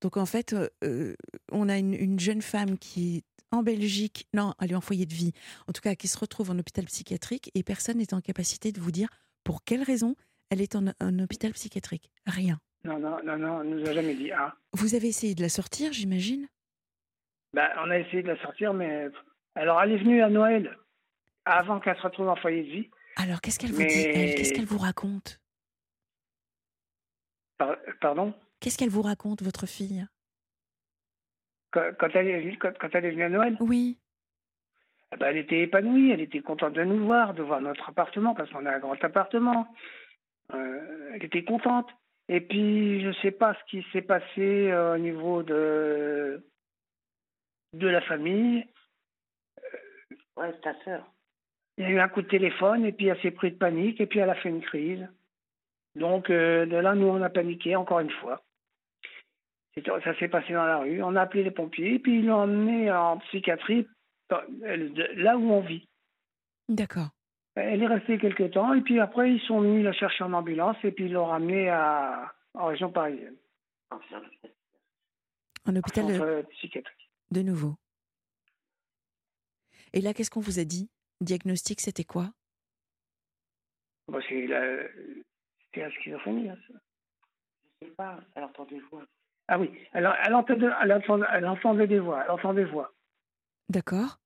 Donc 0.01 0.17
en 0.17 0.25
fait, 0.25 0.53
euh, 0.83 1.15
on 1.51 1.69
a 1.69 1.77
une, 1.77 2.19
jeune 2.19 2.41
femme 2.41 2.77
qui 2.77 3.17
est 3.17 3.23
en 3.51 3.63
Belgique, 3.63 4.27
non, 4.33 4.53
elle 4.61 4.71
est 4.71 4.75
en 4.75 4.81
foyer 4.81 5.05
de 5.05 5.13
vie, 5.13 5.33
en 5.67 5.73
tout 5.73 5.81
cas 5.81 5.95
qui 5.95 6.07
se 6.07 6.19
retrouve 6.19 6.51
en 6.51 6.59
hôpital 6.59 6.85
psychiatrique 6.85 7.49
et 7.55 7.63
personne 7.63 7.97
n'est 7.97 8.13
en 8.13 8.21
capacité 8.21 8.71
de 8.71 8.79
vous 8.79 8.91
dire 8.91 9.07
pour 9.43 9.63
quelle 9.63 9.83
raison 9.83 10.15
elle 10.49 10.61
est 10.61 10.75
en, 10.75 10.87
hôpital 11.19 11.51
psychiatrique. 11.53 12.11
Rien. 12.25 12.59
Non, 12.83 12.99
non, 12.99 13.17
non, 13.23 13.37
non, 13.37 13.57
on 13.57 13.63
nous 13.63 13.87
a 13.87 13.93
jamais 13.93 14.15
dit. 14.15 14.31
Ah. 14.31 14.55
Vous 14.73 14.95
avez 14.95 15.07
essayé 15.07 15.35
de 15.35 15.41
la 15.41 15.49
sortir, 15.49 15.91
j'imagine? 15.91 16.47
Bah, 17.53 17.69
On 17.83 17.89
a 17.89 17.99
essayé 17.99 18.21
de 18.21 18.27
la 18.27 18.39
sortir, 18.41 18.73
mais 18.73 19.07
alors 19.57 19.81
elle 19.81 19.91
est 19.93 19.97
venue 19.97 20.21
à 20.21 20.29
Noël 20.29 20.77
avant 21.45 21.79
qu'elle 21.79 21.97
se 21.97 22.01
retrouve 22.01 22.29
en 22.29 22.35
foyer 22.35 22.63
de 22.63 22.69
vie. 22.69 22.89
Alors 23.15 23.41
qu'est-ce 23.41 23.57
qu'elle 23.57 23.71
vous 23.71 23.83
dit 23.83 23.87
Qu'est-ce 23.87 24.53
qu'elle 24.53 24.65
vous 24.65 24.77
raconte? 24.77 25.39
Pardon? 28.01 28.33
Qu'est-ce 28.59 28.77
qu'elle 28.77 28.89
vous 28.89 29.01
raconte, 29.01 29.41
votre 29.41 29.65
fille? 29.65 30.05
Quand, 31.71 32.09
elle 32.13 32.27
est, 32.27 32.57
quand, 32.57 32.89
elle 32.93 33.05
est 33.05 33.11
venue 33.11 33.23
à 33.23 33.29
Noël? 33.29 33.57
Oui. 33.59 33.97
Eh 35.13 35.17
ben, 35.17 35.27
elle 35.27 35.37
était 35.37 35.61
épanouie, 35.61 36.11
elle 36.11 36.21
était 36.21 36.41
contente 36.41 36.73
de 36.73 36.83
nous 36.83 37.05
voir, 37.05 37.33
de 37.33 37.43
voir 37.43 37.61
notre 37.61 37.89
appartement, 37.89 38.35
parce 38.35 38.51
qu'on 38.51 38.65
a 38.65 38.75
un 38.75 38.79
grand 38.79 39.01
appartement. 39.03 39.67
Euh, 40.53 41.11
elle 41.13 41.23
était 41.23 41.43
contente. 41.43 41.89
Et 42.29 42.41
puis, 42.41 43.01
je 43.01 43.07
ne 43.07 43.13
sais 43.13 43.31
pas 43.31 43.53
ce 43.53 43.71
qui 43.71 43.85
s'est 43.91 44.01
passé 44.01 44.71
euh, 44.71 44.95
au 44.95 44.97
niveau 44.97 45.43
de, 45.43 46.45
de 47.73 47.87
la 47.87 48.01
famille. 48.01 48.65
Euh, 50.37 50.41
ouais, 50.41 50.51
c'est 50.55 50.61
ta 50.61 50.83
sœur. 50.83 51.03
Il 51.77 51.83
y 51.83 51.87
a 51.87 51.91
eu 51.91 51.99
un 51.99 52.07
coup 52.07 52.21
de 52.21 52.27
téléphone, 52.27 52.85
et 52.85 52.91
puis 52.91 53.07
elle 53.07 53.21
s'est 53.21 53.31
pris 53.31 53.51
de 53.51 53.57
panique, 53.57 54.01
et 54.01 54.07
puis 54.07 54.19
elle 54.19 54.29
a 54.29 54.35
fait 54.35 54.49
une 54.49 54.61
crise. 54.61 55.07
Donc 55.95 56.29
euh, 56.29 56.65
de 56.65 56.75
là, 56.75 56.95
nous, 56.95 57.07
on 57.07 57.21
a 57.21 57.29
paniqué 57.29 57.75
encore 57.75 57.99
une 57.99 58.11
fois. 58.11 58.41
Ça 60.03 60.17
s'est 60.17 60.27
passé 60.27 60.53
dans 60.53 60.65
la 60.65 60.79
rue. 60.79 61.03
On 61.03 61.15
a 61.15 61.21
appelé 61.21 61.43
les 61.43 61.51
pompiers, 61.51 61.99
puis 61.99 62.19
ils 62.19 62.25
l'ont 62.25 62.41
emmené 62.41 62.91
en 62.91 63.19
psychiatrie, 63.19 63.87
là 64.29 65.37
où 65.37 65.51
on 65.51 65.61
vit. 65.61 65.87
D'accord. 66.67 67.09
Elle 67.55 67.83
est 67.83 67.87
restée 67.87 68.17
quelques 68.17 68.51
temps, 68.51 68.73
et 68.73 68.81
puis 68.81 68.99
après, 68.99 69.33
ils 69.33 69.41
sont 69.41 69.61
venus 69.61 69.83
la 69.83 69.93
chercher 69.93 70.23
en 70.23 70.33
ambulance, 70.33 70.77
et 70.83 70.91
puis 70.91 71.05
ils 71.05 71.13
l'ont 71.13 71.25
ramenée 71.25 71.69
à, 71.69 72.33
en 72.55 72.65
région 72.65 72.91
parisienne. 72.91 73.35
En 73.91 75.75
hôpital 75.75 76.43
psychiatrique. 76.49 77.11
De 77.29 77.41
nouveau. 77.41 77.75
Et 79.93 80.01
là, 80.01 80.13
qu'est-ce 80.13 80.29
qu'on 80.29 80.39
vous 80.41 80.59
a 80.59 80.63
dit? 80.63 80.89
Diagnostic, 81.21 81.81
c'était 81.81 82.03
quoi? 82.03 82.31
Bon, 84.07 84.21
C'est 84.27 84.47
la... 84.47 84.83
Schizophrénie. 85.91 86.49
Hein, 86.49 86.57
ça. 86.67 86.73
Je 87.81 87.87
sais 87.87 87.93
pas, 87.93 88.19
elle 88.35 88.43
entend 88.43 88.65
des 88.65 88.79
voix. 88.79 89.05
Ah 89.47 89.59
oui, 89.59 89.71
entendait, 90.33 90.67
elle 91.31 91.45
entendait 91.47 91.87
des 91.87 91.99
voix. 91.99 92.23
Elle 92.23 92.31
entendait 92.31 92.65
des 92.65 92.71
voix. 92.71 92.93
D'accord. 93.69 94.17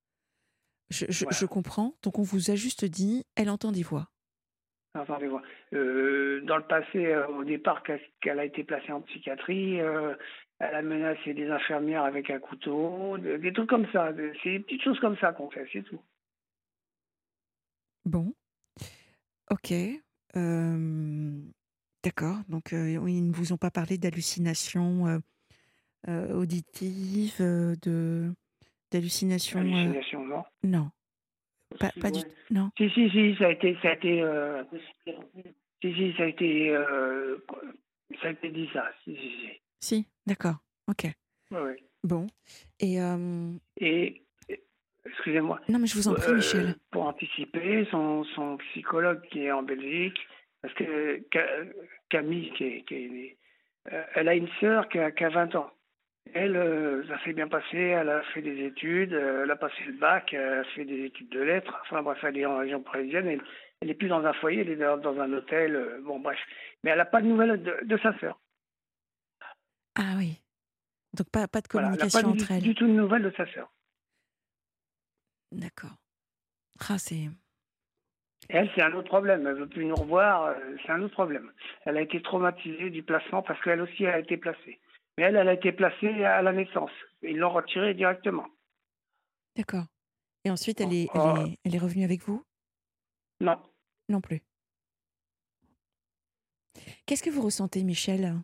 Je, 0.90 1.06
je, 1.08 1.24
Voilà. 1.24 1.36
je 1.38 1.46
comprends. 1.46 1.94
Donc, 2.02 2.18
on 2.18 2.22
vous 2.22 2.50
a 2.50 2.54
juste 2.54 2.84
dit, 2.84 3.24
elle 3.36 3.50
entend 3.50 3.70
des 3.70 3.82
voix. 3.82 4.08
Elle 4.94 5.02
entendait 5.02 5.24
des 5.24 5.28
voix. 5.28 5.42
Euh, 5.74 6.40
dans 6.44 6.56
le 6.56 6.66
passé, 6.66 7.06
euh, 7.06 7.26
au 7.28 7.44
départ, 7.44 7.82
qu'elle 7.82 8.00
qu'elle 8.20 8.38
a 8.38 8.44
été 8.44 8.64
placée 8.64 8.92
en 8.92 9.02
psychiatrie, 9.02 9.80
euh, 9.80 10.14
elle 10.62 10.76
a 10.76 10.82
menacé 10.82 11.34
des 11.34 11.50
infirmières 11.50 12.04
avec 12.04 12.30
un 12.30 12.38
couteau, 12.38 13.18
des, 13.18 13.52
trucs 13.52 13.68
comme 13.68 13.90
ça. 13.92 14.12
C'est 14.42 14.50
des 14.50 14.60
petites 14.60 14.82
choses 14.82 15.00
comme 15.00 15.16
ça 15.16 15.32
qu'on 15.32 15.50
fait, 15.50 15.66
c'est 15.72 15.82
tout. 15.82 16.00
Bon. 18.04 18.32
Ok. 19.50 19.72
Euh, 20.36 21.40
D'accord. 22.04 22.38
Donc, 22.48 22.72
euh, 22.72 22.88
ils 23.08 23.28
ne 23.28 23.32
vous 23.32 23.52
ont 23.52 23.56
pas 23.56 23.72
parlé 23.72 23.98
d'hallucinations 23.98 25.08
euh, 25.08 25.18
euh, 26.08 26.32
auditives, 26.34 27.38
de 27.40 28.32
d'hallucinations. 28.92 29.58
euh, 29.58 29.62
Hallucination, 29.62 30.24
non 30.24 30.44
Non. 30.62 30.90
Pas, 31.80 31.90
pas 32.00 32.10
du 32.12 32.20
Non. 32.50 32.70
Si, 32.76 32.88
si, 32.90 33.10
si, 33.10 33.34
ça 33.36 33.46
a 33.46 33.50
été. 33.50 33.76
Ça 33.82 33.90
a 33.90 33.92
été 33.94 34.22
si, 35.80 35.92
si, 35.92 36.14
ça 36.16 36.22
a 36.22 36.26
été. 36.26 36.76
ça 38.20 38.28
a 38.28 38.30
été 38.30 38.50
dit 38.50 38.68
ça. 38.72 38.84
Si, 39.02 39.16
si, 39.16 39.30
si. 39.40 39.61
Si, 39.82 40.06
d'accord. 40.26 40.54
Ok. 40.88 41.06
Bon. 42.04 42.26
Et. 42.80 43.00
euh, 43.00 43.52
Et. 43.78 44.22
Excusez-moi. 45.04 45.60
Non, 45.68 45.78
mais 45.80 45.86
je 45.88 45.96
vous 45.96 46.08
en 46.08 46.14
prie, 46.14 46.30
Euh, 46.30 46.36
Michel. 46.36 46.74
Pour 46.92 47.02
anticiper, 47.06 47.84
son, 47.90 48.22
son 48.36 48.56
psychologue 48.58 49.20
qui 49.30 49.44
est 49.44 49.50
en 49.52 49.62
Belgique, 49.64 50.18
parce 50.62 50.72
que 50.74 51.20
Ca- 51.32 51.64
Camille, 52.08 52.52
qui 52.52 52.64
est, 52.64 52.82
qui 52.86 52.94
est- 52.94 53.36
euh, 53.92 54.02
elle 54.14 54.28
a 54.28 54.34
une 54.36 54.48
sœur 54.60 54.88
qui 54.88 54.98
a, 55.00 55.10
qui 55.10 55.24
a 55.24 55.28
20 55.28 55.54
ans. 55.56 55.70
Elle, 56.34 56.56
euh, 56.56 57.04
ça 57.08 57.18
s'est 57.24 57.32
bien 57.32 57.48
passé, 57.48 57.76
elle 57.76 58.08
a 58.08 58.22
fait 58.32 58.42
des 58.42 58.64
études, 58.64 59.12
euh, 59.12 59.42
elle 59.42 59.50
a 59.50 59.56
passé 59.56 59.74
le 59.86 59.94
bac, 59.94 60.32
elle 60.32 60.60
a 60.60 60.64
fait 60.76 60.84
des 60.84 61.04
études 61.06 61.30
de 61.30 61.40
lettres, 61.40 61.76
enfin 61.82 62.00
bref, 62.00 62.18
elle 62.22 62.38
est 62.38 62.46
en 62.46 62.58
région 62.58 62.80
parisienne, 62.80 63.26
elle, 63.26 63.42
elle 63.80 63.90
est 63.90 63.94
plus 63.94 64.06
dans 64.08 64.24
un 64.24 64.32
foyer, 64.34 64.60
elle 64.60 64.70
est 64.70 64.76
dans, 64.76 64.98
dans 64.98 65.18
un 65.20 65.32
hôtel, 65.32 65.74
euh, 65.74 66.00
bon 66.04 66.20
bref. 66.20 66.38
Mais 66.84 66.90
elle 66.92 66.98
n'a 66.98 67.06
pas 67.06 67.20
de 67.22 67.26
nouvelles 67.26 67.60
de, 67.60 67.76
de 67.82 67.96
sa 67.98 68.16
sœur. 68.20 68.38
Ah 69.94 70.14
oui. 70.16 70.40
Donc, 71.14 71.28
pas, 71.30 71.46
pas 71.48 71.60
de 71.60 71.68
Voilà, 71.70 71.88
elle 71.88 71.92
n'a 71.92 71.98
communication 71.98 72.30
pas 72.30 72.36
du, 72.36 72.42
entre 72.42 72.52
elles. 72.52 72.62
du 72.62 72.74
tout 72.74 72.86
de 72.86 72.92
nouvelles 72.92 73.22
de 73.22 73.32
sa 73.36 73.46
sœur. 73.52 73.72
D'accord. 75.52 75.96
Ah, 76.88 76.98
c'est. 76.98 77.28
Elle, 78.48 78.70
c'est 78.74 78.82
un 78.82 78.92
autre 78.94 79.08
problème. 79.08 79.46
Elle 79.46 79.56
veut 79.56 79.68
plus 79.68 79.84
nous 79.84 79.94
revoir. 79.94 80.44
euh, 80.44 80.76
C'est 80.84 80.92
un 80.92 81.02
autre 81.02 81.12
problème. 81.14 81.52
Elle 81.84 81.96
a 81.98 82.00
été 82.02 82.20
traumatisée 82.22 82.90
du 82.90 83.02
placement 83.02 83.42
parce 83.42 83.62
qu'elle 83.62 83.80
aussi 83.82 84.06
a 84.06 84.18
été 84.18 84.36
placée. 84.36 84.80
Mais 85.18 85.24
elle, 85.24 85.36
elle 85.36 85.48
a 85.48 85.52
été 85.54 85.72
placée 85.72 86.24
à 86.24 86.40
la 86.40 86.52
naissance. 86.52 86.90
Ils 87.22 87.36
l'ont 87.36 87.52
retirée 87.52 87.92
directement. 87.94 88.46
D'accord. 89.56 89.84
Et 90.44 90.50
ensuite, 90.50 90.80
elle 90.80 90.92
est, 90.94 91.08
Oh. 91.14 91.34
elle 91.36 91.46
est, 91.52 91.58
elle 91.64 91.74
est 91.74 91.78
revenue 91.78 92.04
avec 92.04 92.22
vous? 92.22 92.42
Non. 93.40 93.62
Non 94.08 94.20
plus. 94.22 94.40
Qu'est-ce 97.06 97.22
que 97.22 97.30
vous 97.30 97.42
ressentez, 97.42 97.84
Michel? 97.84 98.34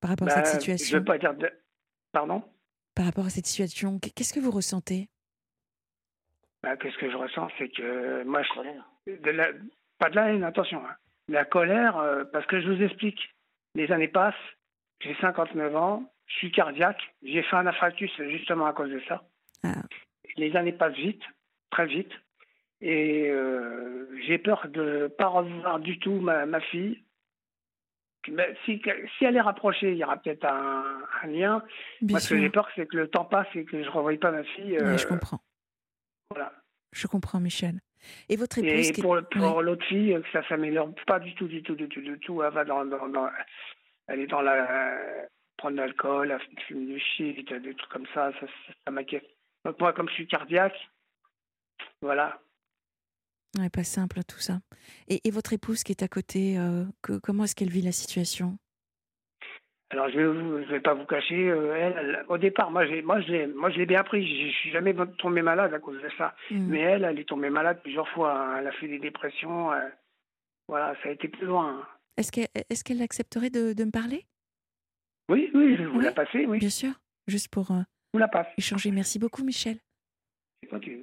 Par 0.00 0.10
rapport 0.10 0.28
à 0.28 0.30
cette 0.30 0.46
Je 0.46 0.50
situation 0.52 0.98
veux 0.98 1.04
pas 1.04 1.18
dire 1.18 1.34
de... 1.34 1.50
Pardon? 2.12 2.42
Par 2.94 3.04
rapport 3.06 3.26
à 3.26 3.30
cette 3.30 3.46
situation, 3.46 3.98
qu'est-ce 3.98 4.32
que 4.32 4.40
vous 4.40 4.50
ressentez? 4.50 5.08
Bah, 6.62 6.76
Qu'est-ce 6.76 6.96
que 6.98 7.10
je 7.10 7.16
ressens? 7.16 7.48
C'est 7.58 7.68
que 7.70 8.22
moi, 8.24 8.42
je... 8.42 9.12
de 9.16 9.30
la... 9.30 9.48
pas 9.98 10.10
de 10.10 10.16
la 10.16 10.32
haine, 10.32 10.44
attention. 10.44 10.84
hein. 10.86 10.94
La 11.28 11.44
colère, 11.44 11.96
euh, 11.98 12.24
parce 12.24 12.46
que 12.46 12.60
je 12.60 12.68
vous 12.70 12.82
explique. 12.82 13.20
Les 13.74 13.90
années 13.92 14.08
passent. 14.08 14.34
J'ai 15.00 15.14
59 15.20 15.76
ans. 15.76 16.12
Je 16.26 16.34
suis 16.36 16.52
cardiaque. 16.52 17.00
J'ai 17.22 17.42
fait 17.42 17.56
un 17.56 17.66
infarctus 17.66 18.10
justement 18.30 18.66
à 18.66 18.72
cause 18.72 18.90
de 18.90 19.00
ça. 19.08 19.22
Ah. 19.62 19.82
Les 20.36 20.54
années 20.56 20.72
passent 20.72 20.94
vite, 20.96 21.22
très 21.70 21.86
vite. 21.86 22.10
Et 22.80 23.28
euh, 23.28 24.08
j'ai 24.26 24.38
peur 24.38 24.66
de 24.68 24.82
ne 25.02 25.06
pas 25.08 25.26
revoir 25.28 25.78
du 25.80 25.98
tout 25.98 26.18
ma, 26.20 26.46
ma 26.46 26.60
fille. 26.60 27.02
Si, 28.64 28.82
si 29.18 29.24
elle 29.24 29.36
est 29.36 29.40
rapprochée, 29.40 29.92
il 29.92 29.96
y 29.98 30.04
aura 30.04 30.16
peut-être 30.18 30.44
un, 30.44 31.02
un 31.22 31.26
lien. 31.26 31.62
Bien 32.02 32.14
Moi, 32.14 32.20
ce 32.20 32.30
que 32.34 32.40
j'ai 32.40 32.50
peur, 32.50 32.68
c'est 32.76 32.86
que 32.86 32.96
le 32.96 33.08
temps 33.08 33.24
passe 33.24 33.46
et 33.54 33.64
que 33.64 33.82
je 33.82 33.88
ne 33.88 33.90
revoie 33.92 34.16
pas 34.18 34.30
ma 34.30 34.44
fille. 34.44 34.76
Euh, 34.76 34.98
je 34.98 35.06
comprends. 35.06 35.40
Voilà. 36.30 36.52
Je 36.92 37.06
comprends, 37.06 37.40
Michel. 37.40 37.80
Et 38.28 38.36
votre 38.36 38.58
épouse 38.58 38.88
Et 38.88 38.92
qui 38.92 39.02
pour, 39.02 39.14
l'autre 39.62 39.84
fille, 39.86 40.18
que 40.22 40.30
ça 40.32 40.46
s'améliore 40.48 40.92
pas 41.06 41.18
du 41.18 41.34
tout, 41.34 41.48
du 41.48 41.62
tout, 41.62 41.74
du 41.74 41.88
tout, 41.88 42.00
du 42.00 42.18
tout. 42.18 42.42
Elle 42.42 42.52
va 42.52 42.64
dans, 42.64 42.84
dans, 42.84 43.08
dans- 43.08 43.30
elle 44.08 44.20
est 44.20 44.26
dans 44.26 44.40
la 44.42 45.26
prendre 45.56 45.76
de 45.76 45.82
l'alcool, 45.82 46.30
elle 46.30 46.62
fume 46.66 46.86
du 46.86 46.98
shit, 46.98 47.52
des 47.52 47.74
trucs 47.74 47.90
comme 47.92 48.06
ça, 48.14 48.32
ça, 48.40 48.46
ça, 48.46 48.72
ça 48.84 48.90
m'inquiète. 48.90 49.26
Donc 49.64 49.78
moi, 49.78 49.92
comme 49.92 50.08
je 50.08 50.14
suis 50.14 50.26
cardiaque, 50.26 50.88
voilà. 52.00 52.40
Ouais, 53.58 53.68
pas 53.68 53.84
simple 53.84 54.20
tout 54.28 54.38
ça. 54.38 54.60
Et, 55.08 55.20
et 55.26 55.30
votre 55.30 55.52
épouse 55.52 55.82
qui 55.82 55.92
est 55.92 56.02
à 56.02 56.08
côté, 56.08 56.56
euh, 56.58 56.84
que- 57.02 57.18
comment 57.18 57.44
est-ce 57.44 57.54
qu'elle 57.56 57.70
vit 57.70 57.82
la 57.82 57.92
situation? 57.92 58.58
Alors 59.92 60.08
je 60.08 60.18
vais, 60.20 60.64
je 60.66 60.70
vais 60.70 60.80
pas 60.80 60.94
vous 60.94 61.04
cacher, 61.04 61.48
euh, 61.50 61.74
elle, 61.74 61.94
elle- 61.98 62.24
au 62.28 62.38
départ, 62.38 62.70
moi, 62.70 62.86
je 62.86 62.92
l'ai, 62.92 63.86
bien 63.86 64.04
pris. 64.04 64.24
Je, 64.24 64.46
je 64.52 64.56
suis 64.58 64.70
jamais 64.70 64.94
tombé 65.18 65.42
malade 65.42 65.74
à 65.74 65.80
cause 65.80 66.00
de 66.00 66.08
ça. 66.16 66.34
Mm. 66.50 66.66
Mais 66.68 66.78
elle, 66.78 67.04
elle 67.04 67.18
est 67.18 67.28
tombée 67.28 67.50
malade 67.50 67.80
plusieurs 67.82 68.08
fois. 68.10 68.32
hein. 68.38 68.58
Elle 68.60 68.68
a 68.68 68.72
fait 68.72 68.86
des 68.86 69.00
dépressions. 69.00 69.72
euh, 69.72 69.88
voilà, 70.68 70.94
ça 71.02 71.08
a 71.08 71.12
été 71.12 71.26
plus 71.26 71.46
loin. 71.46 71.84
Est-ce 72.16 72.30
qu'elle 72.30 73.00
est 73.00 73.04
accepterait 73.04 73.50
de, 73.50 73.72
de 73.72 73.84
me 73.84 73.90
parler? 73.90 74.26
Oui, 75.28 75.50
oui, 75.54 75.76
je 75.76 75.82
vous 75.84 75.98
Oui, 75.98 76.04
la 76.04 76.12
passer, 76.12 76.46
oui. 76.46 76.58
Bien 76.58 76.70
sûr, 76.70 76.92
juste 77.26 77.48
pour 77.48 77.72
vous 77.72 78.18
la 78.18 78.28
passe. 78.28 78.46
échanger. 78.58 78.92
Merci 78.92 79.18
beaucoup, 79.18 79.42
Michel. 79.42 79.78
Continue. 80.70 81.02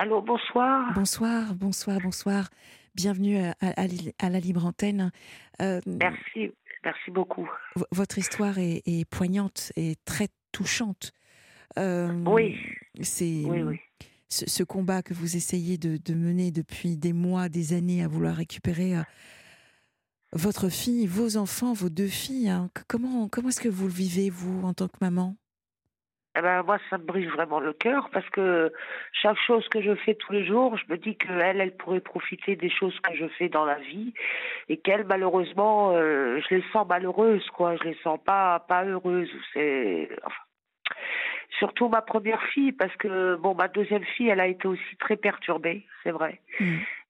Allô, 0.00 0.22
bonsoir. 0.22 0.92
Bonsoir, 0.94 1.54
bonsoir, 1.56 1.98
bonsoir. 2.00 2.50
Bienvenue 2.94 3.38
à, 3.38 3.54
à- 3.60 4.28
la 4.30 4.38
Libre 4.38 4.64
Antenne. 4.64 5.10
Euh, 5.60 5.80
Merci, 5.86 6.52
merci 6.84 7.10
beaucoup. 7.10 7.48
votre 7.90 8.16
histoire 8.18 8.58
est, 8.58 8.82
est 8.86 9.04
poignante 9.10 9.72
et 9.74 9.96
très 10.04 10.28
touchante. 10.52 11.10
Euh, 11.80 12.12
Oui. 12.26 12.56
C'est 13.02 13.42
Oui, 13.44 13.62
oui. 13.62 13.80
Ce, 14.28 14.48
ce 14.48 14.62
combat 14.62 15.02
que 15.02 15.14
vous 15.14 15.34
essayez 15.36 15.78
de, 15.78 15.96
de 15.96 16.14
mener 16.14 16.52
depuis 16.52 16.96
des 16.96 17.12
mois, 17.12 17.48
des 17.48 17.72
années 17.72 18.04
à 18.04 18.08
vouloir 18.08 18.36
récupérer 18.36 18.96
euh, 18.98 19.02
votre 20.32 20.68
fille, 20.68 21.08
vos 21.08 21.36
enfants, 21.38 21.72
vos 21.72 21.88
deux 21.88 22.06
filles. 22.08 22.50
hein. 22.50 22.70
Comment, 22.86 23.28
comment 23.28 23.48
est-ce 23.48 23.60
que 23.60 23.68
vous 23.68 23.86
le 23.88 23.92
vivez, 23.92 24.30
vous, 24.30 24.62
en 24.62 24.74
tant 24.74 24.86
que 24.86 24.98
maman? 25.00 25.34
Eh 26.38 26.40
ben, 26.40 26.62
moi, 26.62 26.78
ça 26.88 26.98
me 26.98 27.02
brise 27.02 27.28
vraiment 27.30 27.58
le 27.58 27.72
cœur 27.72 28.10
parce 28.12 28.28
que 28.30 28.72
chaque 29.12 29.38
chose 29.44 29.66
que 29.70 29.82
je 29.82 29.94
fais 29.96 30.14
tous 30.14 30.32
les 30.32 30.46
jours, 30.46 30.76
je 30.76 30.84
me 30.92 30.96
dis 30.96 31.16
qu'elle, 31.16 31.60
elle 31.60 31.76
pourrait 31.76 32.00
profiter 32.00 32.54
des 32.54 32.70
choses 32.70 32.96
que 33.00 33.12
je 33.16 33.26
fais 33.26 33.48
dans 33.48 33.64
la 33.64 33.78
vie 33.80 34.14
et 34.68 34.76
qu'elle, 34.76 35.04
malheureusement, 35.04 35.94
euh, 35.96 36.40
je 36.48 36.54
les 36.54 36.64
sens 36.72 36.86
malheureuses, 36.86 37.48
quoi. 37.50 37.74
Je 37.76 37.88
les 37.88 37.96
sens 38.04 38.20
pas, 38.24 38.60
pas 38.68 38.84
heureuses. 38.84 39.30
C'est, 39.52 40.10
surtout 41.58 41.88
ma 41.88 42.02
première 42.02 42.42
fille 42.44 42.72
parce 42.72 42.94
que, 42.96 43.36
bon, 43.36 43.54
ma 43.54 43.68
deuxième 43.68 44.04
fille, 44.04 44.28
elle 44.28 44.40
a 44.40 44.46
été 44.46 44.66
aussi 44.66 44.96
très 44.98 45.16
perturbée, 45.16 45.84
c'est 46.02 46.10
vrai. 46.10 46.40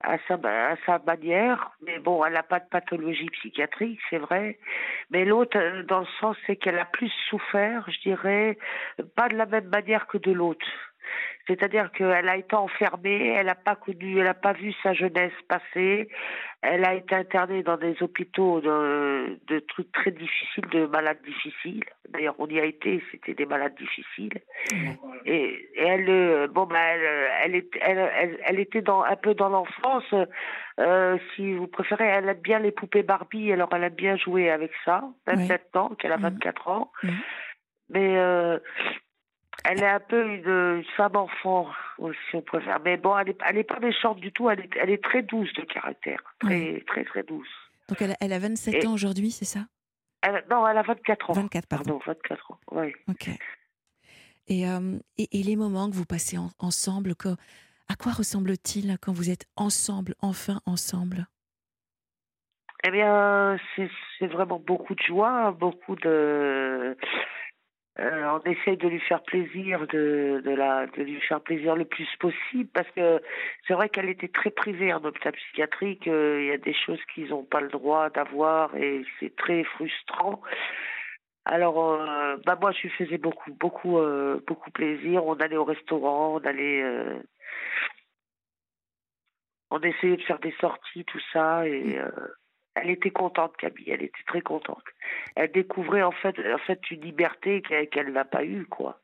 À 0.01 0.17
sa, 0.29 0.35
à 0.35 0.77
sa 0.87 0.99
manière, 1.07 1.73
mais 1.85 1.99
bon, 1.99 2.25
elle 2.25 2.35
n'a 2.35 2.43
pas 2.43 2.61
de 2.61 2.69
pathologie 2.69 3.29
psychiatrique, 3.31 4.01
c'est 4.11 4.19
vrai. 4.19 4.59
Mais 5.11 5.25
l'autre, 5.25 5.59
euh, 5.59 5.83
dans 5.83 6.01
le 6.01 6.07
sens, 6.21 6.37
c'est 6.47 6.57
qu'elle 6.57 6.79
a 6.79 6.85
plus 6.85 7.13
souffert, 7.29 7.85
je 7.91 8.01
dirais, 8.01 8.59
pas 9.17 9.29
de 9.29 9.37
la 9.37 9.47
même 9.47 9.69
manière 9.69 10.07
que 10.07 10.19
de 10.19 10.33
l'autre. 10.33 10.67
C'est-à-dire 11.49 11.91
qu'elle 11.93 12.29
a 12.29 12.37
été 12.37 12.55
enfermée, 12.55 13.29
elle 13.29 13.47
n'a 13.47 13.55
pas 13.57 13.75
connu, 13.75 14.19
elle 14.19 14.25
n'a 14.25 14.35
pas 14.35 14.53
vu 14.53 14.73
sa 14.83 14.93
jeunesse 14.93 15.33
passer, 15.49 16.09
elle 16.63 16.85
a 16.85 16.95
été 16.95 17.15
internée 17.15 17.63
dans 17.63 17.77
des 17.79 17.97
hôpitaux 18.03 18.61
de, 18.61 19.39
de 19.47 19.59
trucs 19.61 19.91
très 19.93 20.11
difficiles, 20.11 20.67
de 20.71 20.87
malades 20.87 21.23
difficiles. 21.25 21.85
D'ailleurs, 22.11 22.35
on 22.39 22.47
y 22.49 22.61
a 22.61 22.65
été, 22.65 23.03
c'était 23.11 23.35
des 23.35 23.47
malades 23.47 23.75
difficiles. 23.77 24.41
Et, 25.25 25.69
et 25.75 25.83
elle, 25.83 26.09
euh, 26.09 26.47
bon, 26.49 26.67
ben, 26.67 26.77
elle, 26.77 27.29
elle, 27.45 27.55
est- 27.57 27.79
elle, 27.81 28.11
elle, 28.17 28.39
elle 28.45 28.61
était 28.61 28.83
dans, 28.83 29.03
un 29.03 29.17
peu 29.17 29.35
dans 29.35 29.49
l'enfance. 29.49 30.15
Euh, 30.81 31.17
si 31.35 31.55
vous 31.55 31.67
préférez, 31.67 32.05
elle 32.07 32.29
aime 32.29 32.41
bien 32.41 32.59
les 32.59 32.73
poupées 32.73 33.03
Barbie, 33.03 33.53
alors 33.53 33.69
elle 33.73 33.85
aime 33.85 33.95
bien 33.95 34.17
jouer 34.17 34.51
avec 34.51 34.71
ça, 34.85 35.03
même 35.27 35.39
Ouais. 35.41 35.49
maintenant 35.49 35.89
qu'elle 35.99 36.13
a 36.13 36.17
24 36.19 36.69
ans. 36.69 36.93
Mais 37.91 38.17
euh, 38.19 38.59
elle 39.69 39.83
est 39.83 39.89
un 39.89 40.01
peu 40.01 40.25
une, 40.25 40.83
femme 40.97 41.17
enfant, 41.17 41.69
si 41.99 42.37
on 42.37 42.43
préfère. 42.43 42.81
Mais 42.85 42.97
bon, 42.97 43.17
elle 43.19 43.31
est, 43.31 43.39
elle 43.47 43.59
est 43.59 43.65
pas 43.65 43.79
méchante 43.79 44.19
du 44.19 44.33
tout. 44.33 44.49
Elle 44.49 44.61
est, 44.61 44.71
elle 44.81 44.91
est 44.91 45.03
très 45.03 45.23
douce 45.23 45.53
de 45.55 45.63
caractère, 45.63 46.23
très, 46.41 46.83
très, 46.87 47.05
très 47.05 47.23
douce. 47.23 47.49
Donc, 47.89 48.01
elle, 48.01 48.13
a- 48.13 48.17
elle 48.21 48.33
a 48.33 48.39
27 48.39 48.75
Et- 48.75 48.87
ans 48.87 48.95
aujourd'hui, 48.95 49.31
c'est 49.31 49.45
ça? 49.45 49.61
Non, 50.51 50.67
elle 50.67 50.79
a 50.79 50.83
24 50.83 51.31
ans. 51.31 51.33
24, 51.35 51.67
pardon. 51.67 52.01
24 52.05 52.53
ans, 52.53 52.59
oui. 52.73 52.93
Ok. 53.09 53.29
Et, 54.49 54.63
et, 54.63 55.43
les 55.43 55.57
moments 55.57 55.91
que 55.91 55.95
vous 55.95 56.07
passez 56.07 56.39
ensemble, 56.59 57.15
que, 57.15 57.29
à 57.89 57.95
quoi 57.97 58.13
ressemble-t-il 58.13 58.97
quand 59.01 59.13
vous 59.13 59.31
êtes 59.31 59.47
ensemble, 59.57 60.15
enfin 60.21 60.61
ensemble? 60.65 61.27
Eh 62.85 62.91
bien, 62.91 63.59
c'est 63.77 64.27
vraiment 64.27 64.59
beaucoup 64.59 64.95
de 64.95 65.03
joie, 65.03 65.53
beaucoup 65.53 65.97
de 65.97 66.97
euh, 68.01 68.31
on 68.31 68.51
essaye 68.51 68.77
de 68.77 68.89
lui 68.89 69.01
faire 69.01 69.23
plaisir, 69.23 69.87
de, 69.89 70.41
de, 70.45 70.51
la, 70.51 70.87
de 70.87 71.03
lui 71.03 71.21
faire 71.21 71.41
plaisir 71.41 71.75
le 71.75 71.85
plus 71.85 72.09
possible, 72.21 72.69
parce 72.73 72.89
que 72.91 73.21
c'est 73.67 73.75
vrai 73.75 73.89
qu'elle 73.89 74.09
était 74.09 74.29
très 74.29 74.51
privée 74.51 74.93
en 74.93 75.05
hôpital 75.05 75.33
psychiatrique. 75.33 76.07
Il 76.07 76.45
y 76.45 76.53
a 76.53 76.59
des 76.59 76.75
choses 76.75 77.01
qu'ils 77.13 77.31
n'ont 77.31 77.45
pas 77.45 77.61
le 77.61 77.69
droit 77.69 78.11
d'avoir 78.11 78.75
et 78.77 79.05
c'est 79.19 79.35
très 79.35 79.65
frustrant. 79.65 80.41
Alors, 81.45 82.01
euh, 82.01 82.37
bah 82.47 82.57
moi, 82.61 82.73
je 82.73 82.83
lui 82.83 82.91
faisais 82.91 83.19
beaucoup, 83.19 83.53
beaucoup, 83.55 83.99
euh, 83.99 84.41
beaucoup 84.47 84.71
plaisir. 84.71 85.25
On 85.25 85.35
allait 85.35 85.57
au 85.57 85.65
restaurant, 85.65 86.37
on 86.37 86.47
allait, 86.47 86.85
on 89.71 89.81
essayait 89.81 90.19
de 90.19 90.23
faire 90.23 90.39
des 90.39 90.55
sorties, 90.61 91.05
tout 91.05 91.21
ça, 91.33 91.67
et 91.67 91.99
elle 92.83 92.91
était 92.91 93.11
contente, 93.11 93.57
Camille. 93.57 93.91
Elle 93.91 94.03
était 94.03 94.25
très 94.27 94.41
contente. 94.41 94.85
Elle 95.37 95.53
découvrait 95.53 96.03
en 96.03 96.13
fait, 96.13 96.37
en 96.53 96.59
fait 96.59 96.81
une 96.91 97.01
liberté 97.01 97.63
qu'elle 97.63 98.13
n'a 98.13 98.25
pas 98.25 98.45
eue, 98.45 98.67
quoi. 98.67 99.01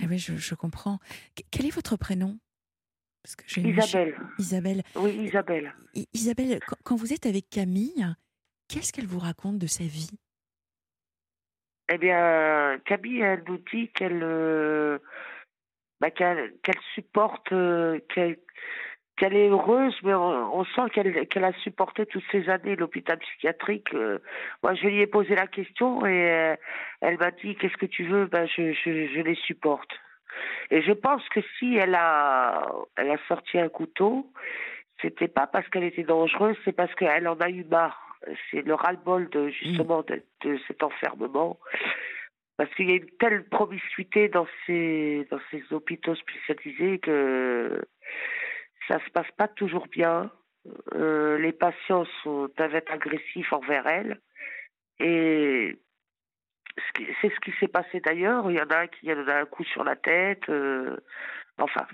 Eh 0.00 0.06
oui, 0.06 0.18
je, 0.18 0.54
comprends. 0.54 0.98
Quel 1.50 1.66
est 1.66 1.74
votre 1.74 1.96
prénom? 1.96 2.38
Parce 3.22 3.36
que 3.36 3.60
Isabelle. 3.60 4.16
Isabelle. 4.38 4.82
Oui, 4.94 5.10
Isabelle. 5.10 5.74
Isabelle, 6.12 6.60
quand 6.84 6.96
vous 6.96 7.12
êtes 7.12 7.26
avec 7.26 7.50
Camille, 7.50 8.06
qu'est-ce 8.68 8.92
qu'elle 8.92 9.06
vous 9.06 9.18
raconte 9.18 9.58
de 9.58 9.66
sa 9.66 9.84
vie? 9.84 10.10
Eh 11.90 11.98
bien, 11.98 12.78
Camille, 12.84 13.20
elle 13.20 13.42
nous 13.48 13.58
dit 13.72 13.88
qu'elle 13.88 14.22
euh, 14.22 14.98
bah, 16.00 16.10
qu'elle 16.10 16.52
supporte, 16.94 17.50
euh, 17.52 17.98
qu'elle 18.14 18.38
qu'elle 19.18 19.36
est 19.36 19.48
heureuse, 19.48 19.94
mais 20.02 20.14
on, 20.14 20.64
sent 20.64 20.90
qu'elle 20.92 21.44
a 21.44 21.52
supporté 21.64 22.06
toutes 22.06 22.24
ces 22.30 22.48
années 22.48 22.76
l'hôpital 22.76 23.18
psychiatrique. 23.18 23.92
Euh. 23.94 24.18
moi, 24.62 24.74
je 24.74 24.86
lui 24.86 25.00
ai 25.00 25.06
posé 25.06 25.34
la 25.34 25.46
question 25.46 26.06
et 26.06 26.30
euh, 26.30 26.56
elle 27.00 27.18
m'a 27.18 27.30
dit 27.30 27.56
qu'est-ce 27.56 27.76
que 27.76 27.86
tu 27.86 28.04
veux? 28.04 28.26
Ben, 28.26 28.46
je, 28.46 29.20
les 29.20 29.34
supporte. 29.34 29.90
Et 30.70 30.82
je 30.82 30.92
pense 30.92 31.28
que 31.30 31.40
si 31.58 31.76
elle 31.76 31.94
a 31.94 32.70
sorti 33.26 33.58
un 33.58 33.68
couteau, 33.68 34.30
c'était 35.02 35.28
pas 35.28 35.46
parce 35.46 35.68
qu'elle 35.68 35.84
était 35.84 36.02
dangereuse, 36.02 36.56
c'est 36.64 36.72
parce 36.72 36.94
qu'elle 36.94 37.28
en 37.28 37.36
a 37.36 37.48
eu 37.48 37.64
marre. 37.64 38.00
C'est 38.50 38.62
le 38.62 38.74
ras-le-bol 38.74 39.28
de 39.30 39.48
justement 39.48 40.02
de, 40.02 40.58
cet 40.66 40.82
enfermement 40.82 41.58
parce 42.56 42.74
qu'il 42.74 42.90
y 42.90 42.92
a 42.92 42.96
une 42.96 43.10
telle 43.20 43.44
promiscuité 43.44 44.28
dans 44.28 44.48
ces 44.66 45.24
hôpitaux 45.70 46.16
spécialisés 46.16 46.98
que 46.98 47.80
ça 48.88 48.98
se 49.04 49.10
passe 49.10 49.30
pas 49.36 49.48
toujours 49.48 49.86
bien. 49.86 50.30
Euh, 50.94 51.38
les 51.38 51.52
patients 51.52 52.04
sont, 52.22 52.48
peuvent 52.56 52.74
être 52.74 52.92
agressifs 52.92 53.52
envers 53.52 53.86
elle. 53.86 54.20
Et 55.00 55.78
c'est 57.20 57.30
ce 57.30 57.40
qui 57.40 57.52
s'est 57.60 57.68
passé 57.68 58.00
d'ailleurs. 58.00 58.50
Il 58.50 58.56
y 58.56 58.60
en 58.60 58.70
a 58.70 58.80
un 58.80 58.86
qui 58.86 59.10
a 59.10 59.14
donné 59.14 59.32
un 59.32 59.46
coup 59.46 59.64
sur 59.64 59.84
la 59.84 59.96
tête. 59.96 60.48
Euh, 60.48 60.96
enfin, 61.58 61.86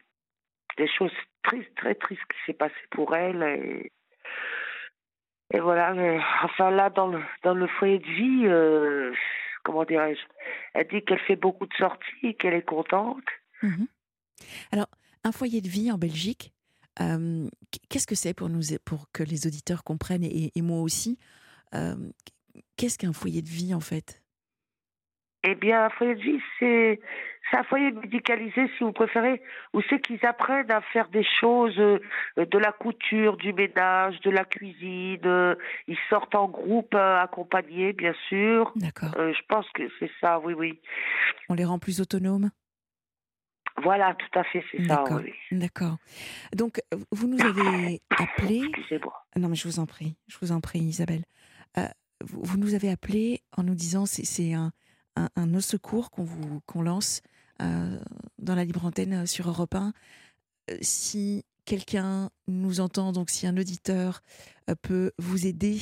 des 0.76 0.88
choses 0.88 1.12
tristes, 1.42 1.74
très 1.76 1.94
tristes 1.94 2.22
qui 2.30 2.38
s'est 2.46 2.56
passé 2.56 2.74
pour 2.90 3.14
elle. 3.14 3.42
Et, 5.50 5.60
voilà. 5.60 5.94
enfin, 6.42 6.70
là, 6.70 6.90
dans 6.90 7.08
le, 7.08 7.20
dans 7.42 7.54
le 7.54 7.66
foyer 7.66 7.98
de 7.98 8.06
vie, 8.06 8.46
euh, 8.46 9.12
comment 9.62 9.84
dirais-je 9.84 10.20
Elle 10.74 10.88
dit 10.88 11.04
qu'elle 11.04 11.20
fait 11.20 11.36
beaucoup 11.36 11.66
de 11.66 11.74
sorties, 11.74 12.34
qu'elle 12.36 12.54
est 12.54 12.62
contente. 12.62 13.24
Mhm. 13.62 13.86
Alors, 14.72 14.88
un 15.22 15.32
foyer 15.32 15.60
de 15.60 15.68
vie 15.68 15.90
en 15.92 15.98
Belgique, 15.98 16.53
Qu'est-ce 16.96 18.06
que 18.06 18.14
c'est 18.14 18.34
pour 18.34 18.48
nous, 18.48 18.60
pour 18.84 19.10
que 19.12 19.22
les 19.22 19.46
auditeurs 19.46 19.84
comprennent 19.84 20.24
et, 20.24 20.50
moi 20.62 20.80
aussi 20.80 21.18
Qu'est-ce 22.76 22.98
qu'un 22.98 23.12
foyer 23.12 23.42
de 23.42 23.48
vie 23.48 23.74
en 23.74 23.80
fait? 23.80 24.20
Eh 25.46 25.54
bien, 25.54 25.84
un 25.84 25.90
foyer 25.90 26.14
de 26.14 26.20
vie, 26.22 26.40
c'est 26.58 27.00
un 27.52 27.64
foyer 27.64 27.90
médicalisé, 27.90 28.66
si 28.78 28.84
vous 28.84 28.92
préférez, 28.92 29.42
où 29.74 29.82
c'est 29.90 30.00
qu'ils 30.00 30.24
apprennent 30.24 30.70
à 30.70 30.80
faire 30.80 31.08
des 31.10 31.24
choses, 31.38 31.76
de 31.76 32.58
la 32.58 32.72
couture, 32.72 33.36
du 33.36 33.52
ménage, 33.52 34.18
de 34.20 34.30
la 34.30 34.46
cuisine. 34.46 35.56
ils 35.86 35.98
sortent 36.08 36.34
en 36.34 36.48
groupe 36.48 36.94
accompagnés, 36.94 37.92
bien 37.92 38.14
sûr. 38.28 38.72
D'accord. 38.76 39.12
je 39.16 39.42
pense 39.48 39.68
que 39.74 39.82
c'est 39.98 40.10
ça, 40.18 40.40
oui, 40.40 40.54
oui. 40.54 40.80
On 41.50 41.54
les 41.54 41.66
rend 41.66 41.78
plus 41.78 42.00
autonomes? 42.00 42.50
Voilà, 43.82 44.14
tout 44.14 44.38
à 44.38 44.44
fait, 44.44 44.64
c'est 44.70 44.86
ça. 44.86 45.04
Oui. 45.10 45.32
D'accord. 45.50 45.96
Donc, 46.54 46.80
vous 47.10 47.26
nous 47.26 47.40
avez 47.40 48.00
appelé. 48.10 48.62
Excusez-moi. 48.68 49.12
Non, 49.36 49.48
mais 49.48 49.56
je 49.56 49.66
vous 49.66 49.78
en 49.80 49.86
prie, 49.86 50.16
je 50.28 50.36
vous 50.40 50.52
en 50.52 50.60
prie, 50.60 50.78
Isabelle. 50.78 51.24
Euh, 51.78 51.88
vous, 52.22 52.56
nous 52.56 52.74
avez 52.74 52.90
appelé 52.90 53.42
en 53.56 53.64
nous 53.64 53.74
disant 53.74 54.06
c'est 54.06 54.52
un, 54.54 54.72
un, 55.16 55.28
un 55.34 55.60
secours 55.60 56.10
qu'on 56.10 56.22
vous 56.22 56.60
qu'on 56.66 56.82
lance 56.82 57.20
euh, 57.60 57.98
dans 58.38 58.54
la 58.54 58.64
libre 58.64 58.84
antenne 58.84 59.24
euh, 59.24 59.26
sur 59.26 59.48
Europe 59.48 59.74
1. 59.74 59.92
Si 60.80 61.44
quelqu'un 61.64 62.30
nous 62.46 62.80
entend, 62.80 63.12
donc 63.12 63.30
si 63.30 63.46
un 63.46 63.56
auditeur 63.56 64.22
peut 64.82 65.12
vous 65.18 65.46
aider 65.46 65.78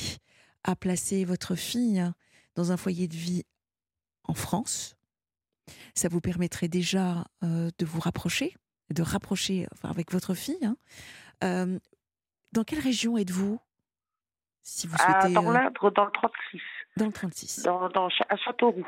à 0.63 0.75
placer 0.75 1.25
votre 1.25 1.55
fille 1.55 2.03
dans 2.55 2.71
un 2.71 2.77
foyer 2.77 3.07
de 3.07 3.15
vie 3.15 3.43
en 4.25 4.33
France, 4.33 4.97
ça 5.95 6.07
vous 6.09 6.21
permettrait 6.21 6.67
déjà 6.67 7.25
euh, 7.43 7.69
de 7.77 7.85
vous 7.85 7.99
rapprocher, 7.99 8.55
de 8.89 9.01
rapprocher 9.01 9.67
enfin, 9.73 9.89
avec 9.89 10.11
votre 10.11 10.33
fille. 10.33 10.63
Hein. 10.63 10.77
Euh, 11.43 11.79
dans 12.51 12.63
quelle 12.63 12.79
région 12.79 13.17
êtes-vous? 13.17 13.59
Si 14.61 14.87
vous 14.87 14.95
ah, 14.99 15.21
souhaitez, 15.21 15.33
Dans 15.33 15.49
euh, 15.49 15.53
l'Indre, 15.53 15.91
dans 15.91 16.05
le 16.05 16.11
36. 16.11 16.61
Dans 16.97 17.05
le 17.07 17.11
36. 17.11 17.63
Dans, 17.63 17.89
dans, 17.89 18.07
à 18.29 18.37
Châteauroux. 18.37 18.87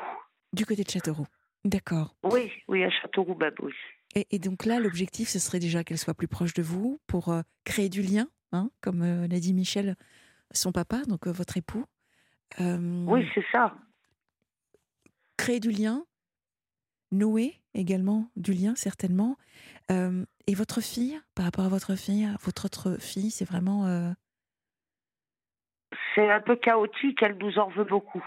Du 0.54 0.66
côté 0.66 0.84
de 0.84 0.90
Châteauroux. 0.90 1.28
D'accord. 1.66 2.16
Oui, 2.24 2.52
oui, 2.68 2.84
à 2.84 2.90
Châteauroux, 2.90 3.38
oui. 3.62 3.74
Et, 4.14 4.28
et, 4.32 4.40
donc 4.40 4.66
là, 4.66 4.80
l'objectif, 4.80 5.28
ce 5.28 5.40
serait 5.40 5.60
déjà 5.60 5.84
qu'elle 5.84 5.98
soit 5.98 6.14
plus 6.14 6.28
proche 6.28 6.54
de 6.54 6.62
vous 6.62 7.02
pour 7.08 7.36
créer 7.66 7.90
du 7.90 8.02
lien, 8.02 8.28
hein, 8.54 8.70
comme 8.82 9.04
l'a 9.04 9.40
dit 9.40 9.54
Michel, 9.54 9.98
son 10.52 10.72
papa, 10.72 11.02
donc 11.08 11.28
votre 11.28 11.58
époux. 11.58 11.84
oui, 12.60 13.28
c'est 13.34 13.46
ça. 13.52 13.76
Créer 15.36 15.60
du 15.60 15.72
lien, 15.72 16.06
nouer 17.12 17.62
également 17.74 18.30
du 18.36 18.54
lien, 18.54 18.76
certainement. 18.76 19.38
Euh, 19.92 20.26
et 20.48 20.56
votre 20.56 20.82
fille, 20.82 21.20
par 21.36 21.46
rapport 21.46 21.66
à 21.66 21.70
votre 21.70 21.96
fille, 21.96 22.28
votre 22.44 22.66
autre 22.66 22.98
fille, 23.00 23.32
c'est 23.32 23.46
vraiment... 23.46 23.88
Euh 23.88 24.12
c'est 26.14 26.30
un 26.30 26.42
peu 26.42 26.56
chaotique, 26.56 27.22
elle 27.22 27.38
nous 27.38 27.60
en 27.60 27.70
veut 27.70 27.84
beaucoup. 27.84 28.24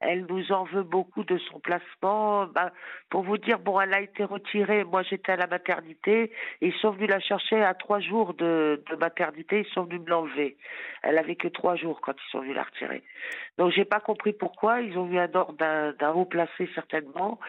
Elle 0.00 0.26
nous 0.26 0.52
en 0.52 0.64
veut 0.64 0.84
beaucoup 0.84 1.24
de 1.24 1.38
son 1.38 1.58
placement. 1.58 2.46
Bah, 2.46 2.70
pour 3.10 3.22
vous 3.22 3.36
dire, 3.36 3.58
bon, 3.58 3.80
elle 3.80 3.92
a 3.92 4.00
été 4.00 4.22
retirée. 4.22 4.84
Moi, 4.84 5.02
j'étais 5.02 5.32
à 5.32 5.36
la 5.36 5.48
maternité. 5.48 6.30
ils 6.60 6.72
sont 6.74 6.90
venus 6.90 7.08
la 7.08 7.18
chercher 7.18 7.62
à 7.62 7.74
trois 7.74 7.98
jours 7.98 8.34
de, 8.34 8.82
de 8.88 8.96
maternité. 8.96 9.64
Ils 9.66 9.72
sont 9.72 9.84
venus 9.84 10.00
me 10.02 10.10
l'enlever. 10.10 10.56
Elle 11.02 11.18
avait 11.18 11.34
que 11.34 11.48
trois 11.48 11.74
jours 11.74 12.00
quand 12.00 12.12
ils 12.12 12.30
sont 12.30 12.40
venus 12.40 12.54
la 12.54 12.62
retirer. 12.62 13.02
Donc, 13.56 13.72
j'ai 13.72 13.84
pas 13.84 13.98
compris 13.98 14.32
pourquoi. 14.32 14.80
Ils 14.80 14.96
ont 14.96 15.10
eu 15.10 15.18
un 15.18 15.34
ordre 15.34 15.54
d'un 15.54 16.12
haut 16.12 16.26
placé 16.26 16.68
certainement. 16.74 17.40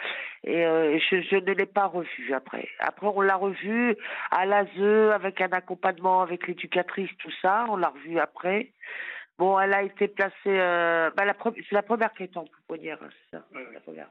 Et 0.43 0.65
euh, 0.65 0.97
je, 0.97 1.21
je, 1.21 1.35
ne 1.35 1.53
l'ai 1.53 1.65
pas 1.67 1.85
revue 1.85 2.33
après. 2.33 2.67
Après, 2.79 3.07
on 3.07 3.21
l'a 3.21 3.35
revue 3.35 3.95
à 4.31 4.45
l'ASE 4.45 5.11
avec 5.13 5.39
un 5.41 5.49
accompagnement 5.49 6.21
avec 6.21 6.47
l'éducatrice, 6.47 7.11
tout 7.19 7.31
ça. 7.41 7.65
On 7.69 7.75
l'a 7.75 7.89
revue 7.89 8.19
après. 8.19 8.71
Bon, 9.39 9.57
elle 9.57 9.73
a 9.73 9.83
été 9.83 10.09
placée. 10.09 10.33
Euh, 10.47 11.09
bah, 11.15 11.23
c'est 11.55 11.71
la 11.71 11.81
première 11.81 12.11
qui 12.11 12.23
est 12.23 12.35
en 12.35 12.43
pouponnière, 12.43 12.99
hein, 13.01 13.07
c'est 13.09 13.37
ça, 13.37 13.45
la 13.73 13.79
première. 13.79 14.09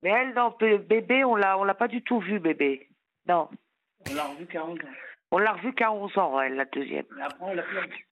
Mais 0.00 0.10
elle, 0.10 0.32
non, 0.32 0.54
bébé, 0.60 1.24
on 1.24 1.34
l'a, 1.34 1.58
on 1.58 1.64
l'a 1.64 1.74
pas 1.74 1.88
du 1.88 2.02
tout 2.02 2.20
vue, 2.20 2.38
bébé. 2.38 2.86
Non. 3.26 3.48
On 4.08 4.14
l'a 4.14 4.22
revue 4.22 4.46
qu'à 4.46 4.64
11 4.64 4.78
ans. 4.78 4.88
On 5.32 5.38
l'a 5.38 5.52
revue 5.54 5.72
qu'à 5.72 5.90
11 5.90 6.18
ans, 6.18 6.40
elle, 6.40 6.54
la 6.54 6.66
deuxième. 6.66 7.04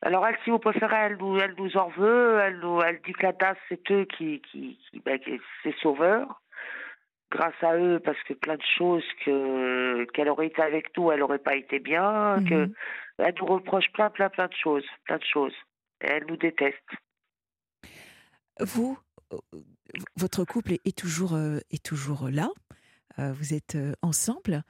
Alors 0.03 0.27
elle, 0.27 0.37
si 0.43 0.51
vous 0.51 0.59
préférez, 0.59 0.97
elle 0.97 1.17
nous, 1.17 1.39
elle 1.39 1.55
nous 1.57 1.77
en 1.77 1.91
veut. 1.91 2.41
Elle, 2.43 2.59
nous, 2.59 2.83
elle 2.83 3.01
dit 3.03 3.13
que 3.13 3.23
la 3.23 3.33
tasse, 3.33 3.57
c'est 3.69 3.91
eux 3.93 4.05
qui, 4.17 4.43
qui, 4.51 4.81
qui, 4.91 4.99
ben, 4.99 5.19
c'est 5.63 5.75
sauveur. 5.77 6.43
Grâce 7.31 7.63
à 7.63 7.77
eux, 7.77 8.01
parce 8.01 8.21
que 8.25 8.35
plein 8.35 8.57
de 8.57 8.63
choses 8.79 9.05
que 9.25 10.05
qu'elle 10.13 10.29
aurait 10.29 10.47
été 10.49 10.61
avec 10.61 10.97
nous, 10.97 11.13
elle 11.13 11.21
n'aurait 11.21 11.39
pas 11.39 11.55
été 11.55 11.79
bien. 11.79 12.43
Que 12.49 12.67
mhm. 12.67 12.75
elle 13.19 13.35
nous 13.41 13.47
reproche 13.47 13.93
plein, 13.93 14.11
plein, 14.11 14.29
plein 14.29 14.49
de 14.49 14.55
choses, 14.55 14.87
plein 15.05 15.19
de 15.19 15.25
choses. 15.25 15.55
Elle 16.01 16.27
nous 16.27 16.37
déteste. 16.37 16.79
Vous, 18.61 18.99
votre 20.17 20.45
couple 20.45 20.75
est, 20.85 20.97
toujours, 20.97 21.35
euh, 21.35 21.59
est 21.71 21.85
toujours 21.85 22.29
là. 22.31 22.49
Euh, 23.19 23.33
vous 23.33 23.55
êtes 23.55 23.75
euh, 23.75 23.93
ensemble. 24.03 24.63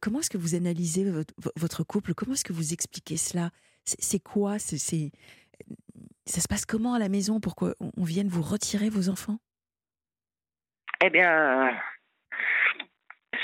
comment 0.00 0.20
est-ce 0.20 0.30
que 0.30 0.38
vous 0.38 0.54
analysez 0.54 1.10
votre, 1.56 1.84
couple? 1.84 2.14
Comment 2.14 2.34
est-ce 2.34 2.44
que 2.44 2.52
vous 2.52 2.72
expliquez 2.72 3.16
cela? 3.16 3.50
C'est 3.84 4.20
quoi? 4.22 4.58
C'est 4.58 4.78
Ça 6.26 6.40
se 6.40 6.48
passe 6.48 6.66
comment 6.66 6.94
à 6.94 6.98
la 6.98 7.08
maison 7.08 7.40
pour 7.40 7.54
qu'on 7.56 7.74
vienne 7.96 8.28
vous 8.28 8.42
retirer 8.42 8.90
vos 8.90 9.08
enfants? 9.08 9.38
Eh 11.02 11.10
bien, 11.10 11.70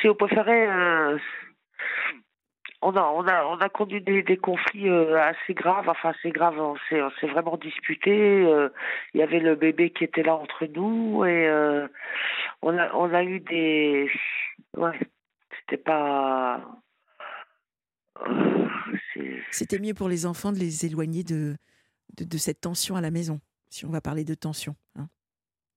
si 0.01 0.09
vous 0.09 0.15
préférez, 0.15 0.67
euh, 0.67 1.19
on 2.87 2.95
a, 2.97 3.03
on 3.03 3.27
a, 3.27 3.45
on 3.47 3.59
a 3.59 3.69
connu 3.69 4.01
des, 4.01 4.23
des 4.23 4.37
conflits 4.37 4.89
euh, 4.89 5.19
assez 5.21 5.55
graves. 5.55 5.89
Enfin, 5.89 6.11
assez 6.11 6.31
graves. 6.31 6.59
On 6.61 6.77
s'est, 6.89 7.01
on 7.03 7.11
s'est 7.21 7.27
vraiment 7.29 7.57
disputé. 7.57 8.13
euh, 8.45 8.69
Il 9.15 9.21
y 9.21 9.23
avait 9.23 9.41
le 9.41 9.55
bébé 9.57 9.91
qui 9.91 10.05
était 10.05 10.23
là 10.23 10.35
entre 10.37 10.67
nous 10.67 11.25
et 11.25 11.47
euh, 11.49 11.87
on 12.63 12.77
a, 12.79 12.93
on 12.95 13.13
a 13.15 13.23
eu 13.25 13.41
des, 13.41 14.11
ouais, 14.77 14.99
c'était 15.61 15.83
pas. 15.83 16.61
C'était 19.51 19.79
mieux 19.79 19.95
pour 19.95 20.09
les 20.09 20.27
enfants 20.27 20.53
de 20.53 20.59
les 20.59 20.87
éloigner 20.87 21.25
de, 21.25 21.57
de, 22.17 22.25
de 22.25 22.39
cette 22.39 22.61
tension 22.61 22.97
à 22.97 23.01
la 23.01 23.11
maison, 23.11 23.41
si 23.71 23.85
on 23.87 23.91
va 23.91 24.01
parler 24.01 24.25
de 24.25 24.35
tension. 24.35 24.75
Hein. 24.99 25.09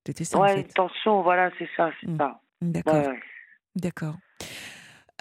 C'était 0.06 0.24
ça, 0.24 0.38
en 0.38 0.42
ouais, 0.44 0.56
fait. 0.56 0.62
une 0.62 0.68
tension, 0.68 1.22
voilà, 1.22 1.52
c'est 1.58 1.70
ça, 1.76 1.92
c'est 2.00 2.08
Mm. 2.10 2.18
ça. 2.18 2.40
D'accord. 2.62 2.94
Ouais, 2.96 3.08
ouais. 3.08 3.20
D'accord. 3.76 4.16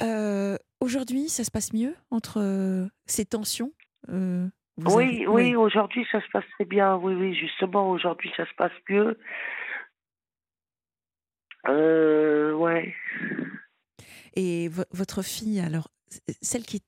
Euh, 0.02 0.56
Aujourd'hui, 0.80 1.28
ça 1.28 1.42
se 1.44 1.50
passe 1.50 1.72
mieux 1.72 1.94
entre 2.10 2.40
euh, 2.40 2.86
ces 3.06 3.24
tensions 3.24 3.72
euh, 4.10 4.46
Oui, 4.78 5.02
avez- 5.04 5.26
oui, 5.26 5.56
aujourd'hui 5.56 6.06
ça 6.12 6.20
se 6.20 6.26
passe 6.32 6.44
très 6.54 6.64
bien. 6.64 6.96
Oui, 6.96 7.14
oui, 7.14 7.34
justement, 7.34 7.90
aujourd'hui 7.90 8.30
ça 8.36 8.44
se 8.46 8.54
passe 8.56 8.72
mieux. 8.88 9.18
Euh, 11.68 12.52
ouais. 12.52 12.94
Et 14.34 14.68
vo- 14.68 14.84
votre 14.92 15.22
fille, 15.22 15.60
alors, 15.60 15.88
celle 16.42 16.62
qui 16.64 16.76
est 16.76 16.84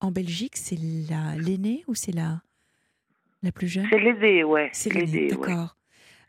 en 0.00 0.12
Belgique, 0.12 0.56
c'est 0.56 0.78
la 0.78 1.34
l'aînée 1.36 1.82
ou 1.88 1.94
c'est 1.94 2.12
la 2.12 2.42
la 3.42 3.52
plus 3.52 3.68
jeune? 3.68 3.86
C'est 3.90 3.98
l'aînée, 3.98 4.44
ouais. 4.44 4.68
C'est 4.74 4.92
l'aînée, 4.92 5.22
ouais. 5.22 5.28
d'accord. 5.28 5.76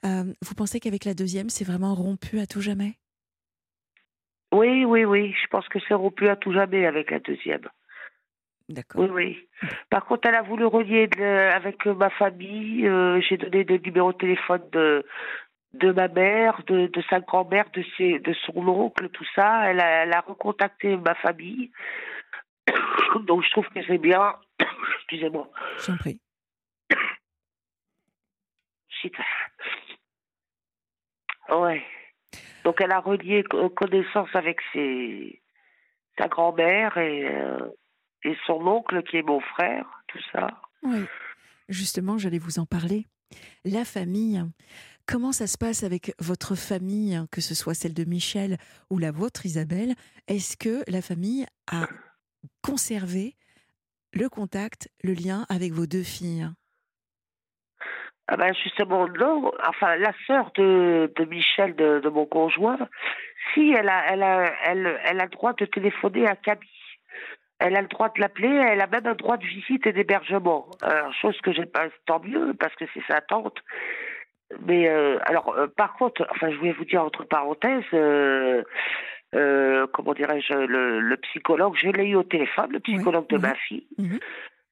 Euh, 0.06 0.34
vous 0.42 0.56
pensez 0.56 0.80
qu'avec 0.80 1.04
la 1.06 1.14
deuxième, 1.14 1.50
c'est 1.50 1.66
vraiment 1.66 1.94
rompu 1.94 2.40
à 2.40 2.48
tout 2.48 2.62
jamais? 2.62 2.98
Oui, 4.52 4.86
oui, 4.86 5.06
oui. 5.06 5.34
Je 5.42 5.48
pense 5.48 5.68
que 5.70 5.80
c'est 5.88 5.94
rompu 5.94 6.28
à 6.28 6.36
tout 6.36 6.52
jamais 6.54 6.86
avec 6.86 7.12
la 7.12 7.20
deuxième. 7.20 7.68
D'accord. 8.70 9.02
Oui, 9.02 9.10
oui. 9.10 9.50
Par 9.90 10.06
contre, 10.06 10.28
elle 10.28 10.36
a 10.36 10.42
voulu 10.42 10.66
relier 10.66 11.08
de- 11.08 11.22
avec 11.24 11.86
ma 11.86 12.10
famille. 12.10 12.88
euh, 12.88 13.20
J'ai 13.22 13.38
donné 13.38 13.64
le 13.64 13.78
numéro 13.78 14.12
de 14.14 14.18
téléphone 14.18 14.68
de 14.72 15.06
de 15.74 15.90
ma 15.94 16.10
mère, 16.10 16.62
de, 16.68 16.88
de 16.88 17.02
sa 17.10 17.22
grand-mère, 17.22 17.70
de 17.72 17.82
ses, 17.96 18.20
de 18.20 18.34
son 18.46 18.58
oncle, 18.68 19.08
tout 19.08 19.24
ça. 19.34 19.70
Elle 19.72 19.80
a, 19.80 20.04
elle 20.04 20.12
a 20.14 20.20
recontacté 20.20 20.98
ma 20.98 21.16
famille. 21.16 21.72
Donc, 23.26 23.42
je 23.46 23.50
trouve 23.52 23.68
que 23.70 23.82
c'est 23.88 23.98
bien. 23.98 24.36
Excusez-moi. 24.98 25.50
J'en 25.86 25.96
prie. 25.96 26.20
Ouais. 31.50 31.84
Donc 32.64 32.80
elle 32.80 32.92
a 32.92 33.00
relié 33.00 33.44
co- 33.44 33.70
connaissance 33.70 34.30
avec 34.34 34.60
sa 36.18 36.28
grand-mère 36.28 36.98
et, 36.98 37.26
euh, 37.26 37.70
et 38.24 38.36
son 38.46 38.66
oncle 38.68 39.02
qui 39.04 39.18
est 39.18 39.24
mon 39.24 39.40
frère, 39.40 39.86
tout 40.08 40.20
ça. 40.32 40.48
Oui. 40.84 41.06
Justement, 41.70 42.18
j'allais 42.18 42.38
vous 42.38 42.60
en 42.60 42.66
parler. 42.66 43.08
La 43.64 43.86
famille, 43.86 44.44
comment 45.06 45.32
ça 45.32 45.48
se 45.48 45.58
passe 45.58 45.84
avec 45.84 46.14
votre 46.20 46.56
famille, 46.56 47.20
que 47.32 47.40
ce 47.40 47.56
soit 47.56 47.74
celle 47.74 47.94
de 47.94 48.04
Michel 48.04 48.58
ou 48.90 48.98
la 48.98 49.12
vôtre, 49.12 49.46
Isabelle? 49.46 49.96
Est-ce 50.28 50.58
que 50.58 50.84
la 50.92 51.02
famille 51.02 51.46
a 51.72 51.88
conservé 52.62 53.36
le 54.14 54.28
contact, 54.28 54.90
le 55.04 55.14
lien 55.14 55.46
avec 55.48 55.72
vos 55.72 55.86
deux 55.86 56.04
filles? 56.04 56.50
Ben 58.38 58.54
justement, 58.54 59.08
non. 59.08 59.52
Enfin, 59.68 59.96
la 59.98 60.14
sœur 60.28 60.52
de, 60.56 61.12
de 61.16 61.26
Michel, 61.26 61.76
de, 61.76 62.00
de 62.00 62.10
mon 62.10 62.26
conjoint, 62.26 62.78
si 63.54 63.72
elle 63.72 63.90
a, 63.90 64.04
elle, 64.12 64.24
a, 64.24 64.54
elle, 64.66 65.00
elle 65.06 65.20
a 65.20 65.26
le 65.26 65.30
droit 65.30 65.54
de 65.54 65.66
téléphoner 65.66 66.28
à 66.28 66.36
Camille. 66.36 66.70
Elle 67.60 67.78
a 67.78 67.82
le 67.82 67.88
droit 67.88 68.10
de 68.10 68.20
l'appeler, 68.20 68.50
elle 68.50 68.82
a 68.82 68.88
même 68.88 69.06
un 69.06 69.14
droit 69.14 69.38
de 69.38 69.46
visite 69.46 69.86
et 69.86 69.94
d'hébergement. 69.94 70.66
Alors, 70.82 71.14
chose 71.14 71.40
que 71.42 71.54
j'ai 71.54 71.68
pas, 71.68 71.90
tant 72.08 72.20
mieux, 72.20 72.56
parce 72.60 72.74
que 72.76 72.86
c'est 72.94 73.04
sa 73.08 73.22
tante. 73.22 73.60
Mais 74.66 74.90
euh, 74.90 75.20
alors, 75.26 75.54
euh, 75.56 75.68
par 75.68 75.94
contre, 75.94 76.28
enfin, 76.32 76.50
je 76.50 76.58
voulais 76.58 76.72
vous 76.74 76.86
dire 76.86 77.04
entre 77.04 77.24
parenthèses, 77.24 77.84
euh, 77.94 78.64
comment 79.94 80.14
dirais-je, 80.14 80.54
le, 80.54 81.00
le 81.00 81.18
psychologue, 81.18 81.76
je 81.78 81.90
l'ai 81.90 82.08
eu 82.08 82.16
au 82.16 82.24
téléphone, 82.24 82.72
le 82.72 82.80
psychologue 82.80 83.28
de 83.28 83.38
ma 83.38 83.54
fille, 83.54 83.88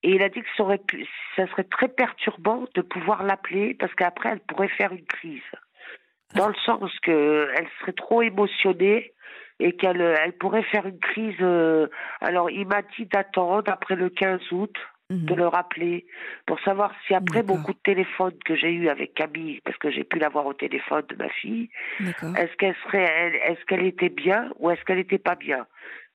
et 0.04 0.12
il 0.12 0.24
a 0.24 0.30
dit 0.30 0.42
que 0.42 0.48
ça, 0.56 0.64
aurait 0.64 0.78
pu, 0.78 1.06
ça 1.36 1.48
serait 1.48 1.66
très 1.66 1.90
perturbant 1.90 2.66
de 2.74 2.82
pouvoir 2.82 3.24
l'appeler 3.24 3.74
parce 3.74 3.94
qu'après 3.96 4.30
elle 4.30 4.40
pourrait 4.40 4.70
faire 4.70 4.92
une 4.92 5.06
crise, 5.06 5.42
dans 6.36 6.48
le 6.48 6.56
sens 6.66 6.92
que 7.02 7.52
elle 7.58 7.68
serait 7.80 7.94
trop 7.94 8.22
émotionnée 8.22 9.14
et 9.60 9.76
qu'elle 9.76 10.02
elle 10.02 10.34
pourrait 10.34 10.64
faire 10.64 10.86
une 10.86 11.00
crise. 11.00 11.36
euh, 11.42 11.88
alors 12.22 12.50
il 12.50 12.68
m'a 12.68 12.82
dit 12.98 13.06
d'attendre 13.06 13.72
après 13.72 13.96
le 13.96 14.10
15 14.10 14.40
août 14.52 14.76
de 15.10 15.34
le 15.34 15.48
rappeler 15.48 16.06
pour 16.46 16.60
savoir 16.60 16.94
si 17.08 17.16
après 17.16 17.42
mon 17.42 17.56
coup 17.64 17.74
de 17.74 17.80
téléphone 17.84 18.34
que 18.46 18.56
j'ai 18.56 18.72
eu 18.72 18.90
avec 18.90 19.16
Camille, 19.16 19.60
parce 19.66 19.76
que 19.78 19.90
j'ai 19.90 20.04
pu 20.04 20.20
l'avoir 20.20 20.46
au 20.46 20.54
téléphone 20.54 21.04
de 21.10 21.16
ma 21.16 21.30
fille, 21.30 21.70
est-ce 22.36 22.56
qu'elle 22.58 22.76
serait, 22.84 23.04
elle- 23.04 23.36
est-ce 23.52 23.66
qu'elle 23.66 23.86
était 23.86 24.10
bien 24.10 24.52
ou 24.60 24.70
est-ce 24.70 24.84
qu'elle 24.86 24.98
n'était 24.98 25.18
pas 25.18 25.34
bien? 25.36 25.66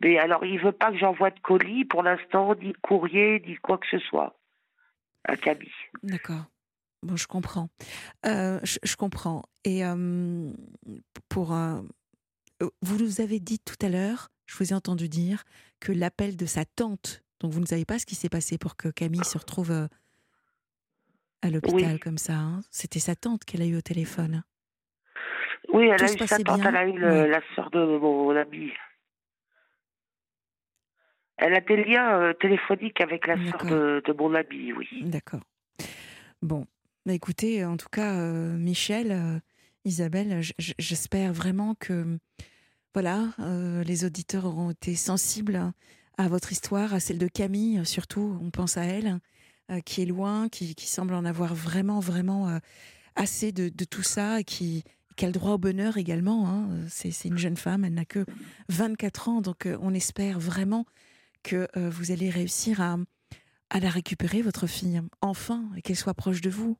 Mais 0.01 0.17
alors, 0.19 0.45
il 0.45 0.61
veut 0.61 0.71
pas 0.73 0.93
que 0.93 0.99
j'envoie 0.99 1.31
de 1.31 1.41
colis 1.41 1.85
pour 1.85 2.03
l'instant, 2.05 2.55
ni 2.55 2.73
de 2.73 2.79
courrier, 2.83 3.43
ni 3.47 3.57
quoi 3.57 3.79
que 3.79 3.87
ce 3.91 3.99
soit 3.99 4.39
à 5.25 5.37
Camille. 5.37 5.73
D'accord. 6.05 6.45
Bon, 7.03 7.17
je 7.17 7.27
comprends. 7.27 7.69
Euh, 8.27 8.61
je, 8.63 8.79
je 8.83 8.95
comprends. 8.97 9.43
Et 9.65 9.85
euh, 9.85 10.51
pour 11.29 11.53
euh, 11.53 11.81
vous 12.81 12.99
nous 12.99 13.21
avez 13.21 13.41
dit 13.41 13.59
tout 13.59 13.85
à 13.85 13.89
l'heure, 13.89 14.29
je 14.47 14.57
vous 14.57 14.73
ai 14.73 14.75
entendu 14.75 15.09
dire 15.09 15.43
que 15.81 15.91
l'appel 15.91 16.37
de 16.37 16.47
sa 16.47 16.65
tante. 16.65 17.23
Donc 17.41 17.53
vous 17.53 17.61
ne 17.61 17.67
savez 17.67 17.85
pas 17.85 17.99
ce 17.99 18.07
qui 18.07 18.15
s'est 18.15 18.29
passé 18.29 18.59
pour 18.59 18.77
que 18.77 18.89
Camille 18.89 19.25
se 19.25 19.37
retrouve 19.39 19.71
euh, 19.71 19.87
à 21.43 21.51
l'hôpital 21.51 21.95
Oui. 21.95 22.01
comme 22.01 22.19
ça. 22.19 22.35
hein. 22.35 22.61
C'était 22.71 23.01
sa 23.01 23.15
tante 23.17 23.45
qu'elle 23.45 23.63
a 23.63 23.67
eu 23.67 23.77
au 23.77 23.81
téléphone. 23.83 24.43
Oui, 25.73 25.87
elle 25.87 25.99
Tout 25.99 26.05
a 26.05 26.13
eu 26.13 26.19
sa 26.27 26.39
tante, 26.39 26.59
bien 26.61 26.69
elle 26.69 26.77
a 26.77 26.87
eu 26.89 26.99
le- 26.99 27.27
la 27.27 27.41
sœur 27.55 27.71
de 27.71 27.85
mon 27.99 28.35
ami. 28.37 28.71
Elle 31.37 31.55
a 31.55 31.61
des 31.61 31.85
liens 31.85 32.21
euh, 32.21 32.33
téléphoniques 32.35 33.01
avec 33.01 33.27
la 33.27 33.37
sœur 33.51 33.65
de, 33.67 34.03
de 34.07 34.13
mon 34.13 34.35
ami, 34.35 34.73
oui. 34.73 34.87
D'accord. 35.03 35.41
Bon, 36.43 36.67
bah 37.05 37.13
écoutez, 37.13 37.65
en 37.65 37.77
tout 37.77 37.89
cas, 37.91 38.15
euh, 38.15 38.57
Michel, 38.57 39.11
euh, 39.11 39.39
Isabelle, 39.85 40.41
j'espère 40.59 41.33
vraiment 41.33 41.75
que 41.75 42.19
voilà, 42.93 43.31
euh, 43.41 43.83
les 43.83 44.05
auditeurs 44.05 44.45
auront 44.45 44.71
été 44.71 44.95
sensibles 44.95 45.73
à 46.19 46.29
votre 46.29 46.53
histoire, 46.53 46.95
à 46.95 47.01
celle 47.01 47.19
de 47.19 47.29
Camille, 47.29 47.85
surtout, 47.85 48.39
on 48.43 48.51
pense 48.51 48.77
à 48.77 48.85
elle, 48.85 49.19
euh, 49.71 49.81
qui 49.81 50.03
est 50.03 50.07
loin, 50.07 50.49
qui, 50.49 50.75
qui 50.75 50.87
semble 50.87 51.15
en 51.15 51.25
avoir 51.25 51.55
vraiment, 51.55 52.01
vraiment 52.01 52.49
euh, 52.49 52.59
assez 53.17 53.53
de, 53.53 53.69
tout 53.85 54.03
ça, 54.03 54.41
et 54.41 54.45
qui, 54.45 54.85
qui 55.17 55.25
a 55.25 55.29
le 55.29 55.33
droit 55.35 55.53
au 55.53 55.59
bonheur 55.59 55.97
également. 55.97 56.49
hein. 56.49 56.69
C'est 56.89 57.29
une 57.29 57.39
jeune 57.39 57.57
femme, 57.57 57.85
elle 57.85 57.95
n'a 57.95 58.05
que 58.05 58.25
24 58.69 59.29
ans, 59.29 59.41
donc 59.41 59.67
euh, 59.67 59.77
on 59.81 59.95
espère 59.95 60.39
vraiment 60.39 60.87
que 61.43 61.69
euh, 61.77 61.91
vous 61.91 62.11
allez 62.11 62.31
réussir 62.31 62.81
à, 62.81 62.97
à 63.71 63.81
la 63.81 63.91
récupérer, 63.91 64.43
votre 64.43 64.67
fille, 64.67 65.01
enfin, 65.21 65.65
et 65.77 65.83
qu'elle 65.83 65.97
soit 65.97 66.15
proche 66.15 66.41
de 66.41 66.51
vous. 66.51 66.77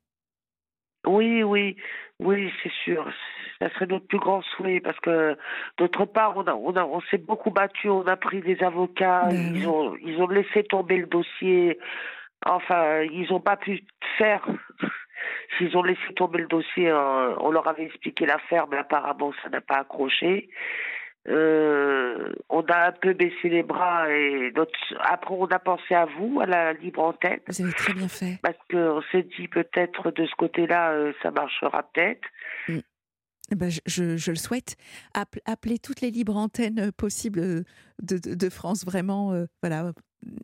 Oui, 1.07 1.43
oui, 1.43 1.77
oui, 2.21 2.51
c'est 2.63 2.73
sûr. 2.85 3.13
Ça 3.61 3.71
serait 3.71 3.87
notre 3.87 4.07
plus 4.07 4.19
grand 4.19 4.43
souhait 4.43 4.81
parce 4.81 4.99
que 5.01 5.37
d'autre 5.79 6.05
part, 6.07 6.37
on 6.37 6.43
a, 6.43 6.55
on 6.55 6.73
a, 6.77 6.85
on 6.85 7.01
s'est 7.03 7.19
beaucoup 7.19 7.51
battu. 7.51 7.89
On 7.89 8.07
a 8.07 8.17
pris 8.17 8.41
des 8.41 8.63
avocats. 8.63 9.29
Ben 9.31 9.55
ils 9.55 9.69
ont, 9.69 9.97
ils 10.03 10.21
ont 10.21 10.29
laissé 10.29 10.65
tomber 10.65 10.97
le 10.99 11.07
dossier. 11.07 11.79
Enfin, 12.47 13.03
ils 13.03 13.29
n'ont 13.31 13.41
pas 13.41 13.57
pu 13.57 13.85
faire. 14.19 14.45
S'ils 15.57 15.77
ont 15.77 15.83
laissé 15.83 16.13
tomber 16.17 16.39
le 16.39 16.47
dossier, 16.47 16.91
euh, 16.91 17.35
on 17.39 17.51
leur 17.51 17.67
avait 17.69 17.85
expliqué 17.85 18.27
l'affaire, 18.27 18.67
mais 18.69 18.79
apparemment, 18.79 19.33
ça 19.43 19.49
n'a 19.49 19.61
pas 19.61 19.77
accroché. 19.77 20.49
Euh, 21.27 22.35
on 22.51 22.61
a 22.63 22.89
un 22.89 22.93
peu 22.93 23.15
baissé 23.15 23.49
les 23.49 23.63
bras 23.63 24.11
et 24.11 24.53
notre... 24.55 24.79
après 25.01 25.35
on 25.35 25.47
a 25.47 25.59
pensé 25.59 25.95
à 25.95 26.05
vous, 26.05 26.41
à 26.43 26.47
la 26.47 26.75
libre 26.75 27.03
antenne. 27.03 27.41
Vous 27.49 27.63
avez 27.63 27.73
très 27.73 27.95
bien 27.95 28.09
fait. 28.09 28.39
Parce 28.43 28.59
qu'on 28.71 29.01
s'est 29.11 29.27
dit 29.39 29.49
peut-être 29.49 30.11
de 30.11 30.27
ce 30.27 30.35
côté-là, 30.35 30.91
euh, 30.91 31.13
ça 31.23 31.31
marchera 31.31 31.83
peut-être. 31.95 32.29
Mm. 32.69 32.79
Eh 33.53 33.57
ben, 33.57 33.71
je, 33.71 33.81
je- 33.87 34.17
le 34.31 34.37
souhaite. 34.37 34.77
Appe- 35.15 35.41
appelez 35.45 35.79
toutes 35.79 36.01
les 36.01 36.11
libres 36.11 36.37
antennes 36.37 36.79
euh, 36.79 36.93
possibles 36.93 37.41
euh, 37.41 37.65
de, 38.03 38.17
de- 38.17 38.35
France, 38.49 38.85
vraiment. 38.85 39.33
euh, 39.33 39.47
voilà. 39.63 39.93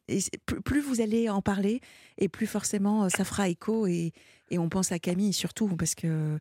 Et 0.08 0.20
plus, 0.64 0.80
vous 0.82 1.00
allez 1.00 1.30
en 1.30 1.40
parler, 1.40 1.80
et 2.18 2.28
plus 2.28 2.46
forcément 2.46 3.08
ça 3.08 3.24
fera 3.24 3.48
écho. 3.48 3.86
Et, 3.86 4.12
et 4.50 4.58
on 4.58 4.68
pense 4.68 4.92
à 4.92 4.98
Camille 4.98 5.32
surtout, 5.32 5.68
parce 5.76 5.94
que 5.94 6.38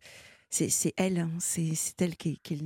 c'est 0.49 0.94
elle, 0.98 1.19
hein, 1.19 1.31
c'est 1.40 1.72
elle 2.02 2.18
qui, 2.18 2.31
est- 2.31 2.38
qui 2.44 2.56
est- 2.56 2.64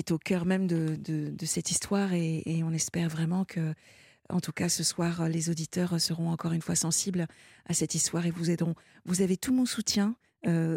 est 0.00 0.10
au 0.12 0.18
cœur 0.18 0.46
même 0.46 0.66
de, 0.66 0.96
de- 0.96 1.30
cette 1.46 1.70
histoire. 1.70 2.14
Et, 2.14 2.42
et 2.46 2.62
on 2.64 2.72
espère 2.72 3.08
vraiment 3.10 3.44
que 3.44 3.74
En 4.28 4.40
tout 4.40 4.50
cas, 4.52 4.68
ce 4.68 4.82
soir, 4.82 5.28
les 5.28 5.50
auditeurs 5.50 6.00
seront 6.00 6.30
encore 6.30 6.52
une 6.52 6.62
fois 6.62 6.74
sensibles 6.74 7.28
à 7.66 7.74
cette 7.74 7.94
histoire 7.94 8.26
et 8.26 8.32
vous 8.32 8.50
aideront. 8.50 8.74
Vous 9.04 9.20
avez 9.22 9.36
tout 9.36 9.52
mon 9.52 9.66
soutien, 9.66 10.16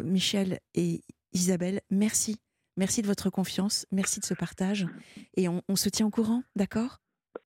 Michel 0.04 0.60
et 0.76 1.02
Isabelle. 1.34 1.82
Merci. 1.90 2.38
Merci 2.78 3.02
de 3.02 3.08
votre 3.08 3.30
confiance. 3.30 3.86
Merci 3.92 4.20
de 4.20 4.26
ce 4.26 4.34
partage. 4.34 4.88
Et 5.36 5.50
on, 5.50 5.62
on 5.68 5.76
se 5.76 5.90
tient 5.90 6.06
au 6.06 6.10
courant, 6.10 6.44
d'accord? 6.56 7.00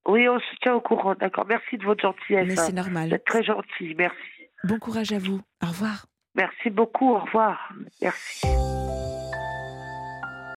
Oui, 0.06 0.28
on 0.28 0.38
se 0.38 0.56
tient 0.62 0.74
au 0.74 0.80
courant, 0.80 1.14
d'accord. 1.14 1.46
Merci 1.46 1.78
de 1.78 1.84
votre 1.84 2.02
gentillesse. 2.02 2.46
Mais 2.46 2.56
c'est 2.56 2.72
normal. 2.72 3.08
Vous 3.08 3.14
êtes 3.14 3.24
très 3.24 3.42
gentil, 3.42 3.94
merci. 3.96 4.16
Bon 4.64 4.78
courage 4.78 5.12
à 5.12 5.18
vous. 5.18 5.40
Au 5.62 5.66
revoir. 5.66 6.06
Merci 6.34 6.70
beaucoup, 6.70 7.10
au 7.14 7.18
revoir. 7.18 7.72
Merci. 8.00 8.46